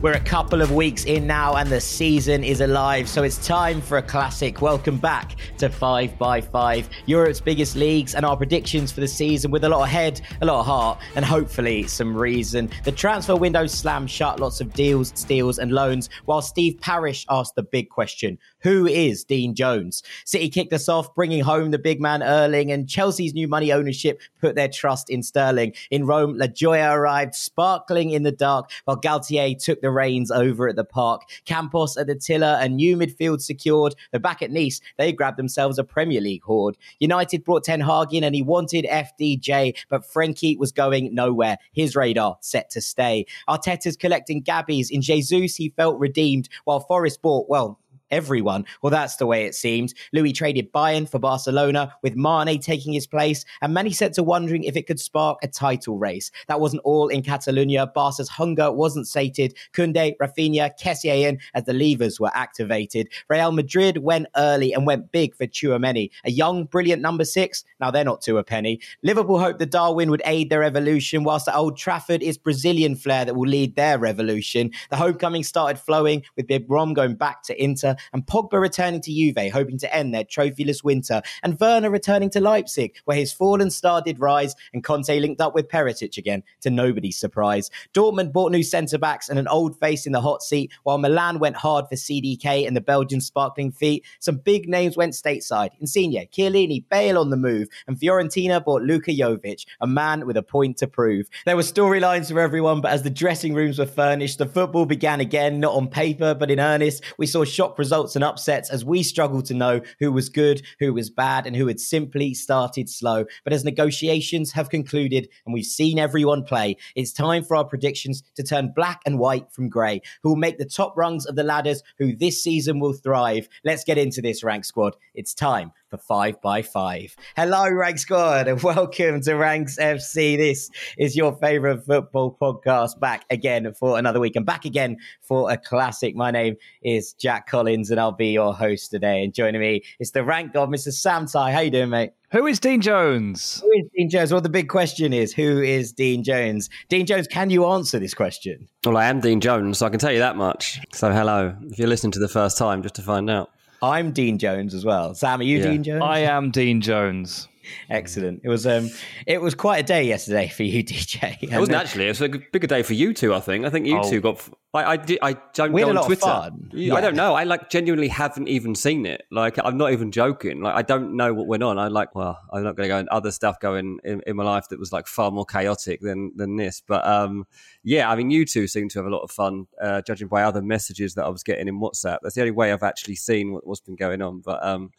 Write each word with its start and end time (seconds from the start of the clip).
We're 0.00 0.12
a 0.12 0.20
couple 0.20 0.62
of 0.62 0.70
weeks 0.70 1.06
in 1.06 1.26
now 1.26 1.56
and 1.56 1.68
the 1.68 1.80
season 1.80 2.44
is 2.44 2.60
alive, 2.60 3.08
so 3.08 3.24
it's 3.24 3.44
time 3.44 3.80
for 3.80 3.98
a 3.98 4.02
classic. 4.02 4.62
Welcome 4.62 4.96
back 4.96 5.34
to 5.58 5.68
5 5.68 6.16
by 6.16 6.40
5 6.40 6.88
Europe's 7.06 7.40
biggest 7.40 7.74
leagues 7.74 8.14
and 8.14 8.24
our 8.24 8.36
predictions 8.36 8.92
for 8.92 9.00
the 9.00 9.08
season 9.08 9.50
with 9.50 9.64
a 9.64 9.68
lot 9.68 9.82
of 9.82 9.88
head, 9.88 10.20
a 10.40 10.46
lot 10.46 10.60
of 10.60 10.66
heart, 10.66 11.00
and 11.16 11.24
hopefully 11.24 11.82
some 11.88 12.16
reason. 12.16 12.70
The 12.84 12.92
transfer 12.92 13.34
window 13.34 13.66
slammed 13.66 14.08
shut, 14.08 14.38
lots 14.38 14.60
of 14.60 14.72
deals, 14.72 15.10
steals, 15.16 15.58
and 15.58 15.72
loans, 15.72 16.10
while 16.26 16.42
Steve 16.42 16.80
Parish 16.80 17.26
asked 17.28 17.56
the 17.56 17.64
big 17.64 17.88
question 17.88 18.38
Who 18.60 18.86
is 18.86 19.24
Dean 19.24 19.56
Jones? 19.56 20.04
City 20.24 20.48
kicked 20.48 20.72
us 20.72 20.88
off, 20.88 21.12
bringing 21.16 21.42
home 21.42 21.72
the 21.72 21.78
big 21.78 22.00
man 22.00 22.22
Erling, 22.22 22.70
and 22.70 22.88
Chelsea's 22.88 23.34
new 23.34 23.48
money 23.48 23.72
ownership 23.72 24.20
put 24.40 24.54
their 24.54 24.68
trust 24.68 25.10
in 25.10 25.24
Sterling. 25.24 25.74
In 25.90 26.06
Rome, 26.06 26.38
La 26.38 26.46
Joya 26.46 26.92
arrived, 26.92 27.34
sparkling 27.34 28.10
in 28.10 28.22
the 28.22 28.30
dark, 28.30 28.70
while 28.84 28.96
Galtier 28.96 29.60
took 29.60 29.80
the 29.80 29.87
reins 29.90 30.30
over 30.30 30.68
at 30.68 30.76
the 30.76 30.84
park. 30.84 31.22
Campos 31.44 31.96
at 31.96 32.06
the 32.06 32.14
tiller, 32.14 32.58
a 32.60 32.68
new 32.68 32.96
midfield 32.96 33.40
secured. 33.40 33.94
They're 34.10 34.20
back 34.20 34.42
at 34.42 34.50
Nice. 34.50 34.80
They 34.96 35.12
grabbed 35.12 35.38
themselves 35.38 35.78
a 35.78 35.84
Premier 35.84 36.20
League 36.20 36.42
hoard. 36.42 36.76
United 36.98 37.44
brought 37.44 37.64
Ten 37.64 37.80
Hag 37.80 38.12
in 38.12 38.24
and 38.24 38.34
he 38.34 38.42
wanted 38.42 38.86
FDJ, 38.86 39.76
but 39.88 40.04
Frankie 40.04 40.56
was 40.56 40.72
going 40.72 41.14
nowhere. 41.14 41.58
His 41.72 41.96
radar 41.96 42.38
set 42.40 42.70
to 42.70 42.80
stay. 42.80 43.26
Arteta's 43.48 43.96
collecting 43.96 44.42
Gabbies. 44.42 44.90
In 44.90 45.02
Jesus, 45.02 45.56
he 45.56 45.70
felt 45.70 45.98
redeemed, 45.98 46.48
while 46.64 46.80
Forest 46.80 47.22
bought, 47.22 47.48
well, 47.48 47.78
everyone. 48.10 48.64
Well, 48.82 48.90
that's 48.90 49.16
the 49.16 49.26
way 49.26 49.44
it 49.44 49.54
seemed. 49.54 49.94
Lewy 50.14 50.34
traded 50.34 50.72
Bayern 50.72 51.08
for 51.08 51.18
Barcelona, 51.18 51.94
with 52.02 52.16
Mane 52.16 52.60
taking 52.60 52.92
his 52.92 53.06
place, 53.06 53.44
and 53.60 53.74
many 53.74 53.90
set 53.92 54.12
to 54.14 54.22
wondering 54.22 54.64
if 54.64 54.76
it 54.76 54.86
could 54.86 55.00
spark 55.00 55.38
a 55.42 55.48
title 55.48 55.98
race. 55.98 56.30
That 56.48 56.60
wasn't 56.60 56.82
all 56.84 57.08
in 57.08 57.22
Catalonia. 57.22 57.86
Barca's 57.86 58.28
hunger 58.28 58.72
wasn't 58.72 59.06
sated. 59.06 59.54
Kunde, 59.72 60.16
Rafinha, 60.20 60.70
Kessié 60.80 61.28
in 61.28 61.38
as 61.54 61.64
the 61.64 61.72
levers 61.72 62.20
were 62.20 62.30
activated. 62.34 63.08
Real 63.28 63.52
Madrid 63.52 63.98
went 63.98 64.26
early 64.36 64.72
and 64.72 64.86
went 64.86 65.12
big 65.12 65.34
for 65.34 65.46
Tchouameni, 65.46 66.10
a 66.24 66.30
young, 66.30 66.64
brilliant 66.64 67.02
number 67.02 67.24
six. 67.24 67.64
Now 67.80 67.90
they're 67.90 68.04
not 68.04 68.22
to 68.22 68.38
a 68.38 68.44
penny. 68.44 68.80
Liverpool 69.02 69.38
hoped 69.38 69.58
that 69.58 69.70
Darwin 69.70 70.10
would 70.10 70.22
aid 70.24 70.50
their 70.50 70.62
evolution, 70.62 71.24
whilst 71.24 71.48
at 71.48 71.54
Old 71.54 71.76
Trafford 71.76 72.22
it's 72.22 72.38
Brazilian 72.38 72.96
flair 72.96 73.24
that 73.24 73.36
will 73.36 73.48
lead 73.48 73.76
their 73.76 73.98
revolution. 73.98 74.70
The 74.90 74.96
homecoming 74.96 75.42
started 75.42 75.78
flowing 75.78 76.22
with 76.36 76.46
Big 76.46 76.64
Rom 76.68 76.94
going 76.94 77.14
back 77.14 77.42
to 77.44 77.62
Inter 77.62 77.96
and 78.12 78.26
Pogba 78.26 78.60
returning 78.60 79.00
to 79.02 79.12
Juve, 79.12 79.52
hoping 79.52 79.78
to 79.78 79.94
end 79.94 80.14
their 80.14 80.24
trophyless 80.24 80.84
winter, 80.84 81.22
and 81.42 81.58
Werner 81.58 81.90
returning 81.90 82.30
to 82.30 82.40
Leipzig, 82.40 82.96
where 83.04 83.16
his 83.16 83.32
fallen 83.32 83.70
star 83.70 84.02
did 84.02 84.20
rise, 84.20 84.54
and 84.72 84.84
Conte 84.84 85.18
linked 85.18 85.40
up 85.40 85.54
with 85.54 85.68
Perisic 85.68 86.16
again, 86.16 86.42
to 86.60 86.70
nobody's 86.70 87.18
surprise. 87.18 87.70
Dortmund 87.94 88.32
bought 88.32 88.52
new 88.52 88.62
centre 88.62 88.98
backs 88.98 89.28
and 89.28 89.38
an 89.38 89.48
old 89.48 89.78
face 89.78 90.06
in 90.06 90.12
the 90.12 90.20
hot 90.20 90.42
seat, 90.42 90.72
while 90.82 90.98
Milan 90.98 91.38
went 91.38 91.56
hard 91.56 91.86
for 91.88 91.94
CDK 91.94 92.66
and 92.66 92.76
the 92.76 92.80
Belgian 92.80 93.20
sparkling 93.20 93.70
feet. 93.70 94.04
Some 94.20 94.36
big 94.36 94.68
names 94.68 94.96
went 94.96 95.14
stateside 95.14 95.70
Insigne, 95.80 96.26
Chiellini, 96.32 96.84
Bale 96.88 97.18
on 97.18 97.30
the 97.30 97.36
move, 97.36 97.68
and 97.86 97.98
Fiorentina 97.98 98.64
bought 98.64 98.82
Luka 98.82 99.10
Jovic, 99.10 99.66
a 99.80 99.86
man 99.86 100.26
with 100.26 100.36
a 100.36 100.42
point 100.42 100.76
to 100.78 100.86
prove. 100.86 101.28
There 101.44 101.56
were 101.56 101.62
storylines 101.62 102.32
for 102.32 102.40
everyone, 102.40 102.80
but 102.80 102.92
as 102.92 103.02
the 103.02 103.10
dressing 103.10 103.54
rooms 103.54 103.78
were 103.78 103.86
furnished, 103.86 104.38
the 104.38 104.46
football 104.46 104.86
began 104.86 105.20
again, 105.20 105.60
not 105.60 105.74
on 105.74 105.88
paper, 105.88 106.34
but 106.34 106.50
in 106.50 106.60
earnest. 106.60 107.02
We 107.16 107.26
saw 107.26 107.44
shock 107.44 107.78
results 107.78 107.87
results 107.88 108.16
and 108.16 108.22
upsets 108.22 108.68
as 108.68 108.84
we 108.84 109.02
struggle 109.02 109.40
to 109.40 109.54
know 109.54 109.80
who 109.98 110.12
was 110.12 110.28
good, 110.28 110.60
who 110.78 110.92
was 110.92 111.08
bad, 111.08 111.46
and 111.46 111.56
who 111.56 111.68
had 111.68 111.80
simply 111.80 112.34
started 112.34 112.86
slow. 112.86 113.24
But 113.44 113.54
as 113.54 113.64
negotiations 113.64 114.52
have 114.52 114.68
concluded 114.68 115.26
and 115.46 115.54
we've 115.54 115.64
seen 115.64 115.98
everyone 115.98 116.44
play, 116.44 116.76
it's 116.94 117.14
time 117.14 117.42
for 117.42 117.56
our 117.56 117.64
predictions 117.64 118.22
to 118.36 118.42
turn 118.42 118.74
black 118.76 119.00
and 119.06 119.18
white 119.18 119.50
from 119.50 119.70
grey. 119.70 120.02
Who 120.22 120.28
will 120.28 120.36
make 120.36 120.58
the 120.58 120.66
top 120.66 120.98
rungs 120.98 121.24
of 121.24 121.34
the 121.34 121.42
ladders, 121.42 121.82
who 121.96 122.14
this 122.14 122.42
season 122.42 122.78
will 122.78 122.92
thrive. 122.92 123.48
Let's 123.64 123.84
get 123.84 123.96
into 123.96 124.20
this 124.20 124.44
rank 124.44 124.66
squad. 124.66 124.94
It's 125.14 125.32
time 125.32 125.72
for 125.88 125.98
5 125.98 126.40
by 126.42 126.62
5 126.62 127.16
Hello, 127.36 127.70
Rank 127.70 127.98
Squad, 127.98 128.48
and 128.48 128.62
welcome 128.62 129.20
to 129.22 129.34
Ranks 129.34 129.78
FC. 129.78 130.36
This 130.36 130.70
is 130.98 131.16
your 131.16 131.34
favorite 131.36 131.84
football 131.84 132.36
podcast 132.40 133.00
back 133.00 133.24
again 133.30 133.72
for 133.74 133.98
another 133.98 134.20
week 134.20 134.36
and 134.36 134.44
back 134.44 134.64
again 134.64 134.98
for 135.22 135.50
a 135.50 135.56
classic. 135.56 136.14
My 136.14 136.30
name 136.30 136.56
is 136.82 137.14
Jack 137.14 137.46
Collins, 137.46 137.90
and 137.90 137.98
I'll 137.98 138.12
be 138.12 138.28
your 138.28 138.54
host 138.54 138.90
today. 138.90 139.24
And 139.24 139.32
joining 139.32 139.60
me 139.60 139.82
is 139.98 140.12
the 140.12 140.24
rank 140.24 140.52
god, 140.52 140.68
Mr. 140.68 140.92
Sam 140.92 141.26
Tighe. 141.26 141.52
How 141.52 141.60
you 141.60 141.70
doing, 141.70 141.90
mate? 141.90 142.10
Who 142.30 142.46
is 142.46 142.60
Dean 142.60 142.82
Jones? 142.82 143.62
Who 143.62 143.72
is 143.72 143.86
Dean 143.96 144.10
Jones? 144.10 144.30
Well, 144.30 144.42
the 144.42 144.50
big 144.50 144.68
question 144.68 145.14
is, 145.14 145.32
who 145.32 145.62
is 145.62 145.92
Dean 145.92 146.22
Jones? 146.22 146.68
Dean 146.90 147.06
Jones, 147.06 147.26
can 147.26 147.48
you 147.48 147.64
answer 147.64 147.98
this 147.98 148.12
question? 148.12 148.68
Well, 148.84 148.98
I 148.98 149.06
am 149.06 149.20
Dean 149.20 149.40
Jones, 149.40 149.78
so 149.78 149.86
I 149.86 149.88
can 149.88 149.98
tell 149.98 150.12
you 150.12 150.18
that 150.18 150.36
much. 150.36 150.78
So, 150.92 151.10
hello. 151.10 151.56
If 151.62 151.78
you're 151.78 151.88
listening 151.88 152.12
to 152.12 152.18
the 152.18 152.28
first 152.28 152.58
time, 152.58 152.82
just 152.82 152.96
to 152.96 153.02
find 153.02 153.30
out. 153.30 153.50
I'm 153.82 154.12
Dean 154.12 154.38
Jones 154.38 154.74
as 154.74 154.84
well. 154.84 155.14
Sam, 155.14 155.40
are 155.40 155.44
you 155.44 155.58
Yeah. 155.58 155.70
Dean 155.70 155.82
Jones? 155.84 156.02
I 156.02 156.18
am 156.20 156.50
Dean 156.50 156.80
Jones. 156.80 157.48
Excellent. 157.90 158.40
It 158.44 158.48
was 158.48 158.66
um, 158.66 158.90
it 159.26 159.40
was 159.40 159.54
quite 159.54 159.78
a 159.78 159.82
day 159.82 160.04
yesterday 160.04 160.48
for 160.48 160.62
you, 160.62 160.84
DJ. 160.84 161.36
It 161.42 161.50
wasn't 161.58 161.76
actually. 161.78 162.06
It 162.06 162.08
was 162.08 162.20
a 162.22 162.28
bigger 162.28 162.66
day 162.66 162.82
for 162.82 162.94
you 162.94 163.12
two. 163.14 163.34
I 163.34 163.40
think. 163.40 163.64
I 163.64 163.70
think 163.70 163.86
you 163.86 163.98
Oh. 163.98 164.08
two 164.10 164.20
got. 164.20 164.46
I, 164.74 164.84
I, 164.84 164.96
did, 164.98 165.18
I 165.22 165.32
don't 165.54 165.72
We 165.72 165.80
had 165.80 165.86
go 165.86 165.88
a 165.88 165.90
on 165.92 165.96
lot 165.96 166.00
of 166.02 166.06
Twitter. 166.08 166.20
fun. 166.20 166.70
Yeah, 166.74 166.88
Yeah. 166.88 166.94
I 166.96 167.00
don't 167.00 167.16
know. 167.16 167.34
I 167.34 167.44
like 167.44 167.70
genuinely 167.70 168.08
haven't 168.08 168.48
even 168.48 168.74
seen 168.74 169.06
it. 169.06 169.22
Like 169.30 169.56
I'm 169.64 169.78
not 169.78 169.92
even 169.92 170.12
joking. 170.12 170.60
Like 170.60 170.74
I 170.74 170.82
don't 170.82 171.16
know 171.16 171.32
what 171.32 171.46
went 171.46 171.62
on. 171.62 171.78
I 171.78 171.88
like. 171.88 172.14
Well, 172.14 172.38
I'm 172.52 172.62
not 172.64 172.76
going 172.76 172.86
to 172.86 172.94
go 172.94 172.98
into 172.98 173.12
other 173.12 173.30
stuff 173.30 173.58
going 173.60 173.98
in, 174.04 174.20
in 174.26 174.36
my 174.36 174.44
life 174.44 174.68
that 174.68 174.78
was 174.78 174.92
like 174.92 175.06
far 175.06 175.30
more 175.30 175.46
chaotic 175.46 176.00
than 176.02 176.32
than 176.36 176.56
this. 176.56 176.82
But 176.86 177.06
um, 177.06 177.46
yeah, 177.82 178.10
I 178.10 178.14
mean, 178.16 178.30
you 178.30 178.44
two 178.44 178.66
seem 178.66 178.88
to 178.90 178.98
have 178.98 179.06
a 179.06 179.10
lot 179.10 179.22
of 179.22 179.30
fun, 179.30 179.66
uh, 179.82 180.02
judging 180.02 180.28
by 180.28 180.42
other 180.42 180.60
messages 180.60 181.14
that 181.14 181.24
I 181.24 181.28
was 181.30 181.42
getting 181.42 181.66
in 181.66 181.80
WhatsApp. 181.80 182.18
That's 182.22 182.34
the 182.34 182.42
only 182.42 182.50
way 182.52 182.70
I've 182.72 182.82
actually 182.82 183.16
seen 183.16 183.52
what, 183.52 183.66
what's 183.66 183.80
been 183.80 183.96
going 183.96 184.20
on. 184.20 184.40
But 184.44 184.62
um, 184.64 184.90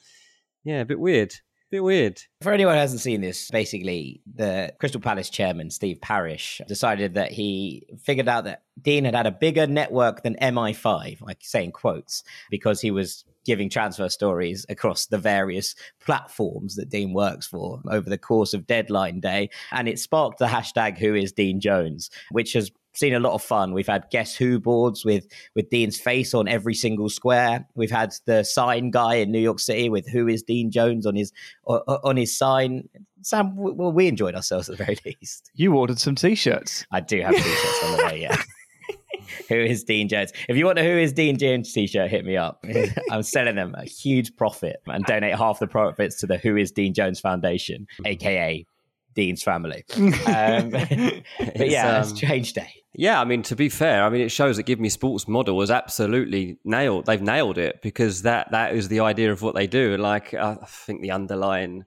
yeah, 0.64 0.82
a 0.82 0.86
bit 0.86 1.00
weird. 1.00 1.36
Bit 1.70 1.84
weird. 1.84 2.22
For 2.42 2.52
anyone 2.52 2.76
who 2.76 2.80
hasn't 2.80 3.02
seen 3.02 3.22
this, 3.22 3.50
basically, 3.50 4.22
the 4.36 4.74
Crystal 4.80 5.02
Palace 5.02 5.30
chairman, 5.30 5.70
Steve 5.70 6.02
Parish, 6.02 6.62
decided 6.68 7.14
that 7.16 7.32
he 7.32 7.88
figured 8.04 8.28
out 8.28 8.46
that 8.46 8.64
Dean 8.82 9.06
had 9.06 9.16
had 9.16 9.28
a 9.28 9.32
bigger 9.32 9.68
network 9.68 10.24
than 10.24 10.36
MI5, 10.36 11.22
like 11.22 11.40
saying 11.42 11.72
quotes, 11.72 12.24
because 12.50 12.82
he 12.82 12.92
was 12.92 13.26
giving 13.46 13.70
transfer 13.70 14.10
stories 14.10 14.66
across 14.70 15.08
the 15.08 15.18
various 15.18 15.74
platforms 16.00 16.76
that 16.76 16.90
Dean 16.90 17.14
works 17.14 17.48
for 17.48 17.82
over 17.90 18.10
the 18.10 18.18
course 18.18 18.54
of 18.54 18.68
deadline 18.68 19.20
day. 19.20 19.50
And 19.72 19.88
it 19.88 20.00
sparked 20.00 20.40
the 20.40 20.46
hashtag 20.46 20.98
Who 20.98 21.16
is 21.16 21.32
Dean 21.32 21.60
Jones, 21.60 22.10
which 22.32 22.54
has 22.54 22.72
seen 23.00 23.14
a 23.14 23.20
lot 23.20 23.34
of 23.34 23.42
fun. 23.42 23.74
We've 23.74 23.88
had 23.88 24.06
guess 24.12 24.36
who 24.36 24.60
boards 24.60 25.06
with 25.06 25.28
with 25.56 25.70
Dean's 25.70 26.00
face 26.00 26.34
on 26.34 26.48
every 26.48 26.76
single 26.76 27.10
square. 27.10 27.68
We've 27.76 27.92
had 27.92 28.14
the 28.26 28.44
sign 28.44 28.92
guy 28.92 29.16
in 29.16 29.32
New 29.32 29.40
York 29.40 29.60
City 29.60 29.90
with 29.90 30.08
who 30.08 30.28
is 30.28 30.44
Dean 30.44 30.70
Jones 30.72 31.06
on 31.06 31.16
his 31.16 31.32
on 31.66 32.18
his 32.18 32.38
sign. 32.38 32.90
Sam, 33.22 33.56
well, 33.56 33.92
we 33.92 34.08
enjoyed 34.08 34.36
ourselves 34.36 34.70
at 34.70 34.78
the 34.78 34.84
very 34.84 34.98
least. 35.06 35.52
You 35.54 35.76
ordered 35.76 36.00
some 36.00 36.16
t-shirts. 36.16 36.86
I 36.92 37.02
do 37.02 37.22
have 37.22 37.36
t-shirts 37.36 37.84
on 37.84 37.98
the 37.98 38.04
way. 38.06 38.22
Yeah. 38.22 38.42
Who 39.50 39.56
is 39.56 39.84
Dean 39.84 40.08
Jones? 40.08 40.32
If 40.48 40.58
you 40.58 40.66
want 40.66 40.80
a 40.80 40.84
Who 40.84 40.98
is 40.98 41.12
Dean 41.12 41.38
Jones 41.38 41.74
t-shirt, 41.74 42.10
hit 42.10 42.26
me 42.26 42.38
up. 42.38 42.64
I'm 43.12 43.24
selling 43.24 43.56
them 43.56 43.76
a 43.78 43.84
huge 43.84 44.36
profit 44.38 44.78
and 44.88 45.04
donate 45.06 45.36
half 45.36 45.60
the 45.60 45.68
profits 45.68 46.18
to 46.22 46.28
the 46.28 46.38
Who 46.38 46.56
is 46.56 46.72
Dean 46.72 46.94
Jones 46.94 47.20
Foundation, 47.20 47.88
aka 48.06 48.66
Dean's 49.16 49.44
family. 49.44 49.86
Um, 50.30 50.70
but 50.70 50.92
yeah, 51.70 52.00
it's 52.00 52.10
um, 52.10 52.14
a 52.14 52.18
strange 52.18 52.54
day. 52.54 52.74
Yeah, 52.94 53.22
I 53.22 53.26
mean, 53.26 53.44
to 53.44 53.56
be 53.56 53.70
fair, 53.70 54.04
I 54.04 54.10
mean, 54.10 54.22
it 54.22 54.32
shows 54.32 54.58
that 54.58 54.66
GiveMeSport's 54.66 55.28
model 55.28 55.56
was 55.56 55.72
absolutely 55.72 56.58
nailed. 56.64 57.06
They've 57.06 57.22
nailed 57.22 57.58
it 57.58 57.82
because 57.82 58.24
that 58.24 58.52
that 58.52 58.74
is 58.74 58.88
the 58.88 59.00
idea 59.02 59.32
of 59.32 59.42
what 59.42 59.56
they 59.56 59.68
do. 59.68 59.98
Like, 59.98 60.34
I 60.34 60.58
think 60.66 61.02
the 61.02 61.12
underlying 61.12 61.86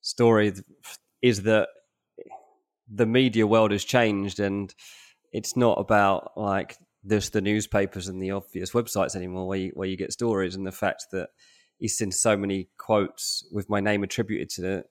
story 0.00 0.52
is 1.22 1.42
that 1.42 1.68
the 2.88 3.06
media 3.06 3.46
world 3.46 3.70
has 3.70 3.84
changed, 3.84 4.40
and 4.40 4.74
it's 5.32 5.56
not 5.56 5.78
about 5.78 6.32
like 6.36 6.76
just 7.08 7.32
the 7.32 7.40
newspapers 7.40 8.08
and 8.08 8.20
the 8.20 8.30
obvious 8.30 8.72
websites 8.72 9.14
anymore, 9.14 9.46
where 9.46 9.58
you 9.58 9.72
where 9.74 9.88
you 9.88 9.96
get 9.96 10.12
stories. 10.12 10.54
And 10.54 10.66
the 10.66 10.72
fact 10.72 11.06
that 11.12 11.28
he's 11.78 11.96
seen 11.96 12.12
so 12.12 12.36
many 12.36 12.68
quotes 12.78 13.46
with 13.52 13.68
my 13.68 13.80
name 13.80 14.02
attributed 14.02 14.50
to 14.50 14.78
it 14.78 14.90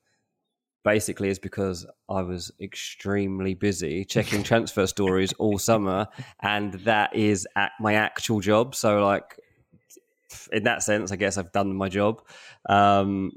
basically 0.84 1.30
is 1.30 1.40
because 1.40 1.86
I 2.08 2.22
was 2.22 2.52
extremely 2.60 3.54
busy 3.54 4.06
checking 4.06 4.44
transfer 4.44 4.88
stories 4.88 5.34
all 5.34 5.58
summer, 5.58 6.08
and 6.42 6.74
that 6.86 7.16
is 7.16 7.48
at 7.56 7.72
my 7.80 7.96
actual 7.96 8.40
job. 8.40 8.76
So, 8.76 9.06
like, 9.06 9.40
in 10.52 10.64
that 10.64 10.84
sense, 10.84 11.12
I 11.12 11.16
guess 11.16 11.38
I've 11.38 11.52
done 11.52 11.76
my 11.76 11.90
job. 11.90 12.22
Um, 12.68 13.34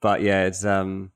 but 0.00 0.22
yeah, 0.22 0.44
it's 0.44 0.64
um, 0.64 1.12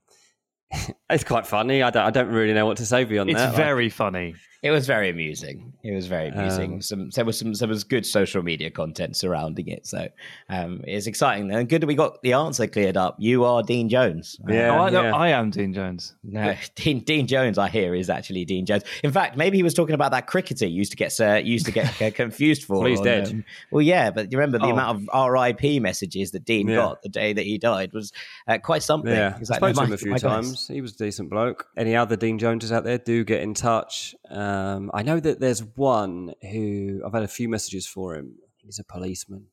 it's 1.10 1.24
quite 1.24 1.46
funny. 1.46 1.82
I 1.82 1.90
don't, 1.90 2.04
I 2.04 2.10
don't 2.10 2.28
really 2.28 2.54
know 2.54 2.66
what 2.66 2.78
to 2.78 2.86
say 2.86 3.04
beyond 3.04 3.30
It's 3.30 3.38
that. 3.38 3.50
It's 3.50 3.56
very 3.56 3.88
funny. 3.88 4.34
It 4.62 4.70
was 4.70 4.86
very 4.86 5.08
amusing. 5.08 5.72
It 5.82 5.92
was 5.94 6.06
very 6.06 6.28
amusing. 6.28 6.74
Um, 6.74 6.82
some 6.82 7.08
there 7.10 7.24
was 7.24 7.38
some 7.38 7.54
there 7.54 7.66
was 7.68 7.82
good 7.82 8.04
social 8.04 8.42
media 8.42 8.68
content 8.70 9.16
surrounding 9.16 9.68
it. 9.68 9.86
So 9.86 10.08
um, 10.50 10.82
it's 10.86 11.06
exciting 11.06 11.50
and 11.50 11.66
good 11.66 11.80
that 11.80 11.86
we 11.86 11.94
got 11.94 12.20
the 12.20 12.34
answer 12.34 12.66
cleared 12.66 12.98
up. 12.98 13.16
You 13.18 13.44
are 13.46 13.62
Dean 13.62 13.88
Jones. 13.88 14.38
Uh, 14.46 14.52
Yeah, 14.52 14.76
oh, 14.78 14.82
I, 14.82 14.90
know, 14.90 15.02
yeah. 15.04 15.16
I 15.16 15.28
am 15.30 15.48
Dean 15.48 15.72
Jones. 15.72 16.14
no, 16.22 16.54
Dean 16.74 17.00
Dean 17.00 17.26
Jones, 17.26 17.56
I 17.56 17.70
hear, 17.70 17.94
is 17.94 18.10
actually 18.10 18.44
Dean 18.44 18.66
Jones. 18.66 18.82
In 19.02 19.10
fact, 19.12 19.38
maybe 19.38 19.56
he 19.56 19.62
was 19.62 19.72
talking 19.72 19.94
about 19.94 20.10
that 20.10 20.26
cricketer 20.26 20.66
you 20.66 20.76
used 20.76 20.90
to 20.90 20.96
get 20.98 21.18
uh, 21.18 21.36
used 21.36 21.64
to 21.64 21.72
get 21.72 22.02
uh, 22.02 22.10
confused 22.10 22.64
for. 22.64 22.80
Well, 22.80 22.88
he's 22.90 22.98
on, 22.98 23.04
dead. 23.06 23.28
um, 23.28 23.44
well, 23.70 23.80
yeah, 23.82 24.10
but 24.10 24.30
you 24.30 24.36
remember 24.36 24.58
the 24.58 24.66
Oh. 24.66 24.72
amount 24.72 25.08
of 25.10 25.30
RIP 25.32 25.80
messages 25.80 26.32
that 26.32 26.44
Dean 26.44 26.68
Yeah. 26.68 26.76
got 26.76 27.00
the 27.02 27.08
day 27.08 27.32
that 27.32 27.46
he 27.46 27.56
died 27.56 27.94
was 27.94 28.12
uh, 28.46 28.58
quite 28.58 28.82
something. 28.82 29.10
Yeah, 29.10 29.38
He's 29.38 29.50
I 29.50 29.56
spoke 29.56 29.74
to 29.74 29.84
him 29.84 29.92
a 29.94 29.96
few 29.96 30.10
my 30.10 30.18
guys." 30.18 30.22
times. 30.22 30.68
He 30.68 30.82
was 30.82 30.92
a 30.92 30.98
decent 30.98 31.30
bloke. 31.30 31.66
Any 31.78 31.96
other 31.96 32.16
Dean 32.16 32.38
Joneses 32.38 32.72
out 32.72 32.84
there, 32.84 32.98
do 32.98 33.24
get 33.24 33.40
in 33.40 33.54
touch. 33.54 34.14
Um, 34.28 34.49
Um, 34.50 34.90
I 34.92 35.02
know 35.02 35.20
that 35.20 35.40
there's 35.40 35.60
one 35.60 36.34
who 36.50 37.02
I've 37.04 37.12
had 37.12 37.22
a 37.22 37.28
few 37.28 37.48
messages 37.48 37.86
for 37.86 38.14
him. 38.14 38.36
He's 38.58 38.78
a 38.78 38.84
policeman 38.84 39.46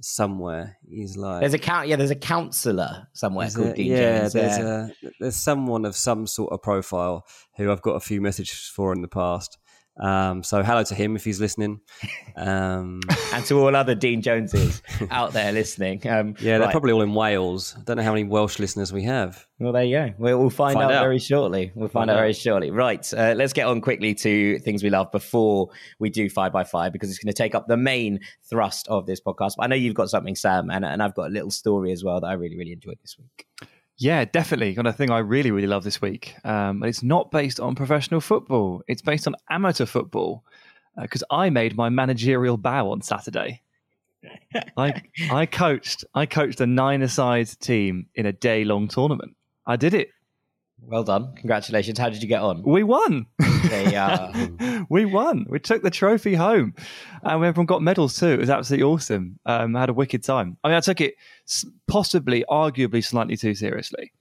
somewhere. 0.00 0.78
He's 0.88 1.16
like 1.16 1.40
There's 1.40 1.54
a 1.54 1.58
count. 1.58 1.88
Yeah, 1.88 1.96
there's 1.96 2.10
a 2.10 2.16
counsellor 2.16 3.08
somewhere 3.12 3.48
called? 3.50 3.74
Dean 3.74 3.92
yeah, 3.92 4.20
Jones. 4.20 4.32
there's 4.32 4.58
yeah. 4.58 4.88
a 5.08 5.10
there's 5.20 5.36
someone 5.36 5.84
of 5.84 5.96
some 5.96 6.26
sort 6.26 6.52
of 6.52 6.62
profile 6.62 7.26
who 7.56 7.70
I've 7.70 7.82
got 7.82 7.92
a 7.92 8.00
few 8.00 8.20
messages 8.20 8.70
for 8.74 8.92
in 8.92 9.02
the 9.02 9.08
past. 9.08 9.58
Um, 10.00 10.42
so 10.42 10.62
hello 10.62 10.82
to 10.84 10.94
him 10.94 11.16
if 11.16 11.24
he's 11.24 11.40
listening. 11.40 11.80
Um, 12.36 13.00
and 13.32 13.44
to 13.46 13.60
all 13.60 13.74
other 13.76 13.94
Dean 13.94 14.22
Joneses 14.22 14.82
out 15.10 15.32
there 15.32 15.52
listening. 15.52 16.06
Um, 16.08 16.34
yeah, 16.38 16.58
they're 16.58 16.60
right. 16.60 16.70
probably 16.70 16.92
all 16.92 17.02
in 17.02 17.14
Wales. 17.14 17.74
I 17.78 17.82
don't 17.82 17.98
know 17.98 18.02
how 18.02 18.12
many 18.12 18.24
Welsh 18.24 18.58
listeners 18.58 18.92
we 18.92 19.02
have. 19.04 19.46
Well, 19.58 19.72
there 19.72 19.84
you 19.84 19.96
go. 19.96 20.14
We'll, 20.18 20.38
we'll 20.38 20.50
find, 20.50 20.74
Find 20.74 20.90
out, 20.90 20.92
out. 20.92 21.02
very 21.02 21.18
shortly. 21.18 21.72
We'll 21.74 21.88
find, 21.88 22.08
Find 22.08 22.10
out, 22.10 22.16
out. 22.16 22.20
very 22.20 22.32
shortly. 22.32 22.70
Right. 22.70 23.12
Uh, 23.12 23.34
let's 23.36 23.52
get 23.52 23.66
on 23.66 23.80
quickly 23.80 24.14
to 24.14 24.58
things 24.60 24.82
we 24.82 24.90
love 24.90 25.12
before 25.12 25.68
we 25.98 26.10
do 26.10 26.28
five 26.28 26.52
by 26.52 26.64
five 26.64 26.92
because 26.92 27.10
it's 27.10 27.18
going 27.18 27.32
to 27.32 27.36
take 27.36 27.54
up 27.54 27.68
the 27.68 27.76
main 27.76 28.20
thrust 28.48 28.88
of 28.88 29.06
this 29.06 29.20
podcast. 29.20 29.52
But 29.56 29.64
I 29.64 29.66
know 29.68 29.76
you've 29.76 29.94
got 29.94 30.10
something, 30.10 30.34
Sam, 30.34 30.70
and, 30.70 30.84
and 30.84 31.02
I've 31.02 31.14
got 31.14 31.28
a 31.28 31.32
little 31.32 31.50
story 31.50 31.92
as 31.92 32.02
well 32.02 32.20
that 32.20 32.26
I 32.26 32.32
really, 32.32 32.56
really 32.56 32.72
enjoyed 32.72 32.98
this 33.02 33.16
week. 33.18 33.46
Yeah, 33.98 34.24
definitely. 34.24 34.72
Got 34.74 34.86
a 34.86 34.92
thing 34.92 35.10
I 35.10 35.18
really, 35.18 35.50
really 35.50 35.66
love 35.66 35.84
this 35.84 36.00
week. 36.00 36.34
Um, 36.44 36.82
it's 36.82 37.02
not 37.02 37.30
based 37.30 37.60
on 37.60 37.74
professional 37.74 38.20
football. 38.20 38.82
It's 38.88 39.02
based 39.02 39.26
on 39.26 39.36
amateur 39.50 39.86
football 39.86 40.44
because 41.00 41.22
I 41.30 41.50
made 41.50 41.76
my 41.76 41.88
managerial 41.88 42.56
bow 42.56 42.90
on 42.90 43.02
Saturday. 43.02 43.62
I 44.76 45.02
I 45.30 45.46
coached 45.46 46.04
I 46.14 46.26
coached 46.26 46.60
a 46.60 46.66
nine-a-side 46.66 47.48
team 47.60 48.06
in 48.14 48.26
a 48.26 48.32
day-long 48.32 48.88
tournament. 48.88 49.36
I 49.66 49.76
did 49.76 49.94
it. 49.94 50.10
Well 50.84 51.04
done. 51.04 51.34
Congratulations. 51.36 51.98
How 51.98 52.10
did 52.10 52.22
you 52.22 52.28
get 52.28 52.42
on? 52.42 52.62
We 52.62 52.82
won. 52.82 53.26
They, 53.68 53.94
uh, 53.96 54.82
we 54.90 55.04
won. 55.04 55.46
We 55.48 55.58
took 55.58 55.82
the 55.82 55.90
trophy 55.90 56.34
home, 56.34 56.74
and 57.22 57.44
everyone 57.44 57.66
got 57.66 57.82
medals 57.82 58.18
too. 58.18 58.28
It 58.28 58.40
was 58.40 58.50
absolutely 58.50 58.84
awesome. 58.84 59.38
Um, 59.46 59.76
I 59.76 59.80
had 59.80 59.88
a 59.88 59.94
wicked 59.94 60.24
time. 60.24 60.58
I 60.62 60.68
mean, 60.68 60.76
I 60.76 60.80
took 60.80 61.00
it 61.00 61.14
possibly, 61.86 62.44
arguably, 62.50 63.04
slightly 63.04 63.36
too 63.36 63.54
seriously. 63.54 64.12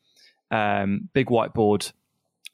Um, 0.52 1.10
big 1.14 1.28
whiteboard 1.28 1.92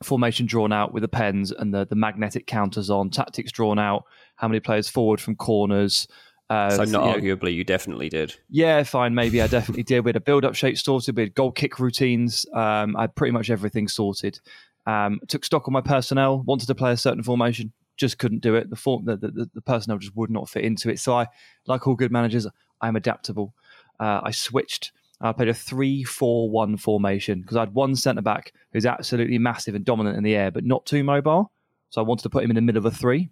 formation 0.03 0.45
drawn 0.45 0.71
out 0.71 0.93
with 0.93 1.01
the 1.01 1.07
pens 1.07 1.51
and 1.51 1.73
the 1.73 1.85
the 1.85 1.95
magnetic 1.95 2.47
counters 2.47 2.89
on. 2.89 3.09
Tactics 3.09 3.51
drawn 3.51 3.79
out. 3.79 4.05
How 4.35 4.47
many 4.47 4.59
players 4.59 4.89
forward 4.89 5.19
from 5.19 5.35
corners. 5.35 6.07
Uh, 6.49 6.69
So 6.69 6.83
not 6.83 6.87
you 7.17 7.31
know, 7.31 7.35
arguably, 7.35 7.53
you 7.53 7.63
definitely 7.63 8.09
did. 8.09 8.35
yeah, 8.49 8.83
fine. 8.83 9.13
Maybe 9.13 9.41
I 9.41 9.47
definitely 9.47 9.83
did. 9.83 10.05
We 10.05 10.09
had 10.09 10.15
a 10.15 10.21
build-up 10.21 10.55
shape 10.55 10.77
sorted. 10.77 11.15
We 11.15 11.23
had 11.23 11.35
goal 11.35 11.51
kick 11.51 11.79
routines. 11.79 12.45
Um, 12.53 12.95
I 12.95 13.01
had 13.01 13.15
pretty 13.15 13.31
much 13.31 13.49
everything 13.49 13.87
sorted. 13.87 14.39
Um, 14.85 15.19
took 15.27 15.43
stock 15.43 15.67
of 15.67 15.73
my 15.73 15.81
personnel. 15.81 16.43
Wanted 16.43 16.67
to 16.67 16.75
play 16.75 16.91
a 16.93 16.97
certain 16.97 17.21
formation, 17.23 17.73
just 17.97 18.17
couldn't 18.17 18.41
do 18.41 18.55
it. 18.55 18.69
The 18.69 18.77
form, 18.77 19.03
the, 19.05 19.17
the, 19.17 19.49
the 19.53 19.61
personnel 19.61 19.97
just 19.97 20.15
would 20.15 20.29
not 20.29 20.47
fit 20.47 20.63
into 20.63 20.89
it. 20.89 20.99
So 20.99 21.13
I, 21.13 21.27
like 21.65 21.85
all 21.87 21.95
good 21.95 22.11
managers, 22.11 22.47
I'm 22.79 22.95
adaptable. 22.95 23.53
Uh, 23.99 24.21
I 24.23 24.31
switched. 24.31 24.93
I 25.19 25.33
played 25.33 25.49
a 25.49 25.53
3 25.53 26.03
4 26.03 26.49
1 26.49 26.77
formation 26.77 27.41
because 27.41 27.57
I 27.57 27.61
had 27.61 27.73
one 27.73 27.95
centre 27.95 28.21
back 28.21 28.53
who's 28.71 28.85
absolutely 28.85 29.39
massive 29.39 29.75
and 29.75 29.83
dominant 29.83 30.15
in 30.15 30.23
the 30.23 30.35
air, 30.35 30.51
but 30.51 30.63
not 30.63 30.85
too 30.85 31.03
mobile. 31.03 31.51
So 31.89 31.99
I 31.99 32.05
wanted 32.05 32.23
to 32.23 32.29
put 32.29 32.43
him 32.43 32.51
in 32.51 32.55
the 32.55 32.61
middle 32.61 32.77
of 32.77 32.85
a 32.85 32.91
three 32.95 33.29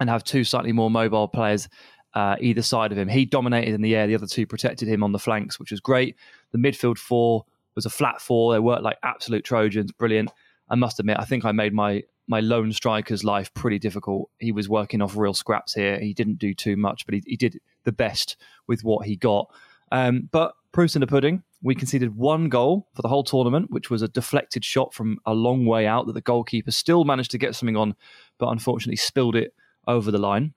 and 0.00 0.08
have 0.08 0.24
two 0.24 0.42
slightly 0.42 0.72
more 0.72 0.90
mobile 0.90 1.28
players 1.28 1.68
uh, 2.14 2.36
either 2.40 2.62
side 2.62 2.92
of 2.92 2.98
him. 2.98 3.08
He 3.08 3.24
dominated 3.24 3.74
in 3.74 3.82
the 3.82 3.94
air, 3.94 4.06
the 4.06 4.14
other 4.14 4.26
two 4.26 4.46
protected 4.46 4.88
him 4.88 5.02
on 5.02 5.12
the 5.12 5.18
flanks, 5.18 5.58
which 5.58 5.70
was 5.70 5.80
great. 5.80 6.16
The 6.52 6.58
midfield 6.58 6.98
four 6.98 7.44
was 7.74 7.86
a 7.86 7.90
flat 7.90 8.20
four. 8.20 8.52
They 8.52 8.58
worked 8.58 8.82
like 8.82 8.98
absolute 9.02 9.44
Trojans, 9.44 9.92
brilliant. 9.92 10.30
I 10.68 10.74
must 10.74 10.98
admit, 11.00 11.18
I 11.18 11.24
think 11.24 11.44
I 11.44 11.52
made 11.52 11.72
my 11.72 12.02
my 12.30 12.40
lone 12.40 12.72
striker's 12.72 13.24
life 13.24 13.52
pretty 13.54 13.78
difficult. 13.78 14.28
He 14.38 14.52
was 14.52 14.68
working 14.68 15.00
off 15.00 15.16
real 15.16 15.32
scraps 15.32 15.72
here. 15.72 15.98
He 15.98 16.12
didn't 16.12 16.38
do 16.38 16.52
too 16.52 16.76
much, 16.76 17.06
but 17.06 17.14
he, 17.14 17.22
he 17.26 17.36
did 17.36 17.58
the 17.84 17.92
best 17.92 18.36
with 18.66 18.84
what 18.84 19.06
he 19.06 19.16
got. 19.16 19.50
Um, 19.90 20.28
but 20.30 20.52
proofs 20.72 20.94
in 20.94 21.00
the 21.00 21.06
pudding. 21.06 21.42
We 21.62 21.74
conceded 21.74 22.16
one 22.16 22.50
goal 22.50 22.86
for 22.94 23.02
the 23.02 23.08
whole 23.08 23.24
tournament, 23.24 23.70
which 23.70 23.90
was 23.90 24.02
a 24.02 24.08
deflected 24.08 24.64
shot 24.64 24.92
from 24.92 25.18
a 25.24 25.32
long 25.32 25.64
way 25.64 25.86
out 25.86 26.06
that 26.06 26.12
the 26.12 26.20
goalkeeper 26.20 26.70
still 26.70 27.04
managed 27.04 27.30
to 27.32 27.38
get 27.38 27.56
something 27.56 27.76
on, 27.76 27.96
but 28.38 28.48
unfortunately 28.48 28.96
spilled 28.96 29.34
it 29.34 29.54
over 29.86 30.10
the 30.10 30.18
line. 30.18 30.52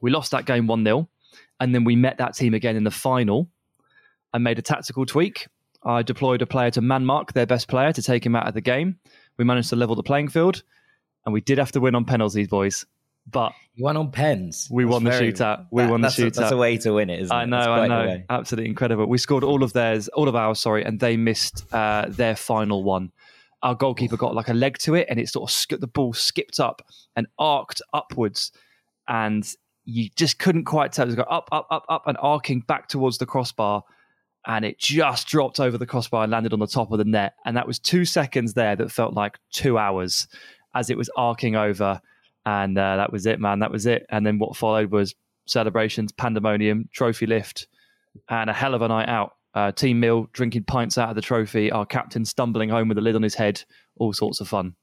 We 0.00 0.10
lost 0.10 0.30
that 0.32 0.44
game 0.44 0.66
1 0.66 0.84
0. 0.84 1.08
And 1.60 1.74
then 1.74 1.84
we 1.84 1.96
met 1.96 2.18
that 2.18 2.34
team 2.34 2.54
again 2.54 2.76
in 2.76 2.84
the 2.84 2.90
final. 2.90 3.48
I 4.32 4.38
made 4.38 4.58
a 4.58 4.62
tactical 4.62 5.06
tweak. 5.06 5.48
I 5.82 6.02
deployed 6.02 6.42
a 6.42 6.46
player 6.46 6.70
to 6.72 6.80
man 6.80 7.04
mark 7.04 7.32
their 7.32 7.46
best 7.46 7.68
player 7.68 7.92
to 7.92 8.02
take 8.02 8.24
him 8.24 8.36
out 8.36 8.46
of 8.46 8.54
the 8.54 8.60
game. 8.60 8.98
We 9.36 9.44
managed 9.44 9.70
to 9.70 9.76
level 9.76 9.96
the 9.96 10.02
playing 10.02 10.28
field. 10.28 10.62
And 11.24 11.32
we 11.32 11.40
did 11.40 11.58
have 11.58 11.72
to 11.72 11.80
win 11.80 11.94
on 11.94 12.04
penalties, 12.04 12.48
boys. 12.48 12.86
But 13.30 13.52
you 13.74 13.84
won 13.84 13.96
on 13.96 14.10
pens. 14.10 14.68
We 14.70 14.84
that's 14.84 14.92
won 14.92 15.04
the 15.04 15.10
very, 15.10 15.32
shootout. 15.32 15.66
We 15.70 15.82
that, 15.82 15.90
won 15.90 16.00
the 16.00 16.08
shootout. 16.08 16.36
A, 16.38 16.40
that's 16.40 16.52
a 16.52 16.56
way 16.56 16.78
to 16.78 16.92
win 16.92 17.10
it, 17.10 17.20
isn't 17.20 17.34
it? 17.34 17.38
I 17.38 17.42
it? 17.42 17.46
know, 17.48 17.58
I 17.58 17.86
know. 17.86 18.22
Absolutely 18.30 18.70
incredible. 18.70 19.06
We 19.06 19.18
scored 19.18 19.44
all 19.44 19.62
of 19.62 19.72
theirs, 19.72 20.08
all 20.08 20.28
of 20.28 20.34
ours, 20.34 20.60
sorry, 20.60 20.84
and 20.84 20.98
they 20.98 21.16
missed 21.16 21.64
uh, 21.72 22.06
their 22.08 22.36
final 22.36 22.82
one. 22.82 23.12
Our 23.62 23.74
goalkeeper 23.74 24.16
got 24.16 24.34
like 24.34 24.48
a 24.48 24.54
leg 24.54 24.78
to 24.78 24.94
it, 24.94 25.08
and 25.10 25.18
it 25.18 25.28
sort 25.28 25.50
of 25.50 25.54
sk- 25.54 25.80
the 25.80 25.86
ball 25.86 26.14
skipped 26.14 26.58
up 26.58 26.80
and 27.16 27.26
arced 27.38 27.82
upwards, 27.92 28.52
and 29.06 29.46
you 29.88 30.10
just 30.16 30.38
couldn't 30.38 30.64
quite 30.64 30.92
tell. 30.92 31.04
It 31.04 31.08
was 31.08 31.16
going 31.16 31.28
up, 31.30 31.48
up, 31.50 31.66
up, 31.70 31.84
up, 31.88 32.02
and 32.06 32.16
arcing 32.20 32.60
back 32.60 32.88
towards 32.88 33.18
the 33.18 33.26
crossbar, 33.26 33.82
and 34.46 34.64
it 34.64 34.78
just 34.78 35.26
dropped 35.26 35.60
over 35.60 35.78
the 35.78 35.86
crossbar 35.86 36.24
and 36.24 36.32
landed 36.32 36.52
on 36.52 36.58
the 36.58 36.66
top 36.66 36.92
of 36.92 36.98
the 36.98 37.04
net. 37.04 37.34
And 37.44 37.56
that 37.56 37.66
was 37.66 37.78
two 37.78 38.04
seconds 38.04 38.54
there 38.54 38.76
that 38.76 38.92
felt 38.92 39.14
like 39.14 39.38
two 39.52 39.78
hours 39.78 40.28
as 40.74 40.90
it 40.90 40.96
was 40.96 41.10
arcing 41.16 41.56
over 41.56 42.00
and 42.48 42.78
uh, 42.78 42.96
that 42.96 43.12
was 43.12 43.26
it, 43.26 43.40
man. 43.40 43.58
That 43.58 43.70
was 43.70 43.84
it. 43.84 44.06
And 44.08 44.24
then 44.24 44.38
what 44.38 44.56
followed 44.56 44.90
was 44.90 45.14
celebrations, 45.46 46.12
pandemonium, 46.12 46.88
trophy 46.94 47.26
lift, 47.26 47.66
and 48.30 48.48
a 48.48 48.54
hell 48.54 48.74
of 48.74 48.80
a 48.80 48.88
night 48.88 49.08
out. 49.08 49.34
Uh, 49.52 49.70
team 49.72 50.00
meal, 50.00 50.28
drinking 50.32 50.64
pints 50.64 50.96
out 50.96 51.10
of 51.10 51.14
the 51.14 51.20
trophy, 51.20 51.70
our 51.70 51.84
captain 51.84 52.24
stumbling 52.24 52.70
home 52.70 52.88
with 52.88 52.96
a 52.96 53.00
lid 53.02 53.16
on 53.16 53.22
his 53.22 53.34
head, 53.34 53.62
all 53.96 54.14
sorts 54.14 54.40
of 54.40 54.48
fun. 54.48 54.74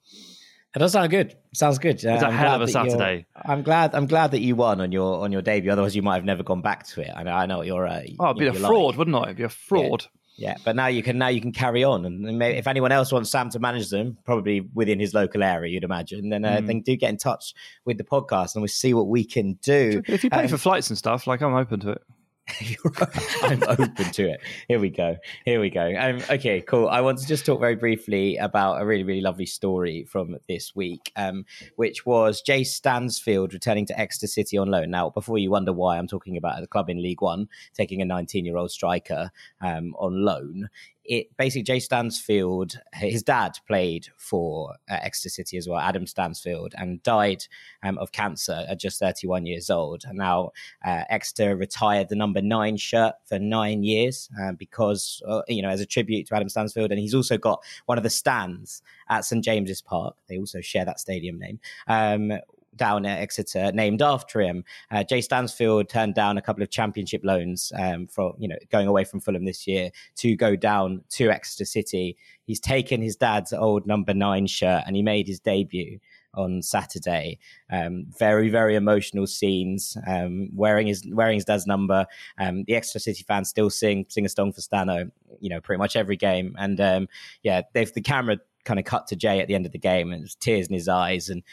It 0.76 0.80
does 0.80 0.92
sound 0.92 1.10
good. 1.10 1.36
Sounds 1.54 1.80
good. 1.80 1.96
It's 1.96 2.04
a 2.04 2.32
hell 2.32 2.56
of 2.56 2.62
a 2.62 2.68
Saturday. 2.68 3.26
I'm 3.36 3.62
glad. 3.62 3.96
I'm 3.96 4.08
glad 4.08 4.32
that 4.32 4.42
you 4.42 4.56
won 4.56 4.82
on 4.82 4.92
your 4.92 5.24
on 5.24 5.32
your 5.32 5.42
debut. 5.42 5.72
Otherwise, 5.72 5.96
you 5.96 6.02
might 6.02 6.16
have 6.16 6.26
never 6.26 6.44
gone 6.44 6.62
back 6.62 6.86
to 6.88 7.02
it. 7.02 7.12
I 7.16 7.24
know. 7.24 7.32
I 7.32 7.46
know 7.46 7.60
what 7.60 7.68
you're. 7.68 7.88
Uh, 7.88 8.02
oh, 8.20 8.32
it'd 8.32 8.38
be 8.38 8.48
a 8.48 8.54
fraud, 8.54 8.90
like. 8.90 8.98
wouldn't 8.98 9.16
it? 9.16 9.24
It'd 9.24 9.38
be 9.38 9.44
a 9.44 9.50
fraud. 9.50 10.04
Yeah. 10.04 10.10
Yeah, 10.38 10.56
but 10.66 10.76
now 10.76 10.88
you 10.88 11.02
can 11.02 11.18
now 11.18 11.30
you 11.30 11.40
can 11.40 11.54
carry 11.54 11.86
on, 11.86 12.06
and 12.06 12.38
maybe 12.38 12.58
if 12.58 12.68
anyone 12.68 12.92
else 12.92 13.12
wants 13.12 13.30
Sam 13.30 13.50
to 13.52 13.60
manage 13.60 13.90
them, 13.90 14.18
probably 14.26 14.60
within 14.74 15.00
his 15.00 15.14
local 15.14 15.42
area, 15.42 15.72
you'd 15.72 15.86
imagine. 15.86 16.28
Then 16.28 16.44
uh, 16.44 16.58
mm. 16.58 16.68
then 16.68 16.82
do 16.82 16.96
get 16.98 17.10
in 17.10 17.18
touch 17.18 17.54
with 17.86 17.98
the 17.98 18.04
podcast, 18.04 18.56
and 18.56 18.62
we'll 18.62 18.68
see 18.68 18.94
what 18.94 19.08
we 19.08 19.24
can 19.24 19.54
do. 19.62 20.02
If 20.08 20.26
you 20.26 20.30
pay 20.30 20.44
um, 20.44 20.48
for 20.50 20.58
flights 20.58 20.90
and 20.90 20.98
stuff, 20.98 21.26
like 21.26 21.42
I'm 21.42 21.54
open 21.54 21.80
to 21.82 21.92
it. 21.92 22.02
I'm 23.42 23.64
open 23.64 24.12
to 24.12 24.30
it. 24.30 24.40
Here 24.68 24.80
we 24.80 24.90
go. 24.90 25.18
Here 25.46 25.60
we 25.60 25.72
go. 25.72 25.92
Um, 25.98 26.22
okay, 26.30 26.62
cool. 26.62 26.88
I 26.88 27.02
want 27.02 27.18
to 27.20 27.28
just 27.28 27.46
talk 27.46 27.60
very 27.60 27.76
briefly 27.76 28.38
about 28.38 28.82
a 28.82 28.86
really, 28.86 29.04
really 29.04 29.22
lovely 29.22 29.48
story 29.48 30.04
from 30.04 30.38
this 30.48 30.76
week, 30.76 31.12
um, 31.16 31.46
which 31.76 32.06
was 32.06 32.42
Jay 32.42 32.64
Stansfield 32.64 33.54
returning 33.54 33.88
to 33.88 34.00
Exeter 34.00 34.28
City 34.28 34.58
on 34.58 34.70
loan. 34.70 34.92
Now, 34.92 35.10
before 35.10 35.40
you 35.40 35.50
wonder 35.50 35.74
why 35.74 35.98
I'm 35.98 36.08
talking 36.08 36.38
about 36.38 36.62
the 36.62 36.68
club 36.68 36.90
in 36.90 37.02
League 37.02 37.22
One 37.22 37.50
taking 37.74 38.02
a 38.02 38.06
19 38.06 38.46
year 38.46 38.58
old 38.58 38.72
striker 38.72 39.32
um, 39.62 39.96
on 39.98 40.24
loan, 40.24 40.70
it 41.08 41.36
basically 41.38 41.64
Jay 41.64 41.80
Stansfield, 41.80 42.80
his 42.94 43.24
dad 43.24 43.58
played 43.68 44.08
for 44.18 44.76
uh, 44.90 44.98
Exeter 45.02 45.30
City 45.30 45.58
as 45.58 45.68
well, 45.68 45.80
Adam 45.80 46.08
Stansfield, 46.08 46.74
and 46.78 47.02
died 47.04 47.46
um, 47.84 47.98
of 47.98 48.12
cancer 48.12 48.66
at 48.68 48.80
just 48.80 49.00
31 49.00 49.46
years 49.46 49.70
old. 49.70 50.04
And 50.06 50.18
now 50.18 50.52
uh, 50.86 51.04
Exeter 51.10 51.56
retired 51.56 52.10
the 52.10 52.16
number 52.16 52.42
nine 52.42 52.78
shirt 52.78 53.16
for 53.26 53.40
nine 53.40 53.84
years 53.84 54.30
uh, 54.42 54.54
because, 54.54 55.22
you 55.48 55.62
know, 55.62 55.70
as 55.70 55.82
a 55.82 55.86
tribute 55.86 56.28
to 56.28 56.36
Adam 56.36 56.50
Stansfield. 56.50 56.92
And 56.92 57.00
he's 57.00 57.16
also 57.16 57.38
got 57.38 57.64
one 57.86 57.98
of 57.98 58.04
the 58.04 58.10
stands 58.10 58.82
at 59.10 59.26
St 59.26 59.44
James's 59.44 59.82
Park. 59.82 60.16
They 60.28 60.38
also 60.38 60.62
share 60.62 60.86
that 60.86 61.00
stadium 61.00 61.40
name. 61.40 61.60
Um, 61.88 62.34
down 62.76 63.06
at 63.06 63.20
Exeter 63.20 63.72
named 63.72 64.02
after 64.02 64.42
him. 64.42 64.64
Uh, 64.92 65.04
Jay 65.04 65.22
Stansfield 65.22 65.90
turned 65.90 66.16
down 66.16 66.38
a 66.38 66.42
couple 66.42 66.64
of 66.64 66.70
championship 66.70 67.22
loans 67.24 67.72
um, 67.78 68.08
from 68.08 68.34
you 68.38 68.48
know 68.48 68.58
going 68.72 68.88
away 68.88 69.04
from 69.04 69.20
Fulham 69.20 69.46
this 69.46 69.68
year 69.68 69.92
to 70.18 70.36
go 70.36 70.56
down 70.56 71.04
to 71.10 71.30
Exeter 71.30 71.66
City. 71.66 72.18
He's 72.44 72.60
taken 72.60 73.02
his 73.02 73.16
dad's 73.16 73.54
old 73.54 73.88
number 73.88 74.14
nine 74.14 74.48
shirt 74.48 74.84
and 74.86 74.96
he 74.96 75.02
made 75.02 75.28
his 75.28 75.40
debut 75.40 76.00
on 76.36 76.62
Saturday. 76.62 77.40
Um, 77.72 78.06
very 78.20 78.50
very 78.50 78.76
emotional 78.76 79.28
scenes. 79.28 79.98
Um, 80.06 80.50
wearing 80.54 80.88
his 80.88 81.06
wearing 81.10 81.36
his 81.36 81.46
dad's 81.46 81.68
number. 81.68 82.06
Um, 82.38 82.64
the 82.66 82.76
Exeter 82.76 83.00
City 83.00 83.24
fans 83.28 83.50
still 83.50 83.70
sing 83.70 84.06
sing 84.10 84.26
a 84.26 84.30
song 84.30 84.54
for 84.54 84.62
Stano. 84.62 85.12
You 85.40 85.50
know, 85.50 85.62
pretty 85.62 85.80
much 85.80 85.96
every 85.96 86.18
game. 86.18 86.56
And 86.58 86.80
um, 86.80 87.08
yeah, 87.44 87.62
they've 87.74 87.92
the 87.92 88.02
camera 88.02 88.38
kind 88.66 88.80
of 88.80 88.86
cut 88.86 89.08
to 89.08 89.16
Jay 89.16 89.40
at 89.40 89.48
the 89.48 89.56
end 89.56 89.66
of 89.66 89.72
the 89.72 89.80
game 89.80 90.12
and 90.12 90.28
tears 90.40 90.68
in 90.68 90.74
his 90.74 90.88
eyes 90.88 91.30
and 91.30 91.44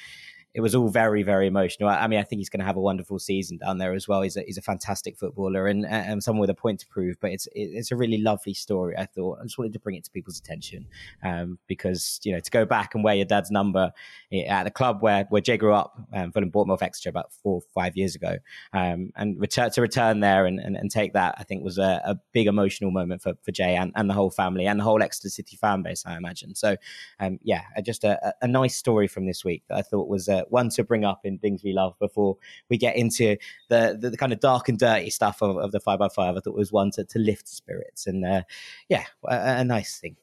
it 0.55 0.61
was 0.61 0.75
all 0.75 0.89
very, 0.89 1.23
very 1.23 1.47
emotional. 1.47 1.89
I 1.89 2.07
mean, 2.07 2.19
I 2.19 2.25
think 2.25 2.41
he's 2.41 2.51
going 2.51 2.61
to 2.61 2.67
have 2.67 2.77
a 2.77 2.81
wonderful 2.81 3.19
season 3.19 3.57
down 3.57 3.79
there 3.79 3.95
as 3.95 4.07
well. 4.07 4.21
He's 4.21 4.37
a, 4.37 4.43
he's 4.43 4.59
a 4.59 4.63
fantastic 4.63 5.17
footballer 5.17 5.67
and, 5.67 5.87
and 5.87 6.23
someone 6.23 6.43
with 6.43 6.51
a 6.51 6.55
point 6.55 6.81
to 6.81 6.87
prove. 6.89 7.17
But 7.21 7.31
it's 7.31 7.49
it's 7.53 7.91
a 7.91 7.97
really 7.97 8.19
lovely 8.19 8.53
story. 8.53 8.95
I 8.97 9.07
thought 9.07 9.39
I 9.41 9.45
just 9.45 9.57
wanted 9.57 9.73
to 9.73 9.79
bring 9.79 9.97
it 9.97 10.05
to 10.05 10.11
people's 10.11 10.39
attention 10.39 10.87
um, 11.23 11.59
because 11.67 12.21
you 12.23 12.33
know 12.33 12.41
to 12.41 12.51
go 12.51 12.67
back 12.67 12.95
and 12.95 13.03
wear 13.03 13.15
your 13.15 13.25
dad's 13.25 13.51
number 13.51 13.93
eh, 14.31 14.43
at 14.43 14.65
the 14.65 14.71
club 14.71 14.99
where 15.01 15.25
where 15.31 15.41
Jay 15.41 15.57
grew 15.57 15.73
up, 15.73 15.99
um, 16.13 16.33
Fulham 16.33 16.51
Bournemouth 16.51 16.83
Exeter 16.83 17.09
about 17.09 17.33
four 17.33 17.63
five 17.75 17.97
years 17.97 18.15
ago, 18.15 18.37
um, 18.75 19.11
and 19.17 19.41
return 19.41 19.71
to 19.71 19.81
return 19.81 20.21
there 20.21 20.45
and, 20.45 20.61
and, 20.61 20.77
and 20.77 20.91
take 20.91 21.15
that 21.15 21.35
I 21.39 21.45
think 21.45 21.65
was 21.65 21.79
a, 21.79 22.03
a, 22.05 22.17
big 22.33 22.47
emotional 22.47 22.91
moment 22.91 23.21
for, 23.21 23.35
for 23.43 23.53
Jay 23.53 23.75
and, 23.75 23.93
and 23.95 24.09
the 24.09 24.15
whole 24.15 24.31
family 24.31 24.67
and 24.67 24.81
the 24.81 24.85
whole 24.85 25.03
Exeter 25.03 25.29
City 25.29 25.57
fan 25.57 25.83
base. 25.83 26.05
I 26.07 26.17
imagine. 26.17 26.55
So 26.55 26.77
um, 27.21 27.39
yeah, 27.43 27.63
just 27.83 28.05
a, 28.05 28.35
a 28.43 28.49
nice 28.49 28.77
story 28.77 29.09
from 29.09 29.27
this 29.27 29.45
week 29.45 29.63
that 29.69 29.79
I 29.79 29.83
thought 29.83 30.09
was. 30.09 30.29
Uh, 30.29 30.42
one 30.51 30.69
to 30.71 30.85
bring 30.85 31.05
up 31.05 31.21
in 31.25 31.39
things 31.39 31.63
we 31.63 31.73
love 31.73 31.99
before 31.99 32.37
we 32.69 32.77
get 32.77 32.97
into 32.97 33.37
the 33.69 33.97
the, 33.99 34.11
the 34.11 34.17
kind 34.17 34.33
of 34.33 34.41
dark 34.41 34.69
and 34.69 34.79
dirty 34.79 35.11
stuff 35.11 35.43
of, 35.43 35.57
of 35.57 35.73
the 35.73 35.81
five 35.81 35.99
by 35.99 36.09
five. 36.09 36.37
I 36.37 36.41
thought 36.41 36.55
was 36.55 36.73
one 36.73 36.91
to, 36.93 37.05
to 37.05 37.19
lift 37.19 37.49
spirits 37.49 38.07
and 38.07 38.25
uh, 38.25 38.43
yeah, 38.89 39.05
a, 39.25 39.61
a, 39.61 39.65
nice 39.65 39.99
thing. 39.99 40.17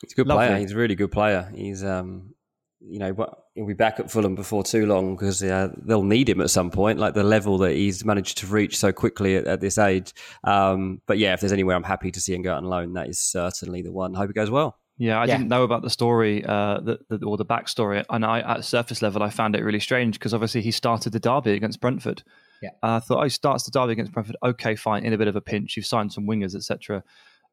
He's 0.00 0.12
a 0.12 0.16
good 0.16 0.26
Lovely. 0.26 0.46
player. 0.46 0.58
He's 0.58 0.72
a 0.72 0.76
really 0.76 0.94
good 0.94 1.12
player. 1.12 1.50
He's 1.54 1.82
um, 1.84 2.34
you 2.80 2.98
know, 2.98 3.14
he'll 3.54 3.66
be 3.66 3.74
back 3.74 3.98
at 3.98 4.10
Fulham 4.10 4.34
before 4.34 4.62
too 4.62 4.86
long 4.86 5.16
because 5.16 5.42
uh, 5.42 5.68
they'll 5.76 6.02
need 6.02 6.28
him 6.28 6.40
at 6.40 6.50
some 6.50 6.70
point, 6.70 6.98
like 6.98 7.14
the 7.14 7.24
level 7.24 7.58
that 7.58 7.72
he's 7.72 8.04
managed 8.04 8.38
to 8.38 8.46
reach 8.46 8.76
so 8.76 8.92
quickly 8.92 9.36
at, 9.36 9.46
at 9.46 9.60
this 9.60 9.78
age. 9.78 10.12
Um, 10.44 11.00
but 11.06 11.18
yeah, 11.18 11.32
if 11.32 11.40
there's 11.40 11.52
anywhere 11.52 11.76
I'm 11.76 11.82
happy 11.82 12.10
to 12.10 12.20
see 12.20 12.34
him 12.34 12.42
go 12.42 12.52
out 12.52 12.58
on 12.58 12.64
loan, 12.64 12.92
that 12.94 13.08
is 13.08 13.18
certainly 13.18 13.82
the 13.82 13.92
one. 13.92 14.14
Hope 14.14 14.30
it 14.30 14.34
goes 14.34 14.50
well. 14.50 14.78
Yeah, 14.98 15.18
I 15.18 15.26
yeah. 15.26 15.36
didn't 15.36 15.48
know 15.48 15.62
about 15.62 15.82
the 15.82 15.90
story, 15.90 16.42
uh, 16.44 16.80
the, 16.80 16.98
the, 17.10 17.26
or 17.26 17.36
the 17.36 17.44
backstory, 17.44 18.04
and 18.08 18.24
I, 18.24 18.40
at 18.40 18.64
surface 18.64 19.02
level, 19.02 19.22
I 19.22 19.28
found 19.28 19.54
it 19.54 19.62
really 19.62 19.80
strange 19.80 20.18
because 20.18 20.32
obviously 20.32 20.62
he 20.62 20.70
started 20.70 21.12
the 21.12 21.20
derby 21.20 21.52
against 21.52 21.80
Brentford. 21.80 22.22
Yeah, 22.62 22.70
I 22.82 23.00
thought, 23.00 23.20
oh, 23.20 23.24
he 23.24 23.28
starts 23.28 23.64
the 23.64 23.70
derby 23.70 23.92
against 23.92 24.12
Brentford. 24.12 24.36
Okay, 24.42 24.74
fine, 24.74 25.04
in 25.04 25.12
a 25.12 25.18
bit 25.18 25.28
of 25.28 25.36
a 25.36 25.42
pinch, 25.42 25.76
you've 25.76 25.86
signed 25.86 26.14
some 26.14 26.26
wingers, 26.26 26.54
etc. 26.54 27.04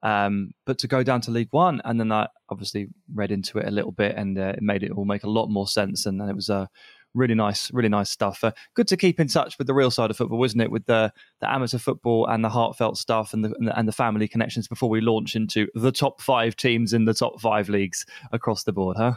Um, 0.03 0.51
but 0.65 0.77
to 0.79 0.87
go 0.87 1.03
down 1.03 1.19
to 1.21 1.31
League 1.31 1.51
One, 1.51 1.81
and 1.83 1.99
then 1.99 2.13
I 2.13 2.27
obviously 2.49 2.87
read 3.13 3.31
into 3.31 3.57
it 3.57 3.67
a 3.67 3.71
little 3.71 3.91
bit, 3.91 4.15
and 4.15 4.37
uh, 4.37 4.53
it 4.55 4.61
made 4.61 4.83
it 4.83 4.91
all 4.91 5.05
make 5.05 5.23
a 5.23 5.29
lot 5.29 5.47
more 5.47 5.67
sense, 5.67 6.05
and 6.05 6.21
then 6.21 6.29
it 6.29 6.35
was 6.35 6.49
a 6.49 6.55
uh, 6.55 6.65
really 7.13 7.35
nice, 7.35 7.71
really 7.73 7.89
nice 7.89 8.09
stuff. 8.09 8.43
Uh, 8.43 8.51
good 8.73 8.87
to 8.87 8.97
keep 8.97 9.19
in 9.19 9.27
touch 9.27 9.57
with 9.57 9.67
the 9.67 9.73
real 9.73 9.91
side 9.91 10.09
of 10.09 10.17
football, 10.17 10.39
wasn't 10.39 10.61
it? 10.61 10.71
With 10.71 10.85
the 10.85 11.11
the 11.39 11.51
amateur 11.51 11.77
football 11.77 12.27
and 12.27 12.43
the 12.43 12.49
heartfelt 12.49 12.97
stuff 12.97 13.33
and 13.33 13.43
the 13.43 13.53
and 13.75 13.87
the 13.87 13.91
family 13.91 14.27
connections 14.27 14.67
before 14.67 14.89
we 14.89 15.01
launch 15.01 15.35
into 15.35 15.67
the 15.75 15.91
top 15.91 16.21
five 16.21 16.55
teams 16.55 16.93
in 16.93 17.05
the 17.05 17.13
top 17.13 17.39
five 17.41 17.69
leagues 17.69 18.05
across 18.31 18.63
the 18.63 18.73
board, 18.73 18.97
huh? 18.97 19.13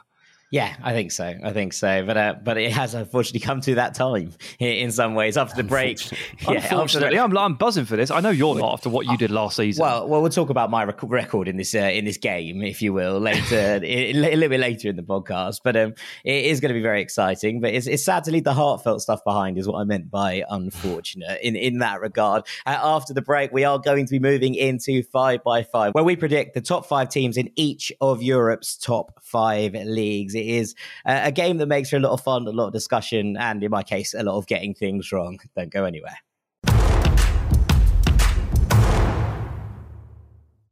Yeah, 0.52 0.76
I 0.80 0.92
think 0.92 1.10
so. 1.10 1.34
I 1.42 1.52
think 1.52 1.72
so. 1.72 2.04
But 2.06 2.16
uh, 2.16 2.34
but 2.42 2.56
it 2.56 2.72
has 2.72 2.94
unfortunately 2.94 3.40
come 3.40 3.60
to 3.62 3.74
that 3.76 3.94
time 3.94 4.32
in, 4.60 4.92
some 4.92 5.14
ways 5.14 5.36
after 5.36 5.56
the 5.56 5.68
break. 5.68 5.98
Yeah, 6.46 6.62
unfortunately, 6.62 7.18
I'm, 7.18 7.36
I'm 7.36 7.54
buzzing 7.54 7.86
for 7.86 7.96
this. 7.96 8.10
I 8.10 8.20
know 8.20 8.30
you're 8.30 8.54
not 8.54 8.74
after 8.74 8.88
what 8.88 9.06
you 9.06 9.16
did 9.16 9.30
last 9.30 9.56
season. 9.56 9.82
Well, 9.82 10.06
well, 10.06 10.20
we'll 10.20 10.30
talk 10.30 10.50
about 10.50 10.70
my 10.70 10.84
rec- 10.84 11.02
record 11.02 11.48
in 11.48 11.56
this 11.56 11.74
uh, 11.74 11.78
in 11.78 12.04
this 12.04 12.18
game, 12.18 12.62
if 12.62 12.80
you 12.80 12.92
will, 12.92 13.18
later 13.18 13.80
a 13.82 14.12
little 14.12 14.48
bit 14.48 14.60
later 14.60 14.88
in 14.88 14.96
the 14.96 15.02
podcast. 15.02 15.60
But 15.64 15.76
um, 15.76 15.94
it 16.24 16.44
is 16.44 16.60
going 16.60 16.68
to 16.68 16.74
be 16.74 16.82
very 16.82 17.02
exciting. 17.02 17.60
But 17.60 17.74
it's, 17.74 17.86
it's 17.86 18.04
sad 18.04 18.24
to 18.24 18.30
leave 18.30 18.44
the 18.44 18.54
heartfelt 18.54 19.02
stuff 19.02 19.24
behind, 19.24 19.58
is 19.58 19.66
what 19.66 19.80
I 19.80 19.84
meant 19.84 20.10
by 20.10 20.44
unfortunate 20.48 21.40
in 21.42 21.56
in 21.56 21.78
that 21.78 22.00
regard. 22.00 22.44
Uh, 22.64 22.78
after 22.80 23.12
the 23.12 23.22
break, 23.22 23.52
we 23.52 23.64
are 23.64 23.78
going 23.78 24.06
to 24.06 24.12
be 24.12 24.20
moving 24.20 24.54
into 24.54 25.02
five 25.02 25.42
by 25.42 25.64
five, 25.64 25.94
where 25.94 26.04
we 26.04 26.14
predict 26.14 26.54
the 26.54 26.60
top 26.60 26.86
five 26.86 27.08
teams 27.08 27.36
in 27.36 27.50
each 27.56 27.92
of 28.00 28.22
Europe's 28.22 28.76
top 28.76 29.20
five 29.24 29.74
leagues. 29.74 30.34
It 30.34 30.45
is 30.48 30.74
a 31.04 31.32
game 31.32 31.58
that 31.58 31.66
makes 31.66 31.90
for 31.90 31.96
a 31.96 32.00
lot 32.00 32.12
of 32.12 32.20
fun, 32.20 32.46
a 32.46 32.50
lot 32.50 32.68
of 32.68 32.72
discussion, 32.72 33.36
and 33.36 33.62
in 33.62 33.70
my 33.70 33.82
case, 33.82 34.14
a 34.14 34.22
lot 34.22 34.38
of 34.38 34.46
getting 34.46 34.74
things 34.74 35.12
wrong. 35.12 35.38
Don't 35.56 35.70
go 35.70 35.84
anywhere. 35.84 36.18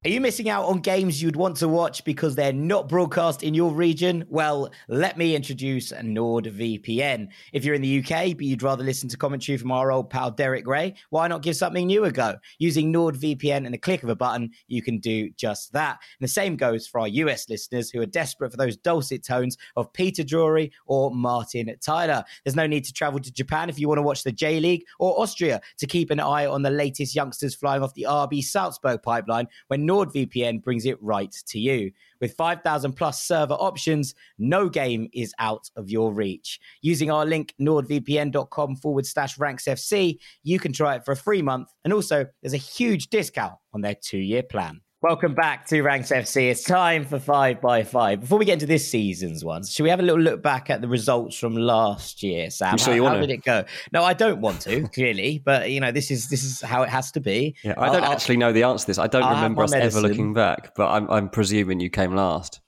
Are 0.06 0.11
you 0.11 0.20
missing 0.20 0.50
out 0.50 0.66
on 0.66 0.80
games 0.80 1.23
you'd 1.23 1.34
want 1.34 1.56
to 1.56 1.66
watch 1.66 2.04
because 2.04 2.34
they're 2.34 2.52
not 2.52 2.90
broadcast 2.90 3.42
in 3.42 3.54
your 3.54 3.73
region? 3.73 4.26
Well, 4.28 4.68
let 4.87 5.16
me 5.16 5.34
introduce 5.34 5.92
NordVPN. 5.92 7.28
If 7.54 7.64
you're 7.64 7.75
in 7.75 7.80
the 7.80 8.00
UK, 8.00 8.37
but 8.37 8.42
you'd 8.42 8.62
rather 8.62 8.84
listen 8.84 9.08
to 9.08 9.16
commentary 9.16 9.56
from 9.56 9.73
our 9.73 9.90
old 9.90 10.11
pal 10.11 10.30
Derek 10.30 10.66
Ray, 10.66 10.96
why 11.08 11.26
not 11.26 11.40
give 11.40 11.56
something 11.56 11.87
new 11.87 12.04
a 12.04 12.12
go? 12.12 12.34
Using 12.58 12.92
NordVPN 12.92 13.64
and 13.64 13.75
a 13.75 13.78
click 13.78 14.02
of 14.02 14.11
a 14.11 14.14
button, 14.14 14.50
you 14.68 14.82
can 14.82 14.99
do 14.99 15.30
just 15.38 15.73
that. 15.73 16.00
And 16.20 16.28
the 16.28 16.30
same 16.30 16.56
goes 16.56 16.87
for 16.87 17.00
our 17.00 17.08
US 17.08 17.49
listeners 17.49 17.88
who 17.88 18.02
are 18.02 18.06
desperate 18.06 18.50
for 18.50 18.58
those 18.58 18.76
dulcet 18.76 19.25
tones 19.25 19.56
of 19.75 19.90
Peter 19.94 20.23
Drury 20.23 20.70
or 20.84 21.14
Martin 21.14 21.75
Tyler. 21.80 22.25
There's 22.44 22.56
no 22.56 22.66
need 22.66 22.84
to 22.84 22.92
travel 22.92 23.20
to 23.20 23.32
Japan 23.32 23.70
if 23.70 23.78
you 23.78 23.88
want 23.88 23.96
to 23.96 24.02
watch 24.02 24.23
the 24.23 24.32
J 24.32 24.61
League 24.61 24.84
or 24.99 25.18
Austria 25.18 25.62
to 25.78 25.87
keep 25.87 26.11
an 26.11 26.20
eye 26.20 26.44
on 26.44 26.61
the 26.61 26.68
latest 26.68 27.14
youngsters 27.14 27.54
flying 27.54 27.82
off 27.82 27.94
the 27.94 28.06
RB 28.06 28.44
Salzburg 28.44 29.02
pipeline 29.02 29.49
when 29.68 29.87
NordVPN 29.94 30.60
brings 30.60 30.86
it 30.86 31.00
right 31.00 31.32
to 31.46 31.60
you. 31.60 31.92
With 32.20 32.34
5,000 32.34 32.94
plus 32.94 33.22
server 33.22 33.54
options, 33.54 34.16
no 34.38 34.68
game 34.68 35.08
is 35.12 35.32
out 35.38 35.70
of 35.76 35.88
your 35.88 36.12
reach. 36.12 36.58
Using 36.82 37.12
our 37.12 37.24
link, 37.24 37.54
nordvpn.com 37.60 38.76
forward 38.76 39.06
slash 39.06 39.36
ranksfc, 39.36 40.18
you 40.42 40.58
can 40.58 40.72
try 40.72 40.96
it 40.96 41.04
for 41.04 41.12
a 41.12 41.16
free 41.16 41.42
month. 41.42 41.68
And 41.84 41.92
also, 41.92 42.26
there's 42.42 42.54
a 42.54 42.56
huge 42.56 43.08
discount 43.08 43.54
on 43.72 43.82
their 43.82 43.94
two 43.94 44.18
year 44.18 44.42
plan. 44.42 44.80
Welcome 45.04 45.34
back 45.34 45.66
to 45.66 45.82
Ranks 45.82 46.11
FC. 46.11 46.50
It's 46.50 46.62
time 46.62 47.04
for 47.04 47.18
five 47.18 47.61
by 47.61 47.82
five. 47.84 48.23
Before 48.23 48.38
we 48.38 48.46
get 48.46 48.54
into 48.54 48.64
this 48.64 48.90
season's 48.90 49.44
ones, 49.44 49.70
should 49.70 49.82
we 49.82 49.90
have 49.90 50.00
a 50.00 50.02
little 50.02 50.18
look 50.18 50.42
back 50.42 50.70
at 50.70 50.80
the 50.80 50.88
results 50.88 51.38
from 51.38 51.54
last 51.54 52.23
year, 52.23 52.49
Sam? 52.49 52.78
sure 52.78 52.87
how, 52.87 52.94
you 52.94 53.04
how 53.04 53.11
want 53.11 53.20
to? 53.20 53.26
did 53.26 53.34
it 53.34 53.44
go? 53.44 53.64
No, 53.92 54.02
I 54.02 54.14
don't 54.14 54.40
want 54.40 54.62
to, 54.62 54.88
clearly, 54.94 55.42
but 55.44 55.70
you 55.70 55.78
know, 55.78 55.92
this 55.92 56.11
is 56.11 56.30
this 56.30 56.42
is 56.42 56.62
how 56.62 56.84
it 56.84 56.88
has 56.88 57.12
to 57.12 57.20
be. 57.20 57.54
Yeah, 57.62 57.75
I 57.76 57.92
don't 57.92 58.02
I'll- 58.02 58.12
actually 58.12 58.38
know 58.38 58.50
the 58.50 58.62
answer 58.62 58.84
to 58.84 58.87
this. 58.87 58.99
I 58.99 59.06
don't 59.06 59.25
I'll 59.25 59.34
remember 59.34 59.64
us 59.64 59.73
medicine. 59.73 59.99
ever 59.99 60.08
looking 60.08 60.32
back, 60.32 60.75
but 60.75 60.88
I'm, 60.88 61.06
I'm 61.11 61.28
presuming 61.28 61.80
you 61.80 61.90
came 61.90 62.14
last. 62.14 62.62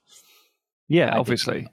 yeah, 0.88 1.14
I 1.14 1.19
obviously. 1.19 1.66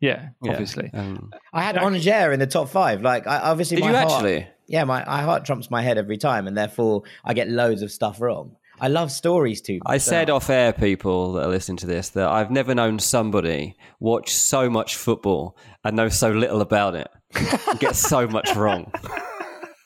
Yeah, 0.00 0.30
Yeah. 0.42 0.52
obviously. 0.52 0.90
Um, 0.94 1.30
I 1.52 1.60
had 1.62 1.76
Angers 1.76 2.06
in 2.32 2.38
the 2.40 2.46
top 2.46 2.70
five. 2.70 3.02
Like, 3.02 3.26
I 3.26 3.50
obviously 3.50 3.76
did 3.76 3.84
my 3.84 3.90
you 3.90 3.96
heart, 3.96 4.12
actually? 4.12 4.46
Yeah, 4.66 4.84
my, 4.84 5.04
my 5.04 5.20
heart 5.20 5.44
trumps 5.44 5.70
my 5.70 5.82
head 5.82 5.98
every 5.98 6.16
time, 6.16 6.46
and 6.46 6.56
therefore 6.56 7.02
I 7.22 7.34
get 7.34 7.48
loads 7.50 7.82
of 7.82 7.92
stuff 7.92 8.18
wrong. 8.18 8.56
I 8.80 8.88
love 8.88 9.10
stories 9.10 9.60
too. 9.60 9.80
I 9.86 9.98
said 9.98 10.30
off 10.30 10.50
air, 10.50 10.72
people 10.72 11.32
that 11.34 11.46
are 11.46 11.50
listening 11.50 11.78
to 11.78 11.86
this, 11.86 12.10
that 12.10 12.28
I've 12.28 12.50
never 12.50 12.74
known 12.74 12.98
somebody 12.98 13.76
watch 14.00 14.32
so 14.34 14.68
much 14.68 14.96
football 14.96 15.56
and 15.84 15.96
know 15.96 16.08
so 16.08 16.30
little 16.30 16.60
about 16.60 16.94
it, 16.94 17.08
get 17.78 17.96
so 17.96 18.26
much 18.26 18.54
wrong. 18.54 18.92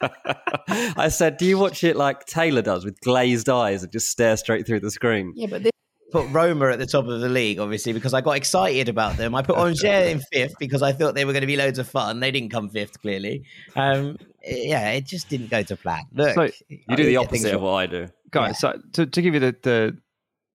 I 0.71 1.09
said, 1.09 1.37
Do 1.37 1.47
you 1.47 1.59
watch 1.59 1.85
it 1.85 1.97
like 1.97 2.25
Taylor 2.27 2.63
does 2.63 2.85
with 2.85 3.01
glazed 3.01 3.49
eyes 3.49 3.83
and 3.83 3.93
just 3.93 4.09
stare 4.09 4.37
straight 4.37 4.67
through 4.67 4.81
the 4.81 4.91
screen? 4.91 5.33
Yeah, 5.37 5.49
but 5.49 5.63
this 5.63 5.73
put 6.11 6.29
Roma 6.31 6.71
at 6.71 6.79
the 6.79 6.87
top 6.87 7.07
of 7.07 7.21
the 7.21 7.29
league, 7.29 7.59
obviously, 7.59 7.93
because 7.93 8.15
I 8.15 8.21
got 8.21 8.33
excited 8.33 8.89
about 8.89 9.17
them. 9.17 9.35
I 9.35 9.43
put 9.43 9.57
Angers 9.57 9.85
in 9.85 10.21
fifth 10.33 10.55
because 10.59 10.83
I 10.83 10.93
thought 10.93 11.15
they 11.15 11.25
were 11.25 11.33
going 11.33 11.43
to 11.43 11.47
be 11.47 11.57
loads 11.57 11.79
of 11.79 11.89
fun. 11.89 12.21
They 12.21 12.31
didn't 12.31 12.51
come 12.51 12.69
fifth, 12.69 13.01
clearly. 13.01 13.45
Um, 13.77 14.17
yeah, 14.45 14.91
it 14.91 15.05
just 15.07 15.29
didn't 15.29 15.51
go 15.51 15.63
to 15.63 15.77
plan. 15.77 16.05
Look, 16.13 16.35
So, 16.35 16.51
You 16.69 16.97
do 16.97 17.05
the 17.05 17.17
opposite 17.17 17.55
of 17.55 17.63
what 17.63 17.73
I 17.75 17.87
do. 17.87 18.09
Guys, 18.31 18.59
so 18.59 18.81
to, 18.95 19.07
to 19.07 19.23
give 19.23 19.35
you 19.35 19.41
the, 19.41 19.57
the 19.63 19.99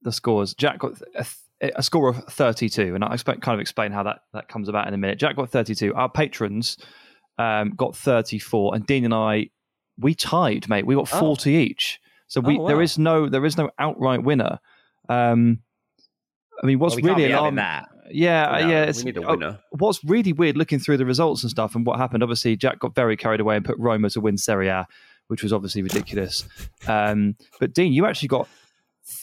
the 0.04 0.12
scores, 0.12 0.54
Jack 0.54 0.80
got 0.80 0.94
a, 1.16 1.26
a 1.76 1.82
score 1.84 2.10
of 2.10 2.24
32, 2.26 2.94
and 2.96 3.04
I'll 3.04 3.12
expect, 3.14 3.42
kind 3.42 3.56
of 3.56 3.60
explain 3.60 3.92
how 3.92 4.04
that, 4.04 4.20
that 4.34 4.48
comes 4.48 4.70
about 4.70 4.88
in 4.88 4.94
a 4.94 4.98
minute. 4.98 5.18
Jack 5.20 5.36
got 5.36 5.50
32. 5.50 5.94
Our 5.96 6.10
patrons 6.10 6.78
um, 7.40 7.72
got 7.72 7.96
34, 7.96 8.76
and 8.76 8.86
Dean 8.86 9.04
and 9.06 9.14
I, 9.14 9.50
we 9.98 10.14
tied, 10.14 10.70
mate. 10.70 10.86
We 10.86 10.94
got 10.96 11.12
Oh. 11.14 11.20
40 11.20 11.52
each. 11.54 12.00
So 12.28 12.40
we 12.42 12.58
Oh, 12.58 12.62
wow. 12.64 12.80
is 12.80 12.98
no 12.98 13.28
there 13.30 13.46
is 13.46 13.58
no 13.58 13.70
outright 13.80 14.24
winner. 14.24 14.60
Um, 15.10 15.60
I 16.62 16.66
mean, 16.68 16.80
what's 16.80 16.96
Well, 16.96 17.04
we 17.04 17.10
really 17.10 17.16
be 17.26 17.32
having 17.32 17.36
alarming? 17.38 17.56
that. 17.58 17.90
Yeah, 18.12 18.60
No, 18.62 18.68
yeah. 18.70 18.92
we 18.96 19.04
need 19.04 19.18
a 19.18 19.28
uh, 19.28 19.32
winner. 19.32 19.60
what's 19.72 20.04
really 20.04 20.34
weird 20.34 20.58
looking 20.58 20.80
through 20.80 20.98
the 20.98 21.06
results 21.06 21.44
and 21.44 21.50
stuff 21.50 21.76
and 21.76 21.86
what 21.86 21.98
happened, 22.00 22.24
obviously, 22.24 22.56
Jack 22.56 22.80
got 22.80 22.94
very 22.96 23.18
carried 23.18 23.40
away 23.40 23.56
and 23.56 23.66
put 23.66 23.78
Roma 23.80 24.10
to 24.12 24.22
win 24.22 24.38
Serie 24.38 24.68
A, 24.68 24.88
which 25.28 25.42
was 25.44 25.52
obviously 25.54 25.82
ridiculous. 25.82 26.46
Um, 26.88 27.36
but 27.60 27.74
Dean, 27.74 27.94
you 27.94 28.06
actually 28.06 28.28
got 28.30 28.48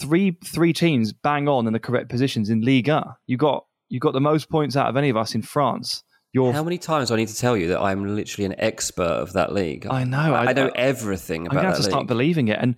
three 0.00 0.36
three 0.44 0.72
teams 0.72 1.12
bang 1.12 1.48
on 1.48 1.66
in 1.66 1.72
the 1.72 1.78
correct 1.80 2.08
positions 2.08 2.50
in 2.50 2.60
Liga. 2.62 3.16
You 3.26 3.36
got 3.36 3.66
you 3.88 4.00
got 4.00 4.12
the 4.12 4.20
most 4.20 4.48
points 4.48 4.76
out 4.76 4.88
of 4.88 4.96
any 4.96 5.10
of 5.10 5.16
us 5.16 5.34
in 5.34 5.42
France. 5.42 6.02
You're, 6.34 6.50
How 6.54 6.64
many 6.64 6.78
times 6.78 7.08
do 7.08 7.14
I 7.14 7.18
need 7.18 7.28
to 7.28 7.36
tell 7.36 7.58
you 7.58 7.68
that 7.68 7.80
I'm 7.80 8.16
literally 8.16 8.46
an 8.46 8.54
expert 8.58 9.02
of 9.02 9.34
that 9.34 9.52
league? 9.52 9.86
I 9.86 10.04
know, 10.04 10.32
I, 10.34 10.46
I- 10.46 10.52
know 10.54 10.70
everything 10.74 11.42
I'm 11.42 11.46
about 11.48 11.54
gonna 11.56 11.66
have 11.68 11.76
that 11.76 11.82
to 11.82 11.90
start 11.90 12.06
believing 12.06 12.48
it. 12.48 12.58
And 12.58 12.76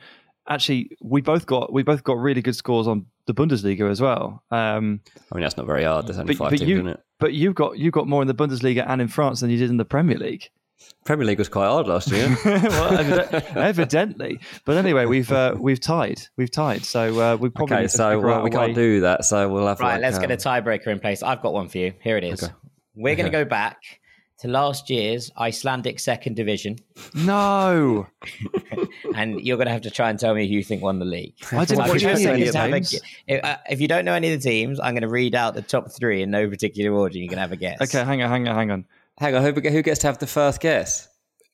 actually, 0.48 0.90
we 1.00 1.20
both 1.20 1.46
got 1.46 1.72
we 1.72 1.82
both 1.82 2.04
got 2.04 2.18
really 2.18 2.42
good 2.42 2.56
scores 2.56 2.86
on 2.86 3.06
the 3.26 3.34
Bundesliga 3.34 3.90
as 3.90 4.00
well. 4.00 4.42
Um, 4.50 5.00
I 5.30 5.36
mean, 5.36 5.42
that's 5.42 5.56
not 5.56 5.66
very 5.66 5.84
hard. 5.84 6.06
There's 6.06 6.18
only 6.18 6.34
but, 6.34 6.38
five 6.38 6.50
but 6.50 6.58
teams 6.58 6.68
you 6.68 6.80
in 6.80 6.88
it. 6.88 7.00
but 7.18 7.32
you 7.32 7.52
got 7.52 7.78
you 7.78 7.90
got 7.90 8.08
more 8.08 8.22
in 8.22 8.28
the 8.28 8.34
Bundesliga 8.34 8.84
and 8.86 9.00
in 9.00 9.08
France 9.08 9.40
than 9.40 9.50
you 9.50 9.56
did 9.56 9.70
in 9.70 9.76
the 9.76 9.84
Premier 9.84 10.18
League. 10.18 10.48
Premier 11.04 11.26
League 11.26 11.38
was 11.38 11.48
quite 11.48 11.66
hard 11.66 11.86
last 11.86 12.10
year. 12.10 12.36
well, 12.44 12.98
evident- 12.98 13.56
evidently. 13.56 14.40
But 14.64 14.76
anyway, 14.76 15.06
we've 15.06 15.30
uh, 15.30 15.54
we've 15.58 15.80
tied. 15.80 16.20
We've 16.36 16.50
tied. 16.50 16.84
So 16.84 17.20
uh, 17.20 17.36
we 17.36 17.48
probably 17.48 17.76
okay, 17.76 17.88
so 17.88 18.20
well, 18.20 18.42
we 18.42 18.50
can't 18.50 18.74
do 18.74 19.00
that. 19.00 19.24
So 19.24 19.48
we'll 19.48 19.66
have 19.66 19.80
Right, 19.80 19.94
like, 19.94 20.02
let's 20.02 20.18
get 20.18 20.30
a 20.30 20.34
um, 20.34 20.62
tiebreaker 20.64 20.88
in 20.88 21.00
place. 21.00 21.22
I've 21.22 21.42
got 21.42 21.52
one 21.52 21.68
for 21.68 21.78
you. 21.78 21.94
Here 22.02 22.16
it 22.16 22.24
is. 22.24 22.42
Okay. 22.42 22.52
We're 22.96 23.16
going 23.16 23.30
to 23.30 23.36
go 23.36 23.44
back 23.44 23.78
to 24.38 24.48
last 24.48 24.90
year's 24.90 25.30
Icelandic 25.38 26.00
second 26.00 26.34
division, 26.34 26.78
No, 27.14 28.06
and 29.14 29.40
you're 29.40 29.56
going 29.56 29.66
to 29.66 29.72
have 29.72 29.82
to 29.82 29.90
try 29.90 30.10
and 30.10 30.18
tell 30.18 30.34
me 30.34 30.46
who 30.48 30.54
you 30.54 30.64
think 30.64 30.82
won 30.82 30.98
the 30.98 31.04
league. 31.04 31.34
I 31.52 31.64
didn't 31.64 31.88
watch 31.88 32.02
any 32.02 32.24
of 32.24 32.52
the 32.52 32.52
to 32.52 32.74
a 32.74 33.00
If, 33.26 33.44
uh, 33.44 33.56
if 33.70 33.80
you 33.80 33.88
don't 33.88 34.04
know 34.04 34.14
any 34.14 34.32
of 34.32 34.42
the 34.42 34.48
teams, 34.48 34.80
I'm 34.80 34.94
going 34.94 35.02
to 35.02 35.08
read 35.08 35.34
out 35.34 35.54
the 35.54 35.62
top 35.62 35.92
three 35.92 36.22
in 36.22 36.30
no 36.30 36.48
particular 36.48 36.92
order. 36.96 37.16
You 37.18 37.28
can 37.28 37.38
have 37.38 37.52
a 37.52 37.56
guess. 37.56 37.80
Okay, 37.80 38.04
hang 38.04 38.22
on, 38.22 38.30
hang 38.30 38.48
on, 38.48 38.54
hang 38.56 38.70
on. 38.70 38.84
Hang 39.18 39.34
on, 39.36 39.42
who, 39.42 39.52
who 39.52 39.82
gets 39.82 40.00
to 40.00 40.08
have 40.08 40.18
the 40.18 40.26
first 40.26 40.60
guess? 40.60 41.08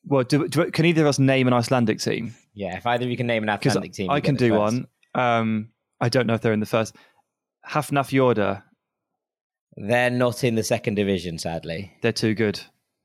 Well, 0.05 0.23
do, 0.23 0.47
do, 0.47 0.71
can 0.71 0.85
either 0.85 1.01
of 1.03 1.07
us 1.07 1.19
name 1.19 1.47
an 1.47 1.53
Icelandic 1.53 1.99
team? 1.99 2.33
Yeah, 2.55 2.77
if 2.77 2.85
either 2.87 3.05
of 3.05 3.11
you 3.11 3.17
can 3.17 3.27
name 3.27 3.43
an 3.43 3.49
Icelandic 3.49 3.93
team, 3.93 4.09
I 4.09 4.19
can 4.19 4.35
do 4.35 4.49
first. 4.49 4.59
one. 4.59 4.87
Um, 5.13 5.69
I 5.99 6.09
don't 6.09 6.25
know 6.25 6.33
if 6.33 6.41
they're 6.41 6.53
in 6.53 6.59
the 6.59 6.65
first. 6.65 6.95
Hafnarfjordur, 7.69 8.63
They're 9.77 10.09
not 10.09 10.43
in 10.43 10.55
the 10.55 10.63
second 10.63 10.95
division, 10.95 11.37
sadly. 11.37 11.93
they're 12.01 12.11
too 12.11 12.33
good. 12.33 12.59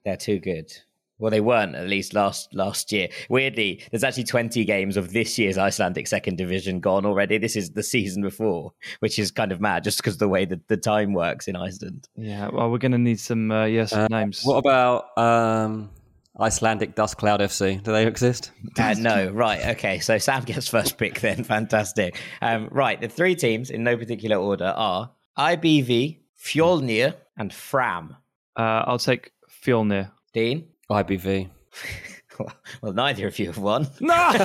They're 0.07 0.16
too 0.16 0.38
good. 0.38 0.73
Well, 1.19 1.31
they 1.31 1.40
weren't 1.40 1.75
at 1.75 1.88
least 1.88 2.14
last 2.14 2.55
last 2.55 2.92
year. 2.92 3.09
Weirdly, 3.29 3.83
there's 3.90 4.05
actually 4.05 4.25
20 4.25 4.64
games 4.66 4.97
of 4.97 5.12
this 5.12 5.37
year's 5.38 5.59
Icelandic 5.59 6.07
second 6.07 6.37
division 6.37 6.79
gone 6.79 7.05
already. 7.05 7.38
This 7.38 7.57
is 7.57 7.71
the 7.71 7.83
season 7.83 8.23
before, 8.23 8.73
which 9.01 9.19
is 9.19 9.31
kind 9.33 9.51
of 9.51 9.61
mad, 9.61 9.83
just 9.83 9.97
because 9.99 10.19
the 10.19 10.29
way 10.29 10.45
that 10.45 10.69
the 10.69 10.77
time 10.77 11.12
works 11.12 11.49
in 11.49 11.57
Iceland. 11.57 12.07
Yeah, 12.16 12.51
well, 12.53 12.71
we're 12.71 12.79
going 12.79 12.92
to 12.92 12.99
need 12.99 13.19
some 13.19 13.51
uh, 13.51 13.64
yes 13.64 13.92
Uh, 13.92 14.07
names. 14.11 14.42
What 14.45 14.59
about 14.59 15.16
um, 15.19 15.90
Icelandic 16.38 16.95
Dust 16.95 17.16
Cloud 17.16 17.40
FC? 17.40 17.83
Do 17.83 17.90
they 17.92 18.07
exist? 18.07 18.53
Uh, 18.79 18.95
no, 18.99 19.31
right, 19.31 19.64
okay. 19.75 19.99
So 19.99 20.19
Sam 20.19 20.45
gets 20.45 20.69
first 20.69 20.99
pick 20.99 21.19
then. 21.21 21.42
Fantastic. 21.45 22.16
Um, 22.42 22.69
right, 22.71 23.01
the 23.01 23.09
three 23.09 23.35
teams 23.35 23.71
in 23.71 23.83
no 23.83 23.97
particular 23.97 24.37
order 24.37 24.66
are 24.77 25.11
IBV, 25.38 26.19
Fjolnir, 26.38 27.14
and 27.38 27.53
Fram. 27.53 28.16
Uh, 28.55 28.85
I'll 28.87 28.99
take 28.99 29.33
Fjolnir. 29.66 30.11
Dean. 30.33 30.66
IBV. 30.90 31.48
well, 32.83 32.92
neither 32.92 33.26
of 33.26 33.38
you 33.38 33.46
have 33.46 33.59
won. 33.59 33.88
No, 34.00 34.33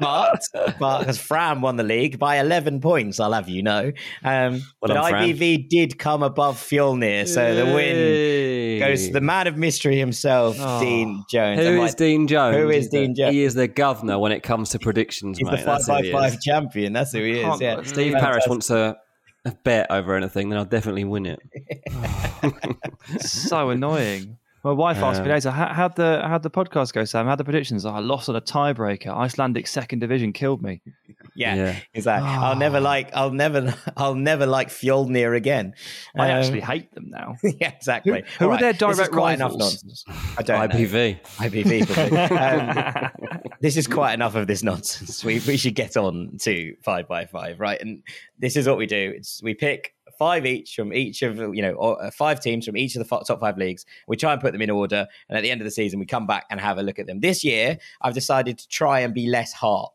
but 0.00 0.40
but 0.78 0.98
because 1.00 1.18
Fram 1.18 1.60
won 1.60 1.76
the 1.76 1.82
league 1.84 2.18
by 2.18 2.38
11 2.38 2.80
points, 2.80 3.20
I'll 3.20 3.32
have 3.32 3.48
you 3.48 3.62
know. 3.62 3.92
Um, 4.24 4.62
but 4.80 4.88
done, 4.88 5.10
Fram. 5.10 5.28
IBV 5.30 5.68
did 5.68 5.98
come 5.98 6.22
above 6.22 6.56
Fjolnir, 6.58 7.26
so 7.28 7.54
the 7.54 7.64
win 7.66 8.78
goes 8.80 9.06
to 9.06 9.12
the 9.12 9.20
man 9.20 9.46
of 9.46 9.56
mystery 9.56 9.96
himself, 9.98 10.56
Oh. 10.58 10.80
Dean 10.80 11.24
Jones. 11.30 11.60
Who 11.60 11.66
I'm 11.68 11.74
is 11.76 11.80
like, 11.92 11.96
Dean 11.96 12.26
Jones? 12.26 12.56
who 12.56 12.68
is 12.70 12.76
He's 12.84 12.90
the- 12.90 12.98
Dean 12.98 13.14
Jones? 13.14 13.32
He 13.32 13.42
is 13.44 13.54
the 13.54 13.68
governor 13.68 14.18
when 14.18 14.32
it 14.32 14.42
comes 14.42 14.70
to 14.70 14.78
predictions, 14.78 15.38
He's 15.38 15.46
mate. 15.46 15.52
the 15.52 15.56
five 15.58 15.66
That's 15.66 15.86
who 15.86 15.92
by 15.92 16.02
he 16.02 16.12
five 16.12 16.34
is. 16.34 16.44
champion. 16.44 16.92
That's 16.92 17.12
who 17.12 17.22
he 17.22 17.40
is. 17.40 17.60
Yeah, 17.60 17.76
Steve 17.82 18.12
Fantastic. 18.12 18.20
Parish 18.20 18.44
wants 18.48 18.70
a 18.70 18.96
a 19.46 19.52
bet 19.64 19.86
over 19.90 20.14
anything, 20.14 20.48
then 20.50 20.58
I'll 20.58 20.64
definitely 20.66 21.04
win 21.04 21.24
it. 21.26 21.40
so 23.20 23.70
annoying. 23.70 24.38
My 24.64 24.72
wife 24.72 24.96
asked 24.98 25.22
me 25.22 25.28
later, 25.28 25.52
how, 25.52 25.72
how'd 25.72 25.94
the 25.94 26.22
how'd 26.24 26.42
the 26.42 26.50
podcast 26.50 26.92
go, 26.92 27.04
Sam? 27.04 27.26
How'd 27.26 27.38
the 27.38 27.44
predictions? 27.44 27.86
Oh, 27.86 27.90
I 27.90 28.00
lost 28.00 28.28
on 28.28 28.34
a 28.34 28.40
tiebreaker. 28.40 29.16
Icelandic 29.16 29.68
second 29.68 30.00
division 30.00 30.32
killed 30.32 30.60
me. 30.60 30.80
Yeah, 31.36 31.54
Yeah. 31.54 31.76
exactly. 31.94 32.28
I'll 32.28 32.56
never 32.56 32.80
like. 32.80 33.14
I'll 33.14 33.30
never. 33.30 33.72
I'll 33.96 34.16
never 34.16 34.44
like 34.44 34.70
Fjolnir 34.70 35.36
again. 35.36 35.74
I 36.18 36.32
Um, 36.32 36.38
actually 36.38 36.62
hate 36.62 36.92
them 36.96 37.10
now. 37.10 37.36
yeah, 37.44 37.70
exactly. 37.76 38.22
Who- 38.38 38.44
who 38.46 38.48
are 38.48 38.52
All 38.54 38.58
their 38.58 38.72
direct 38.72 39.12
quite 39.12 39.34
enough 39.34 39.52
rivals? 39.52 39.84
nonsense. 39.84 40.04
I 40.36 40.42
don't 40.42 40.58
know. 40.68 40.74
IBV. 40.76 41.20
IBV. 41.36 43.10
um, 43.20 43.25
this 43.66 43.76
is 43.76 43.88
quite 43.88 44.12
enough 44.12 44.36
of 44.36 44.46
this 44.46 44.62
nonsense. 44.62 45.24
We 45.24 45.40
we 45.40 45.56
should 45.56 45.74
get 45.74 45.96
on 45.96 46.36
to 46.42 46.76
five 46.82 47.08
by 47.08 47.26
five, 47.26 47.58
right? 47.58 47.80
And 47.80 48.02
this 48.38 48.54
is 48.54 48.68
what 48.68 48.78
we 48.78 48.86
do. 48.86 49.12
It's 49.16 49.42
we 49.42 49.54
pick 49.54 49.92
five 50.16 50.46
each 50.46 50.76
from 50.76 50.92
each 50.92 51.22
of 51.22 51.38
you 51.52 51.62
know 51.62 51.76
uh, 51.76 52.12
five 52.12 52.40
teams 52.40 52.64
from 52.64 52.76
each 52.76 52.94
of 52.94 53.06
the 53.06 53.24
top 53.24 53.40
five 53.40 53.58
leagues. 53.58 53.84
We 54.06 54.16
try 54.16 54.32
and 54.32 54.40
put 54.40 54.52
them 54.52 54.62
in 54.62 54.70
order, 54.70 55.08
and 55.28 55.36
at 55.36 55.40
the 55.42 55.50
end 55.50 55.60
of 55.60 55.64
the 55.64 55.72
season, 55.72 55.98
we 55.98 56.06
come 56.06 56.28
back 56.28 56.46
and 56.48 56.60
have 56.60 56.78
a 56.78 56.82
look 56.82 57.00
at 57.00 57.06
them. 57.06 57.18
This 57.20 57.42
year, 57.42 57.78
I've 58.00 58.14
decided 58.14 58.58
to 58.58 58.68
try 58.68 59.00
and 59.00 59.12
be 59.12 59.26
less 59.26 59.52
heart. 59.52 59.92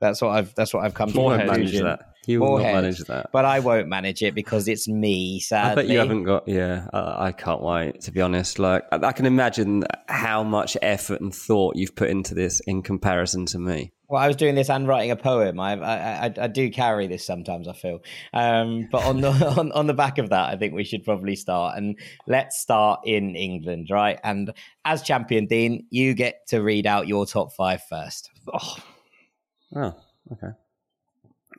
That's 0.00 0.20
what 0.20 0.32
I've. 0.32 0.54
That's 0.54 0.74
what 0.74 0.84
I've 0.84 0.94
come 0.94 1.08
to. 1.08 1.14
You 1.14 1.20
the 1.20 1.24
won't 1.24 1.46
manage 1.46 1.72
that. 1.80 2.11
You 2.26 2.40
will 2.40 2.58
not 2.58 2.72
manage 2.72 3.00
that. 3.00 3.30
But 3.32 3.44
I 3.44 3.58
won't 3.58 3.88
manage 3.88 4.22
it 4.22 4.34
because 4.34 4.68
it's 4.68 4.86
me. 4.86 5.40
Sadly, 5.40 5.70
I 5.70 5.74
bet 5.74 5.88
you 5.88 5.98
haven't 5.98 6.22
got. 6.24 6.46
Yeah, 6.46 6.86
I, 6.92 7.26
I 7.26 7.32
can't 7.32 7.62
wait. 7.62 8.00
To 8.02 8.12
be 8.12 8.20
honest, 8.20 8.58
like 8.58 8.84
I, 8.92 8.96
I 8.96 9.12
can 9.12 9.26
imagine 9.26 9.84
how 10.08 10.44
much 10.44 10.76
effort 10.82 11.20
and 11.20 11.34
thought 11.34 11.76
you've 11.76 11.96
put 11.96 12.10
into 12.10 12.34
this 12.34 12.60
in 12.60 12.82
comparison 12.82 13.46
to 13.46 13.58
me. 13.58 13.92
Well, 14.08 14.22
I 14.22 14.26
was 14.26 14.36
doing 14.36 14.54
this 14.54 14.70
and 14.70 14.86
writing 14.86 15.10
a 15.10 15.16
poem. 15.16 15.58
I 15.58 15.72
I, 15.72 16.26
I, 16.26 16.34
I 16.42 16.46
do 16.46 16.70
carry 16.70 17.08
this 17.08 17.26
sometimes. 17.26 17.66
I 17.66 17.72
feel, 17.72 18.00
um, 18.32 18.88
but 18.92 19.04
on 19.04 19.20
the 19.20 19.30
on, 19.58 19.72
on 19.72 19.88
the 19.88 19.94
back 19.94 20.18
of 20.18 20.30
that, 20.30 20.48
I 20.48 20.56
think 20.56 20.74
we 20.74 20.84
should 20.84 21.04
probably 21.04 21.34
start. 21.34 21.76
And 21.76 21.98
let's 22.28 22.60
start 22.60 23.00
in 23.04 23.34
England, 23.34 23.88
right? 23.90 24.20
And 24.22 24.52
as 24.84 25.02
champion, 25.02 25.46
Dean, 25.46 25.86
you 25.90 26.14
get 26.14 26.46
to 26.48 26.62
read 26.62 26.86
out 26.86 27.08
your 27.08 27.26
top 27.26 27.52
five 27.52 27.82
first. 27.88 28.30
Oh, 28.52 28.76
Oh, 29.74 29.94
okay. 30.32 30.52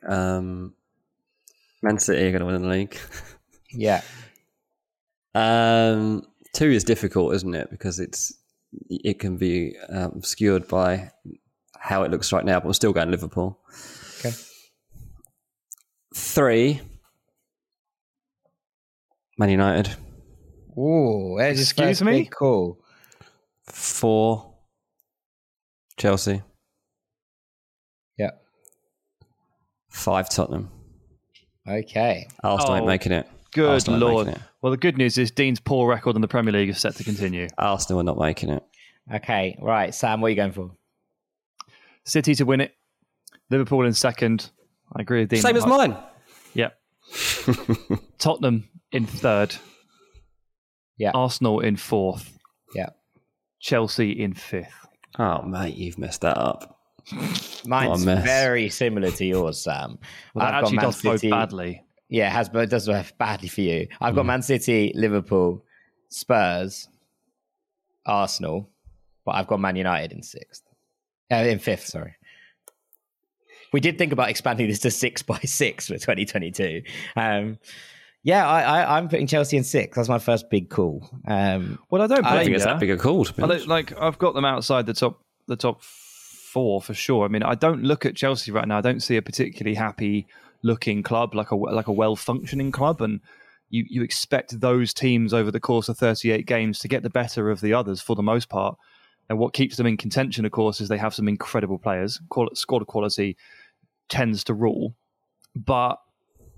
Um, 0.06 0.74
Man 1.82 1.98
City 1.98 2.26
are 2.26 2.30
going 2.30 2.40
to 2.40 2.46
win 2.46 2.62
the 2.62 2.68
league. 2.68 2.98
Yeah, 3.72 4.02
Um, 5.34 6.22
two 6.52 6.70
is 6.70 6.84
difficult, 6.84 7.34
isn't 7.34 7.54
it? 7.54 7.68
Because 7.70 7.98
it's 7.98 8.32
it 8.88 9.18
can 9.18 9.36
be 9.36 9.76
um, 9.88 10.12
obscured 10.16 10.68
by 10.68 11.10
how 11.78 12.04
it 12.04 12.10
looks 12.10 12.32
right 12.32 12.44
now. 12.44 12.60
But 12.60 12.66
we're 12.66 12.72
still 12.74 12.92
going 12.92 13.10
Liverpool. 13.10 13.58
Okay. 14.20 14.34
Three. 16.14 16.80
Man 19.38 19.50
United. 19.50 19.90
Ooh, 20.78 21.38
Excuse 21.38 22.02
me? 22.02 22.12
big 22.22 22.30
call. 22.30 22.78
Four. 23.66 24.54
Chelsea. 25.96 26.42
Yeah. 28.16 28.30
Five. 29.94 30.28
Tottenham. 30.28 30.70
Okay. 31.68 32.26
Arsenal 32.42 32.74
ain't 32.76 32.84
Oh. 32.84 32.86
making 32.86 33.12
it. 33.12 33.28
good 33.52 33.70
Arsenal 33.70 34.00
lord. 34.00 34.26
making 34.26 34.42
it. 34.42 34.48
Well, 34.60 34.72
the 34.72 34.76
good 34.76 34.98
news 34.98 35.16
is 35.16 35.30
Dean's 35.30 35.60
poor 35.60 35.88
record 35.88 36.16
in 36.16 36.20
the 36.22 36.28
Premier 36.28 36.52
League 36.52 36.68
is 36.68 36.78
set 36.80 36.96
to 36.96 37.04
continue. 37.04 37.46
Arsenal 37.56 38.00
are 38.00 38.04
not 38.04 38.18
making 38.18 38.50
it. 38.50 38.62
Okay. 39.14 39.56
Right, 39.60 39.94
Sam, 39.94 40.20
what 40.20 40.26
are 40.26 40.30
you 40.30 40.36
going 40.36 40.52
for? 40.52 40.72
City 42.04 42.34
to 42.34 42.44
win 42.44 42.60
it. 42.60 42.74
Liverpool 43.50 43.86
in 43.86 43.92
second. 43.94 44.50
I 44.96 45.02
agree 45.02 45.20
with 45.20 45.30
Dean. 45.30 45.40
Same 45.40 45.56
as 45.56 45.64
mine. 45.66 45.96
Yep. 46.54 46.76
Tottenham 48.18 48.68
in 48.92 49.06
third. 49.06 49.54
Yeah. 50.98 51.12
Arsenal 51.14 51.60
in 51.60 51.76
fourth. 51.76 52.36
Yeah. 52.74 52.90
Chelsea 53.60 54.10
in 54.10 54.34
fifth. 54.34 54.74
Oh, 55.18 55.42
mate, 55.42 55.76
you've 55.76 55.98
messed 55.98 56.22
that 56.22 56.36
up. 56.38 56.80
Mine's 57.66 58.04
mess. 58.06 58.24
very 58.24 58.68
similar 58.70 59.10
to 59.10 59.24
yours, 59.24 59.60
Sam. 59.62 59.98
Well, 60.34 60.46
that 60.46 60.54
I've 60.54 60.62
got 60.62 60.64
actually 60.64 60.78
does 60.78 61.02
bode 61.02 61.20
City- 61.20 61.30
badly. 61.30 61.82
Yeah, 62.08 62.28
it 62.28 62.32
has, 62.32 62.48
but 62.48 62.64
it 62.64 62.70
does 62.70 62.86
have 62.86 63.16
badly 63.18 63.48
for 63.48 63.62
you. 63.62 63.88
I've 64.00 64.14
got 64.14 64.22
Hmm. 64.22 64.28
Man 64.28 64.42
City, 64.42 64.92
Liverpool, 64.94 65.64
Spurs, 66.10 66.88
Arsenal, 68.06 68.70
but 69.24 69.32
I've 69.32 69.46
got 69.46 69.60
Man 69.60 69.76
United 69.76 70.12
in 70.12 70.22
sixth, 70.22 70.62
uh, 71.32 71.36
in 71.36 71.58
fifth. 71.58 71.86
Sorry. 71.86 72.14
We 73.72 73.80
did 73.80 73.98
think 73.98 74.12
about 74.12 74.28
expanding 74.30 74.68
this 74.68 74.78
to 74.80 74.90
six 74.90 75.22
by 75.22 75.38
six 75.38 75.86
for 75.88 75.94
2022. 75.94 76.82
Um, 77.16 77.58
yeah, 78.22 78.48
I, 78.48 78.62
I, 78.62 78.96
I'm 78.98 79.08
putting 79.08 79.26
Chelsea 79.26 79.56
in 79.56 79.64
six. 79.64 79.96
That's 79.96 80.08
my 80.08 80.18
first 80.18 80.48
big 80.48 80.70
call. 80.70 81.08
Um, 81.26 81.78
Well, 81.90 82.00
I 82.02 82.06
don't 82.06 82.24
I 82.24 82.28
I 82.28 82.32
blame 82.32 82.38
think 82.44 82.50
you. 82.50 82.54
it's 82.56 82.64
that 82.64 82.78
big 82.80 82.90
a 82.90 82.96
call. 82.96 83.24
To 83.24 83.32
be 83.34 83.42
I 83.42 83.46
like 83.46 83.98
I've 84.00 84.18
got 84.18 84.34
them 84.34 84.44
outside 84.44 84.86
the 84.86 84.94
top 84.94 85.20
the 85.48 85.56
top 85.56 85.82
four 86.54 86.80
for 86.80 86.94
sure. 86.94 87.24
I 87.24 87.28
mean, 87.28 87.42
I 87.42 87.56
don't 87.56 87.82
look 87.82 88.06
at 88.06 88.14
Chelsea 88.14 88.52
right 88.52 88.66
now. 88.68 88.78
I 88.78 88.80
don't 88.80 89.02
see 89.02 89.16
a 89.16 89.22
particularly 89.22 89.74
happy 89.74 90.28
looking 90.62 91.02
club, 91.02 91.34
like 91.34 91.50
a 91.50 91.56
like 91.56 91.88
a 91.88 91.92
well 91.92 92.14
functioning 92.14 92.70
club, 92.70 93.02
and 93.02 93.20
you 93.70 93.84
you 93.88 94.02
expect 94.04 94.60
those 94.60 94.94
teams 94.94 95.34
over 95.34 95.50
the 95.50 95.58
course 95.58 95.88
of 95.88 95.98
38 95.98 96.46
games 96.46 96.78
to 96.78 96.88
get 96.88 97.02
the 97.02 97.10
better 97.10 97.50
of 97.50 97.60
the 97.60 97.74
others 97.74 98.00
for 98.00 98.14
the 98.14 98.22
most 98.22 98.48
part. 98.48 98.78
And 99.28 99.38
what 99.38 99.52
keeps 99.52 99.76
them 99.76 99.86
in 99.86 99.96
contention, 99.96 100.44
of 100.44 100.52
course, 100.52 100.80
is 100.80 100.88
they 100.88 100.98
have 100.98 101.14
some 101.14 101.28
incredible 101.28 101.78
players. 101.78 102.20
Qual- 102.28 102.54
Squad 102.54 102.86
quality 102.86 103.36
tends 104.08 104.44
to 104.44 104.54
rule, 104.54 104.94
but 105.56 105.96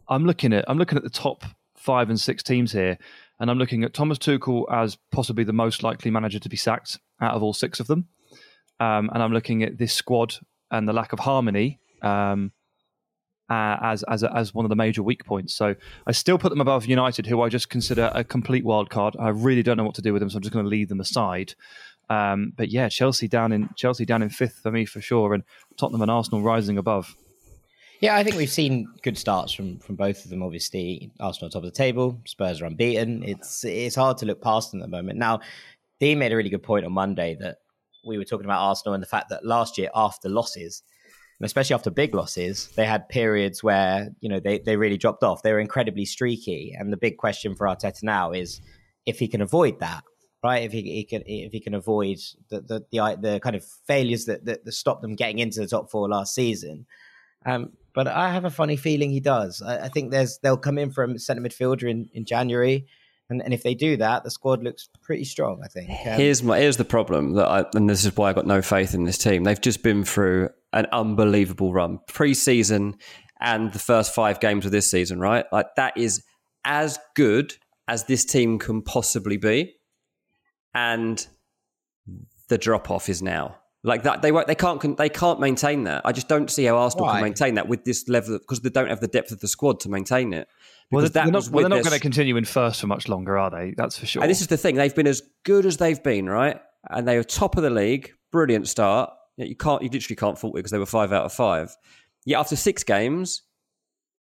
I'm 0.09 0.27
looking 0.27 0.53
at 0.53 0.67
I'm 0.69 0.77
looking 0.77 0.99
at 0.99 1.05
the 1.05 1.19
top 1.25 1.43
five 1.75 2.11
and 2.11 2.21
six 2.21 2.43
teams 2.43 2.73
here, 2.73 2.99
and 3.41 3.51
I'm 3.51 3.59
looking 3.59 3.83
at 3.83 3.95
Thomas 3.95 4.19
Tuchel 4.19 4.71
as 4.71 4.99
possibly 5.11 5.45
the 5.45 5.55
most 5.55 5.83
likely 5.83 6.11
manager 6.11 6.39
to 6.39 6.49
be 6.51 6.57
sacked 6.57 6.99
out 7.19 7.35
of 7.35 7.43
all 7.43 7.55
six 7.55 7.81
of 7.81 7.87
them, 7.87 8.09
um, 8.81 9.11
and 9.13 9.23
I'm 9.23 9.33
looking 9.33 9.63
at 9.63 9.79
this 9.79 9.93
squad 9.93 10.35
and 10.71 10.89
the 10.89 10.93
lack 10.93 11.13
of 11.13 11.19
harmony 11.21 11.81
um, 12.03 12.53
uh, 13.49 13.77
as 13.83 14.03
as 14.05 14.25
as 14.25 14.55
one 14.55 14.65
of 14.65 14.69
the 14.69 14.77
major 14.77 15.03
weak 15.03 15.25
points. 15.25 15.55
So 15.55 15.75
I 16.07 16.13
still 16.13 16.39
put 16.39 16.51
them 16.51 16.61
above 16.61 16.87
United, 16.87 17.27
who 17.27 17.43
I 17.43 17.49
just 17.49 17.71
consider 17.71 18.11
a 18.15 18.25
complete 18.25 18.65
wild 18.65 18.91
card. 18.91 19.17
I 19.19 19.29
really 19.29 19.63
don't 19.63 19.77
know 19.77 19.85
what 19.85 19.95
to 19.97 20.03
do 20.03 20.13
with 20.13 20.21
them, 20.21 20.31
so 20.31 20.37
I'm 20.37 20.43
just 20.43 20.53
going 20.53 20.65
to 20.65 20.71
leave 20.71 20.89
them 20.89 21.01
aside. 21.01 21.55
Um, 22.09 22.53
but 22.57 22.71
yeah, 22.71 22.89
Chelsea 22.89 23.29
down 23.29 23.53
in 23.53 23.69
Chelsea 23.77 24.05
down 24.05 24.23
in 24.23 24.31
fifth 24.31 24.61
for 24.63 24.71
me 24.71 24.85
for 24.85 25.01
sure, 25.01 25.35
and 25.35 25.45
Tottenham 25.77 26.03
and 26.03 26.11
Arsenal 26.11 26.43
rising 26.43 26.79
above. 26.79 27.17
Yeah, 28.01 28.15
I 28.15 28.25
think 28.25 28.37
we've 28.37 28.51
seen 28.51 28.87
good 29.03 29.17
starts 29.17 29.53
from 29.53 29.79
from 29.79 29.97
both 29.97 30.25
of 30.25 30.31
them. 30.31 30.43
Obviously, 30.43 31.11
Arsenal 31.19 31.51
top 31.51 31.65
of 31.65 31.71
the 31.73 31.77
table, 31.77 32.21
Spurs 32.27 32.61
are 32.61 32.67
unbeaten. 32.67 33.23
It's 33.23 33.65
it's 33.65 33.97
hard 33.97 34.19
to 34.19 34.27
look 34.27 34.43
past 34.43 34.71
them 34.71 34.83
at 34.83 34.85
the 34.85 34.97
moment. 34.97 35.19
Now, 35.19 35.41
Dean 35.99 36.19
made 36.19 36.33
a 36.33 36.37
really 36.37 36.51
good 36.51 36.63
point 36.63 36.85
on 36.85 36.93
Monday 36.93 37.37
that 37.41 37.59
we 38.07 38.19
were 38.19 38.25
talking 38.25 38.47
about 38.47 38.63
Arsenal 38.63 38.95
and 38.95 39.03
the 39.03 39.09
fact 39.09 39.29
that 39.31 39.45
last 39.45 39.77
year 39.77 39.91
after 39.95 40.29
losses, 40.29 40.83
especially 41.43 41.75
after 41.75 41.91
big 41.91 42.15
losses, 42.15 42.69
they 42.77 42.87
had 42.87 43.09
periods 43.09 43.63
where 43.63 44.09
you 44.21 44.29
know 44.29 44.41
they 44.41 44.59
they 44.59 44.77
really 44.77 44.97
dropped 44.97 45.23
off. 45.23 45.43
They 45.43 45.53
were 45.53 45.61
incredibly 45.61 46.05
streaky, 46.05 46.75
and 46.79 46.93
the 46.93 46.97
big 46.97 47.17
question 47.17 47.55
for 47.55 47.67
Arteta 47.67 48.03
now 48.03 48.33
is 48.33 48.61
if 49.05 49.19
he 49.19 49.29
can 49.29 49.41
avoid 49.41 49.81
that. 49.81 50.03
Right, 50.45 50.63
if 50.63 50.71
he, 50.71 50.83
he 50.83 51.05
can, 51.05 51.23
if 51.27 51.51
he 51.51 51.61
can 51.61 51.75
avoid 51.75 52.19
the 52.51 52.61
the 52.61 52.85
the, 52.93 53.19
the 53.21 53.41
kind 53.41 53.57
of 53.57 53.65
failures 53.87 54.27
that, 54.27 54.45
that 54.45 54.65
that 54.65 54.73
stopped 54.73 55.03
them 55.03 55.17
getting 55.17 55.39
into 55.39 55.61
the 55.61 55.67
top 55.67 55.91
four 55.91 56.09
last 56.09 56.35
season, 56.35 56.87
um, 57.45 57.73
but 57.95 58.07
I 58.07 58.31
have 58.33 58.45
a 58.45 58.51
funny 58.51 58.77
feeling 58.77 59.11
he 59.11 59.21
does. 59.21 59.63
I, 59.63 59.87
I 59.87 59.89
think 59.89 60.11
there's 60.11 60.39
they'll 60.43 60.57
come 60.57 60.79
in 60.79 60.91
from 60.91 61.19
centre 61.19 61.43
midfielder 61.43 61.91
in, 61.91 62.09
in 62.13 62.27
January, 62.27 62.87
and, 63.29 63.43
and 63.43 63.53
if 63.53 63.63
they 63.63 63.75
do 63.75 63.97
that, 63.97 64.25
the 64.25 64.31
squad 64.31 64.63
looks 64.63 64.89
pretty 65.03 65.25
strong. 65.25 65.61
I 65.65 65.69
think. 65.69 65.91
Um, 65.91 65.97
Here's 66.19 66.43
my 66.43 66.59
here's 66.59 66.77
the 66.77 66.85
problem 66.85 67.33
that 67.35 67.47
I, 67.47 67.65
and 67.75 67.89
this 67.89 68.05
is 68.05 68.17
why 68.17 68.31
I 68.31 68.33
got 68.33 68.47
no 68.47 68.63
faith 68.63 68.95
in 68.95 69.05
this 69.05 69.19
team. 69.19 69.45
They've 69.45 69.61
just 69.61 69.83
been 69.83 70.05
through 70.05 70.51
an 70.73 70.87
unbelievable 70.93 71.73
run, 71.73 72.01
pre-season 72.09 72.97
and 73.41 73.73
the 73.73 73.79
first 73.79 74.15
five 74.15 74.41
games 74.41 74.65
of 74.65 74.73
this 74.73 74.91
season. 74.91 75.21
Right, 75.21 75.45
like 75.53 75.75
that 75.77 75.97
is 75.97 76.23
as 76.65 76.99
good 77.15 77.55
as 77.89 78.05
this 78.05 78.25
team 78.25 78.59
can 78.59 78.83
possibly 78.83 79.37
be, 79.37 79.75
and 80.75 81.27
the 82.49 82.59
drop 82.59 82.91
off 82.91 83.09
is 83.09 83.23
now 83.23 83.59
like 83.87 84.03
that. 84.03 84.21
They 84.21 84.33
won't, 84.33 84.47
they 84.49 84.55
can't 84.55 84.97
they 84.97 85.09
can't 85.09 85.41
maintain 85.41 85.85
that. 85.85 86.03
I 86.05 86.13
just 86.13 86.29
don't 86.29 86.51
see 86.51 86.65
how 86.65 86.77
Arsenal 86.77 87.07
Why? 87.07 87.15
can 87.15 87.23
maintain 87.23 87.55
that 87.55 87.69
with 87.69 87.85
this 87.85 88.09
level 88.09 88.39
because 88.39 88.61
they 88.61 88.71
don't 88.71 88.89
have 88.89 89.01
the 89.01 89.09
depth 89.09 89.31
of 89.31 89.41
the 89.41 89.49
squad 89.49 89.81
to 89.81 89.89
maintain 89.89 90.33
it. 90.33 90.49
Well, 90.91 91.01
Because 91.03 91.13
they're, 91.13 91.25
that 91.25 91.31
not, 91.31 91.49
well, 91.49 91.63
they're 91.63 91.79
not 91.79 91.85
going 91.85 91.97
to 91.97 92.01
continue 92.01 92.37
in 92.37 92.45
first 92.45 92.81
for 92.81 92.87
much 92.87 93.09
longer, 93.09 93.39
are 93.39 93.51
they? 93.51 93.75
That's 93.77 93.99
for 93.99 94.07
sure. 94.07 94.23
and 94.23 94.31
this 94.31 94.41
is 94.41 94.49
the 94.49 94.57
thing; 94.57 94.75
they've 94.75 94.95
been 94.95 95.07
as 95.07 95.23
good 95.45 95.67
as 95.67 95.77
they've 95.79 96.03
been, 96.03 96.29
right? 96.29 96.61
And 96.91 97.07
they 97.07 97.17
were 97.17 97.25
top 97.25 97.57
of 97.57 97.63
the 97.63 97.71
league, 97.71 98.13
brilliant 98.33 98.69
start. 98.69 99.11
You 99.37 99.57
can't, 99.57 99.83
you 99.83 99.89
literally 99.89 100.17
can't 100.17 100.39
fault 100.39 100.55
it 100.55 100.59
because 100.59 100.71
they 100.71 100.79
were 100.79 100.87
five 100.87 101.13
out 101.13 101.25
of 101.25 101.33
five. 101.33 101.75
Yet 102.25 102.41
after 102.41 102.57
six 102.57 102.83
games, 102.85 103.43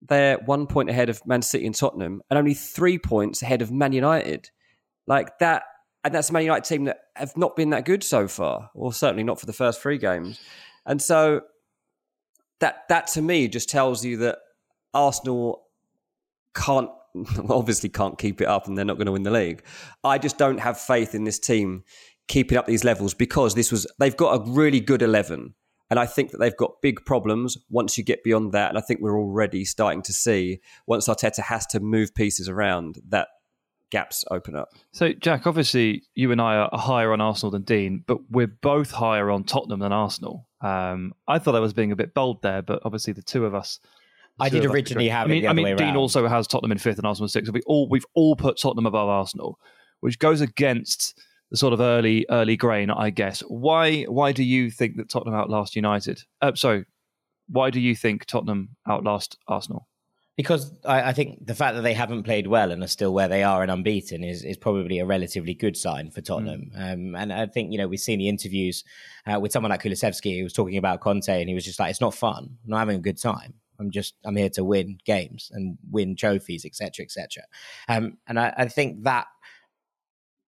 they're 0.02 0.38
one 0.38 0.66
point 0.66 0.90
ahead 0.90 1.08
of 1.08 1.24
Man 1.26 1.42
City 1.42 1.66
and 1.66 1.74
Tottenham, 1.74 2.22
and 2.30 2.38
only 2.38 2.54
three 2.54 2.98
points 2.98 3.42
ahead 3.42 3.62
of 3.62 3.70
Man 3.70 3.92
United. 3.92 4.50
Like 5.06 5.38
that, 5.38 5.62
and 6.04 6.14
that's 6.14 6.30
a 6.30 6.32
Man 6.32 6.42
United 6.42 6.64
team 6.64 6.84
that 6.84 7.00
have 7.16 7.36
not 7.36 7.56
been 7.56 7.70
that 7.70 7.84
good 7.84 8.02
so 8.02 8.26
far, 8.26 8.70
or 8.74 8.92
certainly 8.92 9.24
not 9.24 9.38
for 9.38 9.46
the 9.46 9.52
first 9.52 9.82
three 9.82 9.98
games. 9.98 10.40
And 10.86 11.00
so 11.00 11.42
that 12.60 12.88
that 12.88 13.06
to 13.08 13.22
me 13.22 13.48
just 13.48 13.68
tells 13.68 14.04
you 14.04 14.16
that 14.18 14.38
Arsenal 14.94 15.62
can't 16.54 16.90
obviously 17.48 17.88
can't 17.88 18.18
keep 18.18 18.40
it 18.40 18.46
up 18.46 18.66
and 18.66 18.76
they're 18.76 18.84
not 18.84 18.96
going 18.96 19.06
to 19.06 19.12
win 19.12 19.24
the 19.24 19.30
league. 19.30 19.62
I 20.04 20.18
just 20.18 20.38
don't 20.38 20.58
have 20.58 20.78
faith 20.78 21.14
in 21.14 21.24
this 21.24 21.38
team 21.38 21.84
keeping 22.28 22.56
up 22.56 22.66
these 22.66 22.84
levels 22.84 23.12
because 23.12 23.54
this 23.54 23.72
was 23.72 23.86
they've 23.98 24.16
got 24.16 24.40
a 24.40 24.50
really 24.50 24.80
good 24.80 25.02
11 25.02 25.54
and 25.90 25.98
I 25.98 26.06
think 26.06 26.30
that 26.30 26.38
they've 26.38 26.56
got 26.56 26.80
big 26.80 27.04
problems 27.04 27.58
once 27.68 27.98
you 27.98 28.04
get 28.04 28.22
beyond 28.22 28.52
that 28.52 28.68
and 28.68 28.78
I 28.78 28.80
think 28.80 29.00
we're 29.00 29.18
already 29.18 29.64
starting 29.64 30.02
to 30.02 30.12
see 30.12 30.60
once 30.86 31.08
Arteta 31.08 31.40
has 31.40 31.66
to 31.68 31.80
move 31.80 32.14
pieces 32.14 32.48
around 32.48 33.00
that 33.08 33.28
gaps 33.90 34.24
open 34.30 34.56
up. 34.56 34.70
So, 34.92 35.12
Jack, 35.12 35.46
obviously, 35.46 36.04
you 36.14 36.32
and 36.32 36.40
I 36.40 36.56
are 36.56 36.78
higher 36.78 37.12
on 37.12 37.20
Arsenal 37.20 37.50
than 37.50 37.62
Dean, 37.62 38.04
but 38.06 38.18
we're 38.30 38.46
both 38.46 38.90
higher 38.90 39.30
on 39.30 39.44
Tottenham 39.44 39.80
than 39.80 39.92
Arsenal. 39.92 40.46
Um, 40.60 41.12
I 41.28 41.38
thought 41.38 41.54
I 41.54 41.60
was 41.60 41.72
being 41.72 41.92
a 41.92 41.96
bit 41.96 42.14
bold 42.14 42.42
there, 42.42 42.62
but 42.62 42.80
obviously, 42.84 43.12
the 43.12 43.22
two 43.22 43.44
of 43.44 43.54
us. 43.54 43.80
I 44.38 44.48
did 44.48 44.64
originally 44.64 45.08
have 45.08 45.26
I 45.26 45.30
mean, 45.30 45.46
I 45.46 45.52
mean, 45.52 45.76
Dean 45.76 45.96
also 45.96 46.26
has 46.26 46.46
Tottenham 46.46 46.72
in 46.72 46.78
fifth 46.78 46.96
and 46.96 47.06
Arsenal 47.06 47.26
in 47.26 47.28
sixth. 47.28 47.52
We 47.52 47.60
all 47.66 47.88
we've 47.90 48.06
all 48.14 48.36
put 48.36 48.58
Tottenham 48.58 48.86
above 48.86 49.08
Arsenal, 49.08 49.58
which 50.00 50.18
goes 50.18 50.40
against 50.40 51.20
the 51.50 51.58
sort 51.58 51.74
of 51.74 51.80
early 51.80 52.24
early 52.30 52.56
grain, 52.56 52.90
I 52.90 53.10
guess. 53.10 53.40
Why 53.40 54.04
why 54.04 54.32
do 54.32 54.42
you 54.42 54.70
think 54.70 54.96
that 54.96 55.10
Tottenham 55.10 55.34
outlast 55.34 55.76
United? 55.76 56.22
Uh, 56.40 56.54
sorry, 56.54 56.86
why 57.48 57.68
do 57.70 57.80
you 57.80 57.94
think 57.94 58.24
Tottenham 58.24 58.76
outlast 58.88 59.36
Arsenal? 59.46 59.88
Because 60.40 60.72
I, 60.86 61.10
I, 61.10 61.12
think 61.12 61.46
the 61.46 61.54
fact 61.54 61.74
that 61.74 61.82
they 61.82 61.92
haven't 61.92 62.22
played 62.22 62.46
well 62.46 62.72
and 62.72 62.82
are 62.82 62.88
still 62.88 63.12
where 63.12 63.28
they 63.28 63.42
are 63.42 63.60
and 63.60 63.70
unbeaten 63.70 64.24
is, 64.24 64.42
is 64.42 64.56
probably 64.56 64.98
a 64.98 65.04
relatively 65.04 65.52
good 65.52 65.76
sign 65.76 66.10
for 66.10 66.22
Tottenham. 66.22 66.70
Mm. 66.74 66.92
Um, 66.92 67.14
and 67.14 67.30
I 67.30 67.44
think, 67.44 67.72
you 67.72 67.76
know, 67.76 67.86
we've 67.86 68.00
seen 68.00 68.20
the 68.20 68.28
interviews 68.30 68.82
uh, 69.26 69.38
with 69.38 69.52
someone 69.52 69.68
like 69.68 69.82
Kulusevski 69.82 70.38
who 70.38 70.44
was 70.44 70.54
talking 70.54 70.78
about 70.78 71.02
Conte 71.02 71.28
and 71.28 71.46
he 71.46 71.54
was 71.54 71.66
just 71.66 71.78
like, 71.78 71.90
it's 71.90 72.00
not 72.00 72.14
fun. 72.14 72.56
I'm 72.64 72.70
not 72.70 72.78
having 72.78 72.96
a 72.96 73.00
good 73.00 73.20
time. 73.20 73.52
I'm 73.78 73.90
just, 73.90 74.14
I'm 74.24 74.34
here 74.34 74.48
to 74.50 74.64
win 74.64 74.96
games 75.04 75.50
and 75.52 75.76
win 75.90 76.16
trophies, 76.16 76.64
etc., 76.64 77.04
etc. 77.04 77.42
Um, 77.86 78.16
and 78.26 78.40
I, 78.40 78.54
I 78.56 78.68
think 78.68 79.04
that 79.04 79.26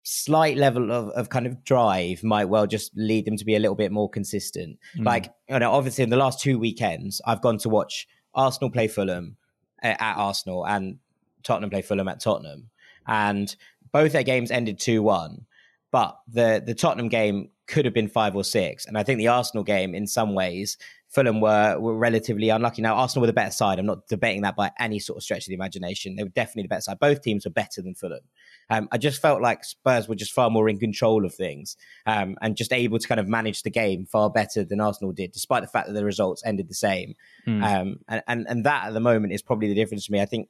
slight 0.03 0.57
level 0.57 0.91
of, 0.91 1.09
of 1.11 1.29
kind 1.29 1.47
of 1.47 1.63
drive 1.63 2.25
might 2.25 2.45
well 2.49 2.67
just 2.67 2.91
lead 2.97 3.23
them 3.23 3.37
to 3.37 3.45
be 3.45 3.55
a 3.55 3.59
little 3.59 3.75
bit 3.75 3.93
more 3.93 4.09
consistent. 4.09 4.79
Mm. 4.97 5.05
Like, 5.05 5.33
you 5.47 5.59
know, 5.59 5.71
obviously 5.71 6.03
in 6.03 6.09
the 6.09 6.17
last 6.17 6.41
two 6.41 6.59
weekends, 6.59 7.21
I've 7.25 7.41
gone 7.41 7.57
to 7.59 7.69
watch 7.69 8.05
Arsenal 8.33 8.69
play 8.69 8.89
Fulham, 8.89 9.37
at 9.81 10.17
Arsenal 10.17 10.65
and 10.65 10.97
Tottenham 11.43 11.69
play 11.69 11.81
Fulham 11.81 12.07
at 12.07 12.19
Tottenham, 12.19 12.69
and 13.07 13.55
both 13.91 14.11
their 14.11 14.23
games 14.23 14.51
ended 14.51 14.79
two 14.79 15.01
one. 15.01 15.45
But 15.91 16.17
the 16.27 16.61
the 16.65 16.75
Tottenham 16.75 17.09
game 17.09 17.49
could 17.67 17.85
have 17.85 17.93
been 17.93 18.07
five 18.07 18.35
or 18.35 18.43
six, 18.43 18.85
and 18.85 18.97
I 18.97 19.03
think 19.03 19.17
the 19.17 19.29
Arsenal 19.29 19.63
game, 19.63 19.95
in 19.95 20.07
some 20.07 20.33
ways, 20.33 20.77
Fulham 21.09 21.39
were 21.39 21.79
were 21.79 21.97
relatively 21.97 22.49
unlucky. 22.49 22.81
Now 22.81 22.95
Arsenal 22.95 23.21
were 23.21 23.27
the 23.27 23.33
better 23.33 23.51
side. 23.51 23.79
I'm 23.79 23.85
not 23.85 24.07
debating 24.07 24.41
that 24.41 24.55
by 24.55 24.71
any 24.79 24.99
sort 24.99 25.17
of 25.17 25.23
stretch 25.23 25.43
of 25.43 25.47
the 25.47 25.53
imagination. 25.53 26.15
They 26.15 26.23
were 26.23 26.29
definitely 26.29 26.63
the 26.63 26.69
better 26.69 26.81
side. 26.81 26.99
Both 26.99 27.21
teams 27.21 27.45
were 27.45 27.51
better 27.51 27.81
than 27.81 27.95
Fulham. 27.95 28.19
Um, 28.69 28.89
I 28.91 28.97
just 28.97 29.21
felt 29.21 29.41
like 29.41 29.63
Spurs 29.63 30.09
were 30.09 30.15
just 30.15 30.33
far 30.33 30.49
more 30.49 30.67
in 30.67 30.79
control 30.79 31.25
of 31.25 31.33
things 31.33 31.77
um, 32.05 32.35
and 32.41 32.57
just 32.57 32.73
able 32.73 32.99
to 32.99 33.07
kind 33.07 33.19
of 33.19 33.27
manage 33.27 33.63
the 33.63 33.69
game 33.69 34.05
far 34.05 34.29
better 34.29 34.65
than 34.65 34.81
Arsenal 34.81 35.13
did, 35.13 35.31
despite 35.31 35.63
the 35.63 35.69
fact 35.69 35.87
that 35.87 35.93
the 35.93 36.03
results 36.03 36.43
ended 36.45 36.67
the 36.67 36.73
same. 36.75 37.15
Mm. 37.47 37.63
Um, 37.63 37.99
and, 38.09 38.23
and 38.27 38.47
and 38.49 38.63
that 38.65 38.87
at 38.87 38.93
the 38.93 38.99
moment 38.99 39.33
is 39.33 39.41
probably 39.41 39.69
the 39.69 39.75
difference 39.75 40.05
to 40.07 40.11
me. 40.11 40.21
I 40.21 40.25
think 40.25 40.49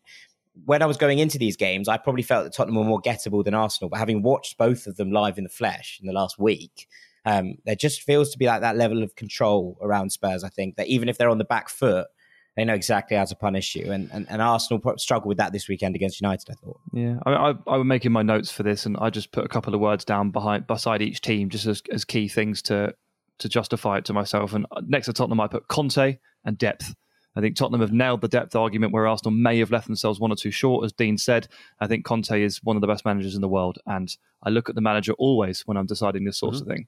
when 0.66 0.82
I 0.82 0.88
was 0.88 0.98
going 0.98 1.20
into 1.20 1.38
these 1.38 1.56
games, 1.56 1.88
I 1.88 1.98
probably 1.98 2.24
felt 2.24 2.46
that 2.46 2.54
Tottenham 2.54 2.78
were 2.78 2.84
more 2.84 3.02
gettable 3.02 3.44
than 3.44 3.54
Arsenal. 3.54 3.90
But 3.90 4.00
having 4.00 4.24
watched 4.24 4.58
both 4.58 4.88
of 4.88 4.98
them 4.98 5.12
live 5.12 5.38
in 5.38 5.44
the 5.44 5.50
flesh 5.50 6.00
in 6.02 6.08
the 6.08 6.14
last 6.14 6.40
week, 6.40 6.88
um, 7.28 7.56
there 7.66 7.76
just 7.76 8.04
feels 8.04 8.32
to 8.32 8.38
be 8.38 8.46
like 8.46 8.62
that 8.62 8.78
level 8.78 9.04
of 9.04 9.18
control 9.18 9.78
around 9.82 10.12
Spurs. 10.14 10.46
I 10.46 10.50
think 10.50 10.78
that 10.78 10.88
even 10.88 11.10
if 11.10 11.18
they're 11.18 11.30
on 11.30 11.40
the 11.40 11.44
back 11.44 11.68
foot, 11.68 12.08
they 12.56 12.64
know 12.64 12.74
exactly 12.74 13.18
how 13.18 13.26
to 13.26 13.36
punish 13.36 13.76
you. 13.76 13.92
And, 13.92 14.10
and, 14.14 14.26
and 14.30 14.42
Arsenal 14.42 14.82
struggled 14.98 15.28
with 15.28 15.38
that 15.38 15.52
this 15.52 15.68
weekend 15.68 15.94
against 15.98 16.22
United, 16.22 16.50
I 16.50 16.54
thought. 16.54 16.80
Yeah, 16.94 17.20
I, 17.26 17.32
I, 17.32 17.54
I 17.68 17.78
was 17.78 17.86
making 17.86 18.14
my 18.14 18.22
notes 18.22 18.50
for 18.50 18.64
this 18.64 18.86
and 18.86 18.96
I 18.98 19.10
just 19.10 19.34
put 19.34 19.44
a 19.44 19.50
couple 19.50 19.76
of 19.76 19.82
words 19.82 20.06
down 20.06 20.32
behind 20.32 20.68
beside 20.68 21.02
each 21.02 21.20
team 21.20 21.50
just 21.50 21.66
as, 21.66 21.84
as 21.92 22.06
key 22.06 22.30
things 22.30 22.62
to 22.64 22.96
to 23.40 23.50
justify 23.50 23.98
it 23.98 24.06
to 24.06 24.14
myself. 24.14 24.54
And 24.54 24.66
next 24.88 25.08
to 25.08 25.14
Tottenham, 25.14 25.42
I 25.42 25.48
put 25.48 25.68
Conte 25.68 26.18
and 26.46 26.58
depth. 26.58 26.96
I 27.36 27.42
think 27.42 27.56
Tottenham 27.56 27.82
have 27.82 27.92
nailed 27.92 28.22
the 28.22 28.28
depth 28.28 28.56
argument 28.56 28.94
where 28.94 29.06
Arsenal 29.06 29.32
may 29.32 29.60
have 29.60 29.70
left 29.70 29.86
themselves 29.86 30.20
one 30.20 30.32
or 30.32 30.36
two 30.36 30.50
short, 30.50 30.86
as 30.86 30.94
Dean 30.94 31.20
said. 31.20 31.48
I 31.80 31.86
think 31.86 32.04
Conte 32.04 32.42
is 32.42 32.64
one 32.64 32.78
of 32.78 32.82
the 32.82 32.88
best 32.88 33.06
managers 33.06 33.36
in 33.36 33.42
the 33.42 33.48
world. 33.48 33.78
And 33.86 34.16
I 34.42 34.50
look 34.50 34.70
at 34.70 34.76
the 34.76 34.82
manager 34.82 35.14
always 35.20 35.62
when 35.68 35.78
I'm 35.78 35.86
deciding 35.86 36.24
this 36.24 36.40
sort 36.40 36.56
mm-hmm. 36.56 36.64
of 36.64 36.68
thing. 36.76 36.88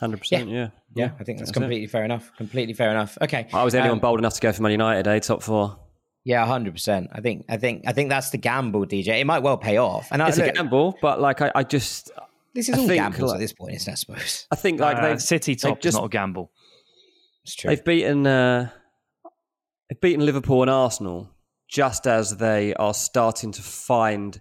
Hundred 0.00 0.18
percent, 0.18 0.50
yeah. 0.50 0.68
yeah, 0.94 1.12
I 1.18 1.24
think 1.24 1.38
that's, 1.38 1.50
that's 1.50 1.52
completely 1.52 1.84
it. 1.84 1.90
fair 1.90 2.04
enough. 2.04 2.30
Completely 2.36 2.74
fair 2.74 2.90
enough. 2.90 3.16
Okay, 3.22 3.46
I 3.52 3.64
was 3.64 3.74
anyone 3.74 3.92
um, 3.92 4.00
bold 4.00 4.18
enough 4.18 4.34
to 4.34 4.40
go 4.40 4.52
for 4.52 4.62
Man 4.62 4.72
United, 4.72 5.06
eh? 5.08 5.18
Top 5.20 5.42
four. 5.42 5.78
Yeah, 6.24 6.44
hundred 6.44 6.74
percent. 6.74 7.08
I 7.12 7.20
think, 7.20 7.46
I 7.48 7.56
think, 7.56 7.84
I 7.86 7.92
think 7.92 8.10
that's 8.10 8.30
the 8.30 8.36
gamble, 8.36 8.84
DJ. 8.84 9.20
It 9.20 9.26
might 9.26 9.42
well 9.42 9.56
pay 9.56 9.78
off. 9.78 10.08
And 10.10 10.20
it's 10.20 10.38
I, 10.38 10.42
look, 10.42 10.50
a 10.50 10.54
gamble, 10.54 10.98
but 11.00 11.20
like 11.20 11.40
I, 11.40 11.50
I 11.54 11.62
just 11.62 12.10
this 12.52 12.68
is 12.68 12.74
I 12.74 12.78
all 12.80 12.86
think, 12.88 13.00
gambles 13.00 13.30
like, 13.30 13.36
at 13.36 13.40
this 13.40 13.52
point, 13.52 13.74
isn't 13.76 13.90
it, 13.90 13.92
I 13.92 13.94
suppose. 13.94 14.46
I 14.50 14.56
think 14.56 14.80
like 14.80 14.96
uh, 14.98 15.08
they 15.14 15.18
City 15.18 15.54
top 15.56 15.80
just, 15.80 15.96
not 15.96 16.04
a 16.04 16.08
gamble. 16.08 16.50
It's 17.44 17.54
true. 17.54 17.70
They've 17.70 17.84
beaten 17.84 18.26
uh, 18.26 18.70
they've 19.88 20.00
beaten 20.00 20.26
Liverpool 20.26 20.62
and 20.62 20.70
Arsenal 20.70 21.30
just 21.68 22.06
as 22.06 22.36
they 22.36 22.74
are 22.74 22.94
starting 22.94 23.52
to 23.52 23.62
find 23.62 24.40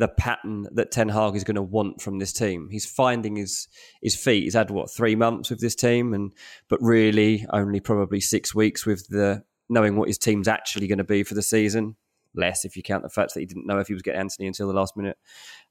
the 0.00 0.08
pattern 0.08 0.66
that 0.72 0.90
Ten 0.90 1.10
Hag 1.10 1.36
is 1.36 1.44
going 1.44 1.56
to 1.56 1.62
want 1.62 2.00
from 2.00 2.18
this 2.18 2.32
team. 2.32 2.70
He's 2.70 2.86
finding 2.86 3.36
his 3.36 3.68
his 4.00 4.16
feet. 4.16 4.44
He's 4.44 4.54
had 4.54 4.70
what 4.70 4.90
three 4.90 5.14
months 5.14 5.50
with 5.50 5.60
this 5.60 5.74
team, 5.74 6.14
and 6.14 6.32
but 6.70 6.80
really 6.80 7.46
only 7.52 7.80
probably 7.80 8.18
six 8.18 8.54
weeks 8.54 8.86
with 8.86 9.06
the 9.08 9.44
knowing 9.68 9.96
what 9.96 10.08
his 10.08 10.16
team's 10.16 10.48
actually 10.48 10.86
going 10.86 10.98
to 10.98 11.04
be 11.04 11.22
for 11.22 11.34
the 11.34 11.42
season. 11.42 11.96
Less 12.34 12.64
if 12.64 12.76
you 12.76 12.82
count 12.82 13.02
the 13.02 13.10
fact 13.10 13.34
that 13.34 13.40
he 13.40 13.46
didn't 13.46 13.66
know 13.66 13.78
if 13.78 13.88
he 13.88 13.92
was 13.92 14.02
getting 14.02 14.20
Antony 14.20 14.48
until 14.48 14.68
the 14.68 14.72
last 14.72 14.96
minute. 14.96 15.18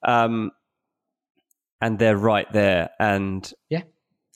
Um, 0.03 0.51
and 1.81 1.97
they're 1.97 2.17
right 2.17 2.51
there, 2.53 2.91
and 2.99 3.51
yeah. 3.67 3.81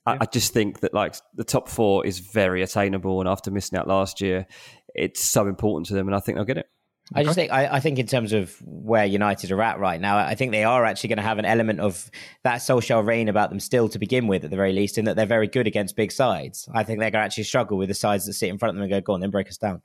I, 0.08 0.18
I 0.22 0.26
just 0.26 0.54
think 0.54 0.80
that 0.80 0.96
like 0.96 1.16
the 1.36 1.44
top 1.44 1.70
four 1.70 2.04
is 2.04 2.18
very 2.18 2.64
attainable, 2.64 3.20
and 3.20 3.30
after 3.30 3.52
missing 3.52 3.78
out 3.78 3.88
last 3.88 4.22
year, 4.22 4.48
it's 4.96 5.24
so 5.24 5.46
important 5.46 5.86
to 5.88 5.94
them, 5.94 6.08
and 6.08 6.16
I 6.16 6.20
think 6.20 6.38
they'll 6.38 6.46
get 6.46 6.58
it. 6.58 6.68
I 7.14 7.24
just 7.24 7.36
think 7.36 7.52
I, 7.52 7.68
I, 7.68 7.80
think 7.82 8.00
in 8.00 8.08
terms 8.08 8.32
of 8.32 8.56
where 8.62 9.06
United 9.06 9.52
are 9.52 9.62
at 9.62 9.78
right 9.78 10.00
now, 10.00 10.18
I 10.18 10.36
think 10.36 10.52
they 10.52 10.64
are 10.64 10.86
actually 10.86 11.10
going 11.10 11.18
to 11.18 11.24
have 11.24 11.38
an 11.38 11.46
element 11.46 11.82
of 11.82 12.10
that 12.44 12.60
Solskjaer 12.62 13.06
reign 13.06 13.28
about 13.28 13.50
them 13.50 13.60
still 13.60 13.90
to 13.90 14.00
begin 14.00 14.28
with, 14.28 14.46
at 14.46 14.52
the 14.52 14.56
very 14.56 14.72
least, 14.72 14.98
in 14.98 15.06
that 15.06 15.18
they're 15.18 15.26
very 15.26 15.48
good 15.48 15.68
against 15.68 15.98
big 15.98 16.14
sides. 16.14 16.70
I 16.74 16.84
think 16.84 17.00
they're 17.00 17.12
going 17.12 17.22
to 17.22 17.26
actually 17.26 17.44
struggle 17.44 17.78
with 17.78 17.90
the 17.90 17.94
sides 17.94 18.26
that 18.26 18.34
sit 18.34 18.50
in 18.50 18.58
front 18.58 18.70
of 18.70 18.76
them 18.76 18.84
and 18.84 18.92
go, 18.92 19.02
"Go 19.02 19.14
on, 19.14 19.20
then 19.20 19.32
break 19.32 19.50
us 19.50 19.58
down." 19.58 19.82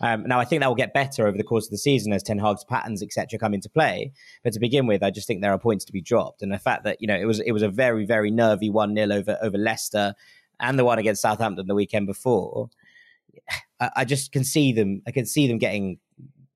Um, 0.00 0.24
now, 0.26 0.38
I 0.38 0.44
think 0.44 0.60
that 0.60 0.68
will 0.68 0.74
get 0.74 0.92
better 0.92 1.26
over 1.26 1.36
the 1.36 1.42
course 1.42 1.66
of 1.66 1.70
the 1.70 1.78
season 1.78 2.12
as 2.12 2.22
Ten 2.22 2.38
Hag's 2.38 2.64
patterns, 2.64 3.02
etc., 3.02 3.38
come 3.38 3.54
into 3.54 3.70
play. 3.70 4.12
But 4.44 4.52
to 4.52 4.60
begin 4.60 4.86
with, 4.86 5.02
I 5.02 5.10
just 5.10 5.26
think 5.26 5.40
there 5.40 5.52
are 5.52 5.58
points 5.58 5.86
to 5.86 5.92
be 5.92 6.02
dropped, 6.02 6.42
and 6.42 6.52
the 6.52 6.58
fact 6.58 6.84
that 6.84 6.98
you 7.00 7.08
know 7.08 7.16
it 7.16 7.24
was 7.24 7.40
it 7.40 7.52
was 7.52 7.62
a 7.62 7.70
very 7.70 8.04
very 8.04 8.30
nervy 8.30 8.68
one 8.68 8.94
0 8.94 9.10
over 9.10 9.38
over 9.40 9.56
Leicester, 9.56 10.14
and 10.60 10.78
the 10.78 10.84
one 10.84 10.98
against 10.98 11.22
Southampton 11.22 11.66
the 11.66 11.74
weekend 11.74 12.06
before. 12.06 12.68
I, 13.80 13.90
I 13.96 14.04
just 14.04 14.32
can 14.32 14.44
see 14.44 14.72
them. 14.72 15.00
I 15.06 15.12
can 15.12 15.24
see 15.24 15.48
them 15.48 15.58
getting 15.58 15.98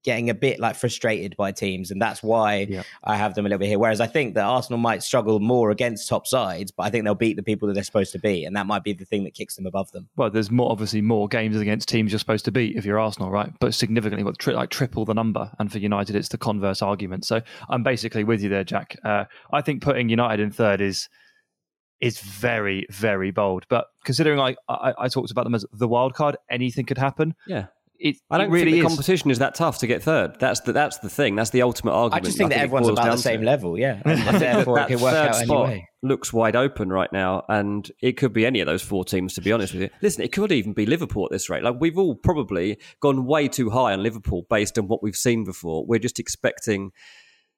getting 0.02 0.30
a 0.30 0.34
bit 0.34 0.58
like 0.58 0.76
frustrated 0.76 1.36
by 1.36 1.52
teams, 1.52 1.90
and 1.90 2.00
that's 2.00 2.22
why 2.22 2.66
yeah. 2.68 2.82
I 3.04 3.16
have 3.16 3.34
them 3.34 3.46
a 3.46 3.48
little 3.48 3.58
bit 3.58 3.68
here. 3.68 3.78
Whereas 3.78 4.00
I 4.00 4.06
think 4.06 4.34
that 4.34 4.44
Arsenal 4.44 4.78
might 4.78 5.02
struggle 5.02 5.40
more 5.40 5.70
against 5.70 6.08
top 6.08 6.26
sides, 6.26 6.70
but 6.70 6.84
I 6.84 6.90
think 6.90 7.04
they'll 7.04 7.14
beat 7.14 7.36
the 7.36 7.42
people 7.42 7.68
that 7.68 7.74
they're 7.74 7.84
supposed 7.84 8.12
to 8.12 8.18
be, 8.18 8.44
and 8.44 8.56
that 8.56 8.66
might 8.66 8.84
be 8.84 8.92
the 8.92 9.04
thing 9.04 9.24
that 9.24 9.34
kicks 9.34 9.56
them 9.56 9.66
above 9.66 9.90
them. 9.92 10.08
Well, 10.16 10.30
there's 10.30 10.50
more 10.50 10.70
obviously 10.70 11.00
more 11.00 11.28
games 11.28 11.56
against 11.56 11.88
teams 11.88 12.12
you're 12.12 12.18
supposed 12.18 12.44
to 12.46 12.52
beat 12.52 12.76
if 12.76 12.84
you're 12.84 12.98
Arsenal, 12.98 13.30
right? 13.30 13.52
But 13.60 13.74
significantly, 13.74 14.24
what 14.24 14.38
tri- 14.38 14.54
like 14.54 14.70
triple 14.70 15.04
the 15.04 15.14
number, 15.14 15.50
and 15.58 15.70
for 15.70 15.78
United, 15.78 16.16
it's 16.16 16.28
the 16.28 16.38
converse 16.38 16.82
argument. 16.82 17.24
So 17.24 17.40
I'm 17.68 17.82
basically 17.82 18.24
with 18.24 18.42
you 18.42 18.48
there, 18.48 18.64
Jack. 18.64 18.96
Uh, 19.04 19.24
I 19.52 19.60
think 19.60 19.82
putting 19.82 20.08
United 20.08 20.42
in 20.42 20.50
third 20.50 20.80
is 20.80 21.08
is 22.00 22.18
very, 22.18 22.84
very 22.90 23.30
bold. 23.30 23.64
But 23.68 23.86
considering 24.04 24.40
I, 24.40 24.56
I, 24.68 24.92
I, 24.98 25.08
talked 25.08 25.30
about 25.30 25.44
them 25.44 25.54
as 25.54 25.64
the 25.72 25.86
wild 25.86 26.14
card, 26.14 26.36
anything 26.50 26.84
could 26.84 26.98
happen. 26.98 27.36
Yeah 27.46 27.66
it, 28.02 28.16
I 28.30 28.38
don't 28.38 28.48
it 28.48 28.50
really 28.50 28.72
think 28.72 28.82
the 28.82 28.86
is. 28.86 28.92
competition 28.92 29.30
is 29.30 29.38
that 29.38 29.54
tough 29.54 29.78
to 29.78 29.86
get 29.86 30.02
third. 30.02 30.38
That's 30.40 30.60
the 30.60 30.72
that's 30.72 30.98
the 30.98 31.08
thing. 31.08 31.36
That's 31.36 31.50
the 31.50 31.62
ultimate 31.62 31.92
argument. 31.92 32.24
I 32.24 32.26
just 32.26 32.36
think 32.36 32.46
I 32.46 32.48
that 32.48 32.54
think 32.54 32.64
everyone's 32.64 32.88
about 32.88 33.10
the 33.12 33.16
same 33.16 33.40
to. 33.40 33.46
level. 33.46 33.78
Yeah, 33.78 34.02
therefore 34.04 34.76
that 34.76 34.90
it 34.90 34.94
can 34.94 35.02
work 35.02 35.12
third 35.12 35.28
out 35.28 35.34
spot 35.36 35.66
anyway. 35.68 35.88
looks 36.02 36.32
wide 36.32 36.56
open 36.56 36.90
right 36.90 37.12
now, 37.12 37.44
and 37.48 37.90
it 38.02 38.16
could 38.16 38.32
be 38.32 38.44
any 38.44 38.60
of 38.60 38.66
those 38.66 38.82
four 38.82 39.04
teams. 39.04 39.34
To 39.34 39.40
be 39.40 39.52
honest 39.52 39.72
with 39.72 39.82
you, 39.82 39.90
listen, 40.02 40.24
it 40.24 40.32
could 40.32 40.50
even 40.50 40.72
be 40.72 40.84
Liverpool 40.84 41.24
at 41.26 41.30
this 41.30 41.48
rate. 41.48 41.62
Like 41.62 41.76
we've 41.78 41.98
all 41.98 42.16
probably 42.16 42.78
gone 43.00 43.24
way 43.24 43.46
too 43.46 43.70
high 43.70 43.92
on 43.92 44.02
Liverpool 44.02 44.46
based 44.50 44.78
on 44.78 44.88
what 44.88 45.02
we've 45.02 45.16
seen 45.16 45.44
before. 45.44 45.86
We're 45.86 46.00
just 46.00 46.18
expecting 46.18 46.90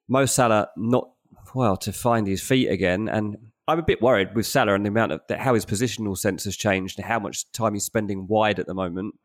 Mo 0.07 0.25
Salah 0.25 0.69
not 0.77 1.09
well 1.55 1.75
to 1.77 1.91
find 1.91 2.27
his 2.27 2.41
feet 2.41 2.69
again, 2.69 3.09
and 3.09 3.37
I'm 3.67 3.79
a 3.79 3.83
bit 3.83 4.01
worried 4.01 4.35
with 4.35 4.45
Salah 4.45 4.75
and 4.75 4.85
the 4.85 4.89
amount 4.89 5.11
of 5.11 5.21
how 5.29 5.55
his 5.55 5.65
positional 5.65 6.15
sense 6.15 6.43
has 6.43 6.55
changed 6.55 6.99
and 6.99 7.07
how 7.07 7.17
much 7.19 7.51
time 7.51 7.73
he's 7.73 7.83
spending 7.83 8.27
wide 8.27 8.59
at 8.59 8.67
the 8.67 8.75
moment. 8.75 9.15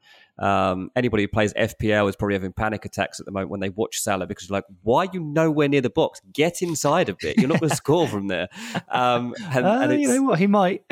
Um, 0.40 0.90
anybody 0.96 1.24
who 1.24 1.29
plays 1.29 1.53
FPL 1.53 2.09
is 2.09 2.16
probably 2.16 2.35
having 2.35 2.53
panic 2.53 2.85
attacks 2.85 3.20
at 3.20 3.26
the 3.26 3.33
moment 3.33 3.50
when 3.50 3.61
they 3.61 3.68
watch 3.68 4.00
Salah 4.00 4.26
because 4.26 4.48
you're 4.48 4.57
like, 4.57 4.64
why 4.83 5.05
are 5.05 5.11
you 5.12 5.20
nowhere 5.20 5.68
near 5.68 5.83
the 5.83 5.90
box? 5.90 6.20
Get 6.33 6.62
inside 6.62 7.09
a 7.11 7.16
bit. 7.20 7.37
You're 7.37 7.48
not 7.48 7.61
going 7.61 7.70
to 7.70 7.76
score 7.76 8.09
from 8.09 8.29
there. 8.29 8.48
Um, 8.88 9.35
and, 9.53 9.66
uh, 9.66 9.81
and 9.83 10.00
you 10.00 10.09
know 10.09 10.22
what? 10.22 10.38
He 10.38 10.46
might. 10.46 10.85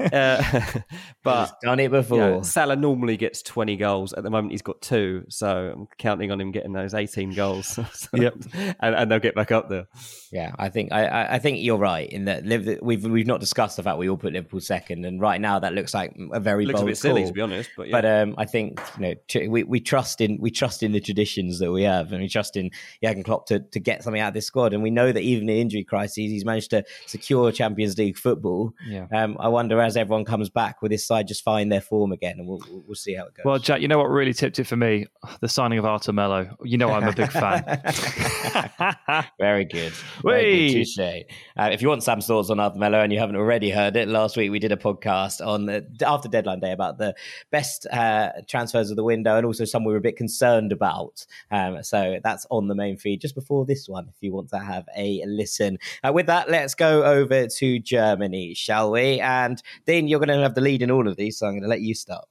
uh, 0.00 0.60
but 1.22 1.46
he's 1.46 1.54
done 1.62 1.80
it 1.80 1.90
before. 1.90 2.18
You 2.18 2.24
know, 2.24 2.42
Salah 2.42 2.76
normally 2.76 3.16
gets 3.18 3.42
20 3.42 3.76
goals. 3.76 4.12
At 4.14 4.22
the 4.22 4.30
moment, 4.30 4.52
he's 4.52 4.62
got 4.62 4.80
two. 4.80 5.24
So 5.28 5.72
I'm 5.74 5.88
counting 5.98 6.30
on 6.30 6.40
him 6.40 6.50
getting 6.50 6.72
those 6.72 6.94
18 6.94 7.34
goals. 7.34 7.78
so, 7.92 8.08
yep. 8.14 8.34
And, 8.80 8.94
and, 8.94 9.10
they'll 9.10 9.18
get 9.18 9.34
back 9.34 9.52
up 9.52 9.68
there. 9.68 9.86
Yeah, 10.32 10.52
I 10.58 10.70
think 10.70 10.92
I, 10.92 11.34
I 11.34 11.38
think 11.38 11.58
you're 11.60 11.78
right 11.78 12.08
in 12.08 12.24
that 12.24 12.44
we've 12.82 13.04
we've 13.04 13.26
not 13.26 13.40
discussed 13.40 13.76
the 13.76 13.82
fact 13.82 13.98
we 13.98 14.08
all 14.08 14.16
put 14.16 14.32
Liverpool 14.32 14.60
second, 14.60 15.04
and 15.04 15.20
right 15.20 15.40
now 15.40 15.58
that 15.58 15.72
looks 15.72 15.94
like 15.94 16.14
a 16.32 16.40
very 16.40 16.66
looks 16.66 16.80
bold 16.80 16.88
a 16.88 16.90
bit 16.90 16.98
silly 16.98 17.24
to 17.24 17.32
be 17.32 17.40
honest. 17.40 17.70
But, 17.76 17.88
yeah. 17.88 18.00
but 18.00 18.04
um, 18.04 18.34
I 18.36 18.44
think 18.44 18.80
you 18.98 19.14
know 19.34 19.48
we, 19.48 19.62
we 19.64 19.80
trust 19.80 20.20
in 20.20 20.38
we 20.40 20.50
trust 20.50 20.82
in 20.82 20.92
the 20.92 21.00
traditions 21.00 21.58
that 21.58 21.70
we 21.72 21.82
have, 21.82 22.12
and 22.12 22.20
we 22.20 22.28
trust 22.28 22.56
in 22.56 22.70
Jurgen 23.02 23.22
Klopp 23.22 23.46
to, 23.46 23.60
to 23.60 23.80
get 23.80 24.02
something 24.02 24.20
out 24.20 24.28
of 24.28 24.34
this 24.34 24.46
squad. 24.46 24.72
And 24.72 24.82
we 24.82 24.90
know 24.90 25.12
that 25.12 25.22
even 25.22 25.48
in 25.48 25.56
injury 25.56 25.84
crises, 25.84 26.16
he's 26.16 26.44
managed 26.44 26.70
to 26.70 26.84
secure 27.06 27.52
Champions 27.52 27.98
League 27.98 28.16
football. 28.16 28.72
Yeah. 28.86 29.06
Um, 29.12 29.36
I 29.40 29.48
wonder 29.48 29.80
as 29.80 29.96
everyone 29.96 30.24
comes 30.24 30.48
back, 30.48 30.82
will 30.82 30.88
this 30.88 31.06
side 31.06 31.28
just 31.28 31.44
find 31.44 31.70
their 31.70 31.80
form 31.80 32.12
again, 32.12 32.36
and 32.38 32.48
we'll 32.48 32.62
we'll 32.86 32.94
see 32.94 33.14
how 33.14 33.26
it 33.26 33.34
goes. 33.34 33.44
Well, 33.44 33.58
Jack, 33.58 33.80
you 33.80 33.88
know 33.88 33.98
what 33.98 34.10
really 34.10 34.32
tipped 34.32 34.58
it 34.58 34.64
for 34.64 34.76
me? 34.76 35.06
The 35.40 35.48
signing 35.48 35.78
of 35.78 35.84
Arthur 35.84 36.12
Melo. 36.12 36.56
You 36.62 36.78
know 36.78 36.90
I'm 36.90 37.08
a 37.08 37.12
big 37.12 37.30
fan. 37.30 37.64
Very 39.38 39.64
good. 39.64 39.92
Very 40.22 40.84
good. 40.84 41.24
Uh, 41.56 41.70
if 41.72 41.82
you 41.82 41.88
want 41.88 42.02
Sam's 42.02 42.26
thoughts 42.26 42.50
on 42.50 42.60
Arthur 42.60 42.78
Melo 42.78 43.00
and 43.00 43.12
you 43.12 43.18
haven't 43.18 43.36
already 43.36 43.70
heard 43.70 43.96
it, 43.96 44.08
last 44.08 44.36
week 44.36 44.50
we 44.50 44.58
did 44.58 44.72
a 44.72 44.76
podcast 44.76 45.44
on 45.44 45.66
the, 45.66 45.86
after 46.06 46.28
deadline 46.28 46.60
day 46.60 46.72
about 46.72 46.98
the 46.98 47.14
best 47.50 47.86
uh, 47.92 48.30
transfers 48.76 48.90
of 48.90 48.96
the 48.96 49.04
window 49.04 49.36
and 49.36 49.46
also 49.46 49.64
some 49.64 49.84
we 49.84 49.92
were 49.92 49.98
a 49.98 50.02
bit 50.02 50.16
concerned 50.16 50.72
about. 50.72 51.26
Um, 51.50 51.82
so 51.82 52.18
that's 52.22 52.46
on 52.50 52.68
the 52.68 52.74
main 52.74 52.96
feed 52.96 53.20
just 53.20 53.34
before 53.34 53.64
this 53.64 53.88
one 53.88 54.08
if 54.08 54.14
you 54.20 54.32
want 54.32 54.50
to 54.50 54.58
have 54.58 54.86
a 54.96 55.22
listen. 55.26 55.78
Uh, 56.02 56.12
with 56.12 56.26
that, 56.26 56.50
let's 56.50 56.74
go 56.74 57.04
over 57.04 57.46
to 57.46 57.78
Germany, 57.78 58.54
shall 58.54 58.90
we? 58.90 59.20
And 59.20 59.62
Dean, 59.86 60.08
you're 60.08 60.20
going 60.20 60.36
to 60.36 60.42
have 60.42 60.54
the 60.54 60.60
lead 60.60 60.82
in 60.82 60.90
all 60.90 61.08
of 61.08 61.16
these, 61.16 61.38
so 61.38 61.46
I'm 61.46 61.54
going 61.54 61.62
to 61.62 61.68
let 61.68 61.80
you 61.80 61.94
start. 61.94 62.26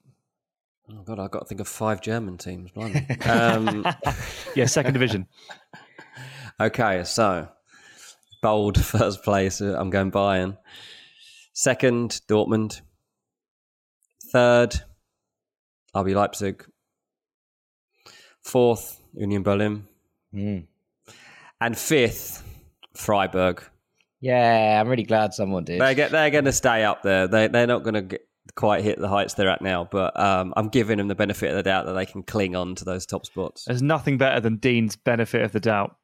Oh 0.92 1.02
God, 1.04 1.20
I've 1.20 1.32
got 1.32 1.40
to 1.40 1.46
think 1.46 1.62
of 1.62 1.68
five 1.68 2.02
German 2.02 2.38
teams. 2.38 2.70
um, 3.26 3.86
yeah, 4.56 4.66
second 4.66 4.94
division. 4.94 5.28
okay, 6.60 7.04
so 7.04 7.48
bold 8.42 8.84
first 8.84 9.24
place. 9.24 9.62
Uh, 9.62 9.76
I'm 9.80 9.90
going 9.90 10.12
Bayern. 10.12 10.58
Second, 11.54 12.22
Dortmund. 12.28 12.82
Third, 14.32 14.76
RB 15.96 16.14
Leipzig. 16.14 16.66
Fourth, 18.44 19.00
Union 19.14 19.44
Berlin. 19.44 19.88
Mm. 20.34 20.68
And 21.62 21.78
fifth, 21.78 22.44
Freiburg. 22.96 23.64
Yeah, 24.22 24.80
I'm 24.80 24.88
really 24.88 25.04
glad 25.04 25.34
someone 25.34 25.64
did. 25.64 25.80
They 25.80 25.96
get, 25.96 26.12
they're 26.12 26.30
going 26.30 26.46
to 26.46 26.52
stay 26.52 26.84
up 26.84 27.04
there. 27.04 27.28
They, 27.28 27.48
they're 27.48 27.68
not 27.68 27.84
going 27.84 28.10
to 28.10 28.20
quite 28.56 28.84
hit 28.84 29.00
the 29.00 29.08
heights 29.08 29.34
they're 29.34 29.50
at 29.50 29.62
now, 29.62 29.88
but 29.90 30.20
um, 30.20 30.54
I'm 30.56 30.70
giving 30.70 30.98
them 30.98 31.08
the 31.08 31.16
benefit 31.16 31.50
of 31.50 31.56
the 31.56 31.64
doubt 31.64 31.86
that 31.88 31.94
they 31.94 32.06
can 32.06 32.24
cling 32.24 32.56
on 32.56 32.76
to 32.76 32.86
those 32.86 33.06
top 33.06 33.26
spots. 33.26 33.66
There's 33.66 33.82
nothing 33.82 34.18
better 34.18 34.40
than 34.40 34.58
Dean's 34.58 34.96
benefit 34.96 35.42
of 35.42 35.52
the 35.52 35.60
doubt. 35.60 35.96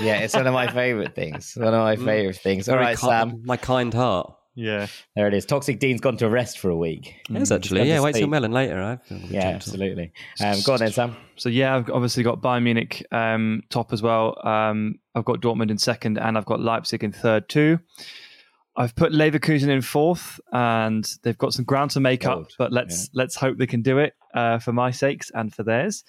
yeah, 0.00 0.18
it's 0.18 0.34
one 0.34 0.46
of 0.46 0.54
my 0.54 0.66
favorite 0.72 1.14
things. 1.14 1.52
One 1.56 1.74
of 1.74 1.80
my 1.80 1.96
mm. 1.96 2.04
favorite 2.04 2.36
things. 2.36 2.68
All 2.68 2.76
right, 2.76 2.98
ki- 2.98 3.06
Sam. 3.06 3.42
My 3.44 3.56
kind 3.56 3.92
heart. 3.92 4.34
Yeah. 4.54 4.86
There 5.16 5.26
it 5.28 5.34
is. 5.34 5.46
Toxic 5.46 5.78
Dean's 5.78 6.00
gone 6.00 6.16
to 6.18 6.28
rest 6.28 6.58
for 6.58 6.70
a 6.70 6.76
week. 6.76 7.14
Yes, 7.28 7.50
mm. 7.50 7.56
actually. 7.56 7.88
Yeah, 7.88 8.00
wait 8.00 8.14
till 8.14 8.28
Melon 8.28 8.52
later. 8.52 8.76
Right? 8.76 8.98
Yeah, 9.08 9.48
absolutely. 9.48 10.12
Um, 10.40 10.58
go 10.64 10.74
on 10.74 10.80
then, 10.80 10.92
Sam. 10.92 11.16
So, 11.36 11.48
yeah, 11.48 11.74
I've 11.76 11.90
obviously 11.90 12.22
got 12.22 12.42
Bayern 12.42 12.64
Munich 12.64 13.06
um, 13.12 13.62
top 13.70 13.92
as 13.92 14.02
well. 14.02 14.36
Um, 14.46 14.96
I've 15.14 15.24
got 15.24 15.40
Dortmund 15.40 15.70
in 15.70 15.78
second, 15.78 16.18
and 16.18 16.36
I've 16.36 16.44
got 16.44 16.60
Leipzig 16.60 17.02
in 17.02 17.12
third, 17.12 17.48
too. 17.48 17.78
I've 18.76 18.94
put 18.94 19.12
Leverkusen 19.12 19.68
in 19.68 19.82
fourth, 19.82 20.40
and 20.52 21.06
they've 21.22 21.36
got 21.36 21.52
some 21.52 21.64
ground 21.64 21.90
to 21.92 22.00
make 22.00 22.26
up. 22.26 22.48
But 22.58 22.72
let's 22.72 23.04
yeah. 23.04 23.20
let's 23.20 23.36
hope 23.36 23.58
they 23.58 23.66
can 23.66 23.82
do 23.82 23.98
it 23.98 24.14
uh, 24.34 24.58
for 24.58 24.72
my 24.72 24.90
sakes 24.90 25.30
and 25.34 25.54
for 25.54 25.62
theirs. 25.62 26.04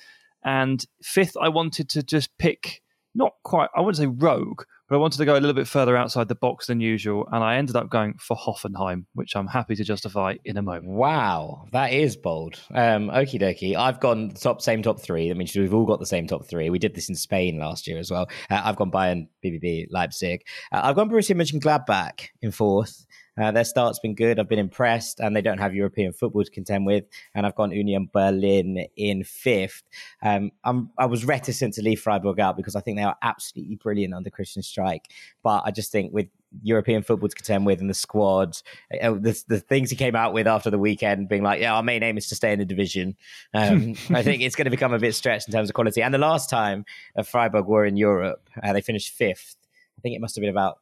And 0.46 0.84
fifth, 1.02 1.36
I 1.42 1.50
wanted 1.50 1.90
to 1.90 2.04
just 2.04 2.30
pick 2.38 2.82
not 3.14 3.34
quite. 3.44 3.70
I 3.76 3.82
wouldn't 3.82 3.98
say 3.98 4.08
rogue, 4.08 4.64
but 4.94 4.98
I 4.98 5.02
wanted 5.02 5.18
to 5.18 5.26
go 5.26 5.34
a 5.34 5.42
little 5.42 5.56
bit 5.56 5.68
further 5.68 5.98
outside 5.98 6.28
the 6.28 6.36
box 6.36 6.68
than 6.68 6.80
usual, 6.80 7.28
and 7.32 7.44
I 7.44 7.56
ended 7.56 7.76
up 7.76 7.90
going 7.90 8.14
for 8.20 8.38
Hoffenheim, 8.38 9.06
which 9.14 9.36
I'm 9.36 9.48
happy 9.48 9.76
to 9.76 9.84
justify 9.84 10.36
in 10.46 10.56
a 10.56 10.62
moment. 10.62 10.86
Wow, 10.86 11.66
that 11.72 11.92
is 11.92 12.16
bold. 12.16 12.60
Um, 12.72 13.10
okie 13.10 13.42
dokie. 13.42 13.76
I've 13.76 14.00
gone 14.00 14.30
top 14.36 14.62
same 14.62 14.84
top 14.84 15.02
three. 15.02 15.30
That 15.30 15.36
means 15.36 15.56
we've 15.56 15.74
all 15.74 15.88
got 15.88 16.00
the 16.00 16.06
same 16.06 16.28
top 16.28 16.46
three. 16.46 16.70
We 16.70 16.78
did 16.78 16.94
this 16.94 17.10
in 17.10 17.16
Spain 17.16 17.58
last 17.58 17.88
year 17.88 17.98
as 17.98 18.12
well. 18.12 18.30
Uh, 18.52 18.62
I've 18.64 18.76
gone 18.76 18.92
Bayern, 18.92 19.30
BVB, 19.44 19.88
Leipzig. 19.90 20.46
Uh, 20.72 20.82
I've 20.84 20.96
gone 20.96 21.10
Borussia 21.10 21.36
Mönchengladbach 21.36 22.28
in 22.44 22.52
fourth. 22.52 23.08
Uh, 23.40 23.52
their 23.52 23.64
start's 23.64 24.00
been 24.00 24.16
good. 24.16 24.40
I've 24.40 24.50
been 24.50 24.60
impressed, 24.60 25.20
and 25.20 25.36
they 25.36 25.42
don't 25.42 25.58
have 25.58 25.74
European 25.74 26.14
football 26.14 26.44
to 26.44 26.52
contend 26.52 26.86
with. 26.86 27.06
And 27.34 27.46
I've 27.46 27.56
gone 27.56 27.72
Union 27.72 28.10
Berlin 28.14 28.86
in 28.96 29.24
fifth. 29.24 29.84
Um, 30.22 30.52
i 30.98 31.06
was 31.06 31.26
reticent 31.26 31.74
to 31.76 31.82
leave 31.82 32.02
Freiburg 32.02 32.40
out 32.40 32.58
because 32.58 32.76
I 32.76 32.82
think 32.82 32.98
they 32.98 33.04
are 33.04 33.18
absolutely 33.22 33.76
brilliant 33.76 34.14
under 34.14 34.30
Christian 34.30 34.62
Streich. 34.62 35.06
But 35.42 35.64
I 35.66 35.72
just 35.72 35.92
think 35.92 36.14
with 36.14 36.28
European 36.62 37.02
football 37.02 37.30
to 37.30 37.36
contend 37.36 37.66
with 37.66 37.82
and 37.82 37.90
the 37.90 37.96
squad, 37.96 38.58
uh, 39.02 39.12
the, 39.14 39.42
the 39.48 39.60
things 39.60 39.90
he 39.90 39.96
came 39.96 40.16
out 40.16 40.34
with 40.34 40.46
after 40.46 40.70
the 40.70 40.78
weekend, 40.78 41.28
being 41.28 41.44
like, 41.44 41.60
yeah, 41.60 41.74
our 41.74 41.84
main 41.84 42.04
aim 42.04 42.18
is 42.18 42.28
to 42.30 42.36
stay 42.36 42.54
in 42.54 42.60
the 42.60 42.66
division. 42.66 43.16
Um, 43.54 43.96
I 44.12 44.22
think 44.22 44.44
it's 44.44 44.56
going 44.56 44.66
to 44.66 44.72
become 44.72 44.94
a 44.94 45.00
bit 45.00 45.16
stretched 45.16 45.48
in 45.48 45.54
terms 45.54 45.70
of 45.70 45.74
quality. 45.74 46.04
And 46.04 46.14
the 46.14 46.20
last 46.20 46.50
time 46.50 46.86
uh, 47.18 47.24
Freiburg 47.24 47.66
were 47.66 47.86
in 47.86 47.98
Europe, 47.98 48.50
uh, 48.62 48.74
they 48.74 48.82
finished 48.82 49.14
fifth. 49.14 49.56
I 49.98 50.02
think 50.02 50.16
it 50.16 50.22
must 50.22 50.36
have 50.36 50.42
been 50.42 50.50
about 50.50 50.80